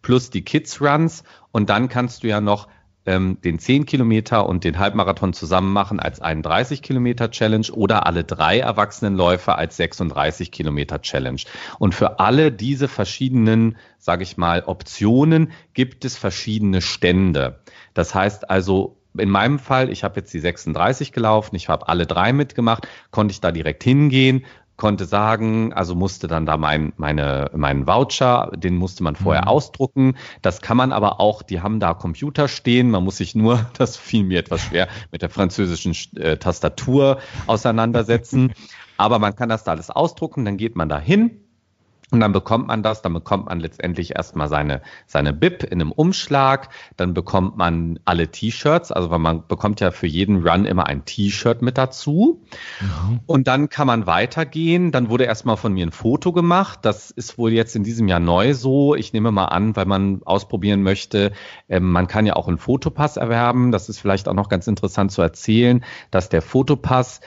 plus 0.00 0.30
die 0.30 0.42
Kids 0.42 0.80
Runs 0.80 1.22
und 1.52 1.70
dann 1.70 1.88
kannst 1.88 2.24
du 2.24 2.28
ja 2.28 2.40
noch 2.40 2.68
ähm, 3.06 3.38
den 3.42 3.58
10 3.58 3.86
Kilometer 3.86 4.48
und 4.48 4.64
den 4.64 4.78
Halbmarathon 4.78 5.32
zusammen 5.32 5.72
machen 5.72 6.00
als 6.00 6.20
31 6.20 6.82
Kilometer 6.82 7.30
Challenge 7.30 7.66
oder 7.72 8.06
alle 8.06 8.24
drei 8.24 8.60
Erwachsenenläufer 8.60 9.58
als 9.58 9.76
36 9.76 10.52
Kilometer 10.52 11.02
Challenge. 11.02 11.42
Und 11.78 11.94
für 11.94 12.20
alle 12.20 12.52
diese 12.52 12.88
verschiedenen, 12.88 13.76
sage 13.98 14.22
ich 14.22 14.36
mal, 14.36 14.62
Optionen 14.66 15.52
gibt 15.74 16.04
es 16.04 16.16
verschiedene 16.16 16.80
Stände. 16.80 17.60
Das 17.94 18.14
heißt 18.14 18.50
also, 18.50 18.98
in 19.18 19.28
meinem 19.28 19.58
Fall, 19.58 19.90
ich 19.90 20.04
habe 20.04 20.20
jetzt 20.20 20.32
die 20.32 20.40
36 20.40 21.12
gelaufen, 21.12 21.54
ich 21.54 21.68
habe 21.68 21.88
alle 21.88 22.06
drei 22.06 22.32
mitgemacht, 22.32 22.88
konnte 23.10 23.32
ich 23.32 23.40
da 23.40 23.52
direkt 23.52 23.84
hingehen, 23.84 24.46
konnte 24.76 25.04
sagen, 25.04 25.72
also 25.72 25.94
musste 25.94 26.26
dann 26.26 26.46
da 26.46 26.56
mein, 26.56 26.92
meine, 26.96 27.50
meinen 27.54 27.86
Voucher, 27.86 28.50
den 28.54 28.76
musste 28.76 29.02
man 29.02 29.16
vorher 29.16 29.42
mhm. 29.42 29.48
ausdrucken. 29.48 30.16
Das 30.40 30.60
kann 30.60 30.76
man 30.76 30.92
aber 30.92 31.20
auch, 31.20 31.42
die 31.42 31.60
haben 31.60 31.80
da 31.80 31.94
Computer 31.94 32.48
stehen, 32.48 32.90
man 32.90 33.04
muss 33.04 33.18
sich 33.18 33.34
nur, 33.34 33.66
das 33.78 33.96
fiel 33.96 34.24
mir 34.24 34.38
etwas 34.38 34.62
schwer, 34.62 34.88
mit 35.10 35.22
der 35.22 35.30
französischen 35.30 35.94
äh, 36.16 36.36
Tastatur 36.36 37.18
auseinandersetzen. 37.46 38.52
aber 38.96 39.18
man 39.18 39.34
kann 39.34 39.48
das 39.48 39.64
da 39.64 39.72
alles 39.72 39.90
ausdrucken, 39.90 40.44
dann 40.44 40.56
geht 40.56 40.76
man 40.76 40.88
da 40.88 40.98
hin, 40.98 41.41
und 42.12 42.20
dann 42.20 42.32
bekommt 42.32 42.68
man 42.68 42.82
das, 42.82 43.00
dann 43.00 43.14
bekommt 43.14 43.46
man 43.46 43.58
letztendlich 43.58 44.14
erstmal 44.16 44.46
seine, 44.48 44.82
seine 45.06 45.32
BIP 45.32 45.64
in 45.64 45.80
einem 45.80 45.92
Umschlag, 45.92 46.68
dann 46.98 47.14
bekommt 47.14 47.56
man 47.56 47.98
alle 48.04 48.28
T-Shirts, 48.28 48.92
also 48.92 49.10
weil 49.10 49.18
man 49.18 49.46
bekommt 49.48 49.80
ja 49.80 49.90
für 49.90 50.06
jeden 50.06 50.46
Run 50.46 50.66
immer 50.66 50.86
ein 50.86 51.06
T-Shirt 51.06 51.62
mit 51.62 51.78
dazu. 51.78 52.42
Mhm. 52.80 53.20
Und 53.24 53.48
dann 53.48 53.70
kann 53.70 53.86
man 53.86 54.06
weitergehen. 54.06 54.92
Dann 54.92 55.08
wurde 55.08 55.24
erstmal 55.24 55.56
von 55.56 55.72
mir 55.72 55.86
ein 55.86 55.90
Foto 55.90 56.32
gemacht. 56.32 56.80
Das 56.82 57.10
ist 57.10 57.38
wohl 57.38 57.52
jetzt 57.52 57.74
in 57.76 57.82
diesem 57.82 58.08
Jahr 58.08 58.20
neu 58.20 58.52
so. 58.52 58.94
Ich 58.94 59.14
nehme 59.14 59.32
mal 59.32 59.46
an, 59.46 59.74
weil 59.74 59.86
man 59.86 60.20
ausprobieren 60.24 60.82
möchte, 60.82 61.32
äh, 61.68 61.80
man 61.80 62.08
kann 62.08 62.26
ja 62.26 62.36
auch 62.36 62.46
einen 62.46 62.58
Fotopass 62.58 63.16
erwerben. 63.16 63.72
Das 63.72 63.88
ist 63.88 63.98
vielleicht 63.98 64.28
auch 64.28 64.34
noch 64.34 64.50
ganz 64.50 64.66
interessant 64.66 65.12
zu 65.12 65.22
erzählen, 65.22 65.82
dass 66.10 66.28
der 66.28 66.42
Fotopass 66.42 67.22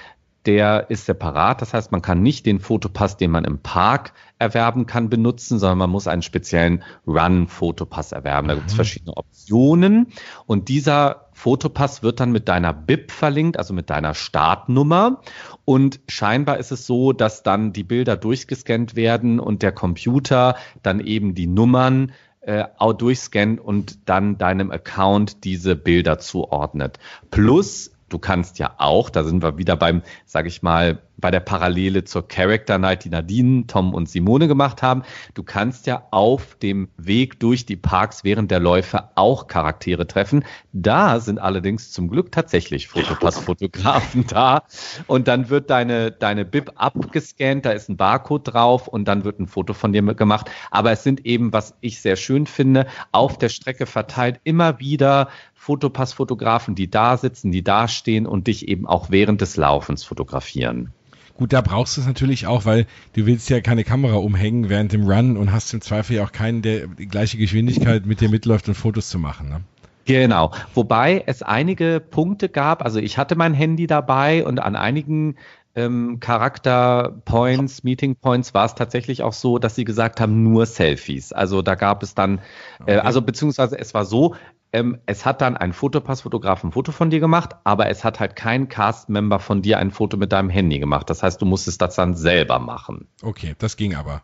der 0.46 0.90
ist 0.90 1.06
separat. 1.06 1.62
Das 1.62 1.74
heißt, 1.74 1.92
man 1.92 2.02
kann 2.02 2.22
nicht 2.22 2.46
den 2.46 2.60
Fotopass, 2.60 3.18
den 3.18 3.32
man 3.32 3.46
im 3.46 3.60
Park 3.60 4.14
erwerben 4.38 4.86
kann, 4.86 5.10
benutzen, 5.10 5.60
sondern 5.60 5.78
man 5.80 5.90
muss 5.90 6.08
einen 6.08 6.22
speziellen 6.22 6.84
Run-Fotopass 7.08 8.12
erwerben. 8.12 8.48
Da 8.48 8.56
gibt 8.56 8.68
es 8.68 8.74
mhm. 8.74 8.78
verschiedene 8.78 9.18
Optionen. 9.18 10.08
Und 10.46 10.70
dieser 10.70 11.28
Fotopass 11.34 12.04
wird 12.04 12.20
dann 12.20 12.32
mit 12.32 12.48
deiner 12.48 12.74
BIP 12.74 13.12
verlinkt, 13.12 13.58
also 13.58 13.74
mit 13.74 13.90
deiner 13.90 14.14
Startnummer. 14.14 15.22
Und 15.64 16.00
scheinbar 16.08 16.58
ist 16.58 16.72
es 16.72 16.86
so, 16.86 17.14
dass 17.14 17.44
dann 17.44 17.74
die 17.74 17.84
Bilder 17.84 18.18
durchgescannt 18.18 18.96
werden 18.96 19.40
und 19.40 19.62
der 19.62 19.72
Computer 19.72 20.56
dann 20.84 21.00
eben 21.00 21.34
die 21.34 21.48
Nummern 21.48 22.12
äh, 22.42 22.66
durchscannt 22.98 23.60
und 23.60 24.08
dann 24.08 24.38
deinem 24.38 24.72
Account 24.72 25.44
diese 25.44 25.76
Bilder 25.76 26.20
zuordnet. 26.20 27.00
Plus 27.32 27.95
du 28.10 28.20
kannst 28.20 28.60
ja 28.60 28.76
auch, 28.78 29.10
da 29.10 29.24
sind 29.24 29.44
wir 29.44 29.58
wieder 29.58 29.76
beim, 29.76 30.02
sag 30.26 30.46
ich 30.46 30.62
mal, 30.62 31.02
bei 31.18 31.32
der 31.32 31.40
Parallele 31.40 32.04
zur 32.04 32.28
Character 32.28 32.78
Night, 32.78 33.06
die 33.06 33.10
Nadine, 33.10 33.68
Tom 33.68 33.94
und 33.94 34.10
Simone 34.10 34.48
gemacht 34.48 34.82
haben. 34.82 35.04
Du 35.34 35.44
kannst 35.44 35.88
ja 35.88 36.04
auf 36.12 36.56
dem 36.56 36.90
Weg 36.98 37.40
durch 37.40 37.66
die 37.66 37.76
Parks 37.76 38.24
während 38.24 38.52
der 38.52 38.60
Läufe 38.60 39.10
auch 39.16 39.48
Charaktere 39.48 40.08
treffen. 40.08 40.44
Da 40.74 41.20
sind 41.20 41.40
allerdings 41.40 41.92
zum 41.92 42.10
Glück 42.10 42.32
tatsächlich 42.32 42.88
Fotopass-Fotografen 42.88 44.28
da. 44.28 44.64
Und 45.08 45.28
dann 45.28 45.50
wird 45.50 45.70
deine, 45.70 46.12
deine 46.12 46.46
Bib 46.46 46.72
abgescannt, 46.76 47.66
da 47.66 47.72
ist 47.72 47.90
ein 47.90 47.98
Barcode 47.98 48.54
drauf 48.54 48.88
und 48.88 49.08
dann 49.08 49.24
wird 49.24 49.40
ein 49.40 49.48
Foto 49.48 49.74
von 49.74 49.94
dir 49.94 50.02
gemacht. 50.02 50.50
Aber 50.72 50.92
es 50.92 51.04
sind 51.04 51.26
eben, 51.26 51.54
was 51.54 51.76
ich 51.82 52.02
sehr 52.02 52.16
schön 52.16 52.46
finde, 52.46 52.88
auf 53.12 53.38
der 53.38 53.50
Strecke 53.50 53.86
verteilt 53.86 54.40
immer 54.44 54.80
wieder 54.80 55.30
Fotopass-Fotografen, 55.56 56.76
die 56.76 56.90
da 56.90 57.18
sitzen, 57.18 57.52
die 57.52 57.64
da 57.64 57.88
stehen 57.88 58.28
und 58.28 58.48
dich 58.48 58.68
eben 58.68 58.86
auch 58.86 59.10
während 59.10 59.42
des 59.42 59.58
Laufens 59.58 60.04
fotografieren. 60.04 60.94
Gut, 61.38 61.52
da 61.52 61.60
brauchst 61.62 61.98
du 61.98 62.02
es 62.02 62.08
natürlich 62.08 62.48
auch, 62.48 62.66
weil 62.66 62.86
du 63.14 63.26
willst 63.26 63.50
ja 63.50 63.60
keine 63.60 63.84
Kamera 63.84 64.16
umhängen 64.16 64.70
während 64.70 64.94
dem 64.94 65.06
Run 65.10 65.36
und 65.36 65.52
hast 65.52 65.74
im 65.74 65.82
Zweifel 65.82 66.16
ja 66.16 66.24
auch 66.24 66.32
keinen, 66.32 66.62
der 66.62 66.88
die 66.88 67.08
gleiche 67.08 67.38
Geschwindigkeit 67.38 68.06
mit 68.06 68.22
dir 68.22 68.30
mitläuft, 68.30 68.70
um 68.70 68.76
Fotos 68.76 69.10
zu 69.10 69.20
machen. 69.20 69.50
Ne? 69.50 69.62
Genau. 70.06 70.52
Wobei 70.74 71.24
es 71.26 71.44
einige 71.44 72.00
Punkte 72.00 72.48
gab. 72.48 72.84
Also 72.84 73.00
ich 73.00 73.18
hatte 73.18 73.36
mein 73.36 73.54
Handy 73.54 73.86
dabei 73.86 74.46
und 74.46 74.60
an 74.60 74.78
einigen 74.78 75.36
ähm, 75.76 76.22
Charakter 76.22 77.22
Points, 77.26 77.84
Meeting 77.84 78.16
Points 78.16 78.54
war 78.54 78.66
es 78.66 78.76
tatsächlich 78.76 79.24
auch 79.24 79.34
so, 79.34 79.60
dass 79.60 79.76
sie 79.76 79.84
gesagt 79.84 80.22
haben, 80.22 80.44
nur 80.44 80.66
Selfies. 80.66 81.34
Also 81.34 81.62
da 81.62 81.76
gab 81.76 82.02
es 82.02 82.16
dann, 82.16 82.38
äh, 82.86 82.98
okay. 82.98 82.98
also 83.00 83.22
beziehungsweise 83.22 83.78
es 83.78 83.94
war 83.94 84.06
so, 84.06 84.36
ähm, 84.76 85.00
es 85.06 85.26
hat 85.26 85.40
dann 85.40 85.56
ein 85.56 85.72
Fotopassfotograf 85.72 86.64
ein 86.66 86.74
Foto 86.74 86.92
von 86.92 87.10
dir 87.10 87.22
gemacht, 87.22 87.56
aber 87.64 87.88
es 87.88 88.04
hat 88.04 88.20
halt 88.20 88.36
kein 88.36 88.68
Cast-Member 88.68 89.40
von 89.40 89.62
dir 89.62 89.80
ein 89.80 89.90
Foto 89.90 90.18
mit 90.18 90.34
deinem 90.34 90.50
Handy 90.50 90.80
gemacht. 90.80 91.10
Das 91.10 91.24
heißt, 91.24 91.42
du 91.42 91.46
musstest 91.46 91.82
das 91.82 91.96
dann 91.96 92.14
selber 92.16 92.60
machen. 92.60 93.08
Okay, 93.24 93.56
das 93.58 93.78
ging 93.78 93.96
aber. 93.96 94.22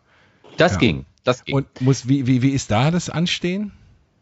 Das 0.58 0.72
ja. 0.72 0.78
ging, 0.78 1.06
das 1.24 1.44
ging. 1.44 1.56
Und 1.56 1.80
muss, 1.80 2.06
wie, 2.06 2.26
wie, 2.26 2.42
wie 2.42 2.50
ist 2.50 2.70
da 2.70 2.90
das 2.90 3.08
Anstehen? 3.08 3.72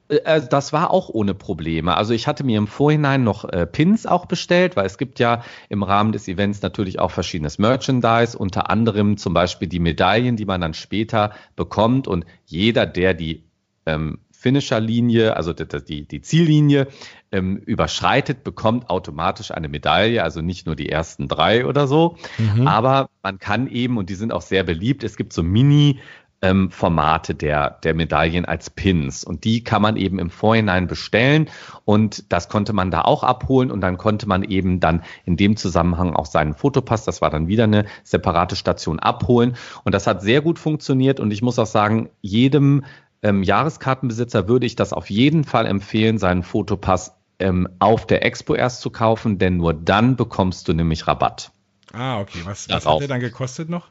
Äh, 0.06 0.18
äh, 0.18 0.46
das 0.48 0.72
war 0.72 0.92
auch 0.92 1.08
ohne 1.08 1.34
Probleme. 1.34 1.96
Also 1.96 2.14
ich 2.14 2.28
hatte 2.28 2.44
mir 2.44 2.58
im 2.58 2.68
Vorhinein 2.68 3.24
noch 3.24 3.44
äh, 3.44 3.66
Pins 3.66 4.06
auch 4.06 4.26
bestellt, 4.26 4.76
weil 4.76 4.86
es 4.86 4.98
gibt 4.98 5.18
ja 5.18 5.42
im 5.68 5.82
Rahmen 5.82 6.12
des 6.12 6.28
Events 6.28 6.62
natürlich 6.62 7.00
auch 7.00 7.10
verschiedenes 7.10 7.58
Merchandise, 7.58 8.38
unter 8.38 8.70
anderem 8.70 9.16
zum 9.16 9.34
Beispiel 9.34 9.66
die 9.66 9.80
Medaillen, 9.80 10.36
die 10.36 10.44
man 10.44 10.60
dann 10.60 10.74
später 10.74 11.32
bekommt. 11.56 12.06
Und 12.06 12.24
jeder, 12.46 12.86
der 12.86 13.14
die 13.14 13.42
ähm, 13.84 14.18
Finisher-Linie, 14.40 15.36
also 15.36 15.52
die, 15.52 16.06
die 16.06 16.20
Ziellinie 16.22 16.88
ähm, 17.30 17.58
überschreitet, 17.58 18.42
bekommt 18.42 18.88
automatisch 18.88 19.50
eine 19.50 19.68
Medaille, 19.68 20.24
also 20.24 20.40
nicht 20.40 20.66
nur 20.66 20.76
die 20.76 20.88
ersten 20.88 21.28
drei 21.28 21.66
oder 21.66 21.86
so. 21.86 22.16
Mhm. 22.38 22.66
Aber 22.66 23.10
man 23.22 23.38
kann 23.38 23.68
eben, 23.68 23.98
und 23.98 24.08
die 24.08 24.14
sind 24.14 24.32
auch 24.32 24.42
sehr 24.42 24.64
beliebt, 24.64 25.04
es 25.04 25.16
gibt 25.16 25.32
so 25.32 25.42
Mini- 25.42 26.00
ähm, 26.42 26.70
Formate 26.70 27.34
der, 27.34 27.78
der 27.84 27.94
Medaillen 27.94 28.44
als 28.46 28.70
Pins. 28.70 29.24
Und 29.24 29.44
die 29.44 29.62
kann 29.62 29.82
man 29.82 29.96
eben 29.96 30.18
im 30.18 30.30
Vorhinein 30.30 30.86
bestellen. 30.86 31.50
Und 31.84 32.32
das 32.32 32.48
konnte 32.48 32.72
man 32.72 32.90
da 32.90 33.02
auch 33.02 33.22
abholen. 33.22 33.70
Und 33.70 33.82
dann 33.82 33.98
konnte 33.98 34.26
man 34.26 34.42
eben 34.42 34.80
dann 34.80 35.02
in 35.24 35.36
dem 35.36 35.56
Zusammenhang 35.56 36.14
auch 36.14 36.26
seinen 36.26 36.54
Fotopass, 36.54 37.04
das 37.04 37.20
war 37.20 37.30
dann 37.30 37.48
wieder 37.48 37.64
eine 37.64 37.84
separate 38.04 38.56
Station, 38.56 38.98
abholen. 38.98 39.56
Und 39.84 39.94
das 39.94 40.06
hat 40.06 40.22
sehr 40.22 40.40
gut 40.40 40.58
funktioniert. 40.58 41.20
Und 41.20 41.30
ich 41.30 41.42
muss 41.42 41.58
auch 41.58 41.66
sagen, 41.66 42.08
jedem 42.22 42.84
ähm, 43.22 43.42
Jahreskartenbesitzer 43.42 44.48
würde 44.48 44.66
ich 44.66 44.76
das 44.76 44.92
auf 44.92 45.10
jeden 45.10 45.44
Fall 45.44 45.66
empfehlen, 45.66 46.18
seinen 46.18 46.42
Fotopass 46.42 47.12
ähm, 47.38 47.68
auf 47.78 48.06
der 48.06 48.24
Expo 48.24 48.54
erst 48.54 48.80
zu 48.80 48.90
kaufen, 48.90 49.38
denn 49.38 49.56
nur 49.56 49.74
dann 49.74 50.16
bekommst 50.16 50.68
du 50.68 50.72
nämlich 50.72 51.06
Rabatt. 51.06 51.52
Ah, 51.92 52.20
okay. 52.20 52.40
Was, 52.44 52.68
was 52.68 52.86
hat 52.86 53.00
der 53.00 53.08
dann 53.08 53.20
gekostet 53.20 53.68
noch? 53.68 53.88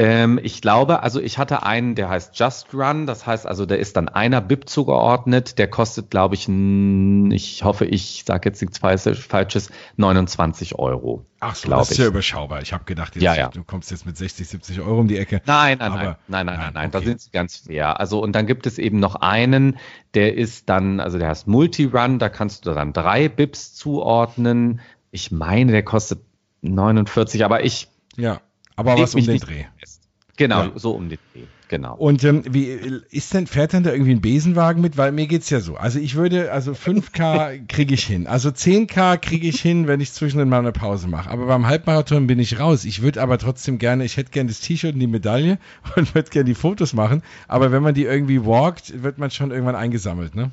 Ähm, 0.00 0.38
ich 0.40 0.62
glaube, 0.62 1.02
also 1.02 1.20
ich 1.20 1.38
hatte 1.38 1.64
einen, 1.64 1.96
der 1.96 2.08
heißt 2.08 2.38
Just 2.38 2.72
Run, 2.72 3.06
das 3.06 3.26
heißt 3.26 3.46
also, 3.46 3.66
der 3.66 3.80
ist 3.80 3.96
dann 3.96 4.08
einer 4.08 4.40
BIP 4.40 4.68
zugeordnet, 4.68 5.58
der 5.58 5.68
kostet, 5.68 6.08
glaube 6.10 6.36
ich, 6.36 6.48
ich 6.48 7.64
hoffe, 7.64 7.84
ich 7.84 8.22
sage 8.24 8.48
jetzt 8.48 8.60
nichts 8.62 8.78
Falsches, 8.78 9.70
29 9.96 10.78
Euro. 10.78 11.24
Ach 11.40 11.56
so, 11.56 11.68
das 11.70 11.90
ist 11.90 11.98
ja 11.98 12.06
überschaubar. 12.06 12.62
Ich 12.62 12.72
habe 12.72 12.84
gedacht, 12.84 13.16
jetzt, 13.16 13.24
ja, 13.24 13.34
ja. 13.34 13.48
du 13.48 13.64
kommst 13.64 13.90
jetzt 13.90 14.06
mit 14.06 14.16
60, 14.16 14.46
70 14.46 14.80
Euro 14.80 15.00
um 15.00 15.08
die 15.08 15.18
Ecke. 15.18 15.42
Nein, 15.46 15.78
nein, 15.78 15.92
nein, 15.92 16.16
nein, 16.28 16.46
nein, 16.46 16.46
nein, 16.46 16.70
nein, 16.74 16.88
okay. 16.88 16.90
da 16.92 17.00
sind 17.00 17.20
sie 17.20 17.30
ganz 17.32 17.56
fair. 17.56 17.98
Also 17.98 18.22
und 18.22 18.32
dann 18.32 18.46
gibt 18.46 18.68
es 18.68 18.78
eben 18.78 19.00
noch 19.00 19.16
einen, 19.16 19.78
der 20.14 20.36
ist 20.36 20.68
dann, 20.68 21.00
also 21.00 21.18
der 21.18 21.28
heißt 21.28 21.48
Multi-Run, 21.48 22.20
da 22.20 22.28
kannst 22.28 22.66
du 22.66 22.72
dann 22.72 22.92
drei 22.92 23.28
BIPs 23.28 23.74
zuordnen. 23.74 24.80
Ich 25.10 25.32
meine, 25.32 25.72
der 25.72 25.82
kostet 25.82 26.20
49, 26.62 27.44
aber 27.44 27.64
ich 27.64 27.88
ja. 28.16 28.40
Aber 28.78 28.96
was 28.96 29.14
um 29.14 29.26
den 29.26 29.40
Dreh. 29.40 29.64
Genau, 30.36 30.62
ja. 30.62 30.72
so 30.76 30.92
um 30.92 31.08
den 31.08 31.18
Dreh. 31.34 31.42
Genau. 31.66 31.96
Und 31.96 32.22
ähm, 32.22 32.44
wie 32.48 32.66
ist 33.10 33.34
denn, 33.34 33.48
fährt 33.48 33.72
denn 33.72 33.82
da 33.82 33.90
irgendwie 33.90 34.12
ein 34.12 34.20
Besenwagen 34.20 34.80
mit? 34.80 34.96
Weil 34.96 35.10
mir 35.10 35.26
geht's 35.26 35.50
ja 35.50 35.58
so. 35.58 35.76
Also 35.76 35.98
ich 35.98 36.14
würde, 36.14 36.52
also 36.52 36.72
5K 36.72 37.66
kriege 37.66 37.94
ich 37.94 38.04
hin. 38.04 38.28
Also 38.28 38.50
10K 38.50 39.18
kriege 39.18 39.48
ich 39.48 39.60
hin, 39.60 39.88
wenn 39.88 40.00
ich 40.00 40.12
zwischendrin 40.12 40.48
mal 40.48 40.60
eine 40.60 40.70
Pause 40.70 41.08
mache. 41.08 41.28
Aber 41.28 41.46
beim 41.46 41.66
Halbmarathon 41.66 42.28
bin 42.28 42.38
ich 42.38 42.60
raus. 42.60 42.84
Ich 42.84 43.02
würde 43.02 43.20
aber 43.20 43.36
trotzdem 43.36 43.78
gerne, 43.78 44.04
ich 44.04 44.16
hätte 44.16 44.30
gerne 44.30 44.48
das 44.48 44.60
T-Shirt 44.60 44.94
und 44.94 45.00
die 45.00 45.08
Medaille 45.08 45.58
und 45.96 46.14
würde 46.14 46.30
gerne 46.30 46.44
die 46.44 46.54
Fotos 46.54 46.94
machen. 46.94 47.22
Aber 47.48 47.72
wenn 47.72 47.82
man 47.82 47.94
die 47.94 48.04
irgendwie 48.04 48.46
walkt, 48.46 49.02
wird 49.02 49.18
man 49.18 49.32
schon 49.32 49.50
irgendwann 49.50 49.76
eingesammelt, 49.76 50.36
ne? 50.36 50.52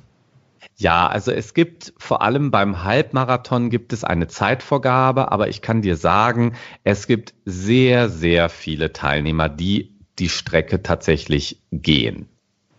Ja, 0.78 1.08
also 1.08 1.32
es 1.32 1.54
gibt 1.54 1.94
vor 1.98 2.22
allem 2.22 2.52
beim 2.52 2.84
Halbmarathon 2.84 3.70
gibt 3.70 3.94
es 3.94 4.04
eine 4.04 4.28
Zeitvorgabe, 4.28 5.32
aber 5.32 5.48
ich 5.48 5.62
kann 5.62 5.82
dir 5.82 5.96
sagen, 5.96 6.56
es 6.84 7.08
gibt 7.08 7.34
sehr, 7.46 8.10
sehr 8.10 8.50
viele 8.50 8.92
Teilnehmer, 8.92 9.48
die 9.48 9.96
die 10.20 10.30
Strecke 10.30 10.84
tatsächlich 10.84 11.62
gehen. 11.72 12.28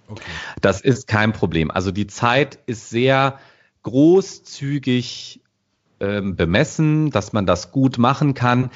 Okay. 0.08 0.22
Das 0.60 0.82
ist 0.82 1.08
kein 1.08 1.32
Problem. 1.32 1.70
Also 1.70 1.90
die 1.90 2.06
Zeit 2.06 2.58
ist 2.66 2.90
sehr 2.90 3.38
großzügig 3.82 5.40
ähm, 5.98 6.36
bemessen, 6.36 7.10
dass 7.10 7.32
man 7.32 7.46
das 7.46 7.72
gut 7.72 7.96
machen 7.98 8.34
kann. 8.34 8.70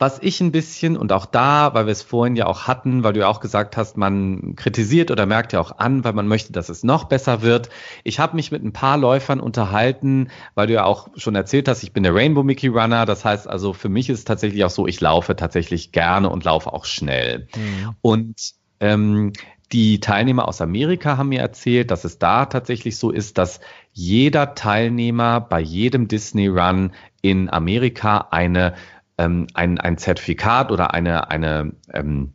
Was 0.00 0.18
ich 0.22 0.40
ein 0.40 0.50
bisschen 0.50 0.96
und 0.96 1.12
auch 1.12 1.26
da, 1.26 1.74
weil 1.74 1.84
wir 1.84 1.92
es 1.92 2.00
vorhin 2.00 2.34
ja 2.34 2.46
auch 2.46 2.66
hatten, 2.66 3.04
weil 3.04 3.12
du 3.12 3.20
ja 3.20 3.28
auch 3.28 3.38
gesagt 3.38 3.76
hast, 3.76 3.98
man 3.98 4.56
kritisiert 4.56 5.10
oder 5.10 5.26
merkt 5.26 5.52
ja 5.52 5.60
auch 5.60 5.78
an, 5.78 6.04
weil 6.04 6.14
man 6.14 6.26
möchte, 6.26 6.54
dass 6.54 6.70
es 6.70 6.82
noch 6.82 7.04
besser 7.04 7.42
wird. 7.42 7.68
Ich 8.02 8.18
habe 8.18 8.34
mich 8.34 8.50
mit 8.50 8.64
ein 8.64 8.72
paar 8.72 8.96
Läufern 8.96 9.40
unterhalten, 9.40 10.30
weil 10.54 10.68
du 10.68 10.72
ja 10.72 10.84
auch 10.84 11.08
schon 11.16 11.34
erzählt 11.34 11.68
hast, 11.68 11.82
ich 11.82 11.92
bin 11.92 12.02
der 12.02 12.14
Rainbow 12.14 12.42
Mickey 12.42 12.68
Runner. 12.68 13.04
Das 13.04 13.26
heißt 13.26 13.46
also, 13.46 13.74
für 13.74 13.90
mich 13.90 14.08
ist 14.08 14.20
es 14.20 14.24
tatsächlich 14.24 14.64
auch 14.64 14.70
so, 14.70 14.86
ich 14.86 15.02
laufe 15.02 15.36
tatsächlich 15.36 15.92
gerne 15.92 16.30
und 16.30 16.44
laufe 16.44 16.72
auch 16.72 16.86
schnell. 16.86 17.46
Mhm. 17.54 17.94
Und 18.00 18.52
ähm, 18.80 19.34
die 19.70 20.00
Teilnehmer 20.00 20.48
aus 20.48 20.62
Amerika 20.62 21.18
haben 21.18 21.28
mir 21.28 21.40
erzählt, 21.40 21.90
dass 21.90 22.04
es 22.04 22.18
da 22.18 22.46
tatsächlich 22.46 22.96
so 22.96 23.10
ist, 23.10 23.36
dass 23.36 23.60
jeder 23.92 24.54
Teilnehmer 24.54 25.42
bei 25.42 25.60
jedem 25.60 26.08
Disney 26.08 26.46
Run 26.46 26.92
in 27.20 27.50
Amerika 27.50 28.28
eine 28.30 28.74
ähm, 29.20 29.46
ein, 29.52 29.78
ein 29.78 29.98
Zertifikat 29.98 30.72
oder 30.72 30.94
eine, 30.94 31.30
eine, 31.30 31.72
ähm, 31.92 32.32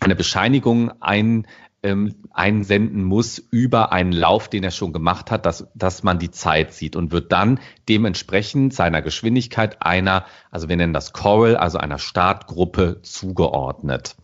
eine 0.00 0.16
Bescheinigung 0.16 0.90
ein, 1.00 1.46
ähm, 1.82 2.14
einsenden 2.30 3.04
muss 3.04 3.38
über 3.38 3.92
einen 3.92 4.12
Lauf, 4.12 4.48
den 4.48 4.64
er 4.64 4.70
schon 4.70 4.94
gemacht 4.94 5.30
hat, 5.30 5.44
dass, 5.44 5.68
dass 5.74 6.02
man 6.02 6.18
die 6.18 6.30
Zeit 6.30 6.72
sieht 6.72 6.96
und 6.96 7.12
wird 7.12 7.32
dann 7.32 7.60
dementsprechend 7.88 8.72
seiner 8.72 9.02
Geschwindigkeit 9.02 9.82
einer, 9.82 10.24
also 10.50 10.70
wir 10.70 10.76
nennen 10.76 10.94
das 10.94 11.12
Coral, 11.12 11.56
also 11.56 11.76
einer 11.76 11.98
Startgruppe 11.98 13.02
zugeordnet. 13.02 14.16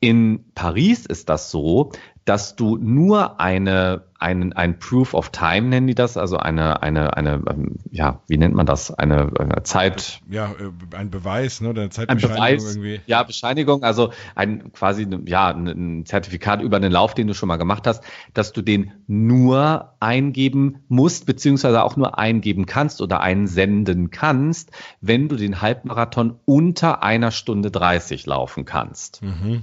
In 0.00 0.52
Paris 0.54 1.06
ist 1.06 1.28
das 1.28 1.50
so, 1.50 1.92
dass 2.28 2.56
du 2.56 2.76
nur 2.76 3.40
eine, 3.40 4.02
einen, 4.18 4.52
ein 4.52 4.78
Proof 4.78 5.14
of 5.14 5.30
Time 5.30 5.68
nennen 5.68 5.86
die 5.86 5.94
das, 5.94 6.18
also 6.18 6.36
eine, 6.36 6.82
eine, 6.82 7.16
eine, 7.16 7.42
ähm, 7.48 7.76
ja, 7.90 8.20
wie 8.28 8.36
nennt 8.36 8.54
man 8.54 8.66
das? 8.66 8.92
Eine, 8.92 9.30
eine 9.38 9.62
Zeit. 9.62 10.20
Ja, 10.28 10.52
äh, 10.52 10.94
ein 10.94 11.08
Beweis, 11.08 11.62
ne? 11.62 11.70
Eine 11.70 11.88
Zeitbescheinigung 11.88 12.30
ein 12.30 12.56
Beweis, 12.56 12.74
irgendwie. 12.74 13.00
Ja, 13.06 13.22
Bescheinigung, 13.22 13.82
also 13.82 14.12
ein 14.34 14.72
quasi, 14.74 15.08
ja, 15.24 15.48
ein 15.48 16.04
Zertifikat 16.04 16.60
über 16.60 16.76
einen 16.76 16.92
Lauf, 16.92 17.14
den 17.14 17.28
du 17.28 17.34
schon 17.34 17.46
mal 17.46 17.56
gemacht 17.56 17.86
hast, 17.86 18.04
dass 18.34 18.52
du 18.52 18.60
den 18.60 18.92
nur 19.06 19.94
eingeben 19.98 20.84
musst, 20.88 21.24
beziehungsweise 21.24 21.82
auch 21.82 21.96
nur 21.96 22.18
eingeben 22.18 22.66
kannst 22.66 23.00
oder 23.00 23.22
einsenden 23.22 24.10
kannst, 24.10 24.70
wenn 25.00 25.30
du 25.30 25.36
den 25.36 25.62
Halbmarathon 25.62 26.38
unter 26.44 27.02
einer 27.02 27.30
Stunde 27.30 27.70
30 27.70 28.26
laufen 28.26 28.66
kannst. 28.66 29.22
Mhm. 29.22 29.62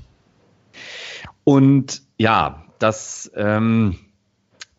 Und 1.44 2.05
ja, 2.18 2.64
das, 2.80 3.32
ähm, 3.36 3.98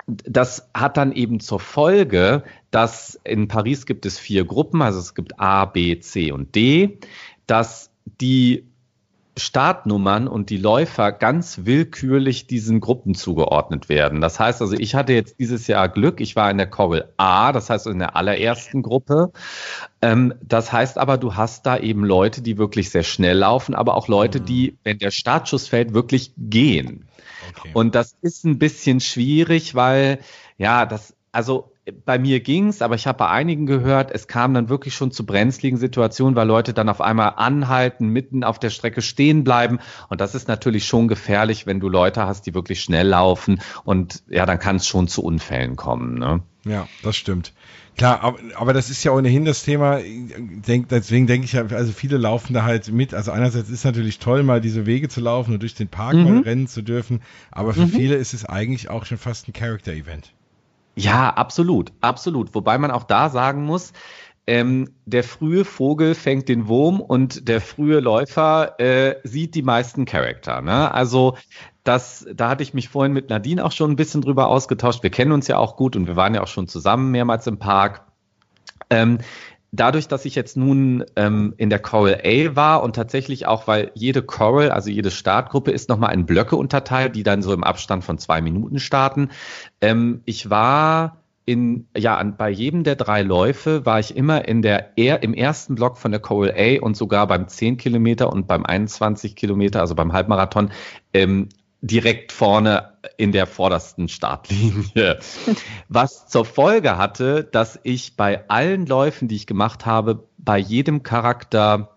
das 0.07 0.68
hat 0.74 0.97
dann 0.97 1.12
eben 1.12 1.41
zur 1.41 1.61
Folge, 1.61 2.45
dass 2.70 3.18
in 3.24 3.49
Paris 3.49 3.87
gibt 3.87 4.07
es 4.07 4.18
vier 4.18 4.45
Gruppen, 4.45 4.82
also 4.82 4.99
es 4.99 5.14
gibt 5.14 5.39
A, 5.41 5.64
B, 5.64 5.99
C 5.99 6.32
und 6.32 6.55
D, 6.55 6.99
dass 7.47 7.91
die 8.20 8.64
Startnummern 9.39 10.28
und 10.28 10.49
die 10.49 10.57
Läufer 10.57 11.12
ganz 11.12 11.61
willkürlich 11.64 12.47
diesen 12.47 12.80
Gruppen 12.80 13.14
zugeordnet 13.14 13.91
werden. 13.91 14.22
Das 14.22 14.41
heißt 14.41 14.62
also, 14.62 14.74
ich 14.74 14.95
hatte 14.95 15.12
jetzt 15.12 15.39
dieses 15.39 15.66
Jahr 15.66 15.91
Glück, 15.91 16.22
ich 16.22 16.37
war 16.37 16.51
in 16.51 16.57
der 16.57 16.68
Choral 16.68 17.12
A, 17.18 17.53
das 17.53 17.68
heißt 17.68 17.87
in 17.87 17.99
der 17.99 18.16
allerersten 18.16 18.80
Gruppe. 18.80 19.32
Ähm, 20.01 20.32
das 20.41 20.72
heißt 20.72 20.97
aber, 20.97 21.18
du 21.18 21.34
hast 21.34 21.66
da 21.66 21.76
eben 21.76 22.05
Leute, 22.05 22.41
die 22.41 22.57
wirklich 22.57 22.89
sehr 22.89 23.03
schnell 23.03 23.37
laufen, 23.37 23.74
aber 23.74 23.95
auch 23.95 24.09
Leute, 24.09 24.41
die, 24.41 24.70
mhm. 24.70 24.78
wenn 24.84 24.99
der 24.99 25.11
Startschuss 25.11 25.68
fällt, 25.68 25.93
wirklich 25.93 26.32
gehen. 26.39 27.05
Okay. 27.51 27.71
Und 27.75 27.95
das 27.95 28.17
ist 28.23 28.45
ein 28.45 28.59
bisschen 28.59 29.01
schwierig, 29.01 29.75
weil 29.75 30.21
ja, 30.59 30.87
das, 30.87 31.15
also 31.33 31.73
bei 32.05 32.19
mir 32.19 32.41
ging's, 32.41 32.83
aber 32.83 32.97
ich 32.97 33.07
habe 33.07 33.19
bei 33.19 33.29
einigen 33.29 33.67
gehört, 33.67 34.11
es 34.11 34.27
kam 34.27 34.55
dann 34.55 34.69
wirklich 34.69 34.95
schon 34.95 35.13
zu 35.13 35.25
brenzligen 35.25 35.79
Situationen, 35.79 36.35
weil 36.35 36.47
Leute 36.47 36.75
dann 36.75 36.89
auf 36.89 37.01
einmal 37.01 37.35
anhalten, 37.37 38.09
mitten 38.09 38.43
auf 38.43 38.59
der 38.59 38.71
Strecke 38.71 39.03
stehen 39.03 39.45
bleiben. 39.45 39.79
Und 40.09 40.21
das 40.21 40.35
ist 40.35 40.49
natürlich 40.49 40.87
schon 40.87 41.07
gefährlich, 41.07 41.67
wenn 41.67 41.79
du 41.79 41.89
Leute 41.89 42.27
hast, 42.27 42.47
die 42.47 42.55
wirklich 42.55 42.81
schnell 42.81 43.09
laufen. 43.09 43.61
Und 43.85 44.25
ja, 44.29 44.47
dann 44.47 44.59
kann 44.59 44.77
es 44.77 44.87
schon 44.87 45.07
zu 45.07 45.23
Unfällen 45.23 45.77
kommen. 45.77 46.19
Ne? 46.19 46.43
Ja, 46.65 46.89
das 47.03 47.17
stimmt. 47.17 47.53
Klar, 47.97 48.23
aber, 48.23 48.39
aber 48.57 48.73
das 48.75 48.91
ist 48.91 49.03
ja 49.05 49.13
ohnehin 49.13 49.47
das 49.47 49.63
Thema. 49.63 50.01
Denk, 50.01 50.91
deswegen 50.91 51.27
denke 51.27 51.47
ich 51.47 51.53
ja, 51.53 51.65
also 51.65 51.93
viele 51.93 52.19
laufen 52.19 52.53
da 52.53 52.63
halt 52.63 52.93
mit. 52.93 53.15
Also 53.15 53.31
einerseits 53.31 53.71
ist 53.71 53.85
natürlich 53.85 54.19
toll, 54.19 54.43
mal 54.43 54.61
diese 54.61 54.85
Wege 54.85 55.09
zu 55.09 55.21
laufen 55.21 55.55
und 55.55 55.63
durch 55.63 55.75
den 55.75 55.89
Park 55.89 56.15
mhm. 56.15 56.25
mal 56.25 56.39
rennen 56.41 56.67
zu 56.67 56.83
dürfen. 56.83 57.23
Aber 57.51 57.73
für 57.73 57.87
mhm. 57.87 57.91
viele 57.91 58.17
ist 58.17 58.35
es 58.35 58.45
eigentlich 58.45 58.91
auch 58.91 59.07
schon 59.07 59.17
fast 59.17 59.49
ein 59.49 59.55
Character-Event. 59.55 60.35
Ja, 60.95 61.31
absolut, 61.31 61.93
absolut. 62.01 62.55
Wobei 62.55 62.79
man 62.79 62.91
auch 62.91 63.05
da 63.05 63.31
sagen 63.31 63.65
muss, 63.65 63.93
ähm, 64.47 64.91
der 65.05 65.25
frühe 65.25 65.65
Vogel 65.65 66.15
fängt 66.15 66.49
den 66.49 66.69
Wurm 66.69 67.01
und 67.01 67.49
der 67.49 67.61
frühe 67.61 68.01
Läufer 68.01 68.79
äh, 68.79 69.17
sieht 69.25 69.55
die 69.55 69.63
meisten 69.63 70.05
Charakter. 70.05 70.63
Ne? 70.63 70.93
Also 70.93 71.37
das, 71.83 72.27
da 72.33 72.49
hatte 72.49 72.63
ich 72.63 72.75
mich 72.75 72.89
vorhin 72.89 73.13
mit 73.13 73.29
Nadine 73.29 73.65
auch 73.65 73.73
schon 73.73 73.91
ein 73.91 73.97
bisschen 73.97 74.23
drüber 74.23 74.49
ausgetauscht. 74.49 75.03
Wir 75.03 75.11
kennen 75.11 75.33
uns 75.33 75.49
ja 75.49 75.59
auch 75.59 75.77
gut 75.77 75.97
und 75.97 76.07
wir 76.07 76.17
waren 76.17 76.35
ja 76.35 76.43
auch 76.43 76.49
schon 76.49 76.69
zusammen 76.69 77.11
mehrmals 77.11 77.47
im 77.47 77.59
Park. 77.59 78.07
Ähm, 78.91 79.19
dadurch, 79.73 80.07
dass 80.09 80.25
ich 80.25 80.35
jetzt 80.37 80.57
nun 80.57 81.05
ähm, 81.17 81.55
in 81.57 81.71
der 81.71 81.81
Coral 81.81 82.21
A 82.25 82.57
war 82.57 82.83
und 82.83 82.95
tatsächlich 82.95 83.47
auch, 83.47 83.67
weil 83.67 83.91
jede 83.95 84.23
Coral, 84.23 84.71
also 84.71 84.91
jede 84.91 85.11
Startgruppe 85.11 85.71
ist 85.71 85.89
nochmal 85.89 86.15
in 86.15 86.27
Blöcke 86.27 86.57
unterteilt, 86.57 87.17
die 87.17 87.23
dann 87.23 87.43
so 87.43 87.53
im 87.53 87.65
Abstand 87.65 88.05
von 88.05 88.19
zwei 88.19 88.41
Minuten 88.41 88.79
starten. 88.79 89.31
Ähm, 89.81 90.23
ich 90.25 90.51
war 90.51 91.23
in, 91.47 91.87
ja, 91.97 92.17
an, 92.17 92.37
bei 92.37 92.51
jedem 92.51 92.83
der 92.83 92.97
drei 92.97 93.23
Läufe 93.23 93.87
war 93.87 94.01
ich 94.01 94.17
immer 94.17 94.47
in 94.47 94.63
der, 94.63 94.99
eher 94.99 95.23
im 95.23 95.33
ersten 95.33 95.77
Block 95.77 95.97
von 95.97 96.11
der 96.11 96.21
Coral 96.21 96.53
A 96.57 96.83
und 96.83 96.97
sogar 96.97 97.29
beim 97.29 97.47
10 97.47 97.77
Kilometer 97.77 98.33
und 98.33 98.49
beim 98.49 98.67
21 98.67 99.37
Kilometer, 99.37 99.81
also 99.81 99.95
beim 99.95 100.13
Halbmarathon, 100.13 100.73
ähm, 101.15 101.49
direkt 101.81 102.33
vorne 102.33 102.95
in 103.17 103.31
der 103.31 103.47
vordersten 103.47 104.09
Startlinie. 104.09 105.21
Was 105.89 106.27
zur 106.27 106.45
Folge 106.45 106.99
hatte, 106.99 107.45
dass 107.45 107.79
ich 107.85 108.17
bei 108.17 108.49
allen 108.49 108.85
Läufen, 108.87 109.29
die 109.29 109.37
ich 109.37 109.47
gemacht 109.47 109.87
habe, 109.87 110.25
bei 110.39 110.59
jedem 110.59 111.05
Charakter 111.05 111.97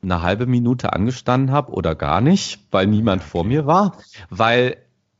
eine 0.00 0.22
halbe 0.22 0.46
Minute 0.46 0.92
angestanden 0.92 1.50
habe 1.50 1.72
oder 1.72 1.96
gar 1.96 2.20
nicht, 2.20 2.60
weil 2.70 2.86
niemand 2.86 3.24
vor 3.24 3.42
mir 3.42 3.66
war, 3.66 3.96
weil 4.30 4.76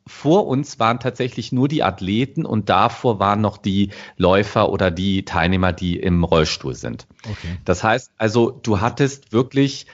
vor 0.07 0.46
uns 0.46 0.78
waren 0.78 1.00
tatsächlich 1.00 1.50
nur 1.50 1.68
die 1.68 1.82
Athleten 1.82 2.46
und 2.46 2.68
davor 2.68 3.18
waren 3.18 3.40
noch 3.40 3.57
die 3.57 3.90
Läufer 4.16 4.70
oder 4.70 4.90
die 4.90 5.24
Teilnehmer, 5.24 5.72
die 5.72 5.98
im 5.98 6.22
Rollstuhl 6.22 6.74
sind. 6.74 7.07
Okay. 7.24 7.59
Das 7.64 7.82
heißt 7.82 8.12
also, 8.16 8.50
du 8.50 8.80
hattest 8.80 9.32
wirklich 9.32 9.86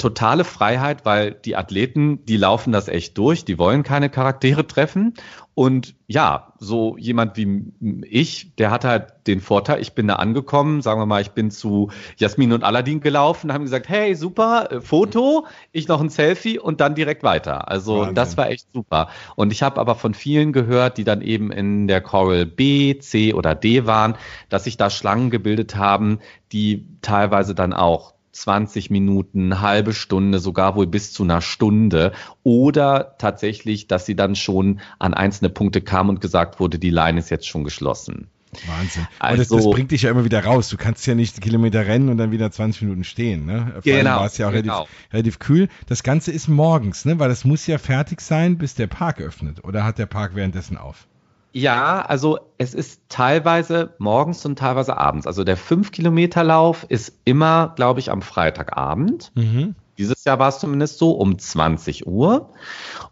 totale 0.00 0.44
Freiheit, 0.44 1.04
weil 1.04 1.32
die 1.32 1.56
Athleten, 1.56 2.24
die 2.26 2.36
laufen 2.36 2.72
das 2.72 2.88
echt 2.88 3.16
durch, 3.18 3.44
die 3.44 3.58
wollen 3.58 3.82
keine 3.82 4.10
Charaktere 4.10 4.66
treffen. 4.66 5.14
Und 5.54 5.94
ja, 6.06 6.54
so 6.58 6.96
jemand 6.96 7.36
wie 7.36 7.72
ich, 8.08 8.54
der 8.56 8.70
hat 8.70 8.84
halt 8.84 9.12
den 9.26 9.40
Vorteil, 9.40 9.80
ich 9.80 9.92
bin 9.92 10.08
da 10.08 10.14
angekommen, 10.14 10.80
sagen 10.80 11.00
wir 11.00 11.06
mal, 11.06 11.20
ich 11.20 11.32
bin 11.32 11.50
zu 11.50 11.90
Jasmin 12.16 12.52
und 12.52 12.64
Aladdin 12.64 13.00
gelaufen, 13.00 13.52
haben 13.52 13.64
gesagt, 13.64 13.88
hey, 13.88 14.14
super, 14.14 14.72
äh, 14.72 14.80
Foto, 14.80 15.46
ich 15.70 15.86
noch 15.86 16.00
ein 16.00 16.08
Selfie 16.08 16.58
und 16.58 16.80
dann 16.80 16.94
direkt 16.94 17.22
weiter. 17.22 17.68
Also 17.68 17.98
Wahnsinn. 17.98 18.14
das 18.14 18.36
war 18.38 18.48
echt 18.48 18.68
super. 18.72 19.08
Und 19.36 19.52
ich 19.52 19.62
habe 19.62 19.78
aber 19.78 19.96
von 19.96 20.14
vielen 20.14 20.52
gehört, 20.52 20.96
die 20.96 21.04
dann 21.04 21.20
eben 21.20 21.52
in 21.52 21.88
der 21.88 22.00
Coral 22.00 22.46
B, 22.46 22.98
C 22.98 23.34
oder 23.34 23.54
D 23.54 23.84
waren, 23.84 24.16
dass 24.48 24.64
sich 24.64 24.78
da 24.78 24.88
Schlangen 24.88 25.30
gebildet 25.30 25.76
haben, 25.76 26.20
die 26.52 26.86
teilweise 27.02 27.54
dann 27.54 27.74
auch 27.74 28.14
20 28.32 28.90
Minuten, 28.90 29.60
halbe 29.60 29.92
Stunde, 29.92 30.38
sogar 30.38 30.76
wohl 30.76 30.86
bis 30.86 31.12
zu 31.12 31.24
einer 31.24 31.40
Stunde. 31.40 32.12
Oder 32.42 33.16
tatsächlich, 33.18 33.86
dass 33.86 34.06
sie 34.06 34.16
dann 34.16 34.36
schon 34.36 34.80
an 34.98 35.14
einzelne 35.14 35.50
Punkte 35.50 35.80
kam 35.80 36.08
und 36.08 36.20
gesagt 36.20 36.60
wurde, 36.60 36.78
die 36.78 36.90
Line 36.90 37.18
ist 37.18 37.30
jetzt 37.30 37.48
schon 37.48 37.64
geschlossen. 37.64 38.28
Wahnsinn. 38.66 39.06
Also, 39.18 39.38
das, 39.38 39.48
das, 39.48 39.56
also 39.58 39.70
bringt 39.70 39.92
dich 39.92 40.02
ja 40.02 40.10
immer 40.10 40.24
wieder 40.24 40.44
raus. 40.44 40.68
Du 40.68 40.76
kannst 40.76 41.06
ja 41.06 41.14
nicht 41.14 41.40
Kilometer 41.40 41.86
rennen 41.86 42.08
und 42.08 42.18
dann 42.18 42.32
wieder 42.32 42.50
20 42.50 42.82
Minuten 42.82 43.04
stehen. 43.04 43.46
Ne? 43.46 43.70
Vor 43.74 43.82
genau. 43.82 44.16
war 44.16 44.26
es 44.26 44.38
ja 44.38 44.48
auch 44.48 44.52
genau. 44.52 44.78
relativ, 44.78 45.12
relativ 45.12 45.38
kühl. 45.38 45.68
Das 45.86 46.02
Ganze 46.02 46.32
ist 46.32 46.48
morgens, 46.48 47.04
ne? 47.04 47.18
weil 47.18 47.28
das 47.28 47.44
muss 47.44 47.66
ja 47.66 47.78
fertig 47.78 48.20
sein, 48.20 48.58
bis 48.58 48.74
der 48.74 48.88
Park 48.88 49.20
öffnet. 49.20 49.64
Oder 49.64 49.84
hat 49.84 49.98
der 49.98 50.06
Park 50.06 50.34
währenddessen 50.34 50.76
auf? 50.76 51.06
Ja, 51.52 52.02
also 52.02 52.38
es 52.58 52.74
ist 52.74 53.02
teilweise 53.08 53.94
morgens 53.98 54.44
und 54.46 54.58
teilweise 54.58 54.96
abends. 54.96 55.26
Also 55.26 55.42
der 55.42 55.58
5-Kilometer-Lauf 55.58 56.86
ist 56.88 57.18
immer, 57.24 57.72
glaube 57.74 58.00
ich, 58.00 58.10
am 58.10 58.22
Freitagabend. 58.22 59.32
Mhm. 59.34 59.74
Dieses 59.98 60.24
Jahr 60.24 60.38
war 60.38 60.48
es 60.48 60.60
zumindest 60.60 60.98
so 60.98 61.12
um 61.12 61.38
20 61.38 62.06
Uhr. 62.06 62.52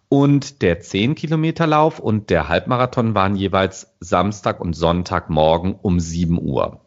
Und 0.09 0.63
der 0.63 0.81
10-Kilometer-Lauf 0.81 1.99
und 1.99 2.31
der 2.31 2.49
Halbmarathon 2.49 3.15
waren 3.15 3.35
jeweils 3.35 3.95
Samstag 4.01 4.61
und 4.61 4.75
Sonntagmorgen 4.75 5.75
um 5.75 5.99
7 5.99 6.41
Uhr. 6.41 6.81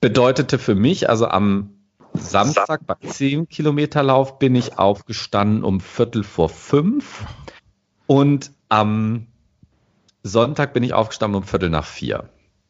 Bedeutete 0.00 0.58
für 0.58 0.74
mich, 0.74 1.08
also 1.08 1.28
am 1.28 1.70
Samstag 2.14 2.86
beim 2.86 2.98
10-Kilometer-Lauf 3.06 4.38
bin 4.38 4.54
ich 4.54 4.78
aufgestanden 4.78 5.64
um 5.64 5.80
Viertel 5.80 6.24
vor 6.24 6.48
fünf 6.48 7.24
und 8.06 8.50
am 8.68 9.28
Sonntag 10.28 10.72
bin 10.72 10.82
ich 10.82 10.92
aufgestanden 10.92 11.42
um 11.42 11.46
Viertel 11.46 11.70
nach 11.70 11.84
vier. 11.84 12.28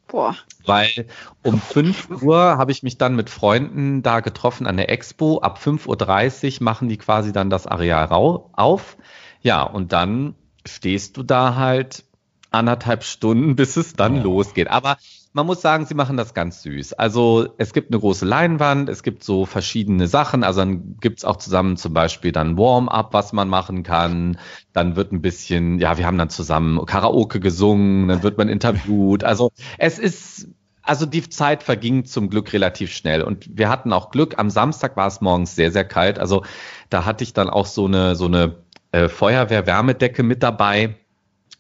Boah. 0.09 0.35
Weil 0.65 1.07
um 1.43 1.61
5 1.61 2.23
Uhr 2.23 2.39
habe 2.39 2.73
ich 2.73 2.83
mich 2.83 2.97
dann 2.97 3.15
mit 3.15 3.29
Freunden 3.29 4.03
da 4.03 4.21
getroffen 4.21 4.67
an 4.67 4.77
der 4.77 4.91
Expo. 4.91 5.41
Ab 5.41 5.61
5.30 5.63 6.57
Uhr 6.57 6.65
machen 6.65 6.89
die 6.89 6.97
quasi 6.97 7.33
dann 7.33 7.51
das 7.51 7.67
Areal 7.67 8.09
auf. 8.11 8.97
Ja, 9.43 9.63
und 9.63 9.93
dann 9.93 10.35
stehst 10.67 11.17
du 11.19 11.23
da 11.23 11.57
halt 11.57 12.05
anderthalb 12.51 13.05
Stunden, 13.05 13.55
bis 13.55 13.77
es 13.77 13.93
dann 13.93 14.21
oh. 14.21 14.23
losgeht. 14.23 14.69
Aber 14.69 14.97
man 15.33 15.47
muss 15.47 15.61
sagen, 15.61 15.87
sie 15.87 15.95
machen 15.95 16.17
das 16.17 16.35
ganz 16.35 16.63
süß. 16.63 16.95
Also 16.95 17.49
es 17.59 17.73
gibt 17.73 17.93
eine 17.93 18.01
große 18.01 18.25
Leinwand, 18.25 18.89
es 18.89 19.03
gibt 19.03 19.23
so 19.23 19.47
verschiedene 19.47 20.07
Sachen. 20.07 20.43
Also 20.43 20.61
dann 20.61 20.97
gibt's 21.01 21.25
auch 21.25 21.37
zusammen 21.37 21.77
zum 21.77 21.93
Beispiel 21.93 22.33
dann 22.33 22.57
Warm-up, 22.57 23.13
was 23.13 23.33
man 23.33 23.49
machen 23.49 23.83
kann. 23.83 24.39
Dann 24.73 24.97
wird 24.97 25.13
ein 25.13 25.23
bisschen, 25.23 25.79
ja, 25.79 25.99
wir 25.99 26.07
haben 26.07 26.19
dann 26.19 26.31
zusammen 26.31 26.85
Karaoke 26.87 27.41
gesungen, 27.41 28.09
dann 28.09 28.23
wird 28.23 28.39
man 28.39 28.49
interviewt. 28.49 29.23
Also 29.25 29.53
es 29.79 29.99
ist 29.99 30.49
also 30.83 31.05
die 31.05 31.29
Zeit 31.29 31.63
verging 31.63 32.07
zum 32.07 32.31
Glück 32.31 32.53
relativ 32.55 32.93
schnell 32.93 33.23
und 33.23 33.59
wir 33.59 33.69
hatten 33.69 33.93
auch 33.93 34.11
Glück. 34.11 34.39
Am 34.39 34.49
Samstag 34.49 34.97
war 34.97 35.07
es 35.07 35.21
morgens 35.21 35.55
sehr, 35.55 35.71
sehr 35.71 35.85
kalt. 35.85 36.19
Also 36.19 36.45
da 36.89 37.05
hatte 37.05 37.25
ich 37.25 37.35
dann 37.35 37.51
auch 37.51 37.67
so 37.67 37.85
eine, 37.85 38.17
so 38.17 38.25
eine 38.25 38.57
äh, 38.93 39.09
Feuerwehr-Wärmedecke 39.09 40.23
mit 40.23 40.43
dabei 40.43 40.97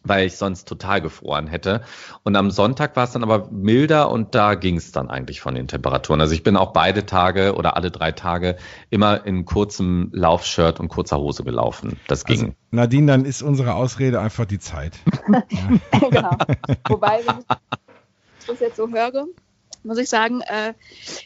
weil 0.05 0.27
ich 0.27 0.37
sonst 0.37 0.67
total 0.69 1.01
gefroren 1.01 1.47
hätte. 1.47 1.83
Und 2.23 2.37
am 2.37 2.51
Sonntag 2.51 2.97
war 2.97 3.05
es 3.05 3.13
dann 3.13 3.23
aber 3.23 3.49
milder 3.51 4.11
und 4.11 4.35
da 4.35 4.55
ging 4.55 4.77
es 4.77 4.93
dann 4.93 5.11
eigentlich 5.11 5.41
von 5.41 5.55
den 5.55 5.69
Temperaturen. 5.69 6.21
Also 6.21 6.35
ich 6.35 6.43
bin 6.43 6.57
auch 6.57 6.73
beide 6.73 7.07
Tage 7.07 7.55
oder 7.55 7.77
alle 7.77 7.91
drei 7.91 8.13
Tage 8.13 8.57
immer 8.91 9.27
in 9.27 9.45
kurzem 9.45 10.11
Laufshirt 10.13 10.81
und 10.81 10.89
kurzer 10.89 11.19
Hose 11.19 11.45
gelaufen. 11.45 11.99
Das 12.07 12.25
ging. 12.25 12.41
Also, 12.41 12.53
Nadine, 12.71 13.13
dann 13.13 13.25
ist 13.25 13.43
unsere 13.43 13.75
Ausrede 13.75 14.21
einfach 14.21 14.47
die 14.47 14.59
Zeit. 14.59 14.99
genau. 16.11 16.37
Wobei, 16.89 17.21
wenn 17.27 17.39
ich 17.41 18.47
das 18.47 18.61
jetzt 18.61 18.77
so 18.77 18.89
höre, 18.89 19.27
muss 19.89 19.99
ich 19.99 20.09
sagen, 20.09 20.41
äh, 20.43 20.75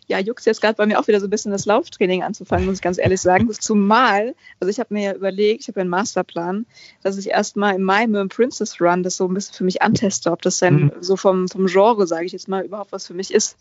ja, 0.06 0.18
juckt 0.18 0.46
jetzt 0.46 0.60
gerade 0.60 0.74
bei 0.74 0.86
mir 0.86 0.98
auch 0.98 1.06
wieder 1.08 1.20
so 1.20 1.26
ein 1.26 1.30
bisschen 1.30 1.52
das 1.52 1.66
Lauftraining 1.66 2.22
anzufangen, 2.22 2.66
muss 2.66 2.76
ich 2.76 2.82
ganz 2.82 2.98
ehrlich 2.98 3.20
sagen. 3.20 3.50
Zumal, 3.60 4.34
also 4.60 4.70
ich 4.70 4.78
habe 4.78 4.94
mir 4.94 5.02
ja 5.02 5.12
überlegt, 5.14 5.62
ich 5.62 5.68
habe 5.68 5.80
ja 5.80 5.82
einen 5.82 5.90
Masterplan, 5.90 6.64
dass 7.02 7.18
ich 7.18 7.28
erstmal 7.28 7.74
im 7.74 7.82
Mai 7.82 8.06
mit 8.06 8.20
dem 8.20 8.28
Princess 8.28 8.80
Run 8.80 9.02
das 9.02 9.16
so 9.16 9.28
ein 9.28 9.34
bisschen 9.34 9.54
für 9.54 9.64
mich 9.64 9.82
anteste, 9.82 10.30
ob 10.30 10.40
das 10.40 10.58
dann 10.58 10.84
mhm. 10.84 10.92
so 11.00 11.16
vom, 11.16 11.48
vom 11.48 11.66
Genre, 11.66 12.06
sage 12.06 12.24
ich 12.24 12.32
jetzt 12.32 12.48
mal, 12.48 12.64
überhaupt 12.64 12.92
was 12.92 13.06
für 13.06 13.14
mich 13.14 13.34
ist. 13.34 13.58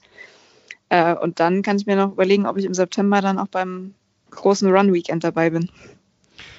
Äh, 0.90 1.16
und 1.16 1.40
dann 1.40 1.62
kann 1.64 1.78
ich 1.78 1.86
mir 1.86 1.96
noch 1.96 2.14
überlegen, 2.14 2.46
ob 2.46 2.58
ich 2.58 2.66
im 2.66 2.74
September 2.74 3.22
dann 3.22 3.40
auch 3.40 3.48
beim 3.48 3.94
großen 4.30 4.70
Run 4.72 4.94
Weekend 4.94 5.24
dabei 5.24 5.50
bin. 5.50 5.70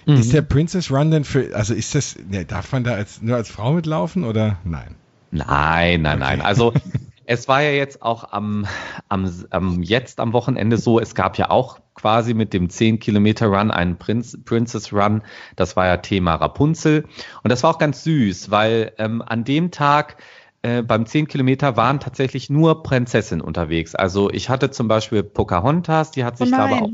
Mhm. 0.06 0.16
Ist 0.16 0.32
der 0.32 0.42
Princess 0.42 0.90
Run 0.90 1.10
denn 1.10 1.24
für, 1.24 1.54
also 1.54 1.74
ist 1.74 1.94
das, 1.94 2.16
ne, 2.28 2.44
darf 2.44 2.72
man 2.72 2.84
da 2.84 2.94
als, 2.94 3.22
nur 3.22 3.36
als 3.36 3.50
Frau 3.50 3.72
mitlaufen 3.72 4.24
oder 4.24 4.58
nein? 4.64 4.96
Nein, 5.30 6.02
nein, 6.02 6.18
okay. 6.18 6.18
nein. 6.18 6.40
Also 6.40 6.72
Es 7.32 7.48
war 7.48 7.62
ja 7.62 7.70
jetzt 7.70 8.02
auch 8.02 8.30
am, 8.30 8.66
am, 9.08 9.32
am, 9.48 9.82
jetzt 9.82 10.20
am 10.20 10.34
Wochenende 10.34 10.76
so, 10.76 11.00
es 11.00 11.14
gab 11.14 11.38
ja 11.38 11.48
auch 11.48 11.78
quasi 11.94 12.34
mit 12.34 12.52
dem 12.52 12.68
10 12.68 12.98
Kilometer 12.98 13.46
Run 13.46 13.70
einen 13.70 13.96
Prinz, 13.96 14.36
Princess 14.44 14.92
Run. 14.92 15.22
Das 15.56 15.74
war 15.74 15.86
ja 15.86 15.96
Thema 15.96 16.34
Rapunzel. 16.34 17.06
Und 17.42 17.50
das 17.50 17.62
war 17.62 17.70
auch 17.70 17.78
ganz 17.78 18.04
süß, 18.04 18.50
weil 18.50 18.92
ähm, 18.98 19.22
an 19.24 19.44
dem 19.44 19.70
Tag 19.70 20.18
äh, 20.60 20.82
beim 20.82 21.06
10 21.06 21.26
Kilometer 21.26 21.74
waren 21.74 22.00
tatsächlich 22.00 22.50
nur 22.50 22.82
Prinzessinnen 22.82 23.40
unterwegs. 23.40 23.94
Also 23.94 24.28
ich 24.28 24.50
hatte 24.50 24.70
zum 24.70 24.88
Beispiel 24.88 25.22
Pocahontas, 25.22 26.10
die 26.10 26.24
hat 26.24 26.36
sich, 26.36 26.52
oh 26.52 26.56
glaube 26.56 26.74
auch 26.82 26.90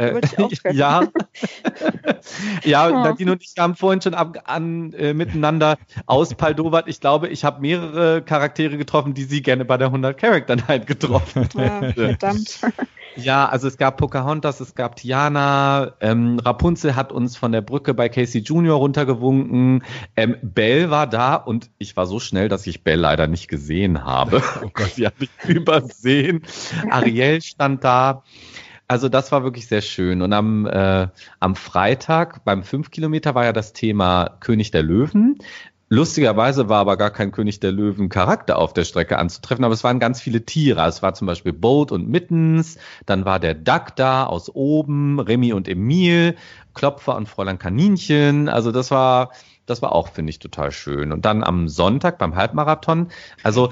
äh, 0.00 0.20
ja. 0.72 1.02
ja, 2.64 2.88
oh. 2.90 2.92
Nadine 2.92 3.32
und 3.32 3.42
ich 3.42 3.54
haben 3.58 3.76
vorhin 3.76 4.00
schon 4.00 4.14
ab, 4.14 4.38
an, 4.44 4.92
äh, 4.94 5.12
miteinander 5.12 5.76
auspaldowert. 6.06 6.88
Ich 6.88 7.00
glaube, 7.00 7.28
ich 7.28 7.44
habe 7.44 7.60
mehrere 7.60 8.22
Charaktere 8.22 8.78
getroffen, 8.78 9.14
die 9.14 9.24
sie 9.24 9.42
gerne 9.42 9.64
bei 9.64 9.76
der 9.76 9.88
100 9.88 10.18
Character 10.18 10.56
Night 10.56 10.86
getroffen 10.86 11.48
ja, 11.54 11.92
Verdammt. 11.92 12.60
Ja, 13.16 13.48
also 13.48 13.66
es 13.66 13.76
gab 13.76 13.96
Pocahontas, 13.96 14.60
es 14.60 14.74
gab 14.74 14.96
Tiana, 14.96 15.94
ähm, 16.00 16.38
Rapunzel 16.38 16.94
hat 16.94 17.12
uns 17.12 17.36
von 17.36 17.52
der 17.52 17.60
Brücke 17.60 17.92
bei 17.92 18.08
Casey 18.08 18.40
Junior 18.40 18.78
runtergewunken, 18.78 19.82
ähm, 20.16 20.36
Belle 20.42 20.90
war 20.90 21.06
da 21.08 21.34
und 21.34 21.70
ich 21.78 21.96
war 21.96 22.06
so 22.06 22.20
schnell, 22.20 22.48
dass 22.48 22.66
ich 22.66 22.84
Belle 22.84 23.02
leider 23.02 23.26
nicht 23.26 23.48
gesehen 23.48 24.04
habe. 24.04 24.42
Oh 24.64 24.70
Gott, 24.72 24.92
die 24.96 25.06
habe 25.06 25.16
ich 25.18 25.48
übersehen. 25.48 26.42
Ariel 26.88 27.42
stand 27.42 27.82
da. 27.84 28.22
Also 28.90 29.08
das 29.08 29.30
war 29.30 29.44
wirklich 29.44 29.68
sehr 29.68 29.82
schön. 29.82 30.20
Und 30.20 30.32
am, 30.32 30.66
äh, 30.66 31.06
am 31.38 31.54
Freitag 31.54 32.44
beim 32.44 32.64
5 32.64 32.90
Kilometer 32.90 33.36
war 33.36 33.44
ja 33.44 33.52
das 33.52 33.72
Thema 33.72 34.36
König 34.40 34.72
der 34.72 34.82
Löwen. 34.82 35.38
Lustigerweise 35.88 36.68
war 36.68 36.80
aber 36.80 36.96
gar 36.96 37.12
kein 37.12 37.30
König 37.30 37.60
der 37.60 37.70
Löwen 37.70 38.08
Charakter 38.08 38.58
auf 38.58 38.72
der 38.72 38.82
Strecke 38.82 39.16
anzutreffen, 39.16 39.64
aber 39.64 39.74
es 39.74 39.84
waren 39.84 40.00
ganz 40.00 40.20
viele 40.20 40.44
Tiere. 40.44 40.84
Es 40.88 41.04
war 41.04 41.14
zum 41.14 41.28
Beispiel 41.28 41.52
Boat 41.52 41.92
und 41.92 42.08
Mittens, 42.08 42.78
dann 43.06 43.24
war 43.24 43.38
der 43.38 43.54
Duck 43.54 43.94
da 43.94 44.26
aus 44.26 44.52
oben, 44.52 45.20
Remy 45.20 45.52
und 45.52 45.68
Emil, 45.68 46.34
Klopfer 46.74 47.14
und 47.14 47.28
Fräulein 47.28 47.60
Kaninchen. 47.60 48.48
Also 48.48 48.72
das 48.72 48.90
war, 48.90 49.30
das 49.66 49.82
war 49.82 49.92
auch, 49.92 50.08
finde 50.08 50.30
ich, 50.30 50.40
total 50.40 50.72
schön. 50.72 51.12
Und 51.12 51.24
dann 51.24 51.44
am 51.44 51.68
Sonntag 51.68 52.18
beim 52.18 52.34
Halbmarathon, 52.34 53.12
also 53.44 53.70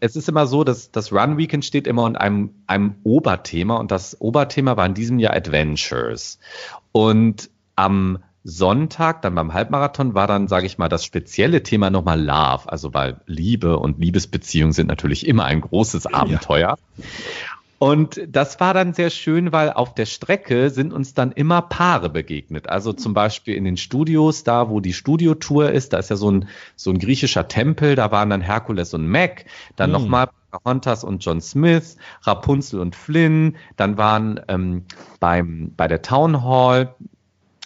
es 0.00 0.16
ist 0.16 0.28
immer 0.28 0.46
so, 0.46 0.64
dass 0.64 0.90
das 0.90 1.12
Run 1.12 1.38
Weekend 1.38 1.64
steht 1.64 1.86
immer 1.86 2.04
unter 2.04 2.20
einem, 2.20 2.50
einem 2.66 2.96
Oberthema 3.04 3.76
und 3.76 3.90
das 3.90 4.20
Oberthema 4.20 4.76
war 4.76 4.86
in 4.86 4.94
diesem 4.94 5.18
Jahr 5.18 5.34
Adventures. 5.34 6.38
Und 6.92 7.50
am 7.76 8.18
Sonntag, 8.44 9.22
dann 9.22 9.34
beim 9.34 9.52
Halbmarathon, 9.52 10.14
war 10.14 10.26
dann, 10.26 10.48
sage 10.48 10.66
ich 10.66 10.78
mal, 10.78 10.88
das 10.88 11.04
spezielle 11.04 11.62
Thema 11.62 11.90
nochmal 11.90 12.20
Love. 12.20 12.70
Also 12.70 12.94
weil 12.94 13.20
Liebe 13.26 13.78
und 13.78 13.98
Liebesbeziehungen 13.98 14.72
sind 14.72 14.86
natürlich 14.86 15.26
immer 15.26 15.44
ein 15.44 15.60
großes 15.60 16.06
Abenteuer. 16.06 16.78
Ja. 16.96 17.04
Und 17.78 18.20
das 18.28 18.58
war 18.58 18.74
dann 18.74 18.92
sehr 18.92 19.10
schön, 19.10 19.52
weil 19.52 19.72
auf 19.72 19.94
der 19.94 20.06
Strecke 20.06 20.70
sind 20.70 20.92
uns 20.92 21.14
dann 21.14 21.30
immer 21.30 21.62
Paare 21.62 22.10
begegnet. 22.10 22.68
Also 22.68 22.92
zum 22.92 23.14
Beispiel 23.14 23.54
in 23.54 23.64
den 23.64 23.76
Studios, 23.76 24.42
da 24.42 24.68
wo 24.68 24.80
die 24.80 24.92
Studiotour 24.92 25.70
ist, 25.70 25.92
da 25.92 25.98
ist 25.98 26.10
ja 26.10 26.16
so 26.16 26.30
ein, 26.30 26.48
so 26.74 26.90
ein 26.90 26.98
griechischer 26.98 27.46
Tempel, 27.46 27.94
da 27.94 28.10
waren 28.10 28.30
dann 28.30 28.40
Herkules 28.40 28.94
und 28.94 29.06
Mac, 29.06 29.44
dann 29.76 29.90
mhm. 29.90 29.94
nochmal 29.94 30.28
Pocahontas 30.50 31.04
und 31.04 31.24
John 31.24 31.40
Smith, 31.40 31.96
Rapunzel 32.22 32.80
und 32.80 32.96
Flynn, 32.96 33.56
dann 33.76 33.96
waren 33.96 34.40
ähm, 34.48 34.84
beim, 35.20 35.72
bei 35.76 35.86
der 35.86 36.02
Town 36.02 36.42
Hall 36.42 36.94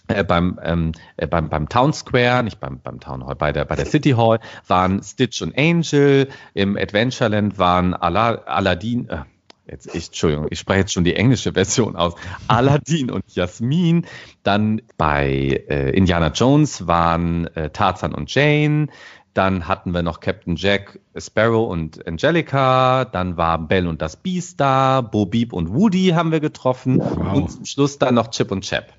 äh, 0.08 0.24
beim, 0.24 0.58
ähm, 0.62 0.92
äh, 1.16 1.26
beim, 1.26 1.48
beim 1.48 1.68
Town 1.70 1.92
Square, 1.94 2.42
nicht 2.42 2.60
beim, 2.60 2.80
beim 2.80 3.00
Town 3.00 3.24
Hall, 3.26 3.36
bei 3.36 3.52
der, 3.52 3.64
bei 3.64 3.76
der 3.76 3.86
City 3.86 4.10
Hall 4.10 4.40
waren 4.66 5.02
Stitch 5.02 5.40
und 5.40 5.56
Angel, 5.56 6.28
im 6.52 6.76
Adventureland 6.76 7.58
waren 7.58 7.94
Aladdin, 7.94 9.08
äh, 9.08 9.18
jetzt 9.66 9.94
ich, 9.94 10.06
Entschuldigung, 10.08 10.46
ich 10.50 10.58
spreche 10.58 10.80
jetzt 10.80 10.92
schon 10.92 11.04
die 11.04 11.14
englische 11.14 11.52
Version 11.52 11.96
aus, 11.96 12.14
Aladdin 12.48 13.10
und 13.10 13.24
Jasmin. 13.34 14.06
Dann 14.42 14.82
bei 14.96 15.64
äh, 15.68 15.90
Indiana 15.90 16.28
Jones 16.28 16.86
waren 16.86 17.46
äh, 17.48 17.70
Tarzan 17.70 18.14
und 18.14 18.32
Jane. 18.34 18.88
Dann 19.34 19.66
hatten 19.66 19.94
wir 19.94 20.02
noch 20.02 20.20
Captain 20.20 20.56
Jack, 20.56 21.00
Sparrow 21.16 21.70
und 21.70 22.06
Angelica. 22.06 23.06
Dann 23.06 23.38
war 23.38 23.58
Belle 23.58 23.88
und 23.88 24.02
das 24.02 24.16
Beast 24.16 24.60
da. 24.60 25.00
Bo 25.00 25.24
Beep 25.24 25.54
und 25.54 25.72
Woody 25.72 26.08
haben 26.08 26.32
wir 26.32 26.40
getroffen. 26.40 26.98
Wow. 26.98 27.34
Und 27.34 27.50
zum 27.50 27.64
Schluss 27.64 27.98
dann 27.98 28.14
noch 28.14 28.30
Chip 28.30 28.50
und 28.50 28.62
Chap. 28.62 28.92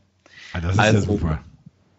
Ah, 0.53 0.59
das 0.61 0.73
ist 0.73 0.79
also, 0.79 0.97
ja 0.97 1.01
super. 1.03 1.39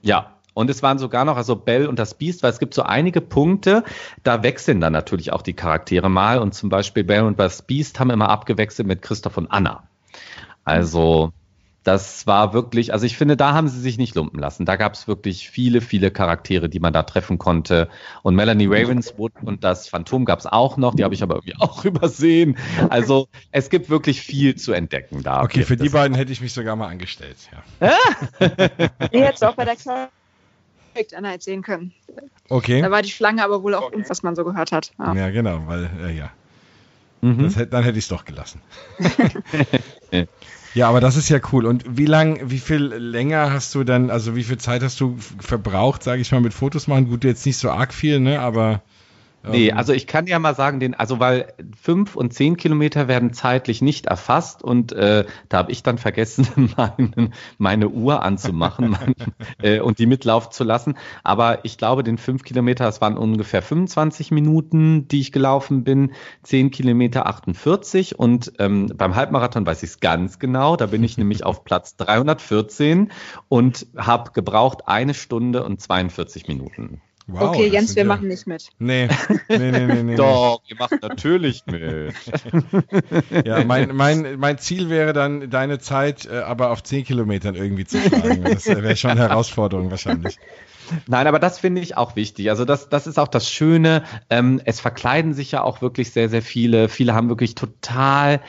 Ja, 0.03 0.34
und 0.55 0.71
es 0.71 0.83
waren 0.83 0.99
sogar 0.99 1.25
noch, 1.25 1.37
also 1.37 1.57
Bell 1.57 1.87
und 1.87 1.99
das 1.99 2.15
Beast, 2.15 2.43
weil 2.43 2.51
es 2.51 2.59
gibt 2.59 2.75
so 2.75 2.83
einige 2.83 3.21
Punkte, 3.21 3.85
da 4.23 4.43
wechseln 4.43 4.81
dann 4.81 4.93
natürlich 4.93 5.33
auch 5.33 5.43
die 5.43 5.53
Charaktere 5.53 6.09
mal. 6.09 6.39
Und 6.39 6.55
zum 6.55 6.69
Beispiel 6.69 7.05
Bell 7.05 7.23
und 7.23 7.39
das 7.39 7.63
Beast 7.63 8.01
haben 8.01 8.11
immer 8.11 8.29
abgewechselt 8.29 8.87
mit 8.87 9.03
Christoph 9.03 9.37
und 9.37 9.51
Anna. 9.51 9.83
Also 10.65 11.33
das 11.83 12.27
war 12.27 12.55
wirklich, 12.55 12.95
also 12.95 13.05
ich 13.05 13.17
finde, 13.19 13.37
da 13.37 13.53
haben 13.53 13.69
sie 13.69 13.79
sich 13.79 13.99
nicht 13.99 14.15
lumpen 14.15 14.41
lassen. 14.41 14.65
Da 14.65 14.77
gab 14.77 14.95
es 14.95 15.07
wirklich 15.07 15.51
viele, 15.51 15.83
viele 15.83 16.11
Charaktere, 16.11 16.71
die 16.71 16.81
man 16.81 16.95
da 16.95 17.03
treffen 17.03 17.37
konnte. 17.37 17.89
Und 18.23 18.35
Melanie 18.35 18.67
Ravenswood 18.67 19.33
und 19.43 19.65
das 19.65 19.89
Phantom 19.89 20.25
gab 20.25 20.39
es 20.39 20.47
auch 20.47 20.79
noch, 20.79 20.95
die 20.95 21.05
habe 21.05 21.15
ich 21.15 21.23
aber 21.23 21.35
irgendwie 21.35 21.57
auch 21.59 21.85
übersehen. 21.85 22.57
Also 22.89 23.29
es 23.51 23.69
gibt 23.69 23.91
wirklich 23.91 24.23
viel 24.23 24.55
zu 24.55 24.73
entdecken 24.73 25.23
da. 25.23 25.43
Okay, 25.43 25.63
für 25.63 25.77
die 25.77 25.91
beiden 25.91 26.17
hätte 26.17 26.33
ich 26.33 26.41
mich 26.41 26.55
sogar 26.55 26.75
mal 26.75 26.89
angestellt. 26.89 27.37
Ja. 27.81 27.99
Jetzt 29.13 29.45
auch 29.45 29.55
bei 29.55 29.67
der 29.67 29.77
Klar 30.95 31.19
Einheit 31.19 31.43
sehen 31.43 31.63
können. 31.63 31.93
Okay. 32.49 32.81
Da 32.81 32.91
war 32.91 33.03
die 33.03 33.11
Schlange 33.11 33.45
aber 33.45 33.63
wohl 33.63 33.75
auch 33.75 33.87
okay. 33.87 33.97
uns, 33.97 34.11
was 34.11 34.23
man 34.23 34.37
so 34.37 34.45
gehört 34.45 34.73
hat. 34.73 34.93
Ja, 34.99 35.15
ja 35.15 35.31
genau, 35.31 35.63
weil, 35.67 35.91
äh, 36.03 36.17
ja. 36.17 36.31
Mhm. 37.21 37.43
Das, 37.43 37.55
dann 37.55 37.85
hätte 37.85 37.99
ich 37.99 38.05
es 38.05 38.09
doch 38.09 38.25
gelassen. 38.25 38.61
ja, 40.75 40.89
aber 40.89 41.01
das 41.01 41.17
ist 41.17 41.31
ja 41.31 41.41
cool. 41.53 41.65
Und 41.65 41.85
wie 41.97 42.05
lang, 42.05 42.51
wie 42.51 42.59
viel 42.59 42.83
länger 42.83 43.51
hast 43.51 43.75
du 43.75 43.83
dann, 43.83 44.11
also 44.11 44.37
wie 44.37 44.45
viel 44.45 44.59
Zeit 44.59 44.83
hast 44.83 45.01
du 45.01 45.17
verbraucht, 45.41 46.03
sage 46.03 46.21
ich 46.21 46.31
mal, 46.33 46.43
mit 46.43 46.53
Fotos 46.53 46.87
machen? 46.87 47.09
Gut, 47.09 47.25
jetzt 47.25 47.47
nicht 47.47 47.57
so 47.57 47.71
arg 47.71 47.95
viel, 47.95 48.21
ne? 48.21 48.41
Aber 48.41 48.83
Nee, 49.47 49.69
ähm, 49.69 49.77
also 49.77 49.93
ich 49.93 50.07
kann 50.07 50.27
ja 50.27 50.39
mal 50.39 50.55
sagen, 50.55 50.81
den, 50.81 50.95
also 50.95 51.21
weil 51.21 51.53
fünf 51.81 52.17
und 52.17 52.33
zehn 52.33 52.57
Kilometer 52.57 53.09
werden 53.09 53.33
zeitlich 53.33 53.83
nicht 53.83 54.07
erfasst 54.07 54.63
und 54.63 54.93
äh, 54.93 55.25
da 55.49 55.59
habe 55.59 55.73
ich 55.73 55.83
dann 55.83 55.99
vergessen, 55.99 56.73
meine, 56.77 57.31
meine 57.59 57.89
Uhr 57.89 58.23
anzumachen 58.23 58.91
mein, 58.91 59.15
äh, 59.63 59.81
und 59.81 59.99
die 59.99 60.07
mitlaufen 60.07 60.53
zu 60.53 60.65
lassen. 60.65 60.95
Aber 61.23 61.65
ich 61.65 61.79
glaube, 61.79 62.03
den 62.03 62.19
fünf 62.19 62.45
Kilometer, 62.45 62.85
das 62.85 63.01
waren 63.01 63.17
ungefähr 63.17 63.63
25 63.63 64.31
Minuten, 64.31 65.09
die 65.09 65.21
ich 65.21 65.33
gelaufen 65.33 65.85
bin, 65.85 66.13
zehn 66.43 66.71
Kilometer 66.71 67.27
48 67.27 68.19
und 68.19 68.53
ähm, 68.59 68.93
beim 68.97 69.15
Halbmarathon 69.15 69.67
weiß 69.67 69.83
ich 69.83 69.91
es 69.91 70.01
ganz 70.01 70.39
genau. 70.39 70.77
Da 70.77 70.87
bin 70.87 71.05
ich 71.05 71.19
nämlich 71.19 71.45
auf 71.45 71.65
Platz 71.65 71.97
314 71.97 73.11
und 73.49 73.87
habe 73.97 74.33
gebraucht 74.33 74.89
eine 74.89 75.15
Stunde 75.15 75.65
und 75.65 75.81
42 75.81 76.49
Minuten. 76.49 77.01
Wow, 77.27 77.51
okay, 77.51 77.69
Jens, 77.69 77.97
wir 77.97 78.03
ja... 78.03 78.09
machen 78.09 78.29
nicht 78.29 78.47
mit. 78.47 78.69
Nee, 78.79 79.09
nee, 79.49 79.59
nee, 79.59 79.87
nee. 79.87 80.03
nee 80.03 80.15
Doch, 80.17 80.61
ihr 80.69 80.77
macht 80.77 81.01
natürlich 81.01 81.65
mit. 81.67 82.15
ja, 83.47 83.65
mein, 83.65 83.97
mein, 83.97 84.39
mein 84.39 84.59
Ziel 84.59 84.91
wäre 84.91 85.15
dann, 85.15 85.49
deine 85.49 85.79
Zeit 85.79 86.27
äh, 86.27 86.41
aber 86.41 86.71
auf 86.71 86.83
10 86.83 87.05
Kilometern 87.05 87.55
irgendwie 87.55 87.87
zu 87.87 87.99
schlagen. 87.99 88.45
Das 88.45 88.67
wäre 88.67 88.95
schon 88.97 89.13
eine 89.13 89.29
Herausforderung 89.29 89.91
wahrscheinlich. 89.91 90.39
Nein, 91.07 91.27
aber 91.27 91.39
das 91.39 91.59
finde 91.59 91.81
ich 91.81 91.97
auch 91.97 92.15
wichtig. 92.15 92.51
Also 92.51 92.67
das, 92.67 92.91
das 92.91 93.07
ist 93.07 93.19
auch 93.19 93.29
das 93.29 93.51
Schöne. 93.51 94.05
Ähm, 94.29 94.61
es 94.65 94.81
verkleiden 94.81 95.33
sich 95.33 95.51
ja 95.53 95.63
auch 95.63 95.81
wirklich 95.81 96.11
sehr, 96.11 96.29
sehr 96.29 96.43
viele. 96.43 96.91
Viele 96.91 97.15
haben 97.15 97.31
wirklich 97.31 97.55
total 97.55 98.41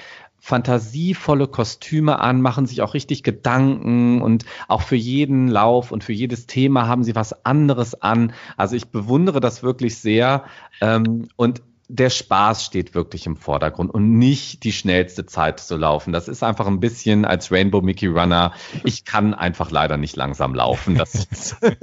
fantasievolle 0.46 1.48
Kostüme 1.48 2.20
an, 2.20 2.40
machen 2.40 2.68
sich 2.68 2.84
auch 2.84 2.94
richtig 2.94 3.24
Gedanken 3.24 4.22
und 4.22 4.46
auch 4.68 4.84
für 4.84 4.96
jeden 4.96 5.48
Lauf 5.48 5.92
und 5.92 6.04
für 6.04 6.14
jedes 6.14 6.46
Thema 6.46 6.88
haben 6.88 7.04
sie 7.04 7.16
was 7.16 7.44
anderes 7.48 8.00
an. 8.00 8.32
Also 8.56 8.76
ich 8.76 8.90
bewundere 8.90 9.40
das 9.40 9.64
wirklich 9.64 9.98
sehr. 9.98 10.44
Ähm, 10.82 11.30
und 11.36 11.64
der 11.88 12.10
Spaß 12.10 12.66
steht 12.66 12.96
wirklich 12.96 13.26
im 13.28 13.36
Vordergrund 13.36 13.94
und 13.94 14.18
nicht 14.18 14.64
die 14.64 14.72
schnellste 14.72 15.26
Zeit 15.26 15.60
zu 15.60 15.78
laufen. 15.78 16.14
Das 16.14 16.28
ist 16.28 16.44
einfach 16.44 16.66
ein 16.68 16.80
bisschen 16.80 17.26
als 17.26 17.52
Rainbow 17.52 17.82
Mickey 17.82 18.08
Runner. 18.08 18.54
Ich 18.84 19.06
kann 19.06 19.34
einfach 19.34 19.70
leider 19.70 19.98
nicht 19.98 20.16
langsam 20.16 20.56
laufen. 20.56 20.96
Das, 20.96 21.28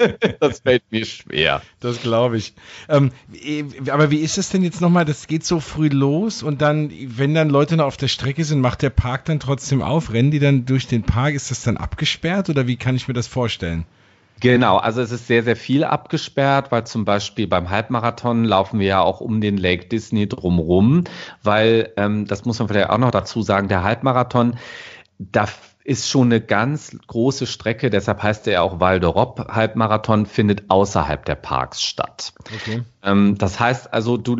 das 0.40 0.60
fällt 0.60 0.82
mir 0.90 1.04
schwer. 1.04 1.62
Das 1.80 2.00
glaube 2.00 2.36
ich. 2.36 2.54
Ähm, 2.88 3.12
aber 3.90 4.10
wie 4.10 4.18
ist 4.18 4.38
es 4.38 4.48
denn 4.50 4.64
jetzt 4.64 4.80
nochmal? 4.80 5.04
Das 5.04 5.26
geht 5.28 5.44
so 5.44 5.60
früh 5.60 5.88
los 5.88 6.42
und 6.42 6.62
dann, 6.62 6.90
wenn 6.90 7.34
dann 7.34 7.48
Leute 7.48 7.76
noch 7.76 7.86
auf 7.86 7.96
der 7.96 8.08
Strecke 8.08 8.44
sind, 8.44 8.60
macht 8.60 8.82
der 8.82 8.90
Park 8.90 9.26
dann 9.26 9.38
trotzdem 9.38 9.82
auf? 9.82 10.12
Rennen 10.12 10.30
die 10.30 10.40
dann 10.40 10.66
durch 10.66 10.88
den 10.88 11.04
Park? 11.04 11.34
Ist 11.34 11.50
das 11.50 11.62
dann 11.62 11.76
abgesperrt 11.76 12.50
oder 12.50 12.66
wie 12.66 12.76
kann 12.76 12.96
ich 12.96 13.06
mir 13.06 13.14
das 13.14 13.28
vorstellen? 13.28 13.84
Genau, 14.42 14.76
also 14.76 15.00
es 15.00 15.12
ist 15.12 15.28
sehr, 15.28 15.44
sehr 15.44 15.54
viel 15.54 15.84
abgesperrt, 15.84 16.72
weil 16.72 16.84
zum 16.84 17.04
Beispiel 17.04 17.46
beim 17.46 17.70
Halbmarathon 17.70 18.44
laufen 18.44 18.80
wir 18.80 18.86
ja 18.88 19.00
auch 19.00 19.20
um 19.20 19.40
den 19.40 19.56
Lake 19.56 19.86
Disney 19.86 20.28
drumrum, 20.28 21.04
weil, 21.44 21.92
ähm, 21.96 22.26
das 22.26 22.44
muss 22.44 22.58
man 22.58 22.66
vielleicht 22.66 22.90
auch 22.90 22.98
noch 22.98 23.12
dazu 23.12 23.42
sagen, 23.42 23.68
der 23.68 23.84
Halbmarathon, 23.84 24.58
da 25.20 25.46
ist 25.84 26.08
schon 26.08 26.26
eine 26.26 26.40
ganz 26.40 26.96
große 27.06 27.46
Strecke, 27.46 27.88
deshalb 27.88 28.20
heißt 28.24 28.48
er 28.48 28.64
auch 28.64 28.80
Val 28.80 28.98
d'Europe 28.98 29.46
Halbmarathon, 29.46 30.26
findet 30.26 30.68
außerhalb 30.68 31.24
der 31.24 31.36
Parks 31.36 31.80
statt. 31.80 32.32
Okay. 32.52 32.82
Ähm, 33.04 33.38
das 33.38 33.60
heißt 33.60 33.92
also, 33.92 34.16
du 34.16 34.38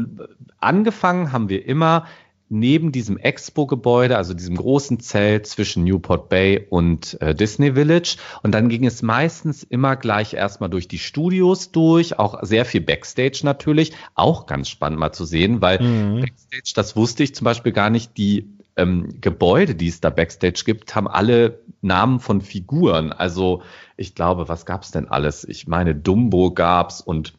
angefangen 0.59 1.31
haben 1.31 1.49
wir 1.49 1.65
immer 1.65 2.07
neben 2.53 2.93
diesem 2.93 3.17
Expo-Gebäude, 3.17 4.17
also 4.17 4.35
diesem 4.35 4.57
großen 4.57 5.01
Zelt 5.01 5.47
zwischen 5.47 5.85
Newport 5.85 6.29
Bay 6.29 6.67
und 6.69 7.21
äh, 7.21 7.35
Disney 7.35 7.73
Village. 7.73 8.17
Und 8.43 8.53
dann 8.53 8.69
ging 8.69 8.85
es 8.85 9.03
meistens 9.03 9.63
immer 9.63 9.97
gleich 9.97 10.35
erstmal 10.35 10.69
durch 10.69 10.87
die 10.87 10.99
Studios 10.99 11.73
durch, 11.73 12.19
auch 12.19 12.43
sehr 12.43 12.65
viel 12.65 12.83
Backstage 12.83 13.41
natürlich. 13.43 13.93
Auch 14.15 14.47
ganz 14.47 14.69
spannend 14.69 15.01
mal 15.01 15.13
zu 15.13 15.25
sehen, 15.25 15.63
weil 15.63 15.83
mhm. 15.83 16.21
Backstage, 16.21 16.73
das 16.75 16.95
wusste 16.95 17.23
ich 17.23 17.35
zum 17.35 17.47
Beispiel 17.47 17.73
gar 17.73 17.89
nicht, 17.89 18.17
die 18.19 18.47
ähm, 18.77 19.21
Gebäude, 19.21 19.75
die 19.75 19.89
es 19.89 20.01
da 20.01 20.11
Backstage 20.11 20.63
gibt, 20.65 20.95
haben 20.95 21.09
alle 21.09 21.61
Namen 21.81 22.21
von 22.21 22.43
Figuren. 22.43 23.13
Also 23.13 23.63
ich 23.97 24.15
glaube, 24.15 24.49
was 24.49 24.67
gab's 24.67 24.91
denn 24.91 25.09
alles? 25.09 25.45
Ich 25.45 25.67
meine, 25.67 25.95
Dumbo 25.95 26.51
gab's 26.53 27.01
und 27.01 27.35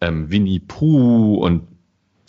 ähm, 0.00 0.30
Winnie 0.30 0.60
Pooh 0.60 1.36
und 1.36 1.73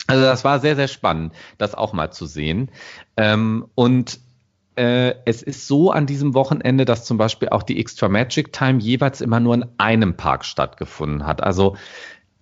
also 0.06 0.22
das 0.22 0.44
war 0.44 0.60
sehr, 0.60 0.76
sehr 0.76 0.88
spannend, 0.88 1.32
das 1.58 1.74
auch 1.74 1.92
mal 1.92 2.10
zu 2.10 2.26
sehen. 2.26 2.70
Ähm, 3.16 3.66
und 3.74 4.20
äh, 4.76 5.14
es 5.24 5.42
ist 5.42 5.66
so 5.66 5.90
an 5.90 6.06
diesem 6.06 6.34
Wochenende, 6.34 6.84
dass 6.84 7.04
zum 7.04 7.16
Beispiel 7.16 7.48
auch 7.48 7.62
die 7.62 7.80
Extra 7.80 8.08
Magic 8.08 8.52
Time 8.52 8.78
jeweils 8.78 9.20
immer 9.20 9.40
nur 9.40 9.54
in 9.54 9.66
einem 9.78 10.16
Park 10.16 10.44
stattgefunden 10.44 11.26
hat. 11.26 11.42
Also 11.42 11.76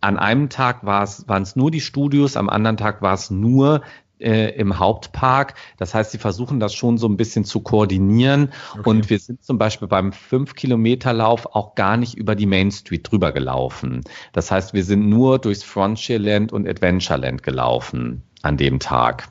an 0.00 0.18
einem 0.18 0.50
Tag 0.50 0.84
waren 0.84 1.42
es 1.42 1.56
nur 1.56 1.70
die 1.70 1.80
Studios, 1.80 2.36
am 2.36 2.50
anderen 2.50 2.76
Tag 2.76 3.00
war 3.00 3.14
es 3.14 3.30
nur 3.30 3.82
äh, 4.24 4.50
im 4.56 4.78
Hauptpark. 4.78 5.54
Das 5.76 5.94
heißt, 5.94 6.10
sie 6.10 6.18
versuchen 6.18 6.60
das 6.60 6.74
schon 6.74 6.98
so 6.98 7.06
ein 7.08 7.16
bisschen 7.16 7.44
zu 7.44 7.60
koordinieren. 7.60 8.52
Okay. 8.72 8.88
Und 8.88 9.10
wir 9.10 9.18
sind 9.18 9.44
zum 9.44 9.58
Beispiel 9.58 9.88
beim 9.88 10.10
5-Kilometer-Lauf 10.10 11.46
auch 11.54 11.74
gar 11.74 11.96
nicht 11.96 12.14
über 12.16 12.34
die 12.34 12.46
Main 12.46 12.70
Street 12.70 13.10
drüber 13.10 13.32
gelaufen. 13.32 14.02
Das 14.32 14.50
heißt, 14.50 14.74
wir 14.74 14.84
sind 14.84 15.08
nur 15.08 15.38
durchs 15.38 15.62
Frontierland 15.62 16.52
und 16.52 16.68
Adventureland 16.68 17.42
gelaufen 17.42 18.22
an 18.42 18.56
dem 18.56 18.78
Tag. 18.78 19.28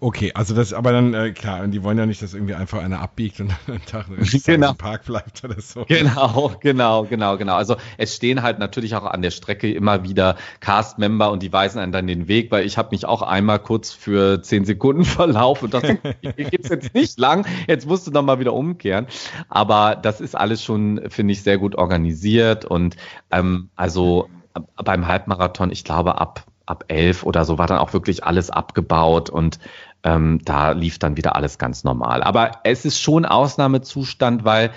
Okay, 0.00 0.30
also 0.32 0.54
das, 0.54 0.72
aber 0.72 0.92
dann, 0.92 1.12
äh, 1.12 1.32
klar, 1.32 1.66
die 1.66 1.82
wollen 1.82 1.98
ja 1.98 2.06
nicht, 2.06 2.22
dass 2.22 2.32
irgendwie 2.32 2.54
einfach 2.54 2.80
einer 2.80 3.00
abbiegt 3.00 3.40
und 3.40 3.52
einen 3.66 3.84
Tag 3.84 4.06
genau. 4.46 4.70
im 4.70 4.76
Park 4.76 5.06
bleibt 5.06 5.42
oder 5.42 5.60
so. 5.60 5.84
Genau, 5.88 6.52
genau, 6.60 7.02
genau, 7.02 7.36
genau. 7.36 7.56
Also 7.56 7.76
es 7.96 8.14
stehen 8.14 8.42
halt 8.42 8.60
natürlich 8.60 8.94
auch 8.94 9.04
an 9.04 9.22
der 9.22 9.32
Strecke 9.32 9.72
immer 9.72 10.04
wieder 10.04 10.36
Cast-Member 10.60 11.32
und 11.32 11.42
die 11.42 11.52
weisen 11.52 11.80
einen 11.80 11.90
dann 11.90 12.06
den 12.06 12.28
Weg, 12.28 12.52
weil 12.52 12.64
ich 12.64 12.78
habe 12.78 12.90
mich 12.92 13.06
auch 13.06 13.22
einmal 13.22 13.58
kurz 13.58 13.90
für 13.90 14.40
zehn 14.40 14.64
Sekunden 14.64 15.04
verlaufen 15.04 15.64
und 15.64 15.74
dachte, 15.74 15.98
hier 16.20 16.32
geht's 16.32 16.68
jetzt 16.68 16.94
nicht 16.94 17.18
lang, 17.18 17.44
jetzt 17.66 17.88
musst 17.88 18.06
du 18.06 18.12
noch 18.12 18.22
mal 18.22 18.38
wieder 18.38 18.52
umkehren. 18.52 19.08
Aber 19.48 19.96
das 19.96 20.20
ist 20.20 20.36
alles 20.36 20.62
schon, 20.62 21.00
finde 21.08 21.32
ich, 21.32 21.42
sehr 21.42 21.58
gut 21.58 21.74
organisiert 21.74 22.64
und 22.64 22.96
ähm, 23.32 23.70
also 23.74 24.28
beim 24.76 25.08
Halbmarathon, 25.08 25.72
ich 25.72 25.82
glaube, 25.82 26.20
ab 26.20 26.44
ab 26.68 26.84
elf 26.88 27.24
oder 27.24 27.44
so 27.44 27.58
war 27.58 27.66
dann 27.66 27.78
auch 27.78 27.92
wirklich 27.92 28.24
alles 28.24 28.50
abgebaut 28.50 29.30
und 29.30 29.58
ähm, 30.04 30.40
da 30.44 30.72
lief 30.72 30.98
dann 30.98 31.16
wieder 31.16 31.36
alles 31.36 31.58
ganz 31.58 31.84
normal. 31.84 32.22
Aber 32.22 32.52
es 32.64 32.84
ist 32.84 33.00
schon 33.00 33.24
Ausnahmezustand, 33.24 34.44
weil 34.44 34.70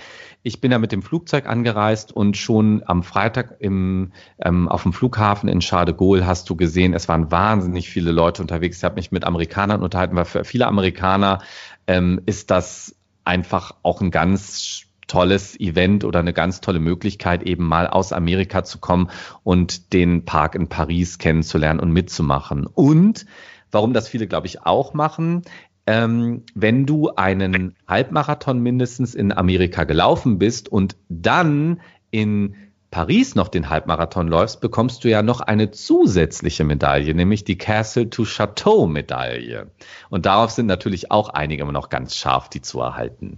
ich 0.44 0.60
bin 0.60 0.72
ja 0.72 0.80
mit 0.80 0.92
dem 0.92 1.04
Flugzeug 1.04 1.48
angereist 1.48 2.12
und 2.12 2.36
schon 2.36 2.82
am 2.86 3.04
Freitag 3.04 3.58
im, 3.60 4.12
ähm, 4.40 4.68
auf 4.68 4.84
dem 4.84 4.94
Flughafen 4.94 5.48
in 5.48 5.60
Charles 5.60 5.96
hast 6.26 6.50
du 6.50 6.56
gesehen, 6.56 6.94
es 6.94 7.08
waren 7.08 7.32
wahnsinnig 7.32 7.90
viele 7.90 8.12
Leute 8.12 8.42
unterwegs. 8.42 8.78
Ich 8.78 8.84
habe 8.84 8.96
mich 8.96 9.12
mit 9.12 9.24
Amerikanern 9.24 9.84
unterhalten, 9.84 10.16
weil 10.16 10.26
für 10.26 10.44
viele 10.44 10.68
Amerikaner 10.68 11.40
ähm, 11.86 12.22
ist 12.26 12.50
das 12.50 12.96
einfach 13.24 13.76
auch 13.84 14.02
ein 14.02 14.10
ganz 14.10 14.88
tolles 15.08 15.60
Event 15.60 16.06
oder 16.06 16.20
eine 16.20 16.34
ganz 16.34 16.62
tolle 16.62 16.80
Möglichkeit, 16.80 17.44
eben 17.44 17.68
mal 17.68 17.86
aus 17.86 18.14
Amerika 18.14 18.64
zu 18.64 18.80
kommen 18.80 19.10
und 19.44 19.94
den 19.94 20.26
Park 20.26 20.56
in 20.56 20.70
Paris 20.70 21.18
kennenzulernen 21.18 21.82
und 21.82 21.92
mitzumachen. 21.92 22.66
Und 22.66 23.26
warum 23.72 23.94
das 23.94 24.08
viele, 24.08 24.28
glaube 24.28 24.48
ich, 24.48 24.64
auch 24.66 24.94
machen. 24.94 25.44
Ähm, 25.88 26.44
wenn 26.54 26.86
du 26.86 27.10
einen 27.10 27.76
Halbmarathon 27.88 28.60
mindestens 28.60 29.16
in 29.16 29.32
Amerika 29.32 29.84
gelaufen 29.84 30.38
bist 30.38 30.70
und 30.70 30.96
dann 31.10 31.82
in 32.12 32.56
Paris 32.92 33.36
noch 33.36 33.48
den 33.48 33.70
Halbmarathon 33.70 34.28
läufst, 34.28 34.60
bekommst 34.60 35.04
du 35.04 35.10
ja 35.10 35.24
noch 35.24 35.40
eine 35.40 35.72
zusätzliche 35.72 36.66
Medaille, 36.66 37.16
nämlich 37.16 37.46
die 37.46 37.58
Castle 37.58 38.10
to 38.10 38.26
Chateau 38.26 38.86
Medaille. 38.86 39.72
Und 40.10 40.26
darauf 40.26 40.52
sind 40.52 40.66
natürlich 40.66 41.10
auch 41.10 41.30
einige 41.30 41.64
immer 41.64 41.72
noch 41.72 41.90
ganz 41.90 42.16
scharf, 42.18 42.50
die 42.50 42.62
zu 42.62 42.82
erhalten. 42.82 43.38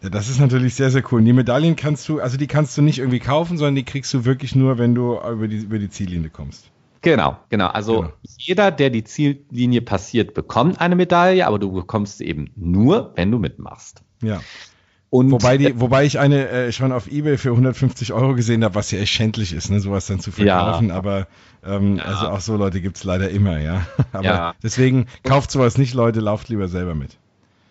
Ja, 0.00 0.10
das 0.10 0.28
ist 0.28 0.38
natürlich 0.38 0.76
sehr, 0.76 0.90
sehr 0.90 1.02
cool. 1.10 1.18
Und 1.20 1.24
die 1.24 1.32
Medaillen 1.32 1.74
kannst 1.76 2.08
du, 2.08 2.20
also 2.20 2.36
die 2.36 2.46
kannst 2.46 2.78
du 2.78 2.82
nicht 2.82 3.00
irgendwie 3.00 3.18
kaufen, 3.18 3.58
sondern 3.58 3.74
die 3.74 3.84
kriegst 3.84 4.14
du 4.14 4.24
wirklich 4.24 4.54
nur, 4.54 4.78
wenn 4.78 4.94
du 4.94 5.18
über 5.18 5.48
die, 5.48 5.58
über 5.58 5.78
die 5.78 5.90
Ziellinie 5.90 6.30
kommst. 6.30 6.70
Genau, 7.04 7.36
genau. 7.50 7.66
Also 7.66 8.00
genau. 8.00 8.12
jeder, 8.38 8.70
der 8.70 8.88
die 8.88 9.04
Ziellinie 9.04 9.82
passiert, 9.82 10.32
bekommt 10.32 10.80
eine 10.80 10.96
Medaille, 10.96 11.46
aber 11.46 11.58
du 11.58 11.70
bekommst 11.70 12.18
sie 12.18 12.24
eben 12.24 12.50
nur, 12.56 13.12
wenn 13.14 13.30
du 13.30 13.38
mitmachst. 13.38 14.02
Ja. 14.22 14.40
Und 15.10 15.30
wobei, 15.30 15.58
die, 15.58 15.78
wobei 15.78 16.06
ich 16.06 16.18
eine 16.18 16.48
äh, 16.48 16.72
schon 16.72 16.90
auf 16.90 17.06
Ebay 17.06 17.36
für 17.36 17.50
150 17.50 18.12
Euro 18.14 18.34
gesehen 18.34 18.64
habe, 18.64 18.74
was 18.74 18.90
ja 18.90 18.98
echt 18.98 19.12
schändlich 19.12 19.52
ist, 19.52 19.70
ne, 19.70 19.78
sowas 19.80 20.06
dann 20.06 20.18
zu 20.18 20.32
verkaufen. 20.32 20.88
Ja. 20.88 20.94
Aber 20.94 21.28
ähm, 21.62 21.98
ja. 21.98 22.04
also 22.04 22.28
auch 22.28 22.40
so 22.40 22.56
Leute 22.56 22.80
gibt's 22.80 23.04
leider 23.04 23.28
immer, 23.28 23.60
ja. 23.60 23.86
Aber 24.12 24.24
ja. 24.24 24.54
deswegen 24.62 25.06
kauft 25.22 25.50
sowas 25.50 25.76
nicht, 25.78 25.94
Leute, 25.94 26.20
lauft 26.20 26.48
lieber 26.48 26.68
selber 26.68 26.94
mit. 26.94 27.18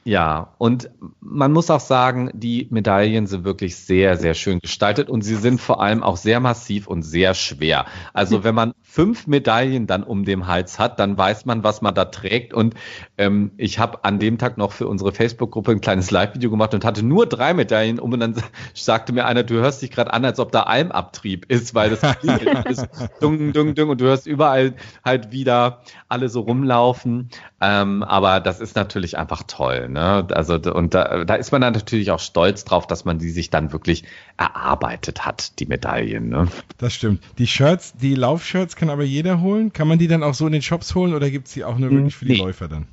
Ja, 0.05 0.53
und 0.57 0.89
man 1.21 1.53
muss 1.53 1.69
auch 1.69 1.79
sagen, 1.79 2.29
die 2.33 2.67
Medaillen 2.69 3.25
sind 3.25 3.45
wirklich 3.45 3.77
sehr, 3.77 4.17
sehr 4.17 4.33
schön 4.33 4.59
gestaltet 4.59 5.09
und 5.09 5.21
sie 5.21 5.35
sind 5.35 5.61
vor 5.61 5.81
allem 5.81 6.03
auch 6.03 6.17
sehr 6.17 6.41
massiv 6.41 6.87
und 6.87 7.03
sehr 7.03 7.33
schwer. 7.33 7.85
Also 8.11 8.43
wenn 8.43 8.53
man 8.53 8.73
fünf 8.81 9.27
Medaillen 9.27 9.87
dann 9.87 10.03
um 10.03 10.25
den 10.25 10.45
Hals 10.45 10.77
hat, 10.77 10.99
dann 10.99 11.17
weiß 11.17 11.45
man, 11.45 11.63
was 11.63 11.81
man 11.81 11.95
da 11.95 12.05
trägt. 12.05 12.53
Und 12.53 12.75
ähm, 13.17 13.51
ich 13.55 13.79
habe 13.79 14.03
an 14.03 14.19
dem 14.19 14.37
Tag 14.37 14.57
noch 14.57 14.73
für 14.73 14.87
unsere 14.87 15.13
Facebook-Gruppe 15.13 15.71
ein 15.71 15.81
kleines 15.81 16.11
Live-Video 16.11 16.51
gemacht 16.51 16.73
und 16.73 16.83
hatte 16.83 17.03
nur 17.03 17.25
drei 17.25 17.53
Medaillen 17.53 17.97
um 17.97 18.11
und 18.11 18.19
dann 18.19 18.35
sagte 18.73 19.13
mir 19.13 19.25
einer, 19.25 19.43
du 19.43 19.55
hörst 19.55 19.81
dich 19.81 19.89
gerade 19.89 20.13
an, 20.13 20.25
als 20.25 20.39
ob 20.39 20.51
da 20.51 20.63
Almabtrieb 20.63 21.45
ist, 21.49 21.73
weil 21.75 21.91
das 21.91 22.01
ist 22.67 22.87
dung, 23.21 23.53
dung, 23.53 23.73
dung 23.73 23.89
und 23.89 24.01
du 24.01 24.05
hörst 24.05 24.27
überall 24.27 24.73
halt 25.05 25.31
wieder 25.31 25.81
alle 26.09 26.27
so 26.27 26.41
rumlaufen. 26.41 27.29
Ähm, 27.61 28.03
aber 28.03 28.41
das 28.41 28.59
ist 28.59 28.75
natürlich 28.75 29.17
einfach 29.17 29.43
toll. 29.47 29.87
Ne? 29.93 30.27
Also 30.31 30.55
und 30.55 30.93
da, 30.93 31.23
da 31.23 31.35
ist 31.35 31.51
man 31.51 31.61
dann 31.61 31.73
natürlich 31.73 32.11
auch 32.11 32.19
stolz 32.19 32.65
drauf, 32.65 32.87
dass 32.87 33.05
man 33.05 33.19
die 33.19 33.29
sich 33.29 33.49
dann 33.49 33.71
wirklich 33.71 34.03
erarbeitet 34.37 35.25
hat, 35.25 35.59
die 35.59 35.65
Medaillen. 35.65 36.29
Ne? 36.29 36.47
Das 36.77 36.93
stimmt. 36.93 37.23
Die 37.37 37.47
Shirts, 37.47 37.93
die 37.93 38.15
Laufshirts 38.15 38.75
kann 38.75 38.89
aber 38.89 39.03
jeder 39.03 39.41
holen. 39.41 39.71
Kann 39.71 39.87
man 39.87 39.99
die 39.99 40.07
dann 40.07 40.23
auch 40.23 40.33
so 40.33 40.45
in 40.47 40.53
den 40.53 40.61
Shops 40.61 40.95
holen 40.95 41.13
oder 41.13 41.29
gibt 41.29 41.47
es 41.47 41.53
die 41.53 41.63
auch 41.63 41.77
nur 41.77 41.91
wirklich 41.91 42.15
für 42.15 42.25
die 42.25 42.33
nee. 42.33 42.39
Läufer 42.39 42.67
dann? 42.67 42.87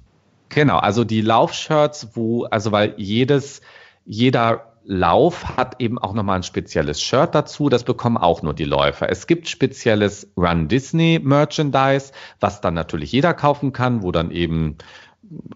Genau, 0.51 0.78
also 0.78 1.05
die 1.05 1.20
Laufshirts, 1.20 2.10
wo, 2.14 2.44
also 2.44 2.72
weil 2.72 2.94
jedes, 2.97 3.60
jeder 4.05 4.70
Lauf 4.85 5.56
hat 5.56 5.81
eben 5.81 5.98
auch 5.98 6.14
nochmal 6.14 6.36
ein 6.36 6.43
spezielles 6.43 7.01
Shirt 7.01 7.35
dazu. 7.35 7.68
Das 7.68 7.85
bekommen 7.85 8.16
auch 8.16 8.43
nur 8.43 8.55
die 8.55 8.64
Läufer. 8.64 9.09
Es 9.09 9.27
gibt 9.27 9.48
spezielles 9.48 10.32
Run 10.36 10.68
Disney 10.68 11.20
Merchandise, 11.22 12.12
was 12.40 12.60
dann 12.60 12.74
natürlich 12.74 13.12
jeder 13.12 13.35
kaufen 13.35 13.72
kann, 13.72 14.02
wo 14.02 14.10
dann 14.10 14.31
eben 14.31 14.78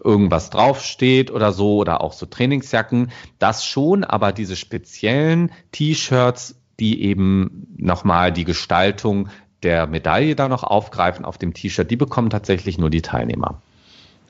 irgendwas 0.03 0.49
draufsteht 0.49 1.31
oder 1.31 1.51
so 1.51 1.77
oder 1.77 2.01
auch 2.01 2.13
so 2.13 2.25
Trainingsjacken. 2.25 3.11
Das 3.39 3.65
schon, 3.65 4.03
aber 4.03 4.31
diese 4.31 4.55
speziellen 4.55 5.51
T-Shirts, 5.71 6.55
die 6.79 7.01
eben 7.03 7.67
nochmal 7.77 8.31
die 8.31 8.45
Gestaltung 8.45 9.29
der 9.63 9.87
Medaille 9.87 10.35
da 10.35 10.47
noch 10.47 10.63
aufgreifen 10.63 11.25
auf 11.25 11.37
dem 11.37 11.53
T-Shirt, 11.53 11.89
die 11.89 11.95
bekommen 11.95 12.29
tatsächlich 12.29 12.77
nur 12.77 12.89
die 12.89 13.01
Teilnehmer. 13.01 13.61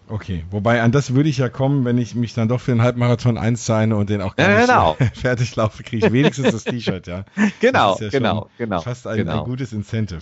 Okay, 0.08 0.46
wobei 0.52 0.84
an 0.84 0.92
das 0.92 1.16
würde 1.16 1.30
ich 1.30 1.40
ja 1.40 1.50
kommen, 1.50 1.84
wenn 1.84 1.98
ich 1.98 2.14
mich 2.14 2.36
dann 2.36 2.48
doch 2.48 2.62
für 2.62 2.72
den 2.72 2.84
Halbmarathon 2.84 3.40
einseine 3.40 3.96
und 3.96 4.10
den 4.12 4.22
auch 4.22 4.36
gar 4.36 4.50
ja, 4.50 4.62
genau. 4.62 4.98
fertig 5.14 5.56
laufe, 5.56 5.82
kriege 5.82 6.06
ich 6.06 6.14
wenigstens 6.14 6.52
das 6.52 6.64
T-Shirt, 6.64 7.08
ja. 7.08 7.26
Genau, 7.60 7.98
ja 8.00 8.10
genau, 8.10 8.50
genau. 8.58 8.82
Fast 8.82 9.08
ein, 9.08 9.18
genau. 9.18 9.40
ein, 9.40 9.46
gutes 9.46 9.74
Incentive. 9.74 10.22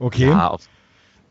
Okay. 0.00 0.28
Ja, 0.28 0.48
auf, 0.48 0.68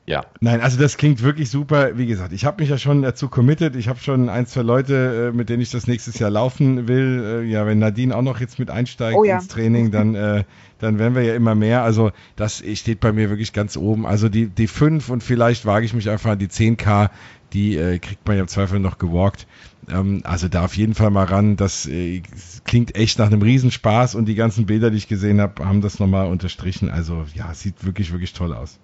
ja. 0.10 0.26
Nein, 0.40 0.60
also 0.60 0.80
das 0.80 0.98
klingt 0.98 1.22
wirklich 1.22 1.52
super. 1.52 1.96
Wie 2.00 2.08
gesagt, 2.08 2.34
ich 2.34 2.44
habe 2.44 2.64
mich 2.64 2.72
ja 2.72 2.80
schon 2.80 3.04
dazu 3.04 3.30
committed. 3.30 3.76
Ich 3.76 3.88
habe 3.88 4.00
schon 4.00 4.28
ein, 4.28 4.48
zwei 4.48 4.64
Leute, 4.64 5.30
äh, 5.30 5.38
mit 5.38 5.50
denen 5.50 5.62
ich 5.62 5.70
das 5.70 5.86
nächstes 5.86 6.18
Jahr 6.18 6.32
laufen 6.32 6.88
will. 6.88 7.44
Äh, 7.44 7.48
ja, 7.48 7.68
wenn 7.68 7.78
Nadine 7.78 8.16
auch 8.16 8.24
noch 8.24 8.40
jetzt 8.40 8.58
mit 8.58 8.72
einsteigt 8.72 9.16
oh, 9.16 9.24
ja. 9.24 9.36
ins 9.36 9.50
Training, 9.50 9.92
dann, 9.92 10.16
äh, 10.16 10.46
dann 10.80 10.98
werden 10.98 11.14
wir 11.14 11.22
ja 11.22 11.36
immer 11.36 11.54
mehr. 11.54 11.84
Also 11.84 12.10
das 12.36 12.64
steht 12.74 13.02
bei 13.02 13.12
mir 13.12 13.30
wirklich 13.30 13.54
ganz 13.54 13.78
oben. 13.78 14.08
Also 14.08 14.30
die, 14.30 14.48
die 14.48 14.66
5 14.66 15.10
und 15.10 15.22
vielleicht 15.22 15.68
wage 15.68 15.86
ich 15.86 15.94
mich 15.94 16.10
einfach 16.10 16.32
an 16.32 16.40
die 16.40 16.48
10K, 16.48 17.12
die 17.54 17.78
äh, 17.78 18.00
kriegt 18.00 18.28
man 18.28 18.36
ja 18.36 18.42
im 18.42 18.48
Zweifel 18.48 18.80
noch 18.80 18.98
gewalkt. 18.98 19.46
Ähm, 19.92 20.22
also 20.24 20.48
da 20.48 20.66
auf 20.66 20.76
jeden 20.76 20.96
Fall 20.96 21.12
mal 21.12 21.26
ran. 21.26 21.56
Das 21.56 21.86
äh, 21.86 22.24
klingt 22.66 22.96
echt 22.96 23.20
nach 23.20 23.28
einem 23.28 23.44
Riesenspaß 23.44 24.16
und 24.16 24.26
die 24.26 24.34
ganzen 24.34 24.66
Bilder, 24.66 24.90
die 24.90 24.98
ich 24.98 25.08
gesehen 25.08 25.40
habe, 25.40 25.64
haben 25.64 25.82
das 25.82 26.00
nochmal 26.00 26.32
unterstrichen. 26.32 26.90
Also 26.90 27.26
ja, 27.36 27.54
sieht 27.54 27.86
wirklich, 27.86 28.12
wirklich 28.12 28.34
toll 28.34 28.56
aus. 28.56 28.80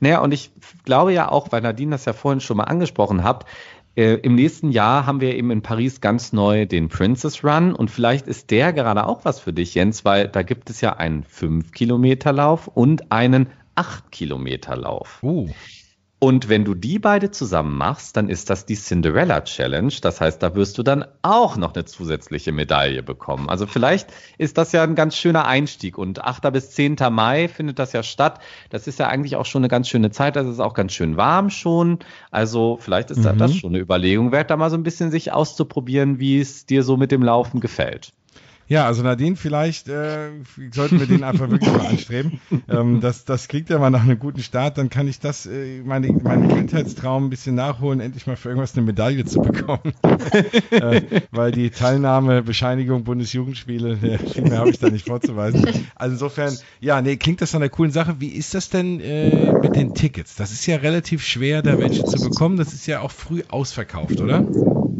Naja, 0.00 0.20
und 0.20 0.32
ich 0.32 0.50
glaube 0.84 1.12
ja 1.12 1.30
auch, 1.30 1.52
weil 1.52 1.60
Nadine 1.60 1.92
das 1.92 2.04
ja 2.04 2.12
vorhin 2.12 2.40
schon 2.40 2.56
mal 2.56 2.64
angesprochen 2.64 3.24
hat, 3.24 3.46
äh, 3.96 4.14
im 4.14 4.34
nächsten 4.34 4.70
Jahr 4.70 5.06
haben 5.06 5.20
wir 5.20 5.34
eben 5.34 5.50
in 5.50 5.62
Paris 5.62 6.00
ganz 6.00 6.32
neu 6.32 6.66
den 6.66 6.88
Princess 6.88 7.44
Run 7.44 7.74
und 7.74 7.90
vielleicht 7.90 8.28
ist 8.28 8.50
der 8.50 8.72
gerade 8.72 9.06
auch 9.06 9.24
was 9.24 9.40
für 9.40 9.52
dich, 9.52 9.74
Jens, 9.74 10.04
weil 10.04 10.28
da 10.28 10.42
gibt 10.42 10.70
es 10.70 10.80
ja 10.80 10.94
einen 10.94 11.24
5-Kilometer-Lauf 11.24 12.68
und 12.68 13.10
einen 13.10 13.48
8-Kilometer-Lauf. 13.76 15.18
Uh. 15.22 15.48
Und 16.22 16.50
wenn 16.50 16.66
du 16.66 16.74
die 16.74 16.98
beide 16.98 17.30
zusammen 17.30 17.78
machst, 17.78 18.14
dann 18.14 18.28
ist 18.28 18.50
das 18.50 18.66
die 18.66 18.74
Cinderella 18.74 19.40
Challenge. 19.40 19.92
Das 20.02 20.20
heißt, 20.20 20.42
da 20.42 20.54
wirst 20.54 20.76
du 20.76 20.82
dann 20.82 21.06
auch 21.22 21.56
noch 21.56 21.72
eine 21.74 21.86
zusätzliche 21.86 22.52
Medaille 22.52 23.02
bekommen. 23.02 23.48
Also 23.48 23.66
vielleicht 23.66 24.12
ist 24.36 24.58
das 24.58 24.72
ja 24.72 24.82
ein 24.82 24.94
ganz 24.94 25.16
schöner 25.16 25.46
Einstieg. 25.46 25.96
Und 25.96 26.22
8. 26.22 26.52
bis 26.52 26.72
10. 26.72 26.96
Mai 27.10 27.48
findet 27.48 27.78
das 27.78 27.94
ja 27.94 28.02
statt. 28.02 28.38
Das 28.68 28.86
ist 28.86 28.98
ja 28.98 29.08
eigentlich 29.08 29.36
auch 29.36 29.46
schon 29.46 29.60
eine 29.60 29.68
ganz 29.68 29.88
schöne 29.88 30.10
Zeit. 30.10 30.36
Das 30.36 30.46
ist 30.46 30.60
auch 30.60 30.74
ganz 30.74 30.92
schön 30.92 31.16
warm 31.16 31.48
schon. 31.48 32.00
Also 32.30 32.76
vielleicht 32.78 33.10
ist 33.10 33.24
mhm. 33.24 33.38
das 33.38 33.56
schon 33.56 33.70
eine 33.70 33.78
Überlegung 33.78 34.30
wert, 34.30 34.50
da 34.50 34.58
mal 34.58 34.68
so 34.68 34.76
ein 34.76 34.82
bisschen 34.82 35.10
sich 35.10 35.32
auszuprobieren, 35.32 36.18
wie 36.18 36.38
es 36.38 36.66
dir 36.66 36.82
so 36.82 36.98
mit 36.98 37.12
dem 37.12 37.22
Laufen 37.22 37.60
gefällt. 37.60 38.12
Ja, 38.70 38.86
also 38.86 39.02
Nadine, 39.02 39.34
vielleicht 39.34 39.88
äh, 39.88 40.30
sollten 40.70 41.00
wir 41.00 41.06
den 41.08 41.24
einfach 41.24 41.50
wirklich 41.50 41.72
mal 41.72 41.86
anstreben. 41.86 42.40
Ähm, 42.68 43.00
das, 43.00 43.24
das 43.24 43.48
klingt 43.48 43.68
ja 43.68 43.80
mal 43.80 43.90
nach 43.90 44.04
einem 44.04 44.20
guten 44.20 44.44
Start. 44.44 44.78
Dann 44.78 44.90
kann 44.90 45.08
ich 45.08 45.18
das, 45.18 45.44
äh, 45.44 45.82
meine, 45.82 46.12
meinen 46.12 46.48
Kindheitstraum 46.48 47.26
ein 47.26 47.30
bisschen 47.30 47.56
nachholen, 47.56 47.98
endlich 47.98 48.28
mal 48.28 48.36
für 48.36 48.48
irgendwas 48.48 48.76
eine 48.76 48.86
Medaille 48.86 49.24
zu 49.24 49.40
bekommen. 49.40 49.92
äh, 50.70 51.02
weil 51.32 51.50
die 51.50 51.70
Teilnahme, 51.70 52.44
Bescheinigung 52.44 53.02
Bundesjugendspiele, 53.02 53.98
äh, 54.02 54.18
viel 54.18 54.42
mehr 54.42 54.58
habe 54.58 54.70
ich 54.70 54.78
da 54.78 54.88
nicht 54.88 55.08
vorzuweisen. 55.08 55.66
Also 55.96 56.12
insofern, 56.12 56.56
ja, 56.78 57.02
nee, 57.02 57.16
klingt 57.16 57.40
das 57.40 57.52
nach 57.52 57.58
einer 57.60 57.70
coolen 57.70 57.90
Sache. 57.90 58.20
Wie 58.20 58.28
ist 58.28 58.54
das 58.54 58.70
denn 58.70 59.00
äh, 59.00 59.52
mit 59.52 59.74
den 59.74 59.94
Tickets? 59.94 60.36
Das 60.36 60.52
ist 60.52 60.64
ja 60.66 60.76
relativ 60.76 61.24
schwer, 61.24 61.62
da 61.62 61.76
welche 61.76 62.04
zu 62.04 62.28
bekommen. 62.28 62.56
Das 62.56 62.72
ist 62.72 62.86
ja 62.86 63.00
auch 63.00 63.10
früh 63.10 63.42
ausverkauft, 63.48 64.20
oder? 64.20 64.46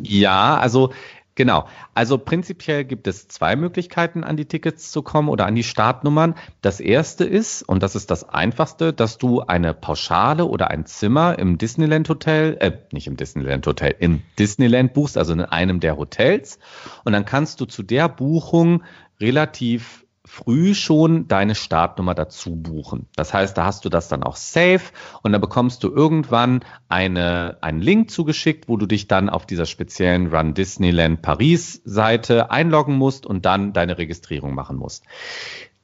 Ja, 0.02 0.56
also 0.56 0.90
Genau. 1.36 1.66
Also 1.94 2.18
prinzipiell 2.18 2.84
gibt 2.84 3.06
es 3.06 3.28
zwei 3.28 3.56
Möglichkeiten, 3.56 4.24
an 4.24 4.36
die 4.36 4.46
Tickets 4.46 4.90
zu 4.90 5.02
kommen 5.02 5.28
oder 5.28 5.46
an 5.46 5.54
die 5.54 5.62
Startnummern. 5.62 6.34
Das 6.60 6.80
erste 6.80 7.24
ist, 7.24 7.62
und 7.62 7.82
das 7.82 7.94
ist 7.94 8.10
das 8.10 8.28
einfachste, 8.28 8.92
dass 8.92 9.16
du 9.16 9.40
eine 9.40 9.72
Pauschale 9.72 10.44
oder 10.44 10.70
ein 10.70 10.86
Zimmer 10.86 11.38
im 11.38 11.56
Disneyland 11.56 12.08
Hotel, 12.08 12.56
äh, 12.60 12.72
nicht 12.92 13.06
im 13.06 13.16
Disneyland 13.16 13.66
Hotel, 13.66 13.94
im 13.98 14.22
Disneyland 14.38 14.92
buchst, 14.92 15.16
also 15.16 15.32
in 15.32 15.40
einem 15.40 15.80
der 15.80 15.96
Hotels. 15.96 16.58
Und 17.04 17.12
dann 17.12 17.24
kannst 17.24 17.60
du 17.60 17.64
zu 17.64 17.82
der 17.82 18.08
Buchung 18.08 18.82
relativ 19.20 20.04
früh 20.30 20.74
schon 20.76 21.26
deine 21.26 21.56
Startnummer 21.56 22.14
dazu 22.14 22.54
buchen. 22.54 23.08
Das 23.16 23.34
heißt, 23.34 23.58
da 23.58 23.64
hast 23.64 23.84
du 23.84 23.88
das 23.88 24.06
dann 24.06 24.22
auch 24.22 24.36
safe 24.36 24.92
und 25.22 25.32
dann 25.32 25.40
bekommst 25.40 25.82
du 25.82 25.88
irgendwann 25.90 26.60
eine, 26.88 27.58
einen 27.62 27.80
Link 27.80 28.12
zugeschickt, 28.12 28.68
wo 28.68 28.76
du 28.76 28.86
dich 28.86 29.08
dann 29.08 29.28
auf 29.28 29.44
dieser 29.44 29.66
speziellen 29.66 30.28
Run 30.28 30.54
Disneyland 30.54 31.20
Paris 31.20 31.82
Seite 31.84 32.52
einloggen 32.52 32.94
musst 32.96 33.26
und 33.26 33.44
dann 33.44 33.72
deine 33.72 33.98
Registrierung 33.98 34.54
machen 34.54 34.76
musst. 34.76 35.04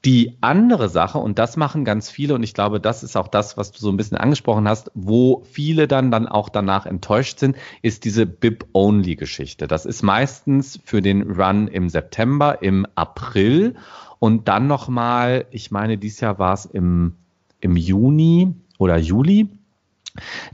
Die 0.05 0.36
andere 0.40 0.89
Sache, 0.89 1.18
und 1.18 1.39
das 1.39 1.56
machen 1.56 1.85
ganz 1.85 2.10
viele, 2.10 2.35
und 2.35 2.43
ich 2.43 2.55
glaube, 2.55 2.81
das 2.81 3.02
ist 3.02 3.16
auch 3.16 3.27
das, 3.27 3.56
was 3.56 3.73
du 3.73 3.78
so 3.81 3.90
ein 3.90 3.97
bisschen 3.97 4.16
angesprochen 4.16 4.68
hast, 4.68 4.90
wo 4.94 5.43
viele 5.51 5.89
dann, 5.89 6.10
dann 6.10 6.28
auch 6.28 6.48
danach 6.48 6.86
enttäuscht 6.86 7.40
sind, 7.40 7.56
ist 7.82 8.05
diese 8.05 8.24
BIP-Only-Geschichte. 8.24 9.66
Das 9.66 9.85
ist 9.85 10.02
meistens 10.02 10.78
für 10.85 11.02
den 11.02 11.23
Run 11.32 11.66
im 11.66 11.89
September, 11.89 12.62
im 12.62 12.86
April 12.94 13.74
und 14.18 14.48
dann 14.48 14.66
nochmal, 14.66 15.47
ich 15.51 15.70
meine, 15.70 15.98
dieses 15.98 16.20
Jahr 16.20 16.39
war 16.39 16.55
es 16.55 16.66
im, 16.66 17.14
im 17.60 17.77
Juni 17.77 18.55
oder 18.78 18.97
Juli, 18.98 19.48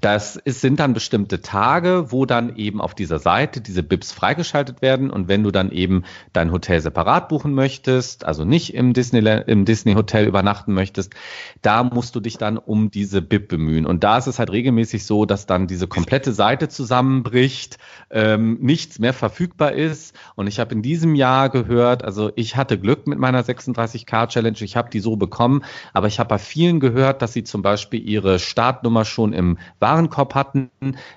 das 0.01 0.37
ist, 0.37 0.61
sind 0.61 0.81
dann 0.81 0.95
bestimmte 0.95 1.41
Tage, 1.41 2.11
wo 2.11 2.27
dann 2.27 2.57
eben 2.57 2.81
auf 2.81 2.95
dieser 2.95 3.19
Seite 3.19 3.61
diese 3.61 3.83
BIPs 3.83 4.13
freigeschaltet 4.13 4.83
werden. 4.83 5.11
Und 5.11 5.29
wenn 5.29 5.43
du 5.43 5.51
dann 5.51 5.71
eben 5.71 6.05
dein 6.33 6.53
Hotel 6.53 6.81
separat 6.81 7.29
buchen 7.29 7.55
möchtest, 7.55 8.25
also 8.25 8.45
nicht 8.45 8.75
im 8.75 8.93
Disney, 8.93 9.21
im 9.47 9.65
Disney 9.65 9.95
Hotel 9.95 10.27
übernachten 10.27 10.75
möchtest, 10.75 11.15
da 11.63 11.85
musst 11.85 12.15
du 12.17 12.21
dich 12.21 12.39
dann 12.39 12.59
um 12.59 12.91
diese 12.91 13.23
BIP 13.23 13.49
bemühen. 13.49 13.87
Und 13.87 14.05
da 14.05 14.19
ist 14.19 14.27
es 14.27 14.39
halt 14.39 14.51
regelmäßig 14.51 15.05
so, 15.05 15.27
dass 15.27 15.47
dann 15.47 15.67
diese 15.67 15.87
komplette 15.87 16.33
Seite 16.33 16.69
zusammenbricht, 16.69 17.79
ähm, 18.11 18.59
nichts 18.61 18.99
mehr 18.99 19.13
verfügbar 19.13 19.73
ist. 19.73 20.17
Und 20.35 20.47
ich 20.47 20.61
habe 20.61 20.75
in 20.75 20.83
diesem 20.83 21.15
Jahr 21.15 21.51
gehört, 21.51 22.05
also 22.05 22.31
ich 22.37 22.57
hatte 22.57 22.79
Glück 22.79 23.07
mit 23.07 23.19
meiner 23.19 23.43
36K 23.43 24.29
Challenge, 24.29 24.57
ich 24.61 24.77
habe 24.77 24.91
die 24.91 25.01
so 25.01 25.17
bekommen, 25.17 25.65
aber 25.93 26.07
ich 26.07 26.19
habe 26.19 26.29
bei 26.29 26.39
vielen 26.39 26.81
gehört, 26.81 27.23
dass 27.23 27.33
sie 27.33 27.45
zum 27.45 27.63
Beispiel 27.63 28.07
ihre 28.07 28.39
Startnummer 28.39 29.05
schon 29.05 29.33
im 29.33 29.52
Warenkorb 29.81 30.35
hatten, 30.35 30.71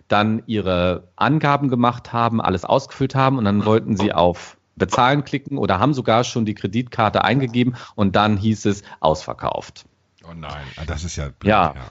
dann 0.07 0.43
ihre 0.45 1.07
Angaben 1.15 1.69
gemacht 1.69 2.13
haben, 2.13 2.41
alles 2.41 2.65
ausgefüllt 2.65 3.15
haben 3.15 3.37
und 3.37 3.45
dann 3.45 3.65
wollten 3.65 3.97
sie 3.97 4.13
auf 4.13 4.57
Bezahlen 4.75 5.23
klicken 5.23 5.57
oder 5.57 5.79
haben 5.79 5.93
sogar 5.93 6.23
schon 6.23 6.45
die 6.45 6.53
Kreditkarte 6.53 7.23
eingegeben 7.23 7.75
und 7.95 8.15
dann 8.15 8.37
hieß 8.37 8.65
es 8.65 8.83
ausverkauft. 8.99 9.85
Oh 10.27 10.33
nein, 10.35 10.65
ah, 10.77 10.83
das 10.85 11.03
ist 11.03 11.15
ja 11.15 11.25
blöd, 11.29 11.49
ja. 11.49 11.73
ja. 11.75 11.89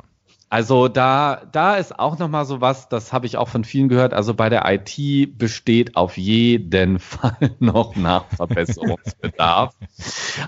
Also 0.55 0.87
da, 0.87 1.43
da 1.51 1.75
ist 1.75 1.99
auch 1.99 2.17
noch 2.21 2.29
mal 2.29 2.45
so 2.45 2.61
was, 2.61 2.89
das 2.89 3.13
habe 3.13 3.27
ich 3.27 3.37
auch 3.37 3.49
von 3.49 3.65
vielen 3.65 3.89
gehört. 3.89 4.15
Also 4.15 4.35
bei 4.35 4.49
der 4.49 4.63
IT 4.67 5.37
besteht 5.37 5.97
auf 5.97 6.17
jeden 6.17 6.99
Fall 7.01 7.57
noch 7.59 7.97
Nachverbesserungsbedarf. 7.97 9.75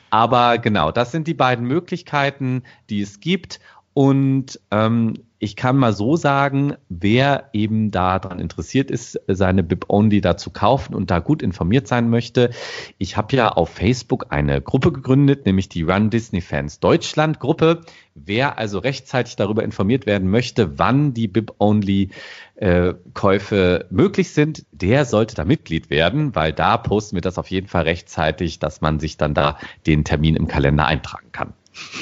Aber 0.09 0.59
genau, 0.59 0.93
das 0.93 1.11
sind 1.11 1.27
die 1.27 1.35
beiden 1.35 1.67
Möglichkeiten, 1.67 2.63
die 2.89 3.01
es 3.01 3.19
gibt. 3.19 3.59
Und 3.95 4.61
ähm, 4.71 5.15
ich 5.39 5.55
kann 5.55 5.77
mal 5.77 5.93
so 5.93 6.17
sagen, 6.17 6.75
wer 6.89 7.51
eben 7.53 7.91
daran 7.91 8.39
interessiert 8.39 8.91
ist, 8.91 9.21
seine 9.27 9.63
Bib-Only 9.63 10.21
da 10.21 10.37
zu 10.37 10.51
kaufen 10.51 10.95
und 10.95 11.11
da 11.11 11.19
gut 11.19 11.43
informiert 11.43 11.87
sein 11.87 12.09
möchte. 12.09 12.51
Ich 12.99 13.17
habe 13.17 13.37
ja 13.37 13.49
auf 13.51 13.69
Facebook 13.69 14.27
eine 14.31 14.63
Gruppe 14.63 14.93
gegründet, 14.93 15.45
nämlich 15.45 15.69
die 15.69 15.83
Run 15.83 16.11
Disney 16.11 16.41
Fans 16.41 16.81
Deutschland 16.81 17.39
Gruppe. 17.39 17.83
Wer 18.15 18.59
also 18.59 18.79
rechtzeitig 18.79 19.37
darüber 19.37 19.63
informiert 19.63 20.07
werden 20.07 20.31
möchte, 20.31 20.79
wann 20.79 21.13
die 21.13 21.29
Bib-Only 21.29 22.11
äh, 22.55 22.95
Käufe 23.13 23.87
möglich 23.91 24.31
sind, 24.31 24.65
der 24.73 25.05
sollte 25.05 25.35
da 25.35 25.45
Mitglied 25.45 25.91
werden, 25.91 26.35
weil 26.35 26.55
da 26.55 26.79
posten 26.79 27.17
wir 27.17 27.21
das 27.21 27.37
auf 27.37 27.51
jeden 27.51 27.69
Fall 27.69 27.83
rechtzeitig, 27.83 28.59
dass 28.59 28.81
man 28.81 29.01
sich 29.01 29.19
dann 29.19 29.35
da 29.35 29.59
den 29.87 30.05
Termin 30.05 30.35
im 30.35 30.49
Kalender 30.49 30.87
eintragen 30.87 31.31
kann. 31.33 31.53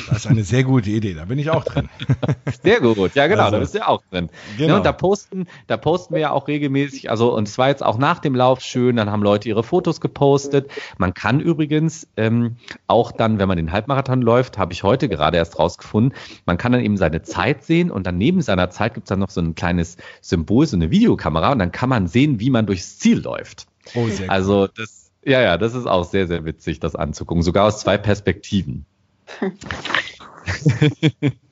Das 0.09 0.19
ist 0.19 0.27
eine 0.27 0.45
sehr 0.45 0.65
gute 0.65 0.91
Idee, 0.91 1.15
da 1.15 1.25
bin 1.25 1.39
ich 1.39 1.51
auch 1.51 1.65
drin. 1.65 1.89
Sehr 2.63 2.81
gut, 2.81 3.15
ja 3.15 3.27
genau, 3.27 3.45
also, 3.45 3.53
da 3.53 3.59
bist 3.59 3.75
du 3.75 3.87
auch 3.87 4.03
drin. 4.11 4.31
Genau. 4.57 4.69
Ja, 4.69 4.77
und 4.77 4.87
da 4.87 4.93
posten, 4.93 5.47
da 5.67 5.77
posten 5.77 6.15
wir 6.15 6.21
ja 6.21 6.31
auch 6.31 6.49
regelmäßig, 6.49 7.11
also 7.11 7.35
und 7.35 7.49
es 7.49 7.59
war 7.59 7.69
jetzt 7.69 7.83
auch 7.83 7.99
nach 7.99 8.19
dem 8.19 8.35
Lauf 8.35 8.61
schön, 8.61 8.97
dann 8.97 9.11
haben 9.11 9.23
Leute 9.23 9.49
ihre 9.49 9.63
Fotos 9.63 10.01
gepostet. 10.01 10.71
Man 10.99 11.15
kann 11.15 11.41
übrigens 11.41 12.07
ähm, 12.17 12.57
auch 12.87 13.13
dann, 13.13 13.39
wenn 13.39 13.49
man 13.49 13.57
den 13.57 13.73
Halbmarathon 13.73 14.23
läuft, 14.23 14.59
habe 14.59 14.73
ich 14.73 14.83
heute 14.83 15.09
gerade 15.09 15.37
erst 15.37 15.59
rausgefunden, 15.59 16.17
man 16.47 16.59
kann 16.59 16.73
dann 16.73 16.83
eben 16.83 16.97
seine 16.97 17.23
Zeit 17.23 17.65
sehen 17.65 17.91
und 17.91 18.07
dann 18.07 18.19
neben 18.19 18.43
seiner 18.43 18.71
Zeit 18.71 18.95
gibt 18.95 19.07
es 19.07 19.09
dann 19.09 19.19
noch 19.19 19.31
so 19.31 19.41
ein 19.41 19.55
kleines 19.55 19.97
Symbol, 20.21 20.67
so 20.67 20.77
eine 20.77 20.91
Videokamera 20.91 21.53
und 21.53 21.59
dann 21.59 21.73
kann 21.73 21.89
man 21.89 22.07
sehen, 22.07 22.41
wie 22.41 22.51
man 22.51 22.67
durchs 22.67 22.99
Ziel 22.99 23.21
läuft. 23.21 23.67
Oh, 23.95 24.07
sehr 24.09 24.31
also 24.31 24.67
das, 24.67 25.11
ja, 25.25 25.41
ja, 25.41 25.57
das 25.57 25.75
ist 25.75 25.87
auch 25.87 26.05
sehr, 26.05 26.27
sehr 26.27 26.45
witzig, 26.45 26.81
das 26.81 26.95
anzugucken, 26.95 27.43
sogar 27.43 27.67
aus 27.67 27.81
zwei 27.81 27.99
Perspektiven. 27.99 28.87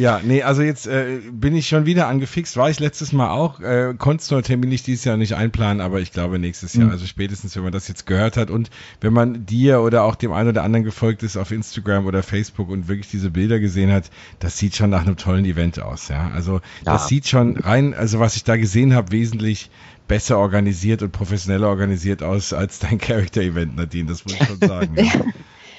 Ja, 0.00 0.22
nee, 0.24 0.42
also 0.42 0.62
jetzt 0.62 0.86
äh, 0.86 1.20
bin 1.30 1.54
ich 1.54 1.68
schon 1.68 1.84
wieder 1.84 2.08
angefixt. 2.08 2.56
War 2.56 2.70
ich 2.70 2.80
letztes 2.80 3.12
Mal 3.12 3.28
auch. 3.28 3.60
Äh, 3.60 3.94
Konnte 3.98 4.22
es 4.22 4.30
nur 4.30 4.42
terminlich 4.42 4.82
dieses 4.82 5.04
Jahr 5.04 5.18
nicht 5.18 5.34
einplanen, 5.34 5.82
aber 5.82 6.00
ich 6.00 6.10
glaube 6.10 6.38
nächstes 6.38 6.72
Jahr. 6.72 6.86
Mhm. 6.86 6.92
Also 6.92 7.04
spätestens, 7.04 7.54
wenn 7.54 7.64
man 7.64 7.72
das 7.72 7.86
jetzt 7.86 8.06
gehört 8.06 8.38
hat 8.38 8.48
und 8.48 8.70
wenn 9.02 9.12
man 9.12 9.44
dir 9.44 9.82
oder 9.82 10.04
auch 10.04 10.14
dem 10.14 10.32
einen 10.32 10.48
oder 10.48 10.64
anderen 10.64 10.84
gefolgt 10.84 11.22
ist 11.22 11.36
auf 11.36 11.50
Instagram 11.50 12.06
oder 12.06 12.22
Facebook 12.22 12.70
und 12.70 12.88
wirklich 12.88 13.10
diese 13.10 13.30
Bilder 13.30 13.60
gesehen 13.60 13.92
hat, 13.92 14.10
das 14.38 14.56
sieht 14.56 14.74
schon 14.74 14.88
nach 14.88 15.02
einem 15.02 15.18
tollen 15.18 15.44
Event 15.44 15.82
aus. 15.82 16.08
Ja, 16.08 16.30
also 16.30 16.54
ja. 16.54 16.94
das 16.94 17.08
sieht 17.08 17.28
schon 17.28 17.58
rein, 17.58 17.92
also 17.92 18.20
was 18.20 18.36
ich 18.36 18.44
da 18.44 18.56
gesehen 18.56 18.94
habe, 18.94 19.12
wesentlich 19.12 19.70
besser 20.08 20.38
organisiert 20.38 21.02
und 21.02 21.12
professioneller 21.12 21.68
organisiert 21.68 22.22
aus 22.22 22.54
als 22.54 22.78
dein 22.78 22.96
Character-Event, 22.98 23.76
Nadine. 23.76 24.08
Das 24.08 24.24
muss 24.24 24.32
ich 24.32 24.46
schon 24.46 24.60
sagen. 24.60 24.94
ja. 24.96 25.10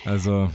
Also 0.03 0.49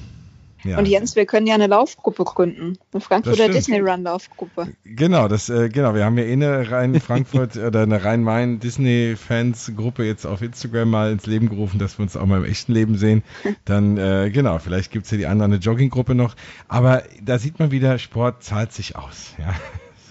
ja. 0.67 0.79
Und 0.79 0.87
Jens, 0.87 1.17
wir 1.17 1.27
können 1.27 1.47
ja 1.47 1.55
eine 1.55 1.67
Laufgruppe 1.67 2.25
gründen. 2.25 2.79
Eine 2.93 3.01
Frankfurter 3.01 3.49
Disney 3.49 3.81
Run 3.81 4.03
Laufgruppe. 4.03 4.69
Genau, 4.85 5.29
das, 5.29 5.49
äh, 5.49 5.69
genau. 5.69 5.95
Wir 5.95 6.05
haben 6.05 6.19
ja 6.19 6.25
eh 6.25 6.33
eine 6.33 6.71
rein 6.71 7.01
Frankfurt 7.01 7.57
oder 7.57 7.83
eine 7.83 8.05
rein 8.05 8.23
Main 8.23 8.61
Disney 8.61 9.15
Fans 9.17 9.73
Gruppe 9.77 10.05
jetzt 10.05 10.27
auf 10.27 10.43
Instagram 10.43 10.91
mal 10.91 11.13
ins 11.13 11.27
Leben 11.27 11.49
gerufen, 11.49 11.79
dass 11.79 11.99
wir 11.99 12.03
uns 12.03 12.17
auch 12.17 12.27
mal 12.27 12.39
im 12.39 12.45
echten 12.45 12.73
Leben 12.73 12.97
sehen. 12.97 13.23
Dann, 13.65 13.97
äh, 13.99 14.31
genau, 14.31 14.59
vielleicht 14.59 14.91
gibt 14.91 15.07
es 15.07 15.11
ja 15.11 15.19
die 15.19 15.27
andere 15.27 15.47
eine 15.47 15.57
Jogginggruppe 15.57 16.15
noch. 16.15 16.35
Aber 16.69 17.03
da 17.23 17.39
sieht 17.39 17.59
man 17.59 17.71
wieder, 17.71 17.99
Sport 17.99 18.43
zahlt 18.43 18.73
sich 18.73 18.97
aus. 18.97 19.35
Ja. 19.39 19.55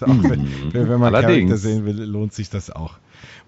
Auch 0.02 0.08
wenn, 0.08 0.42
mhm. 0.42 0.72
wenn 0.72 1.00
man 1.00 1.14
Allerdings. 1.14 1.48
Charakter 1.48 1.56
sehen 1.56 1.86
will, 1.86 2.04
lohnt 2.04 2.34
sich 2.34 2.50
das 2.50 2.70
auch. 2.70 2.98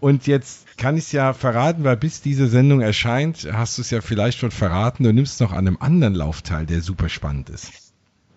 Und 0.00 0.26
jetzt 0.26 0.78
kann 0.78 0.96
ich 0.96 1.04
es 1.04 1.12
ja 1.12 1.32
verraten, 1.32 1.84
weil 1.84 1.96
bis 1.96 2.22
diese 2.22 2.46
Sendung 2.46 2.80
erscheint, 2.80 3.48
hast 3.52 3.78
du 3.78 3.82
es 3.82 3.90
ja 3.90 4.00
vielleicht 4.00 4.38
schon 4.38 4.52
verraten, 4.52 5.02
du 5.02 5.12
nimmst 5.12 5.40
noch 5.40 5.52
an 5.52 5.66
einem 5.66 5.78
anderen 5.80 6.14
Lauf 6.14 6.42
teil, 6.42 6.66
der 6.66 6.80
super 6.80 7.08
spannend 7.08 7.50
ist. 7.50 7.92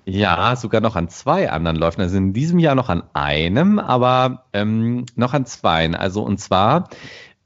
Ja, 0.05 0.55
sogar 0.55 0.81
noch 0.81 0.95
an 0.95 1.09
zwei 1.09 1.51
anderen 1.51 1.77
Läufen. 1.77 2.01
Also 2.01 2.17
in 2.17 2.33
diesem 2.33 2.57
Jahr 2.57 2.73
noch 2.73 2.89
an 2.89 3.03
einem, 3.13 3.77
aber 3.77 4.45
ähm, 4.53 5.05
noch 5.15 5.33
an 5.33 5.45
zweien. 5.45 5.93
Also 5.93 6.23
und 6.23 6.39
zwar 6.39 6.89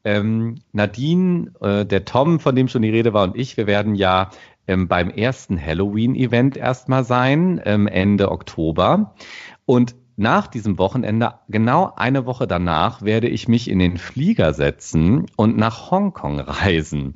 ähm, 0.06 0.56
Nadine, 0.72 1.52
äh, 1.60 1.86
der 1.86 2.06
Tom, 2.06 2.40
von 2.40 2.56
dem 2.56 2.70
schon 2.70 2.84
die 2.84 2.90
Rede 2.90 3.14
war, 3.14 3.24
und 3.24 3.36
ich, 3.36 3.58
wir 3.58 3.68
werden 3.68 3.96
ja 3.96 4.30
ähm, 4.68 4.88
beim 4.88 5.10
ersten 5.10 5.62
Halloween-Event 5.62 6.56
erstmal 6.56 7.04
sein, 7.04 7.62
ähm, 7.66 7.88
Ende 7.88 8.32
Oktober. 8.32 9.16
Und 9.66 9.96
nach 10.18 10.48
diesem 10.48 10.78
Wochenende, 10.78 11.36
genau 11.50 11.94
eine 11.96 12.26
Woche 12.26 12.48
danach, 12.48 13.02
werde 13.02 13.28
ich 13.28 13.48
mich 13.48 13.70
in 13.70 13.80
den 13.80 13.98
Flieger 13.98 14.54
setzen 14.54 15.26
und 15.36 15.58
nach 15.58 15.92
Hongkong 15.92 16.40
reisen. 16.40 17.16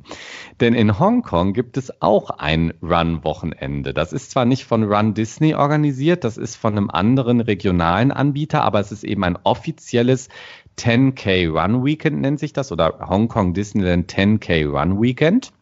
Denn 0.60 0.74
in 0.74 0.98
Hongkong 0.98 1.52
gibt 1.52 1.76
es 1.76 2.02
auch 2.02 2.30
ein 2.30 2.74
Run-Wochenende. 2.82 3.94
Das 3.94 4.12
ist 4.12 4.30
zwar 4.30 4.44
nicht 4.44 4.64
von 4.64 4.84
Run 4.84 5.14
Disney 5.14 5.54
organisiert, 5.54 6.24
das 6.24 6.36
ist 6.36 6.56
von 6.56 6.76
einem 6.76 6.90
anderen 6.90 7.40
regionalen 7.40 8.12
Anbieter, 8.12 8.62
aber 8.62 8.80
es 8.80 8.92
ist 8.92 9.04
eben 9.04 9.24
ein 9.24 9.38
offizielles 9.44 10.28
10K 10.78 11.50
Run 11.50 11.84
Weekend 11.84 12.20
nennt 12.20 12.38
sich 12.38 12.52
das 12.52 12.72
oder 12.72 12.98
Hongkong 13.06 13.54
Disneyland 13.54 14.12
10K 14.12 14.66
Run 14.66 15.00
Weekend. 15.00 15.52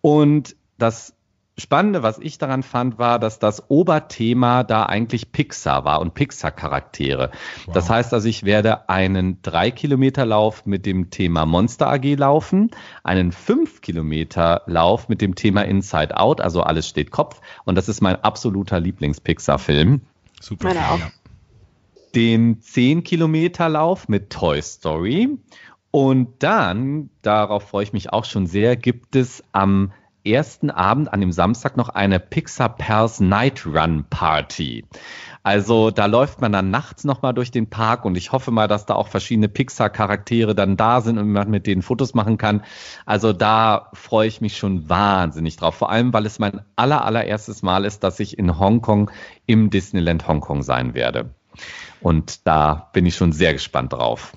Und 0.00 0.56
das 0.78 1.14
Spannende, 1.58 2.04
was 2.04 2.18
ich 2.18 2.38
daran 2.38 2.62
fand, 2.62 2.98
war, 2.98 3.18
dass 3.18 3.40
das 3.40 3.68
Oberthema 3.68 4.62
da 4.62 4.84
eigentlich 4.84 5.32
Pixar 5.32 5.84
war 5.84 6.00
und 6.00 6.14
Pixar-Charaktere. 6.14 7.32
Wow. 7.66 7.74
Das 7.74 7.90
heißt 7.90 8.14
also, 8.14 8.28
ich 8.28 8.44
werde 8.44 8.88
einen 8.88 9.42
3-Kilometer-Lauf 9.42 10.66
mit 10.66 10.86
dem 10.86 11.10
Thema 11.10 11.46
Monster 11.46 11.90
AG 11.90 12.14
laufen, 12.14 12.70
einen 13.02 13.32
5-Kilometer-Lauf 13.32 15.08
mit 15.08 15.20
dem 15.20 15.34
Thema 15.34 15.62
Inside 15.62 16.16
Out, 16.16 16.40
also 16.40 16.62
alles 16.62 16.88
steht 16.88 17.10
Kopf. 17.10 17.40
Und 17.64 17.74
das 17.74 17.88
ist 17.88 18.00
mein 18.02 18.22
absoluter 18.22 18.78
Lieblings-Pixar-Film. 18.78 20.02
Super. 20.40 20.68
Meine 20.68 20.90
auch. 20.90 21.00
Den 22.14 22.60
10-Kilometer-Lauf 22.60 24.08
mit 24.08 24.30
Toy 24.30 24.62
Story. 24.62 25.36
Und 25.90 26.42
dann, 26.44 27.10
darauf 27.22 27.70
freue 27.70 27.82
ich 27.82 27.92
mich 27.92 28.12
auch 28.12 28.24
schon 28.24 28.46
sehr, 28.46 28.76
gibt 28.76 29.16
es 29.16 29.42
am 29.50 29.92
ersten 30.32 30.70
Abend 30.70 31.12
an 31.12 31.20
dem 31.20 31.32
Samstag 31.32 31.76
noch 31.76 31.88
eine 31.88 32.20
Pixar 32.20 32.76
Pals 32.76 33.20
Night 33.20 33.66
Run 33.66 34.04
Party. 34.08 34.84
Also 35.42 35.90
da 35.90 36.06
läuft 36.06 36.40
man 36.40 36.52
dann 36.52 36.70
nachts 36.70 37.04
nochmal 37.04 37.32
durch 37.32 37.50
den 37.50 37.70
Park 37.70 38.04
und 38.04 38.16
ich 38.16 38.32
hoffe 38.32 38.50
mal, 38.50 38.68
dass 38.68 38.86
da 38.86 38.94
auch 38.94 39.08
verschiedene 39.08 39.48
Pixar-Charaktere 39.48 40.54
dann 40.54 40.76
da 40.76 41.00
sind 41.00 41.18
und 41.18 41.32
man 41.32 41.50
mit 41.50 41.66
denen 41.66 41.82
Fotos 41.82 42.14
machen 42.14 42.36
kann. 42.38 42.62
Also 43.06 43.32
da 43.32 43.90
freue 43.94 44.28
ich 44.28 44.40
mich 44.40 44.58
schon 44.58 44.88
wahnsinnig 44.88 45.56
drauf. 45.56 45.74
Vor 45.74 45.90
allem, 45.90 46.12
weil 46.12 46.26
es 46.26 46.38
mein 46.38 46.60
aller, 46.76 47.04
allererstes 47.04 47.62
Mal 47.62 47.84
ist, 47.84 48.04
dass 48.04 48.20
ich 48.20 48.38
in 48.38 48.58
Hongkong 48.58 49.10
im 49.46 49.70
Disneyland 49.70 50.28
Hongkong 50.28 50.62
sein 50.62 50.94
werde. 50.94 51.30
Und 52.00 52.46
da 52.46 52.90
bin 52.92 53.06
ich 53.06 53.16
schon 53.16 53.32
sehr 53.32 53.52
gespannt 53.52 53.92
drauf. 53.92 54.32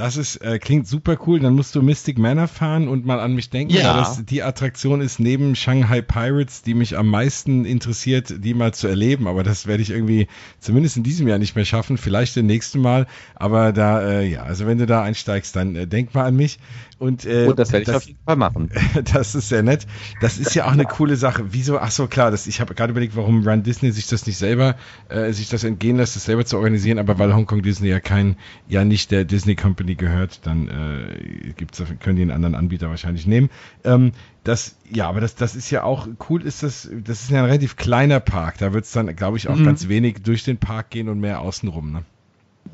Das 0.00 0.16
ist, 0.16 0.36
äh, 0.36 0.58
klingt 0.58 0.88
super 0.88 1.18
cool. 1.26 1.40
Dann 1.40 1.54
musst 1.54 1.74
du 1.74 1.82
Mystic 1.82 2.18
Manor 2.18 2.48
fahren 2.48 2.88
und 2.88 3.04
mal 3.04 3.20
an 3.20 3.34
mich 3.34 3.50
denken. 3.50 3.74
Ja. 3.74 3.98
Das, 3.98 4.24
die 4.24 4.42
Attraktion 4.42 5.02
ist 5.02 5.20
neben 5.20 5.54
Shanghai 5.54 6.00
Pirates, 6.00 6.62
die 6.62 6.72
mich 6.72 6.96
am 6.96 7.08
meisten 7.08 7.66
interessiert, 7.66 8.42
die 8.42 8.54
mal 8.54 8.72
zu 8.72 8.88
erleben. 8.88 9.28
Aber 9.28 9.42
das 9.42 9.66
werde 9.66 9.82
ich 9.82 9.90
irgendwie 9.90 10.26
zumindest 10.58 10.96
in 10.96 11.02
diesem 11.02 11.28
Jahr 11.28 11.38
nicht 11.38 11.54
mehr 11.54 11.66
schaffen. 11.66 11.98
Vielleicht 11.98 12.34
im 12.38 12.46
nächsten 12.46 12.80
Mal. 12.80 13.06
Aber 13.34 13.74
da, 13.74 14.00
äh, 14.00 14.26
ja, 14.26 14.42
also 14.44 14.66
wenn 14.66 14.78
du 14.78 14.86
da 14.86 15.02
einsteigst, 15.02 15.54
dann 15.54 15.76
äh, 15.76 15.86
denk 15.86 16.14
mal 16.14 16.24
an 16.24 16.34
mich. 16.34 16.58
Und, 17.00 17.24
äh, 17.24 17.46
und 17.46 17.58
das 17.58 17.72
werde 17.72 17.82
ich 17.82 17.86
das, 17.86 17.96
auf 17.96 18.04
jeden 18.04 18.22
Fall 18.26 18.36
machen. 18.36 18.70
Das 19.14 19.34
ist 19.34 19.48
sehr 19.48 19.62
nett. 19.62 19.86
Das 20.20 20.36
ist 20.36 20.54
ja 20.54 20.66
auch 20.66 20.72
eine 20.72 20.84
coole 20.84 21.16
Sache. 21.16 21.46
Wieso? 21.50 21.78
Ach 21.78 21.90
so, 21.90 22.06
klar. 22.06 22.30
Das, 22.30 22.46
ich 22.46 22.60
habe 22.60 22.74
gerade 22.74 22.90
überlegt, 22.90 23.16
warum 23.16 23.42
Run 23.48 23.62
Disney 23.62 23.90
sich 23.90 24.06
das 24.06 24.26
nicht 24.26 24.36
selber, 24.36 24.76
äh, 25.08 25.32
sich 25.32 25.48
das 25.48 25.64
entgehen 25.64 25.96
lässt, 25.96 26.14
das 26.14 26.26
selber 26.26 26.44
zu 26.44 26.58
organisieren. 26.58 26.98
Aber 26.98 27.18
weil 27.18 27.34
Hongkong 27.34 27.62
Disney 27.62 27.88
ja 27.88 28.00
kein, 28.00 28.36
ja 28.68 28.84
nicht 28.84 29.12
der 29.12 29.24
Disney 29.24 29.56
Company 29.56 29.94
gehört, 29.94 30.46
dann 30.46 30.68
äh, 30.68 31.52
gibt's, 31.56 31.82
können 32.00 32.16
die 32.16 32.22
einen 32.22 32.32
anderen 32.32 32.54
Anbieter 32.54 32.90
wahrscheinlich 32.90 33.26
nehmen. 33.26 33.48
Ähm, 33.82 34.12
das, 34.44 34.76
ja, 34.90 35.08
aber 35.08 35.22
das, 35.22 35.34
das 35.34 35.56
ist 35.56 35.70
ja 35.70 35.84
auch 35.84 36.06
cool, 36.28 36.42
ist 36.42 36.62
das, 36.62 36.86
das 37.02 37.22
ist 37.22 37.30
ja 37.30 37.38
ein 37.38 37.46
relativ 37.46 37.76
kleiner 37.76 38.20
Park. 38.20 38.58
Da 38.58 38.74
wird 38.74 38.84
es 38.84 38.92
dann, 38.92 39.16
glaube 39.16 39.38
ich, 39.38 39.48
auch 39.48 39.56
mhm. 39.56 39.64
ganz 39.64 39.88
wenig 39.88 40.22
durch 40.22 40.44
den 40.44 40.58
Park 40.58 40.90
gehen 40.90 41.08
und 41.08 41.18
mehr 41.18 41.40
außenrum. 41.40 41.92
Ne? 41.92 42.04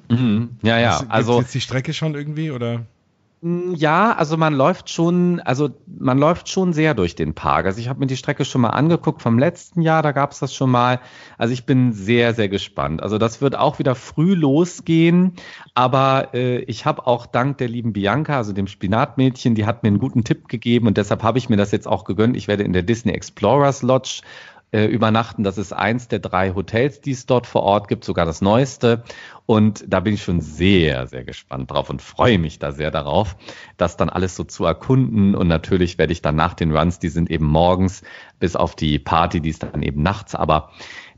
Mhm. 0.09 0.49
Ja, 0.63 0.81
ja. 0.81 0.97
Ist, 0.97 1.11
also 1.11 1.39
jetzt 1.39 1.55
die 1.55 1.61
Strecke 1.61 1.95
schon 1.95 2.17
irgendwie 2.17 2.51
oder? 2.51 2.87
Mm, 3.43 3.75
ja, 3.75 4.13
also 4.13 4.37
man 4.37 4.55
läuft 4.55 4.89
schon, 4.91 5.41
also 5.41 5.71
man 5.87 6.19
läuft 6.19 6.49
schon 6.49 6.73
sehr 6.73 6.95
durch 6.95 7.15
den 7.17 7.35
Park. 7.35 7.67
Also 7.67 7.81
ich 7.81 7.89
habe 7.89 8.01
mir 8.01 8.07
die 8.07 8.17
Strecke 8.17 8.45
schon 8.45 8.63
mal 8.63 8.71
angeguckt 8.71 9.21
vom 9.23 9.39
letzten 9.39 9.83
Jahr, 9.83 10.03
da 10.03 10.13
gab 10.13 10.33
es 10.33 10.39
das 10.39 10.55
schon 10.55 10.71
mal. 10.71 11.01
Also 11.37 11.53
ich 11.53 11.67
bin 11.67 11.93
sehr, 11.93 12.33
sehr 12.35 12.49
gespannt. 12.49 13.03
Also 13.03 13.19
das 13.19 13.41
wird 13.43 13.57
auch 13.57 13.79
wieder 13.79 13.95
früh 13.95 14.35
losgehen, 14.35 15.35
aber 15.75 16.35
äh, 16.35 16.59
ich 16.61 16.87
habe 16.87 17.07
auch 17.07 17.27
dank 17.27 17.59
der 17.59 17.69
lieben 17.69 17.93
Bianca, 17.93 18.37
also 18.39 18.53
dem 18.53 18.67
Spinatmädchen, 18.67 19.55
die 19.55 19.67
hat 19.67 19.83
mir 19.83 19.89
einen 19.89 19.99
guten 19.99 20.25
Tipp 20.25 20.49
gegeben 20.49 20.87
und 20.87 20.97
deshalb 20.97 21.23
habe 21.23 21.39
ich 21.39 21.49
mir 21.51 21.57
das 21.57 21.73
jetzt 21.73 21.87
auch 21.87 22.05
gegönnt. 22.05 22.37
Ich 22.37 22.49
werde 22.49 22.65
in 22.65 22.73
der 22.73 22.83
Disney 22.83 23.13
Explorers 23.13 23.83
Lodge 23.83 24.23
äh, 24.73 24.87
übernachten. 24.87 25.43
Das 25.43 25.59
ist 25.59 25.73
eins 25.73 26.09
der 26.09 26.19
drei 26.19 26.55
Hotels, 26.55 27.01
die 27.01 27.13
es 27.13 27.27
dort 27.27 27.47
vor 27.47 27.63
Ort 27.63 27.89
gibt, 27.89 28.05
sogar 28.05 28.27
das 28.27 28.41
neueste. 28.41 29.05
Und 29.47 29.85
da 29.87 30.01
bin 30.01 30.15
ich 30.15 30.23
schon 30.25 30.41
sehr, 30.41 31.07
sehr 31.07 31.25
gespannt 31.25 31.71
drauf 31.71 31.89
und 31.89 32.03
freue 32.03 32.39
mich 32.39 32.59
da 32.59 32.73
sehr 32.73 32.91
darauf, 32.91 33.37
das 33.77 33.97
dann 33.97 34.09
alles 34.09 34.35
so 34.35 34.43
zu 34.43 34.65
erkunden. 34.65 35.35
Und 35.35 35.47
natürlich 35.47 35.99
werde 35.99 36.13
ich 36.13 36.21
dann 36.21 36.35
nach 36.35 36.55
den 36.55 36.77
Runs, 36.77 36.99
die 36.99 37.09
sind 37.09 37.31
eben 37.31 37.47
morgens, 37.47 38.03
bis 38.41 38.57
auf 38.57 38.75
die 38.75 38.99
Party, 38.99 39.41
die 39.41 39.51
ist 39.51 39.63
dann 39.63 39.83
eben 39.83 40.03
nachts, 40.03 40.35
aber 40.35 40.71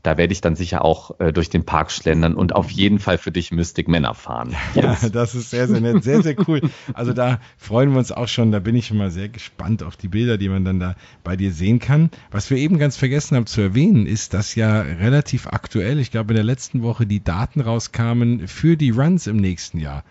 da 0.03 0.17
werde 0.17 0.33
ich 0.33 0.41
dann 0.41 0.55
sicher 0.55 0.83
auch 0.85 1.19
äh, 1.19 1.33
durch 1.33 1.49
den 1.49 1.65
Park 1.65 1.91
schlendern 1.91 2.35
und 2.35 2.55
auf 2.55 2.69
jeden 2.71 2.99
Fall 2.99 3.17
für 3.17 3.31
dich 3.31 3.51
Mystic 3.51 3.87
Männer 3.87 4.13
fahren. 4.13 4.55
Ja, 4.75 4.97
das 5.11 5.35
ist 5.35 5.49
sehr, 5.49 5.67
sehr 5.67 5.81
nett, 5.81 6.03
sehr, 6.03 6.21
sehr 6.21 6.35
cool. 6.47 6.61
Also 6.93 7.11
da 7.11 7.39
freuen 7.57 7.91
wir 7.91 7.97
uns 7.97 8.11
auch 8.11 8.27
schon, 8.27 8.51
da 8.51 8.59
bin 8.59 8.75
ich 8.75 8.87
schon 8.87 8.97
mal 8.97 9.11
sehr 9.11 9.27
gespannt 9.27 9.83
auf 9.83 9.97
die 9.97 10.07
Bilder, 10.07 10.37
die 10.37 10.47
man 10.47 10.63
dann 10.63 10.79
da 10.79 10.95
bei 11.23 11.35
dir 11.35 11.51
sehen 11.51 11.79
kann. 11.79 12.11
Was 12.31 12.49
wir 12.49 12.57
eben 12.57 12.77
ganz 12.77 12.95
vergessen 12.95 13.35
haben 13.35 13.45
zu 13.45 13.61
erwähnen, 13.61 14.05
ist, 14.05 14.33
dass 14.33 14.55
ja 14.55 14.81
relativ 14.81 15.47
aktuell, 15.47 15.99
ich 15.99 16.11
glaube 16.11 16.31
in 16.31 16.35
der 16.35 16.45
letzten 16.45 16.81
Woche 16.81 17.05
die 17.05 17.23
Daten 17.23 17.61
rauskamen 17.61 18.47
für 18.47 18.77
die 18.77 18.91
Runs 18.91 19.27
im 19.27 19.37
nächsten 19.37 19.79
Jahr. 19.79 20.03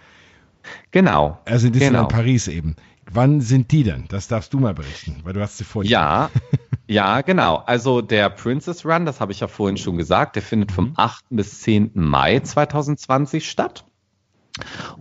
Genau. 0.90 1.39
Also 1.44 1.69
in 1.69 1.73
Disneyland 1.73 2.09
genau. 2.09 2.20
Paris 2.20 2.48
eben. 2.48 2.77
Wann 3.10 3.40
sind 3.40 3.73
die 3.73 3.85
denn? 3.85 4.05
Das 4.09 4.28
darfst 4.28 4.52
du 4.52 4.59
mal 4.59 4.74
berichten, 4.74 5.20
weil 5.23 5.32
du 5.32 5.40
hast 5.40 5.56
sie 5.56 5.65
vor 5.65 5.82
dir. 5.82 5.90
Ja, 5.90 6.31
ja, 6.89 7.20
genau. 7.20 7.56
Also 7.66 8.01
der 8.01 8.31
Princess 8.31 8.85
Run, 8.86 9.05
das 9.05 9.20
habe 9.20 9.32
ich 9.32 9.40
ja 9.40 9.47
vorhin 9.47 9.77
schon 9.77 9.98
gesagt, 9.98 10.36
der 10.36 10.43
findet 10.43 10.73
vom 10.73 10.94
8. 10.97 11.31
Mhm. 11.31 11.36
bis 11.36 11.60
10. 11.60 11.90
Mai 11.94 12.40
2020 12.40 13.48
statt. 13.48 13.85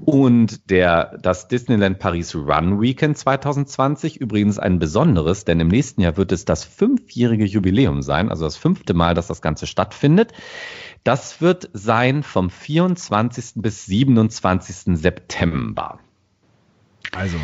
Und 0.06 0.70
der, 0.70 1.18
das 1.22 1.48
Disneyland 1.48 1.98
Paris 1.98 2.36
Run 2.36 2.80
Weekend 2.82 3.18
2020, 3.18 4.18
übrigens 4.18 4.60
ein 4.60 4.80
besonderes, 4.80 5.46
denn 5.46 5.60
im 5.60 5.70
nächsten 5.70 6.02
Jahr 6.02 6.18
wird 6.18 6.32
es 6.32 6.46
das 6.46 6.64
fünfjährige 6.64 7.46
Jubiläum 7.46 8.02
sein, 8.02 8.30
also 8.30 8.44
das 8.44 8.58
fünfte 8.58 8.94
Mal, 8.94 9.14
dass 9.14 9.28
das 9.28 9.42
Ganze 9.42 9.66
stattfindet. 9.66 10.34
Das 11.04 11.42
wird 11.42 11.70
sein 11.74 12.22
vom 12.22 12.50
24. 12.50 13.54
bis 13.56 13.86
27. 13.86 14.98
September. 14.98 16.00
Also, 17.14 17.38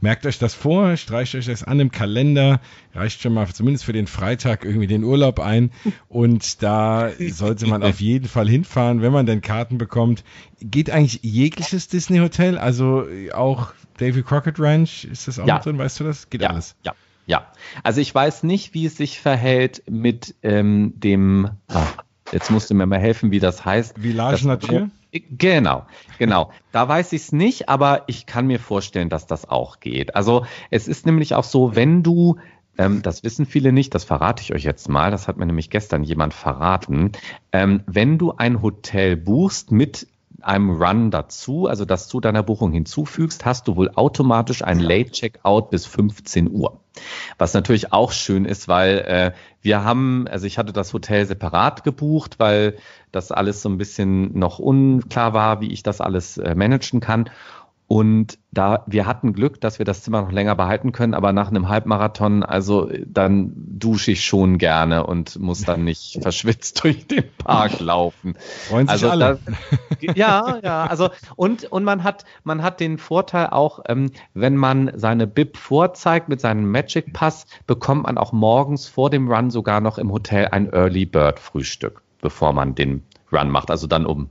Merkt 0.00 0.26
euch 0.26 0.38
das 0.38 0.54
vor, 0.54 0.96
streicht 0.96 1.34
euch 1.34 1.46
das 1.46 1.64
an 1.64 1.80
im 1.80 1.90
Kalender, 1.90 2.60
reicht 2.94 3.20
schon 3.20 3.34
mal 3.34 3.48
zumindest 3.48 3.84
für 3.84 3.92
den 3.92 4.06
Freitag 4.06 4.64
irgendwie 4.64 4.86
den 4.86 5.02
Urlaub 5.02 5.40
ein 5.40 5.72
und 6.08 6.62
da 6.62 7.10
sollte 7.30 7.66
man 7.66 7.82
auf 7.82 8.00
jeden 8.00 8.28
Fall 8.28 8.48
hinfahren, 8.48 9.02
wenn 9.02 9.12
man 9.12 9.26
denn 9.26 9.40
Karten 9.40 9.76
bekommt. 9.76 10.22
Geht 10.60 10.90
eigentlich 10.90 11.20
jegliches 11.22 11.88
Disney 11.88 12.18
Hotel, 12.18 12.58
also 12.58 13.06
auch 13.34 13.72
Davy 13.98 14.22
Crockett 14.22 14.60
Ranch, 14.60 15.04
ist 15.04 15.26
das 15.26 15.38
auch 15.40 15.46
ja. 15.46 15.58
drin, 15.58 15.78
weißt 15.78 16.00
du 16.00 16.04
das? 16.04 16.30
Geht 16.30 16.42
ja, 16.42 16.50
alles? 16.50 16.76
Ja. 16.84 16.94
Ja, 17.26 17.52
also 17.82 18.00
ich 18.00 18.14
weiß 18.14 18.42
nicht, 18.44 18.72
wie 18.72 18.86
es 18.86 18.96
sich 18.96 19.20
verhält 19.20 19.82
mit 19.86 20.34
ähm, 20.42 20.94
dem, 20.96 21.50
ah, 21.68 21.86
jetzt 22.32 22.50
musst 22.50 22.70
du 22.70 22.74
mir 22.74 22.86
mal 22.86 22.98
helfen, 22.98 23.30
wie 23.30 23.40
das 23.40 23.64
heißt. 23.64 23.98
Village 23.98 24.46
Natur? 24.46 24.90
Genau, 25.12 25.86
genau. 26.18 26.50
Da 26.70 26.88
weiß 26.88 27.12
ich 27.12 27.22
es 27.22 27.32
nicht, 27.32 27.68
aber 27.68 28.04
ich 28.08 28.26
kann 28.26 28.46
mir 28.46 28.60
vorstellen, 28.60 29.08
dass 29.08 29.26
das 29.26 29.48
auch 29.48 29.80
geht. 29.80 30.14
Also 30.14 30.44
es 30.70 30.86
ist 30.86 31.06
nämlich 31.06 31.34
auch 31.34 31.44
so, 31.44 31.74
wenn 31.74 32.02
du, 32.02 32.36
ähm, 32.76 33.00
das 33.00 33.24
wissen 33.24 33.46
viele 33.46 33.72
nicht, 33.72 33.94
das 33.94 34.04
verrate 34.04 34.42
ich 34.42 34.52
euch 34.52 34.64
jetzt 34.64 34.88
mal, 34.88 35.10
das 35.10 35.26
hat 35.26 35.38
mir 35.38 35.46
nämlich 35.46 35.70
gestern 35.70 36.04
jemand 36.04 36.34
verraten, 36.34 37.12
ähm, 37.52 37.82
wenn 37.86 38.18
du 38.18 38.32
ein 38.32 38.60
Hotel 38.60 39.16
buchst 39.16 39.72
mit 39.72 40.06
einem 40.42 40.70
Run 40.70 41.10
dazu, 41.10 41.66
also 41.66 41.84
das 41.84 42.08
zu 42.08 42.20
deiner 42.20 42.42
Buchung 42.42 42.72
hinzufügst, 42.72 43.44
hast 43.44 43.66
du 43.68 43.76
wohl 43.76 43.90
automatisch 43.94 44.62
ein 44.62 44.78
Late 44.78 45.10
Checkout 45.10 45.70
bis 45.70 45.86
15 45.86 46.50
Uhr. 46.50 46.80
Was 47.38 47.54
natürlich 47.54 47.92
auch 47.92 48.12
schön 48.12 48.44
ist, 48.44 48.68
weil 48.68 48.98
äh, 48.98 49.32
wir 49.62 49.84
haben, 49.84 50.26
also 50.28 50.46
ich 50.46 50.58
hatte 50.58 50.72
das 50.72 50.92
Hotel 50.92 51.26
separat 51.26 51.84
gebucht, 51.84 52.38
weil 52.38 52.76
das 53.12 53.32
alles 53.32 53.62
so 53.62 53.68
ein 53.68 53.78
bisschen 53.78 54.38
noch 54.38 54.58
unklar 54.58 55.32
war, 55.32 55.60
wie 55.60 55.72
ich 55.72 55.82
das 55.82 56.00
alles 56.00 56.38
äh, 56.38 56.54
managen 56.54 57.00
kann. 57.00 57.30
Und 57.88 58.38
da 58.52 58.84
wir 58.86 59.06
hatten 59.06 59.32
Glück, 59.32 59.62
dass 59.62 59.78
wir 59.78 59.86
das 59.86 60.02
Zimmer 60.02 60.20
noch 60.20 60.30
länger 60.30 60.54
behalten 60.54 60.92
können, 60.92 61.14
aber 61.14 61.32
nach 61.32 61.48
einem 61.48 61.70
Halbmarathon, 61.70 62.42
also 62.42 62.90
dann 63.06 63.52
dusche 63.56 64.10
ich 64.10 64.26
schon 64.26 64.58
gerne 64.58 65.06
und 65.06 65.38
muss 65.38 65.62
dann 65.62 65.84
nicht 65.84 66.18
verschwitzt 66.22 66.84
durch 66.84 67.06
den 67.06 67.24
Park 67.38 67.80
laufen. 67.80 68.34
Freuen 68.68 68.88
sich 68.88 68.92
also 68.92 69.08
alle. 69.08 69.38
Das, 70.02 70.16
ja, 70.16 70.58
ja, 70.62 70.84
also 70.84 71.08
und 71.34 71.64
und 71.64 71.84
man 71.84 72.04
hat 72.04 72.26
man 72.44 72.62
hat 72.62 72.80
den 72.80 72.98
Vorteil 72.98 73.46
auch, 73.46 73.80
ähm, 73.88 74.10
wenn 74.34 74.56
man 74.56 74.92
seine 74.94 75.26
Bib 75.26 75.56
vorzeigt 75.56 76.28
mit 76.28 76.42
seinem 76.42 76.70
Magic 76.70 77.14
Pass, 77.14 77.46
bekommt 77.66 78.02
man 78.02 78.18
auch 78.18 78.32
morgens 78.32 78.86
vor 78.86 79.08
dem 79.08 79.32
Run 79.32 79.48
sogar 79.50 79.80
noch 79.80 79.96
im 79.96 80.12
Hotel 80.12 80.48
ein 80.48 80.70
Early 80.70 81.06
Bird 81.06 81.38
Frühstück, 81.38 82.02
bevor 82.20 82.52
man 82.52 82.74
den 82.74 83.02
Run 83.32 83.48
macht, 83.48 83.70
also 83.70 83.86
dann 83.86 84.04
um 84.04 84.28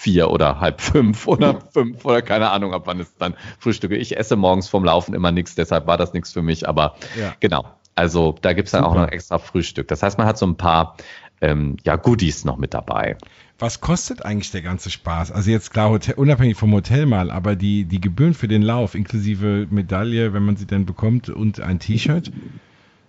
vier 0.00 0.30
oder 0.30 0.60
halb 0.60 0.80
fünf 0.80 1.26
oder 1.26 1.60
fünf 1.60 2.04
oder 2.04 2.22
keine 2.22 2.50
Ahnung, 2.50 2.72
ab 2.72 2.82
wann 2.86 3.00
es 3.00 3.14
dann 3.16 3.34
frühstücke. 3.58 3.96
Ich 3.96 4.16
esse 4.16 4.36
morgens 4.36 4.68
vorm 4.68 4.84
Laufen 4.84 5.14
immer 5.14 5.30
nichts, 5.30 5.54
deshalb 5.54 5.86
war 5.86 5.98
das 5.98 6.14
nichts 6.14 6.32
für 6.32 6.42
mich, 6.42 6.66
aber 6.66 6.94
ja. 7.18 7.34
genau. 7.40 7.66
Also 7.94 8.34
da 8.40 8.54
gibt 8.54 8.68
es 8.68 8.72
dann 8.72 8.84
Super. 8.84 8.92
auch 8.92 9.02
noch 9.02 9.12
extra 9.12 9.38
Frühstück. 9.38 9.88
Das 9.88 10.02
heißt, 10.02 10.16
man 10.16 10.26
hat 10.26 10.38
so 10.38 10.46
ein 10.46 10.56
paar 10.56 10.96
ähm, 11.42 11.76
ja, 11.84 11.96
Goodies 11.96 12.44
noch 12.44 12.56
mit 12.56 12.72
dabei. 12.72 13.18
Was 13.58 13.82
kostet 13.82 14.24
eigentlich 14.24 14.50
der 14.50 14.62
ganze 14.62 14.90
Spaß? 14.90 15.32
Also 15.32 15.50
jetzt 15.50 15.70
klar, 15.70 15.90
Hotel, 15.90 16.14
unabhängig 16.14 16.56
vom 16.56 16.72
Hotel 16.72 17.04
mal, 17.04 17.30
aber 17.30 17.56
die, 17.56 17.84
die 17.84 18.00
Gebühren 18.00 18.32
für 18.32 18.48
den 18.48 18.62
Lauf, 18.62 18.94
inklusive 18.94 19.66
Medaille, 19.68 20.32
wenn 20.32 20.44
man 20.44 20.56
sie 20.56 20.66
denn 20.66 20.86
bekommt, 20.86 21.28
und 21.28 21.60
ein 21.60 21.78
T-Shirt? 21.78 22.32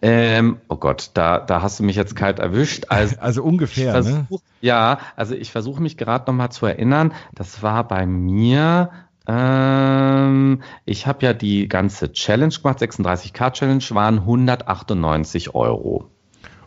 Ähm, 0.02 0.58
oh 0.68 0.78
Gott, 0.78 1.12
da, 1.14 1.40
da 1.40 1.62
hast 1.62 1.80
du 1.80 1.84
mich 1.84 1.96
jetzt 1.96 2.16
kalt 2.16 2.40
erwischt. 2.40 2.86
Also, 2.90 3.16
also 3.20 3.44
ungefähr, 3.44 3.92
versuch, 3.92 4.12
ne? 4.12 4.40
Ja, 4.62 5.00
also 5.16 5.36
ich 5.36 5.52
versuche 5.52 5.82
mich 5.82 5.98
gerade 5.98 6.30
nochmal 6.30 6.52
zu 6.52 6.66
erinnern. 6.66 7.14
Das 7.36 7.62
war 7.62 7.88
bei 7.88 8.06
mir, 8.06 8.90
ähm, 9.28 10.64
ich 10.86 11.06
habe 11.06 11.26
ja 11.26 11.34
die 11.34 11.68
ganze 11.68 12.12
Challenge 12.12 12.54
gemacht, 12.54 12.80
36K 12.80 13.52
Challenge, 13.52 13.84
waren 13.92 14.20
198 14.20 15.54
Euro. 15.54 16.10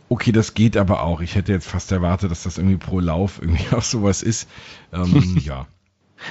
Okay, 0.08 0.32
das 0.32 0.54
geht 0.54 0.76
aber 0.76 1.02
auch. 1.02 1.20
Ich 1.20 1.34
hätte 1.34 1.52
jetzt 1.52 1.66
fast 1.66 1.90
erwartet, 1.90 2.30
dass 2.30 2.44
das 2.44 2.58
irgendwie 2.58 2.76
pro 2.76 3.00
Lauf 3.00 3.40
irgendwie 3.40 3.64
auch 3.74 3.82
sowas 3.82 4.22
ist. 4.22 4.48
Ähm, 4.92 5.38
ja. 5.44 5.66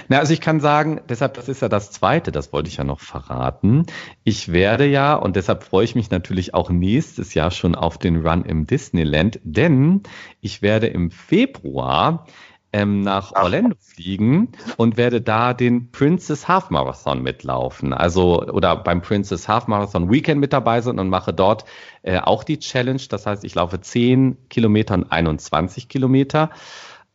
Na, 0.07 0.19
also 0.19 0.33
ich 0.33 0.41
kann 0.41 0.59
sagen, 0.59 1.01
deshalb, 1.09 1.33
das 1.35 1.49
ist 1.49 1.61
ja 1.61 1.69
das 1.69 1.91
Zweite, 1.91 2.31
das 2.31 2.53
wollte 2.53 2.69
ich 2.69 2.77
ja 2.77 2.83
noch 2.83 2.99
verraten. 2.99 3.85
Ich 4.23 4.51
werde 4.51 4.85
ja, 4.85 5.15
und 5.15 5.35
deshalb 5.35 5.63
freue 5.63 5.85
ich 5.85 5.95
mich 5.95 6.09
natürlich 6.09 6.53
auch 6.53 6.69
nächstes 6.69 7.33
Jahr 7.33 7.51
schon 7.51 7.75
auf 7.75 7.97
den 7.97 8.25
Run 8.25 8.45
im 8.45 8.65
Disneyland, 8.65 9.39
denn 9.43 10.03
ich 10.41 10.61
werde 10.61 10.87
im 10.87 11.11
Februar 11.11 12.25
ähm, 12.73 13.01
nach 13.01 13.31
Orlando 13.33 13.75
fliegen 13.79 14.49
und 14.77 14.97
werde 14.97 15.21
da 15.21 15.53
den 15.53 15.91
Princess 15.91 16.47
Half 16.47 16.71
Marathon 16.71 17.21
mitlaufen. 17.21 17.93
Also, 17.93 18.43
oder 18.47 18.75
beim 18.75 19.01
Princess 19.01 19.47
Half 19.47 19.67
Marathon 19.67 20.11
Weekend 20.11 20.41
mit 20.41 20.51
dabei 20.51 20.81
sein 20.81 20.99
und 20.99 21.07
mache 21.07 21.33
dort 21.33 21.65
äh, 22.01 22.19
auch 22.19 22.43
die 22.43 22.57
Challenge. 22.57 23.01
Das 23.09 23.27
heißt, 23.27 23.43
ich 23.43 23.53
laufe 23.53 23.79
10 23.79 24.49
Kilometer 24.49 24.95
und 24.95 25.11
21 25.11 25.87
Kilometer 25.87 26.49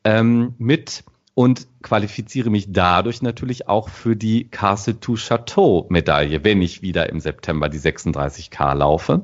ähm, 0.04 0.54
mit 0.58 1.04
und 1.38 1.68
qualifiziere 1.82 2.50
mich 2.50 2.72
dadurch 2.72 3.22
natürlich 3.22 3.68
auch 3.68 3.90
für 3.90 4.16
die 4.16 4.48
Castle 4.48 4.98
to 4.98 5.14
Chateau 5.14 5.86
Medaille, 5.88 6.42
wenn 6.42 6.60
ich 6.60 6.82
wieder 6.82 7.10
im 7.10 7.20
September 7.20 7.68
die 7.68 7.78
36K 7.78 8.74
laufe 8.74 9.22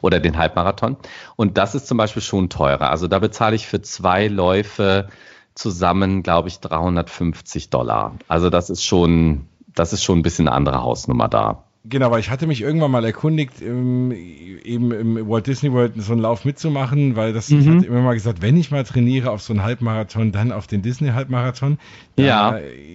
oder 0.00 0.18
den 0.18 0.38
Halbmarathon. 0.38 0.96
Und 1.36 1.58
das 1.58 1.74
ist 1.74 1.88
zum 1.88 1.98
Beispiel 1.98 2.22
schon 2.22 2.48
teurer. 2.48 2.88
Also 2.90 3.06
da 3.06 3.18
bezahle 3.18 3.54
ich 3.54 3.66
für 3.66 3.82
zwei 3.82 4.28
Läufe 4.28 5.10
zusammen, 5.54 6.22
glaube 6.22 6.48
ich, 6.48 6.58
350 6.60 7.68
Dollar. 7.68 8.14
Also 8.26 8.48
das 8.48 8.70
ist 8.70 8.82
schon, 8.82 9.46
das 9.74 9.92
ist 9.92 10.02
schon 10.02 10.20
ein 10.20 10.22
bisschen 10.22 10.48
eine 10.48 10.56
andere 10.56 10.82
Hausnummer 10.82 11.28
da. 11.28 11.64
Genau, 11.84 12.10
weil 12.10 12.20
ich 12.20 12.28
hatte 12.28 12.46
mich 12.46 12.60
irgendwann 12.60 12.90
mal 12.90 13.06
erkundigt, 13.06 13.62
ähm, 13.62 14.12
eben 14.12 14.92
im 14.92 15.28
Walt 15.28 15.46
Disney 15.46 15.72
World 15.72 15.94
so 15.96 16.12
einen 16.12 16.20
Lauf 16.20 16.44
mitzumachen, 16.44 17.16
weil 17.16 17.32
das, 17.32 17.48
mhm. 17.48 17.60
ich 17.60 17.68
hatte 17.68 17.86
immer 17.86 18.02
mal 18.02 18.12
gesagt, 18.12 18.42
wenn 18.42 18.58
ich 18.58 18.70
mal 18.70 18.84
trainiere 18.84 19.30
auf 19.30 19.40
so 19.40 19.54
einen 19.54 19.62
Halbmarathon, 19.62 20.30
dann 20.30 20.52
auf 20.52 20.66
den 20.66 20.82
Disney 20.82 21.08
Halbmarathon. 21.08 21.78
Da 22.16 22.22
ja. 22.22 22.50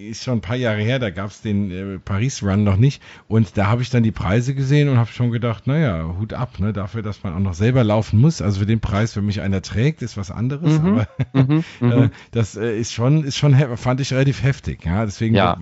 Ist 0.08 0.22
schon 0.22 0.34
ein 0.34 0.40
paar 0.40 0.54
Jahre 0.54 0.80
her, 0.80 1.00
da 1.00 1.10
gab 1.10 1.30
es 1.30 1.42
den 1.42 1.70
äh, 1.72 1.98
Paris 1.98 2.44
Run 2.44 2.62
noch 2.62 2.76
nicht. 2.76 3.02
Und 3.26 3.56
da 3.56 3.66
habe 3.66 3.82
ich 3.82 3.90
dann 3.90 4.04
die 4.04 4.12
Preise 4.12 4.54
gesehen 4.54 4.88
und 4.88 4.98
habe 4.98 5.10
schon 5.10 5.32
gedacht, 5.32 5.66
naja, 5.66 6.14
Hut 6.20 6.32
ab, 6.32 6.60
ne, 6.60 6.72
dafür, 6.72 7.02
dass 7.02 7.24
man 7.24 7.34
auch 7.34 7.40
noch 7.40 7.54
selber 7.54 7.82
laufen 7.82 8.20
muss. 8.20 8.40
Also 8.40 8.60
für 8.60 8.66
den 8.66 8.78
Preis, 8.78 9.16
wenn 9.16 9.26
mich 9.26 9.40
einer 9.40 9.62
trägt, 9.62 10.00
ist 10.00 10.16
was 10.16 10.30
anderes. 10.30 10.80
Mhm. 10.80 10.86
Aber 10.86 11.08
mhm. 11.32 11.64
äh, 11.80 11.84
mhm. 11.84 12.10
das 12.30 12.56
äh, 12.56 12.78
ist 12.78 12.92
schon, 12.92 13.24
ist 13.24 13.36
schon, 13.36 13.56
fand 13.76 14.00
ich 14.00 14.12
relativ 14.12 14.44
heftig. 14.44 14.84
Ja, 14.84 15.04
deswegen 15.04 15.34
ja. 15.34 15.58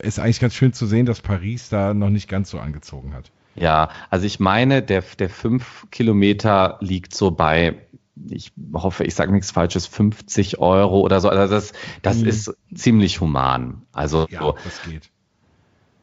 ist 0.00 0.18
eigentlich 0.18 0.40
ganz 0.40 0.52
schön 0.52 0.74
zu 0.74 0.84
sehen, 0.84 1.06
dass 1.06 1.22
Paris 1.22 1.70
da 1.70 1.94
noch 1.94 2.10
nicht 2.10 2.28
ganz 2.28 2.50
so 2.50 2.65
angezogen 2.66 3.14
hat. 3.14 3.30
Ja, 3.54 3.88
also 4.10 4.26
ich 4.26 4.38
meine, 4.38 4.82
der, 4.82 5.02
der 5.18 5.30
fünf 5.30 5.86
Kilometer 5.90 6.76
liegt 6.80 7.14
so 7.14 7.30
bei, 7.30 7.86
ich 8.28 8.52
hoffe, 8.74 9.04
ich 9.04 9.14
sage 9.14 9.32
nichts 9.32 9.50
Falsches, 9.50 9.86
50 9.86 10.58
Euro 10.58 11.00
oder 11.00 11.20
so. 11.20 11.30
Also 11.30 11.54
das, 11.54 11.72
das 12.02 12.18
mhm. 12.18 12.26
ist 12.26 12.54
ziemlich 12.74 13.20
human. 13.20 13.82
Also 13.92 14.26
ja, 14.28 14.52
das 14.62 14.82
geht. 14.82 15.10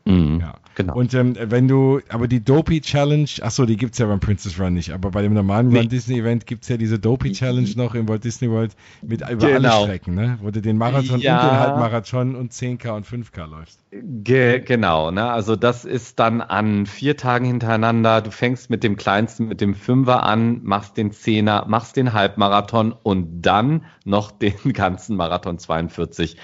Mhm, 0.06 0.40
ja. 0.42 0.54
Genau. 0.76 0.96
Und 0.96 1.14
ähm, 1.14 1.36
wenn 1.40 1.68
du, 1.68 2.02
aber 2.10 2.28
die 2.28 2.44
Dopey 2.44 2.82
Challenge, 2.82 3.30
ach 3.42 3.52
so, 3.52 3.66
die 3.66 3.78
gibt's 3.78 4.00
ja 4.00 4.08
beim 4.08 4.20
Princess 4.20 4.60
Run 4.60 4.74
nicht, 4.74 4.92
aber 4.92 5.12
bei 5.12 5.22
dem 5.22 5.34
normalen 5.34 5.68
nee. 5.68 5.80
Run 5.80 5.90
Disney 5.90 6.20
Event 6.20 6.48
gibt's 6.48 6.68
ja 6.68 6.78
diese 6.78 6.98
Dopey 6.98 7.32
Challenge 7.32 7.70
noch 7.76 7.94
im 7.94 8.08
Walt 8.10 8.24
Disney 8.24 8.50
World 8.50 8.76
mit 9.04 9.22
über 9.22 9.48
genau. 9.48 9.82
alle 9.82 9.84
Strecken, 9.84 10.16
ne? 10.16 10.40
Wo 10.42 10.50
du 10.50 10.62
den 10.62 10.78
Marathon 10.78 11.20
ja. 11.20 11.40
und 11.40 11.52
den 11.52 11.60
Halbmarathon 11.60 12.36
und 12.36 12.54
10K 12.54 12.90
und 12.90 13.06
5K 13.06 13.46
läufst. 13.46 13.84
Ge 13.92 14.62
genau, 14.62 15.12
ne? 15.12 15.30
Also 15.30 15.56
das 15.56 15.86
ist 15.86 16.20
dann 16.20 16.42
an 16.42 16.88
vier 16.88 17.18
Tagen 17.18 17.46
hintereinander. 17.46 18.22
Du 18.22 18.32
fängst 18.32 18.72
mit 18.72 18.84
dem 18.84 18.96
kleinsten, 18.96 19.48
mit 19.48 19.62
dem 19.62 19.76
Fünfer 19.76 20.24
an, 20.24 20.62
machst 20.64 20.98
den 20.98 21.12
Zehner, 21.12 21.66
machst 21.68 21.98
den 21.98 22.14
Halbmarathon 22.14 22.96
und 23.04 23.44
dann 23.44 23.86
noch 24.06 24.32
den 24.32 24.56
ganzen 24.74 25.16
Marathon 25.18 25.60
42. 25.60 26.36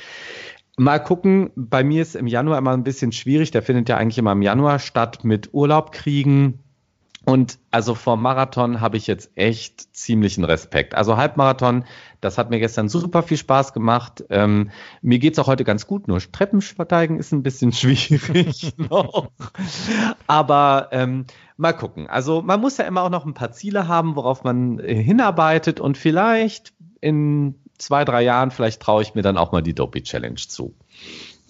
Mal 0.80 1.00
gucken, 1.00 1.52
bei 1.58 1.84
mir 1.84 2.02
ist 2.02 2.16
im 2.16 2.26
Januar 2.26 2.58
immer 2.58 2.72
ein 2.72 2.86
bisschen 2.86 3.12
schwierig, 3.12 3.52
der 3.52 3.62
findet 3.62 3.90
ja 3.90 3.98
eigentlich 3.98 4.18
immer 4.18 4.32
im 4.32 4.42
Januar 4.42 4.80
statt 4.80 5.26
mit 5.26 5.54
Urlaub 5.54 5.92
kriegen. 5.92 6.60
Und 7.26 7.60
also 7.70 7.96
vor 7.96 8.16
Marathon 8.16 8.80
habe 8.80 8.96
ich 8.96 9.06
jetzt 9.06 9.32
echt 9.36 9.94
ziemlichen 9.94 10.46
Respekt. 10.46 10.96
Also 10.96 11.18
Halbmarathon, 11.18 11.84
das 12.22 12.38
hat 12.38 12.50
mir 12.50 12.60
gestern 12.60 12.88
super 12.88 13.24
viel 13.24 13.36
Spaß 13.36 13.74
gemacht. 13.74 14.24
Ähm, 14.30 14.72
mir 15.02 15.20
geht's 15.20 15.38
auch 15.38 15.48
heute 15.48 15.66
ganz 15.66 15.86
gut, 15.86 16.08
nur 16.08 16.20
Treppensteigen 16.20 17.20
ist 17.20 17.34
ein 17.34 17.44
bisschen 17.44 17.74
schwierig 17.74 18.74
noch. 18.78 19.32
Aber 20.28 20.88
ähm, 20.94 21.26
mal 21.58 21.74
gucken. 21.74 22.08
Also 22.08 22.42
man 22.42 22.62
muss 22.62 22.78
ja 22.78 22.86
immer 22.86 23.02
auch 23.02 23.10
noch 23.10 23.26
ein 23.26 23.34
paar 23.34 23.52
Ziele 23.52 23.90
haben, 23.90 24.16
worauf 24.16 24.46
man 24.46 24.80
äh, 24.80 24.96
hinarbeitet 24.96 25.82
und 25.82 25.98
vielleicht 25.98 26.72
in 27.02 27.56
zwei, 27.80 28.06
drei 28.06 28.22
Jahren, 28.22 28.52
vielleicht 28.52 28.82
traue 28.82 29.02
ich 29.02 29.16
mir 29.16 29.24
dann 29.24 29.38
auch 29.38 29.52
mal 29.52 29.64
die 29.64 29.74
Dopey 29.74 30.04
Challenge 30.04 30.36
zu. 30.36 30.76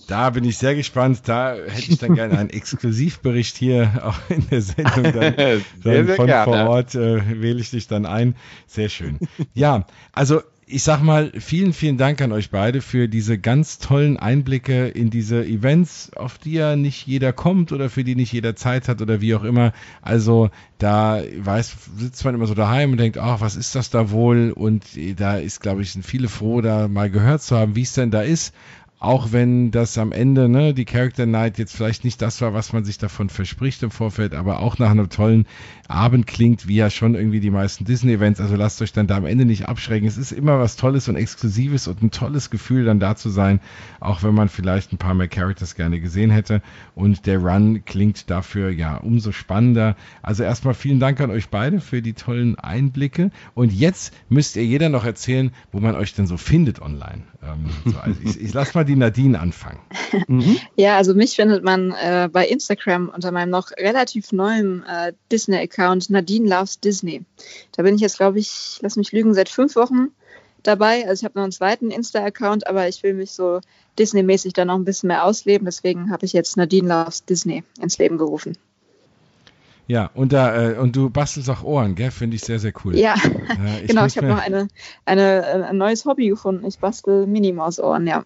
Da 0.08 0.32
bin 0.32 0.44
ich 0.44 0.58
sehr 0.58 0.74
gespannt. 0.74 1.22
Da 1.26 1.54
hätte 1.54 1.92
ich 1.92 2.00
dann 2.00 2.16
gerne 2.16 2.38
einen 2.38 2.50
Exklusivbericht 2.50 3.56
hier 3.56 4.02
auch 4.04 4.18
in 4.30 4.48
der 4.50 4.62
Sendung. 4.62 5.04
Dann, 5.04 5.14
sehr, 5.14 5.62
dann 5.84 6.06
sehr 6.08 6.16
von 6.16 6.26
gerne. 6.26 6.44
vor 6.46 6.70
Ort 6.70 6.96
äh, 6.96 7.42
wähle 7.42 7.60
ich 7.60 7.70
dich 7.70 7.88
dann 7.88 8.08
ein. 8.08 8.36
Sehr 8.66 8.90
schön. 8.90 9.20
Ja, 9.54 9.86
also 10.12 10.42
ich 10.72 10.84
sag 10.84 11.02
mal, 11.02 11.32
vielen, 11.40 11.74
vielen 11.74 11.98
Dank 11.98 12.22
an 12.22 12.32
euch 12.32 12.52
beide 12.52 12.82
für 12.82 13.08
diese 13.08 13.40
ganz 13.40 13.80
tollen 13.80 14.18
Einblicke 14.18 14.88
in 14.88 15.10
diese 15.10 15.44
Events, 15.44 16.12
auf 16.16 16.38
die 16.38 16.54
ja 16.54 16.76
nicht 16.76 17.08
jeder 17.08 17.34
kommt 17.34 17.72
oder 17.72 17.90
für 17.90 18.04
die 18.04 18.16
nicht 18.16 18.32
jeder 18.32 18.56
Zeit 18.56 18.88
hat 18.88 19.02
oder 19.02 19.20
wie 19.20 19.34
auch 19.34 19.44
immer. 19.44 19.74
Also 20.04 20.52
da 20.78 21.24
weiß, 21.38 21.76
sitzt 21.98 22.24
man 22.24 22.36
immer 22.36 22.46
so 22.46 22.54
daheim 22.54 22.92
und 22.92 23.00
denkt, 23.00 23.18
ach, 23.18 23.42
was 23.42 23.56
ist 23.56 23.74
das 23.74 23.90
da 23.90 24.12
wohl? 24.12 24.52
Und 24.52 24.86
da 25.18 25.38
ist, 25.38 25.60
glaube 25.60 25.82
ich, 25.82 25.92
sind 25.92 26.06
viele 26.06 26.30
froh, 26.30 26.62
da 26.62 26.88
mal 26.88 27.10
gehört 27.10 27.42
zu 27.42 27.58
haben, 27.58 27.76
wie 27.76 27.82
es 27.82 27.94
denn 27.94 28.12
da 28.12 28.22
ist 28.22 28.54
auch 29.00 29.32
wenn 29.32 29.72
das 29.72 29.98
am 29.98 30.12
Ende, 30.12 30.50
ne, 30.50 30.74
die 30.74 30.84
Character 30.84 31.26
Night 31.26 31.58
jetzt 31.58 31.76
vielleicht 31.76 32.04
nicht 32.04 32.22
das 32.22 32.42
war, 32.42 32.54
was 32.54 32.74
man 32.74 32.84
sich 32.84 32.98
davon 32.98 33.30
verspricht 33.30 33.82
im 33.82 33.92
Vorfeld, 33.92 34.36
aber 34.36 34.60
auch 34.60 34.78
nach 34.78 34.92
einem 34.92 35.10
tollen 35.10 35.48
Abend 35.90 36.28
klingt, 36.28 36.68
wie 36.68 36.76
ja 36.76 36.90
schon 36.92 37.16
irgendwie 37.16 37.40
die 37.40 37.50
meisten 37.50 37.84
Disney-Events. 37.84 38.40
Also 38.40 38.56
lasst 38.56 38.82
euch 38.82 38.94
dann 38.94 39.08
da 39.08 39.18
am 39.18 39.26
Ende 39.26 39.44
nicht 39.44 39.68
abschrecken. 39.68 40.08
Es 40.08 40.18
ist 40.18 40.32
immer 40.32 40.60
was 40.60 40.76
Tolles 40.76 41.10
und 41.10 41.16
Exklusives 41.16 41.88
und 41.88 42.04
ein 42.04 42.12
tolles 42.12 42.52
Gefühl, 42.52 42.86
dann 42.86 43.00
da 43.00 43.16
zu 43.16 43.30
sein, 43.30 43.60
auch 44.00 44.22
wenn 44.22 44.36
man 44.36 44.50
vielleicht 44.50 44.94
ein 44.94 44.98
paar 44.98 45.16
mehr 45.16 45.28
Characters 45.28 45.74
gerne 45.74 46.00
gesehen 46.00 46.30
hätte. 46.30 46.62
Und 46.94 47.26
der 47.26 47.40
Run 47.40 47.84
klingt 47.86 48.30
dafür 48.30 48.70
ja 48.70 48.98
umso 48.98 49.32
spannender. 49.32 49.96
Also 50.22 50.44
erstmal 50.44 50.76
vielen 50.76 51.00
Dank 51.00 51.20
an 51.22 51.32
euch 51.32 51.50
beide 51.50 51.82
für 51.82 52.04
die 52.04 52.14
tollen 52.14 52.58
Einblicke. 52.60 53.32
Und 53.56 53.74
jetzt 53.74 54.14
müsst 54.30 54.58
ihr 54.58 54.66
jeder 54.66 54.90
noch 54.90 55.06
erzählen, 55.06 55.52
wo 55.72 55.80
man 55.80 55.96
euch 55.96 56.14
denn 56.14 56.28
so 56.28 56.38
findet 56.38 56.82
online. 56.82 57.24
Ähm, 57.42 57.70
so, 57.86 57.98
also 57.98 58.20
ich, 58.24 58.40
ich 58.40 58.54
lasse 58.54 58.78
mal 58.78 58.84
die 58.84 58.96
Nadine 58.96 59.40
anfangen. 59.40 59.80
Mhm. 60.28 60.58
Ja, 60.76 60.98
also 60.98 61.14
mich 61.14 61.36
findet 61.36 61.64
man 61.64 61.92
äh, 61.92 62.30
bei 62.32 62.48
Instagram 62.48 63.10
unter 63.10 63.32
meinem 63.32 63.50
noch 63.50 63.72
relativ 63.72 64.32
neuen 64.32 64.84
äh, 64.84 65.14
Disney-Account 65.32 65.79
Nadine 66.10 66.48
Loves 66.48 66.80
Disney. 66.80 67.24
Da 67.76 67.84
bin 67.84 67.96
ich 67.96 68.02
jetzt, 68.02 68.18
glaube 68.18 68.40
ich, 68.40 68.80
lass 68.82 68.96
mich 68.96 69.12
lügen, 69.12 69.34
seit 69.34 69.50
fünf 69.50 69.76
Wochen 69.76 70.10
dabei. 70.64 71.08
Also 71.08 71.22
ich 71.22 71.26
habe 71.26 71.38
noch 71.38 71.44
einen 71.44 71.52
zweiten 71.52 71.92
Insta-Account, 71.92 72.68
aber 72.68 72.88
ich 72.88 73.04
will 73.04 73.14
mich 73.14 73.32
so 73.32 73.62
Disney-mäßig 73.98 74.54
da 74.54 74.66
noch 74.66 74.76
ein 74.76 74.86
bisschen 74.86 75.08
mehr 75.08 75.26
ausleben. 75.26 75.66
Deswegen 75.66 76.12
habe 76.12 76.26
ich 76.26 76.34
jetzt 76.34 76.58
Nadine 76.58 76.88
Loves 76.88 77.26
Disney 77.26 77.64
ins 77.82 77.98
Leben 77.98 78.18
gerufen. 78.18 78.58
Ja, 79.88 80.12
und 80.14 80.34
da 80.34 80.74
äh, 80.74 80.78
und 80.78 80.96
du 80.96 81.10
bastelst 81.10 81.50
auch 81.50 81.64
Ohren, 81.64 81.96
gell? 81.96 82.12
Finde 82.12 82.36
ich 82.36 82.44
sehr, 82.44 82.60
sehr 82.60 82.74
cool. 82.86 82.96
Ja, 82.96 83.16
ja 83.16 83.78
ich 83.82 83.88
genau. 83.88 84.06
Ich 84.06 84.18
habe 84.18 84.28
noch 84.28 84.38
eine, 84.38 84.68
eine, 85.06 85.46
äh, 85.46 85.64
ein 85.64 85.78
neues 85.78 86.06
Hobby 86.06 86.30
gefunden. 86.30 86.64
Ich 86.66 86.78
bastel 86.78 87.26
Minimaus-Ohren, 87.26 88.06
ja. 88.06 88.24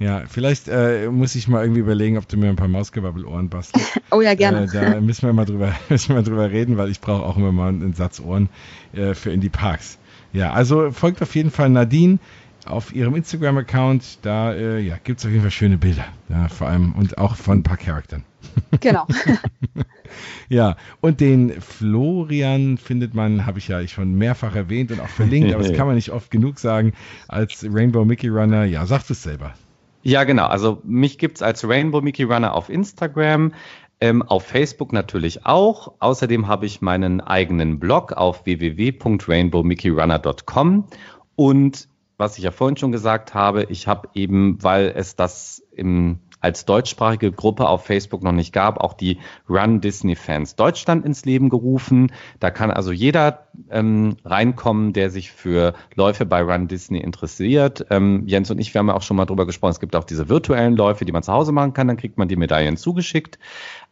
Ja, 0.00 0.22
vielleicht 0.26 0.66
äh, 0.66 1.10
muss 1.10 1.34
ich 1.34 1.46
mal 1.46 1.62
irgendwie 1.62 1.82
überlegen, 1.82 2.16
ob 2.16 2.26
du 2.26 2.38
mir 2.38 2.48
ein 2.48 2.56
paar 2.56 2.68
Mausgewabbelohren 2.68 3.50
bastelst. 3.50 4.00
oh 4.10 4.22
ja, 4.22 4.34
gerne. 4.34 4.64
Äh, 4.64 4.66
da 4.72 5.00
müssen 5.00 5.26
wir 5.26 5.34
mal 5.34 5.44
drüber, 5.44 5.74
müssen 5.90 6.14
wir 6.14 6.22
drüber 6.22 6.50
reden, 6.50 6.78
weil 6.78 6.90
ich 6.90 7.02
brauche 7.02 7.22
auch 7.22 7.36
immer 7.36 7.52
mal 7.52 7.68
einen 7.68 7.92
Satz 7.92 8.18
Ohren 8.18 8.48
äh, 8.94 9.12
für 9.12 9.30
in 9.30 9.42
die 9.42 9.50
Parks. 9.50 9.98
Ja, 10.32 10.52
also 10.52 10.90
folgt 10.90 11.20
auf 11.20 11.34
jeden 11.34 11.50
Fall 11.50 11.68
Nadine 11.68 12.18
auf 12.64 12.94
ihrem 12.94 13.14
Instagram-Account. 13.14 14.20
Da 14.22 14.54
äh, 14.54 14.80
ja, 14.80 14.96
gibt 15.04 15.20
es 15.20 15.26
auf 15.26 15.32
jeden 15.32 15.42
Fall 15.42 15.50
schöne 15.50 15.76
Bilder. 15.76 16.06
Ja, 16.30 16.48
vor 16.48 16.68
allem 16.68 16.94
und 16.94 17.18
auch 17.18 17.36
von 17.36 17.58
ein 17.58 17.62
paar 17.62 17.76
Charakteren. 17.76 18.24
Genau. 18.80 19.06
ja, 20.48 20.76
und 21.02 21.20
den 21.20 21.60
Florian 21.60 22.78
findet 22.78 23.12
man, 23.12 23.44
habe 23.44 23.58
ich 23.58 23.68
ja 23.68 23.86
schon 23.86 24.14
mehrfach 24.14 24.54
erwähnt 24.56 24.92
und 24.92 25.00
auch 25.00 25.08
verlinkt, 25.08 25.52
aber 25.52 25.62
das 25.62 25.76
kann 25.76 25.86
man 25.86 25.96
nicht 25.96 26.10
oft 26.10 26.30
genug 26.30 26.58
sagen, 26.58 26.94
als 27.28 27.66
Rainbow 27.70 28.06
Mickey 28.06 28.28
Runner. 28.28 28.64
Ja, 28.64 28.86
sagst 28.86 29.10
du 29.10 29.12
es 29.12 29.22
selber. 29.22 29.52
Ja, 30.02 30.24
genau. 30.24 30.46
Also 30.46 30.80
mich 30.84 31.18
gibt's 31.18 31.42
als 31.42 31.68
Rainbow 31.68 32.00
Mickey 32.00 32.22
Runner 32.22 32.54
auf 32.54 32.68
Instagram. 32.68 33.52
Ähm, 34.02 34.22
auf 34.22 34.44
Facebook 34.44 34.94
natürlich 34.94 35.44
auch. 35.44 35.92
Außerdem 35.98 36.48
habe 36.48 36.64
ich 36.64 36.80
meinen 36.80 37.20
eigenen 37.20 37.78
Blog 37.78 38.12
auf 38.12 38.46
www.rainbowmickeyrunner.com 38.46 40.84
und 41.36 41.88
was 42.16 42.38
ich 42.38 42.44
ja 42.44 42.50
vorhin 42.50 42.76
schon 42.76 42.92
gesagt 42.92 43.34
habe, 43.34 43.64
ich 43.64 43.86
habe 43.86 44.08
eben, 44.14 44.62
weil 44.62 44.92
es 44.94 45.16
das 45.16 45.62
im 45.72 46.20
als 46.40 46.64
deutschsprachige 46.64 47.32
Gruppe 47.32 47.68
auf 47.68 47.84
Facebook 47.84 48.22
noch 48.22 48.32
nicht 48.32 48.52
gab, 48.52 48.78
auch 48.78 48.94
die 48.94 49.18
Run 49.48 49.80
Disney 49.80 50.16
Fans 50.16 50.56
Deutschland 50.56 51.04
ins 51.04 51.24
Leben 51.24 51.48
gerufen. 51.48 52.12
Da 52.38 52.50
kann 52.50 52.70
also 52.70 52.92
jeder 52.92 53.46
ähm, 53.70 54.16
reinkommen, 54.24 54.92
der 54.92 55.10
sich 55.10 55.32
für 55.32 55.74
Läufe 55.94 56.26
bei 56.26 56.42
Run 56.42 56.68
Disney 56.68 56.98
interessiert. 56.98 57.86
Ähm, 57.90 58.24
Jens 58.26 58.50
und 58.50 58.58
ich, 58.58 58.72
wir 58.74 58.78
haben 58.78 58.88
ja 58.88 58.94
auch 58.94 59.02
schon 59.02 59.16
mal 59.16 59.26
drüber 59.26 59.46
gesprochen, 59.46 59.72
es 59.72 59.80
gibt 59.80 59.94
auch 59.96 60.04
diese 60.04 60.28
virtuellen 60.28 60.76
Läufe, 60.76 61.04
die 61.04 61.12
man 61.12 61.22
zu 61.22 61.32
Hause 61.32 61.52
machen 61.52 61.72
kann, 61.72 61.88
dann 61.88 61.96
kriegt 61.96 62.18
man 62.18 62.28
die 62.28 62.36
Medaillen 62.36 62.76
zugeschickt. 62.76 63.38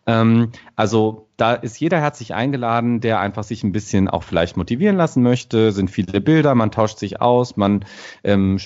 Ähm, 0.07 0.53
also 0.75 1.29
da 1.37 1.53
ist 1.53 1.79
jeder 1.79 2.01
herzlich 2.01 2.35
eingeladen, 2.35 3.01
der 3.01 3.21
einfach 3.21 3.45
sich 3.45 3.63
ein 3.63 3.73
bisschen 3.73 4.09
auch 4.09 4.23
vielleicht 4.23 4.57
motivieren 4.57 4.97
lassen 4.97 5.23
möchte. 5.23 5.71
Sind 5.71 5.91
viele 5.91 6.21
Bilder, 6.23 6.55
man 6.55 6.71
tauscht 6.71 6.99
sich 6.99 7.21
aus, 7.21 7.57
man 7.57 7.85
ähm, 8.25 8.59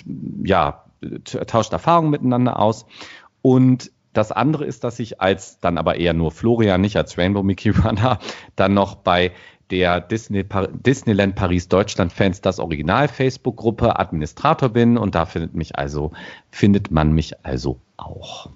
ja 0.45 0.85
tauscht 1.25 1.73
Erfahrungen 1.73 2.11
miteinander 2.11 2.59
aus. 2.61 2.87
Und 3.43 3.91
das 4.13 4.31
andere 4.31 4.65
ist, 4.65 4.85
dass 4.85 4.99
ich 4.99 5.21
als 5.21 5.59
dann 5.61 5.79
aber 5.79 5.97
eher 5.97 6.13
nur 6.13 6.31
Florian, 6.31 6.81
nicht 6.81 6.97
als 6.97 7.19
Rainbow 7.19 7.43
Mickey 7.43 7.71
Runner, 7.85 8.19
dann 8.57 8.75
noch 8.75 8.95
bei 8.95 9.33
der 9.71 10.01
Disney, 10.01 10.45
Disneyland 10.73 11.35
Paris 11.35 11.67
Deutschland 11.69 12.13
Fans 12.13 12.43
das 12.43 12.59
Original 12.59 13.09
Facebook 13.09 13.57
Gruppe 13.57 13.99
Administrator 13.99 14.69
bin 14.69 14.99
und 14.99 15.15
da 15.15 15.25
findet 15.25 15.55
mich 15.55 15.77
also 15.77 16.13
findet 16.51 16.91
man 16.91 17.13
mich 17.13 17.45
also 17.45 17.81
auch. 17.97 18.51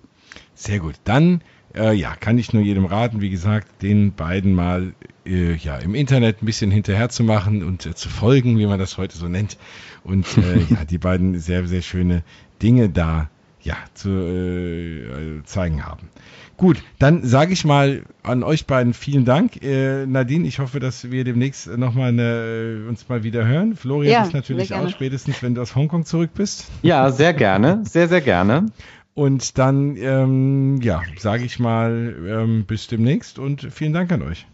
Sehr 0.55 0.79
gut. 0.79 0.97
Dann 1.05 1.43
äh, 1.75 1.95
ja, 1.95 2.15
kann 2.17 2.37
ich 2.37 2.53
nur 2.53 2.63
jedem 2.63 2.85
raten, 2.85 3.23
wie 3.23 3.31
gesagt, 3.31 3.83
den 3.83 4.13
beiden 4.13 4.55
mal 4.55 4.93
äh, 5.25 5.55
ja 5.55 5.79
im 5.79 5.95
Internet 5.95 6.43
ein 6.43 6.47
bisschen 6.47 6.71
hinterher 6.71 7.09
zu 7.09 7.25
machen 7.25 7.63
und 7.63 7.87
äh, 7.87 7.95
zu 7.95 8.11
folgen, 8.11 8.59
wie 8.59 8.67
man 8.67 8.79
das 8.79 8.99
heute 8.99 9.17
so 9.17 9.27
nennt 9.27 9.57
und 10.05 10.27
äh, 10.37 10.59
ja, 10.75 10.85
die 10.85 10.99
beiden 10.99 11.39
sehr 11.39 11.67
sehr 11.67 11.83
schöne 11.83 12.25
Dinge 12.63 12.91
da 12.91 13.31
ja, 13.67 13.77
zu 13.95 14.11
äh, 14.11 15.43
zeigen 15.45 15.85
haben. 15.85 16.09
Gut, 16.57 16.83
dann 16.99 17.25
sage 17.25 17.53
ich 17.53 17.65
mal 17.65 18.05
an 18.23 18.43
euch 18.43 18.67
beiden 18.67 18.95
vielen 18.95 19.25
Dank. 19.27 19.63
Äh, 19.63 20.07
Nadine, 20.07 20.47
ich 20.47 20.59
hoffe, 20.59 20.81
dass 20.81 21.11
wir 21.11 21.25
demnächst 21.25 21.67
nochmal 21.67 22.11
eine, 22.11 22.85
äh, 22.85 22.89
uns 22.89 23.09
mal 23.09 23.25
wieder 23.25 23.45
hören. 23.47 23.77
Florian 23.77 24.13
ja, 24.13 24.23
ist 24.23 24.33
natürlich 24.33 24.73
auch 24.73 24.89
spätestens, 24.89 25.43
wenn 25.43 25.55
du 25.55 25.61
aus 25.61 25.75
Hongkong 25.75 26.07
zurück 26.07 26.31
bist. 26.35 26.71
Ja, 26.83 27.11
sehr 27.11 27.35
gerne, 27.35 27.83
sehr, 27.85 28.09
sehr 28.09 28.23
gerne. 28.23 28.67
Und 29.15 29.59
dann, 29.59 29.97
ähm, 29.97 30.81
ja, 30.81 31.03
sage 31.19 31.45
ich 31.45 31.59
mal, 31.59 32.15
ähm, 32.27 32.65
bis 32.67 32.87
demnächst 32.87 33.39
und 33.39 33.69
vielen 33.73 33.93
Dank 33.93 34.13
an 34.13 34.23
euch. 34.23 34.47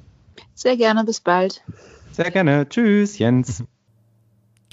Sehr 0.54 0.76
gerne, 0.76 1.04
bis 1.04 1.20
bald. 1.20 1.62
Sehr 2.12 2.30
gerne. 2.30 2.68
Tschüss, 2.68 3.18
Jens. 3.18 3.64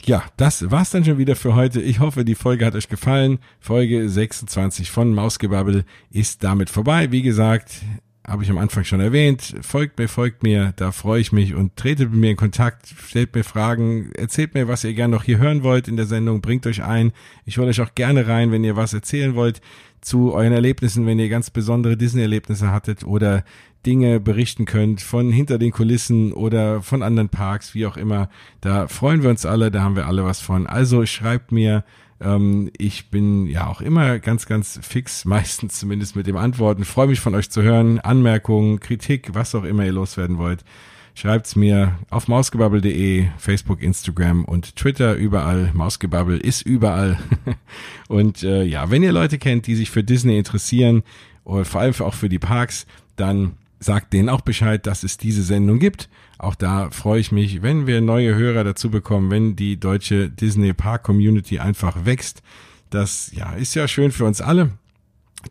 Ja, 0.06 0.24
das 0.38 0.72
war's 0.72 0.92
dann 0.92 1.06
schon 1.06 1.18
wieder 1.18 1.36
für 1.36 1.56
heute. 1.56 1.82
Ich 1.82 2.00
hoffe, 2.00 2.26
die 2.26 2.36
Folge 2.36 2.66
hat 2.66 2.76
euch 2.76 2.90
gefallen. 2.90 3.40
Folge 3.60 4.10
26 4.10 4.92
von 4.92 5.14
Mausgebabbel 5.14 5.84
ist 6.10 6.44
damit 6.44 6.70
vorbei. 6.70 7.12
Wie 7.12 7.22
gesagt, 7.22 7.82
habe 8.30 8.44
ich 8.44 8.50
am 8.50 8.58
Anfang 8.58 8.84
schon 8.84 9.00
erwähnt. 9.00 9.56
Folgt 9.62 9.98
mir, 9.98 10.08
folgt 10.08 10.44
mir, 10.44 10.74
da 10.76 10.92
freue 10.92 11.22
ich 11.22 11.32
mich 11.32 11.56
und 11.56 11.76
tretet 11.76 12.12
mit 12.12 12.20
mir 12.20 12.32
in 12.32 12.38
Kontakt, 12.38 12.94
stellt 13.08 13.34
mir 13.34 13.44
Fragen, 13.44 14.12
erzählt 14.14 14.54
mir, 14.54 14.68
was 14.68 14.84
ihr 14.84 14.94
gerne 14.94 15.16
noch 15.16 15.24
hier 15.24 15.40
hören 15.40 15.64
wollt 15.64 15.88
in 15.88 15.98
der 15.98 16.06
Sendung, 16.06 16.42
bringt 16.42 16.68
euch 16.68 16.84
ein. 16.84 17.12
Ich 17.46 17.58
hole 17.58 17.68
euch 17.68 17.82
auch 17.82 17.96
gerne 17.96 18.28
rein, 18.28 18.52
wenn 18.52 18.64
ihr 18.64 18.76
was 18.76 18.94
erzählen 18.94 19.36
wollt 19.36 19.62
zu 20.02 20.34
euren 20.34 20.54
Erlebnissen, 20.54 21.06
wenn 21.06 21.20
ihr 21.20 21.30
ganz 21.30 21.50
besondere 21.50 21.98
Disney-Erlebnisse 21.98 22.72
hattet 22.72 23.04
oder 23.04 23.44
Dinge 23.86 24.20
berichten 24.20 24.66
könnt 24.66 25.02
von 25.02 25.32
hinter 25.32 25.58
den 25.58 25.72
Kulissen 25.72 26.34
oder 26.34 26.82
von 26.82 27.02
anderen 27.02 27.30
Parks, 27.30 27.74
wie 27.74 27.86
auch 27.86 27.98
immer. 27.98 28.30
Da 28.62 28.88
freuen 28.88 29.24
wir 29.24 29.30
uns 29.30 29.46
alle, 29.46 29.72
da 29.72 29.82
haben 29.82 29.96
wir 29.96 30.08
alle 30.08 30.26
was 30.26 30.42
von. 30.42 30.68
Also 30.68 31.06
schreibt 31.06 31.52
mir, 31.52 31.84
ähm, 32.22 32.70
ich 32.78 33.10
bin 33.10 33.48
ja 33.48 33.68
auch 33.68 33.82
immer 33.82 34.20
ganz, 34.20 34.46
ganz 34.46 34.80
fix, 34.82 35.26
meistens 35.26 35.80
zumindest 35.80 36.16
mit 36.16 36.28
dem 36.28 36.38
Antworten. 36.38 36.84
Freue 36.84 37.08
mich 37.08 37.20
von 37.20 37.36
euch 37.36 37.50
zu 37.50 37.62
hören. 37.62 38.00
Anmerkungen, 38.00 38.80
Kritik, 38.80 39.30
was 39.34 39.56
auch 39.56 39.64
immer 39.64 39.86
ihr 39.86 39.94
loswerden 39.94 40.38
wollt. 40.38 40.64
Schreibt's 41.16 41.56
mir 41.56 41.98
auf 42.10 42.28
mausgebabbel.de, 42.28 43.28
Facebook, 43.38 43.82
Instagram 43.82 44.46
und 44.46 44.76
Twitter 44.76 45.16
überall. 45.16 45.72
Mausgebabbel 45.74 46.38
ist 46.38 46.62
überall. 46.62 47.18
und 48.08 48.44
äh, 48.44 48.64
ja, 48.64 48.90
wenn 48.90 49.04
ihr 49.04 49.12
Leute 49.12 49.38
kennt, 49.38 49.68
die 49.68 49.76
sich 49.76 49.90
für 49.90 50.04
Disney 50.04 50.38
interessieren, 50.38 51.04
oder 51.44 51.66
vor 51.66 51.82
allem 51.82 51.94
auch 52.00 52.14
für 52.14 52.30
die 52.30 52.40
Parks, 52.40 52.86
dann 53.16 53.54
sagt 53.80 54.14
denen 54.14 54.30
auch 54.30 54.42
Bescheid, 54.42 54.86
dass 54.86 55.04
es 55.04 55.18
diese 55.18 55.44
Sendung 55.44 55.80
gibt. 55.80 56.10
Auch 56.38 56.56
da 56.56 56.90
freue 56.92 57.20
ich 57.20 57.32
mich, 57.32 57.62
wenn 57.62 57.88
wir 57.88 58.02
neue 58.02 58.36
Hörer 58.36 58.64
dazu 58.64 58.90
bekommen, 58.90 59.32
wenn 59.32 59.56
die 59.56 59.80
deutsche 59.80 60.30
Disney 60.30 60.74
Park 60.74 61.04
Community 61.04 61.60
einfach 61.60 62.06
wächst. 62.06 62.42
Das 62.90 63.32
ja 63.34 63.54
ist 63.54 63.76
ja 63.76 63.88
schön 63.88 64.12
für 64.12 64.26
uns 64.26 64.42
alle. 64.42 64.72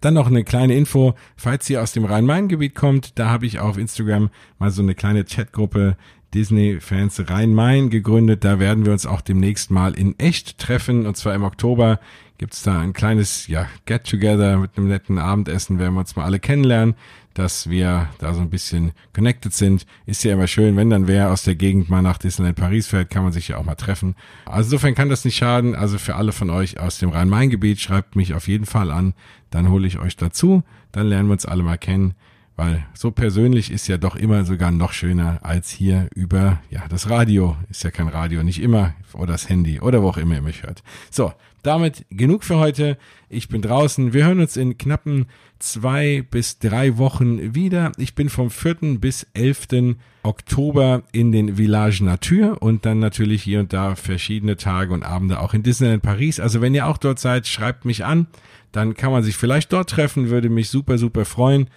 Dann 0.03 0.15
noch 0.15 0.27
eine 0.27 0.45
kleine 0.45 0.75
Info, 0.75 1.15
falls 1.37 1.69
ihr 1.71 1.83
aus 1.83 1.93
dem 1.93 2.05
Rhein-Main-Gebiet 2.05 2.75
kommt, 2.75 3.19
da 3.19 3.31
habe 3.31 3.47
ich 3.47 3.59
auf 3.59 3.79
Instagram 3.79 4.29
mal 4.59 4.71
so 4.71 4.83
eine 4.83 4.95
kleine 4.95 5.25
Chatgruppe 5.25 5.97
Disney-Fans 6.35 7.31
Rhein-Main 7.31 7.89
gegründet. 7.89 8.45
Da 8.45 8.61
werden 8.61 8.85
wir 8.85 8.93
uns 8.93 9.07
auch 9.07 9.23
demnächst 9.23 9.71
mal 9.71 9.95
in 9.95 10.19
echt 10.19 10.59
treffen 10.59 11.07
und 11.07 11.17
zwar 11.17 11.35
im 11.35 11.43
Oktober 11.43 12.01
gibt's 12.37 12.63
da 12.63 12.79
ein 12.81 12.93
kleines 12.93 13.47
ja, 13.47 13.67
Get-Together 13.87 14.59
mit 14.59 14.77
einem 14.77 14.89
netten 14.89 15.19
Abendessen, 15.19 15.79
werden 15.79 15.95
wir 15.95 16.01
uns 16.01 16.17
mal 16.17 16.25
alle 16.25 16.39
kennenlernen 16.39 16.95
dass 17.39 17.71
wir 17.71 18.09
da 18.19 18.35
so 18.35 18.41
ein 18.41 18.51
bisschen 18.51 18.93
connected 19.15 19.55
sind. 19.55 19.87
Ist 20.07 20.25
ja 20.25 20.33
immer 20.33 20.49
schön, 20.49 20.77
wenn 20.77 20.91
dann 20.91 21.07
wer 21.07 21.31
aus 21.31 21.45
der 21.45 21.55
Gegend 21.55 21.89
mal 21.89 22.03
nach 22.03 22.19
Disneyland 22.19 22.57
Paris 22.57 22.89
fährt, 22.89 23.11
kann 23.11 23.23
man 23.23 23.33
sich 23.33 23.49
ja 23.49 23.59
auch 23.59 23.65
mal 23.65 23.77
treffen. 23.77 24.17
Also 24.45 24.69
insofern 24.69 24.97
kann 24.97 25.09
das 25.09 25.25
nicht 25.25 25.37
schaden. 25.37 25.77
Also 25.77 25.99
für 25.99 26.17
alle 26.17 26.33
von 26.33 26.51
euch 26.51 26.81
aus 26.81 26.99
dem 26.99 27.11
Rhein-Main-Gebiet, 27.11 27.81
schreibt 27.81 28.17
mich 28.17 28.35
auf 28.35 28.49
jeden 28.49 28.67
Fall 28.67 28.91
an. 28.91 29.15
Dann 29.51 29.71
hole 29.71 29.87
ich 29.87 30.01
euch 30.01 30.17
dazu. 30.17 30.65
Dann 30.91 31.07
lernen 31.07 31.29
wir 31.29 31.35
uns 31.35 31.47
alle 31.47 31.63
mal 31.63 31.79
kennen. 31.79 32.15
Weil 32.59 32.85
so 32.93 33.13
persönlich 33.13 33.71
ist 33.71 33.87
ja 33.87 33.99
doch 33.99 34.17
immer 34.17 34.45
sogar 34.45 34.73
noch 34.73 34.93
schöner 34.93 35.39
als 35.43 35.71
hier 35.71 36.09
über, 36.13 36.61
ja, 36.71 36.89
das 36.89 37.09
Radio. 37.09 37.57
Ist 37.71 37.85
ja 37.85 37.93
kein 37.93 38.09
Radio, 38.09 38.43
nicht 38.43 38.61
immer. 38.61 38.95
Oder 39.13 39.31
das 39.31 39.49
Handy 39.49 39.79
oder 39.81 40.03
wo 40.03 40.09
auch 40.09 40.17
immer 40.17 40.35
ihr 40.35 40.43
mich 40.43 40.65
hört. 40.65 40.83
So, 41.09 41.33
damit 41.63 42.05
genug 42.11 42.43
für 42.43 42.57
heute. 42.57 42.99
Ich 43.29 43.49
bin 43.49 43.63
draußen. 43.63 44.13
Wir 44.13 44.27
hören 44.27 44.41
uns 44.41 44.57
in 44.57 44.77
knappen 44.77 45.27
zwei 45.61 46.27
bis 46.29 46.59
drei 46.59 46.99
Wochen 46.99 47.55
wieder. 47.55 47.93
Ich 47.97 48.17
bin 48.17 48.29
vom 48.29 48.51
4. 48.51 48.99
bis 48.99 49.25
11. 49.35 49.95
Oktober 50.25 51.05
in 51.13 51.31
den 51.31 51.59
Village 51.59 52.03
Nature 52.03 52.59
und 52.59 52.85
dann 52.85 52.99
natürlich 52.99 53.45
hier 53.45 53.61
und 53.61 53.73
da 53.73 53.95
verschiedene 53.95 54.57
Tage 54.57 54.93
und 54.93 55.05
Abende 55.05 55.39
auch 55.39 55.55
in 55.55 55.63
Disneyland 55.63 56.03
Paris. 56.03 56.41
Also 56.41 56.61
wenn 56.61 56.75
ihr 56.75 56.89
auch 56.89 56.99
dort 56.99 57.21
seid, 57.21 57.47
schreibt 57.47 57.85
mich 57.85 58.05
an. 58.05 58.27
Dann 58.73 58.95
kann 58.95 59.13
man 59.13 59.23
sich 59.23 59.37
vielleicht 59.37 59.73
dort 59.73 59.91
treffen, 59.91 60.29
würde 60.29 60.49
mich 60.49 60.71
super, 60.71 60.99
super 60.99 61.25
freuen. 61.25 61.69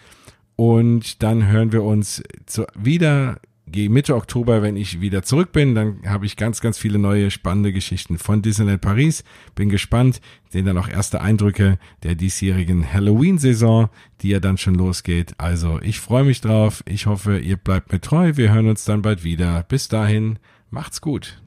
Und 0.62 1.24
dann 1.24 1.48
hören 1.48 1.72
wir 1.72 1.82
uns 1.82 2.22
zu, 2.46 2.68
wieder 2.76 3.40
gehe 3.66 3.90
Mitte 3.90 4.16
Oktober, 4.16 4.62
wenn 4.62 4.76
ich 4.78 5.02
wieder 5.02 5.24
zurück 5.24 5.54
bin, 5.54 5.74
dann 5.74 6.04
habe 6.06 6.28
ich 6.28 6.38
ganz, 6.38 6.62
ganz 6.62 6.78
viele 6.78 7.00
neue 7.00 7.32
spannende 7.32 7.74
Geschichten 7.74 8.20
von 8.20 8.44
Disneyland 8.44 8.80
Paris. 8.80 9.24
Bin 9.56 9.70
gespannt, 9.70 10.22
sehen 10.50 10.68
dann 10.68 10.78
auch 10.78 10.88
erste 10.88 11.20
Eindrücke 11.20 11.80
der 12.04 12.14
diesjährigen 12.14 12.94
Halloween-Saison, 12.94 13.90
die 14.22 14.30
ja 14.30 14.40
dann 14.40 14.60
schon 14.60 14.76
losgeht. 14.76 15.34
Also 15.40 15.80
ich 15.82 16.00
freue 16.00 16.26
mich 16.26 16.42
drauf. 16.42 16.84
Ich 16.88 17.08
hoffe, 17.08 17.40
ihr 17.40 17.58
bleibt 17.58 17.92
mir 17.92 18.00
treu. 18.00 18.34
Wir 18.36 18.54
hören 18.54 18.68
uns 18.68 18.86
dann 18.86 19.02
bald 19.02 19.24
wieder. 19.24 19.64
Bis 19.64 19.88
dahin, 19.88 20.38
macht's 20.70 21.02
gut. 21.02 21.42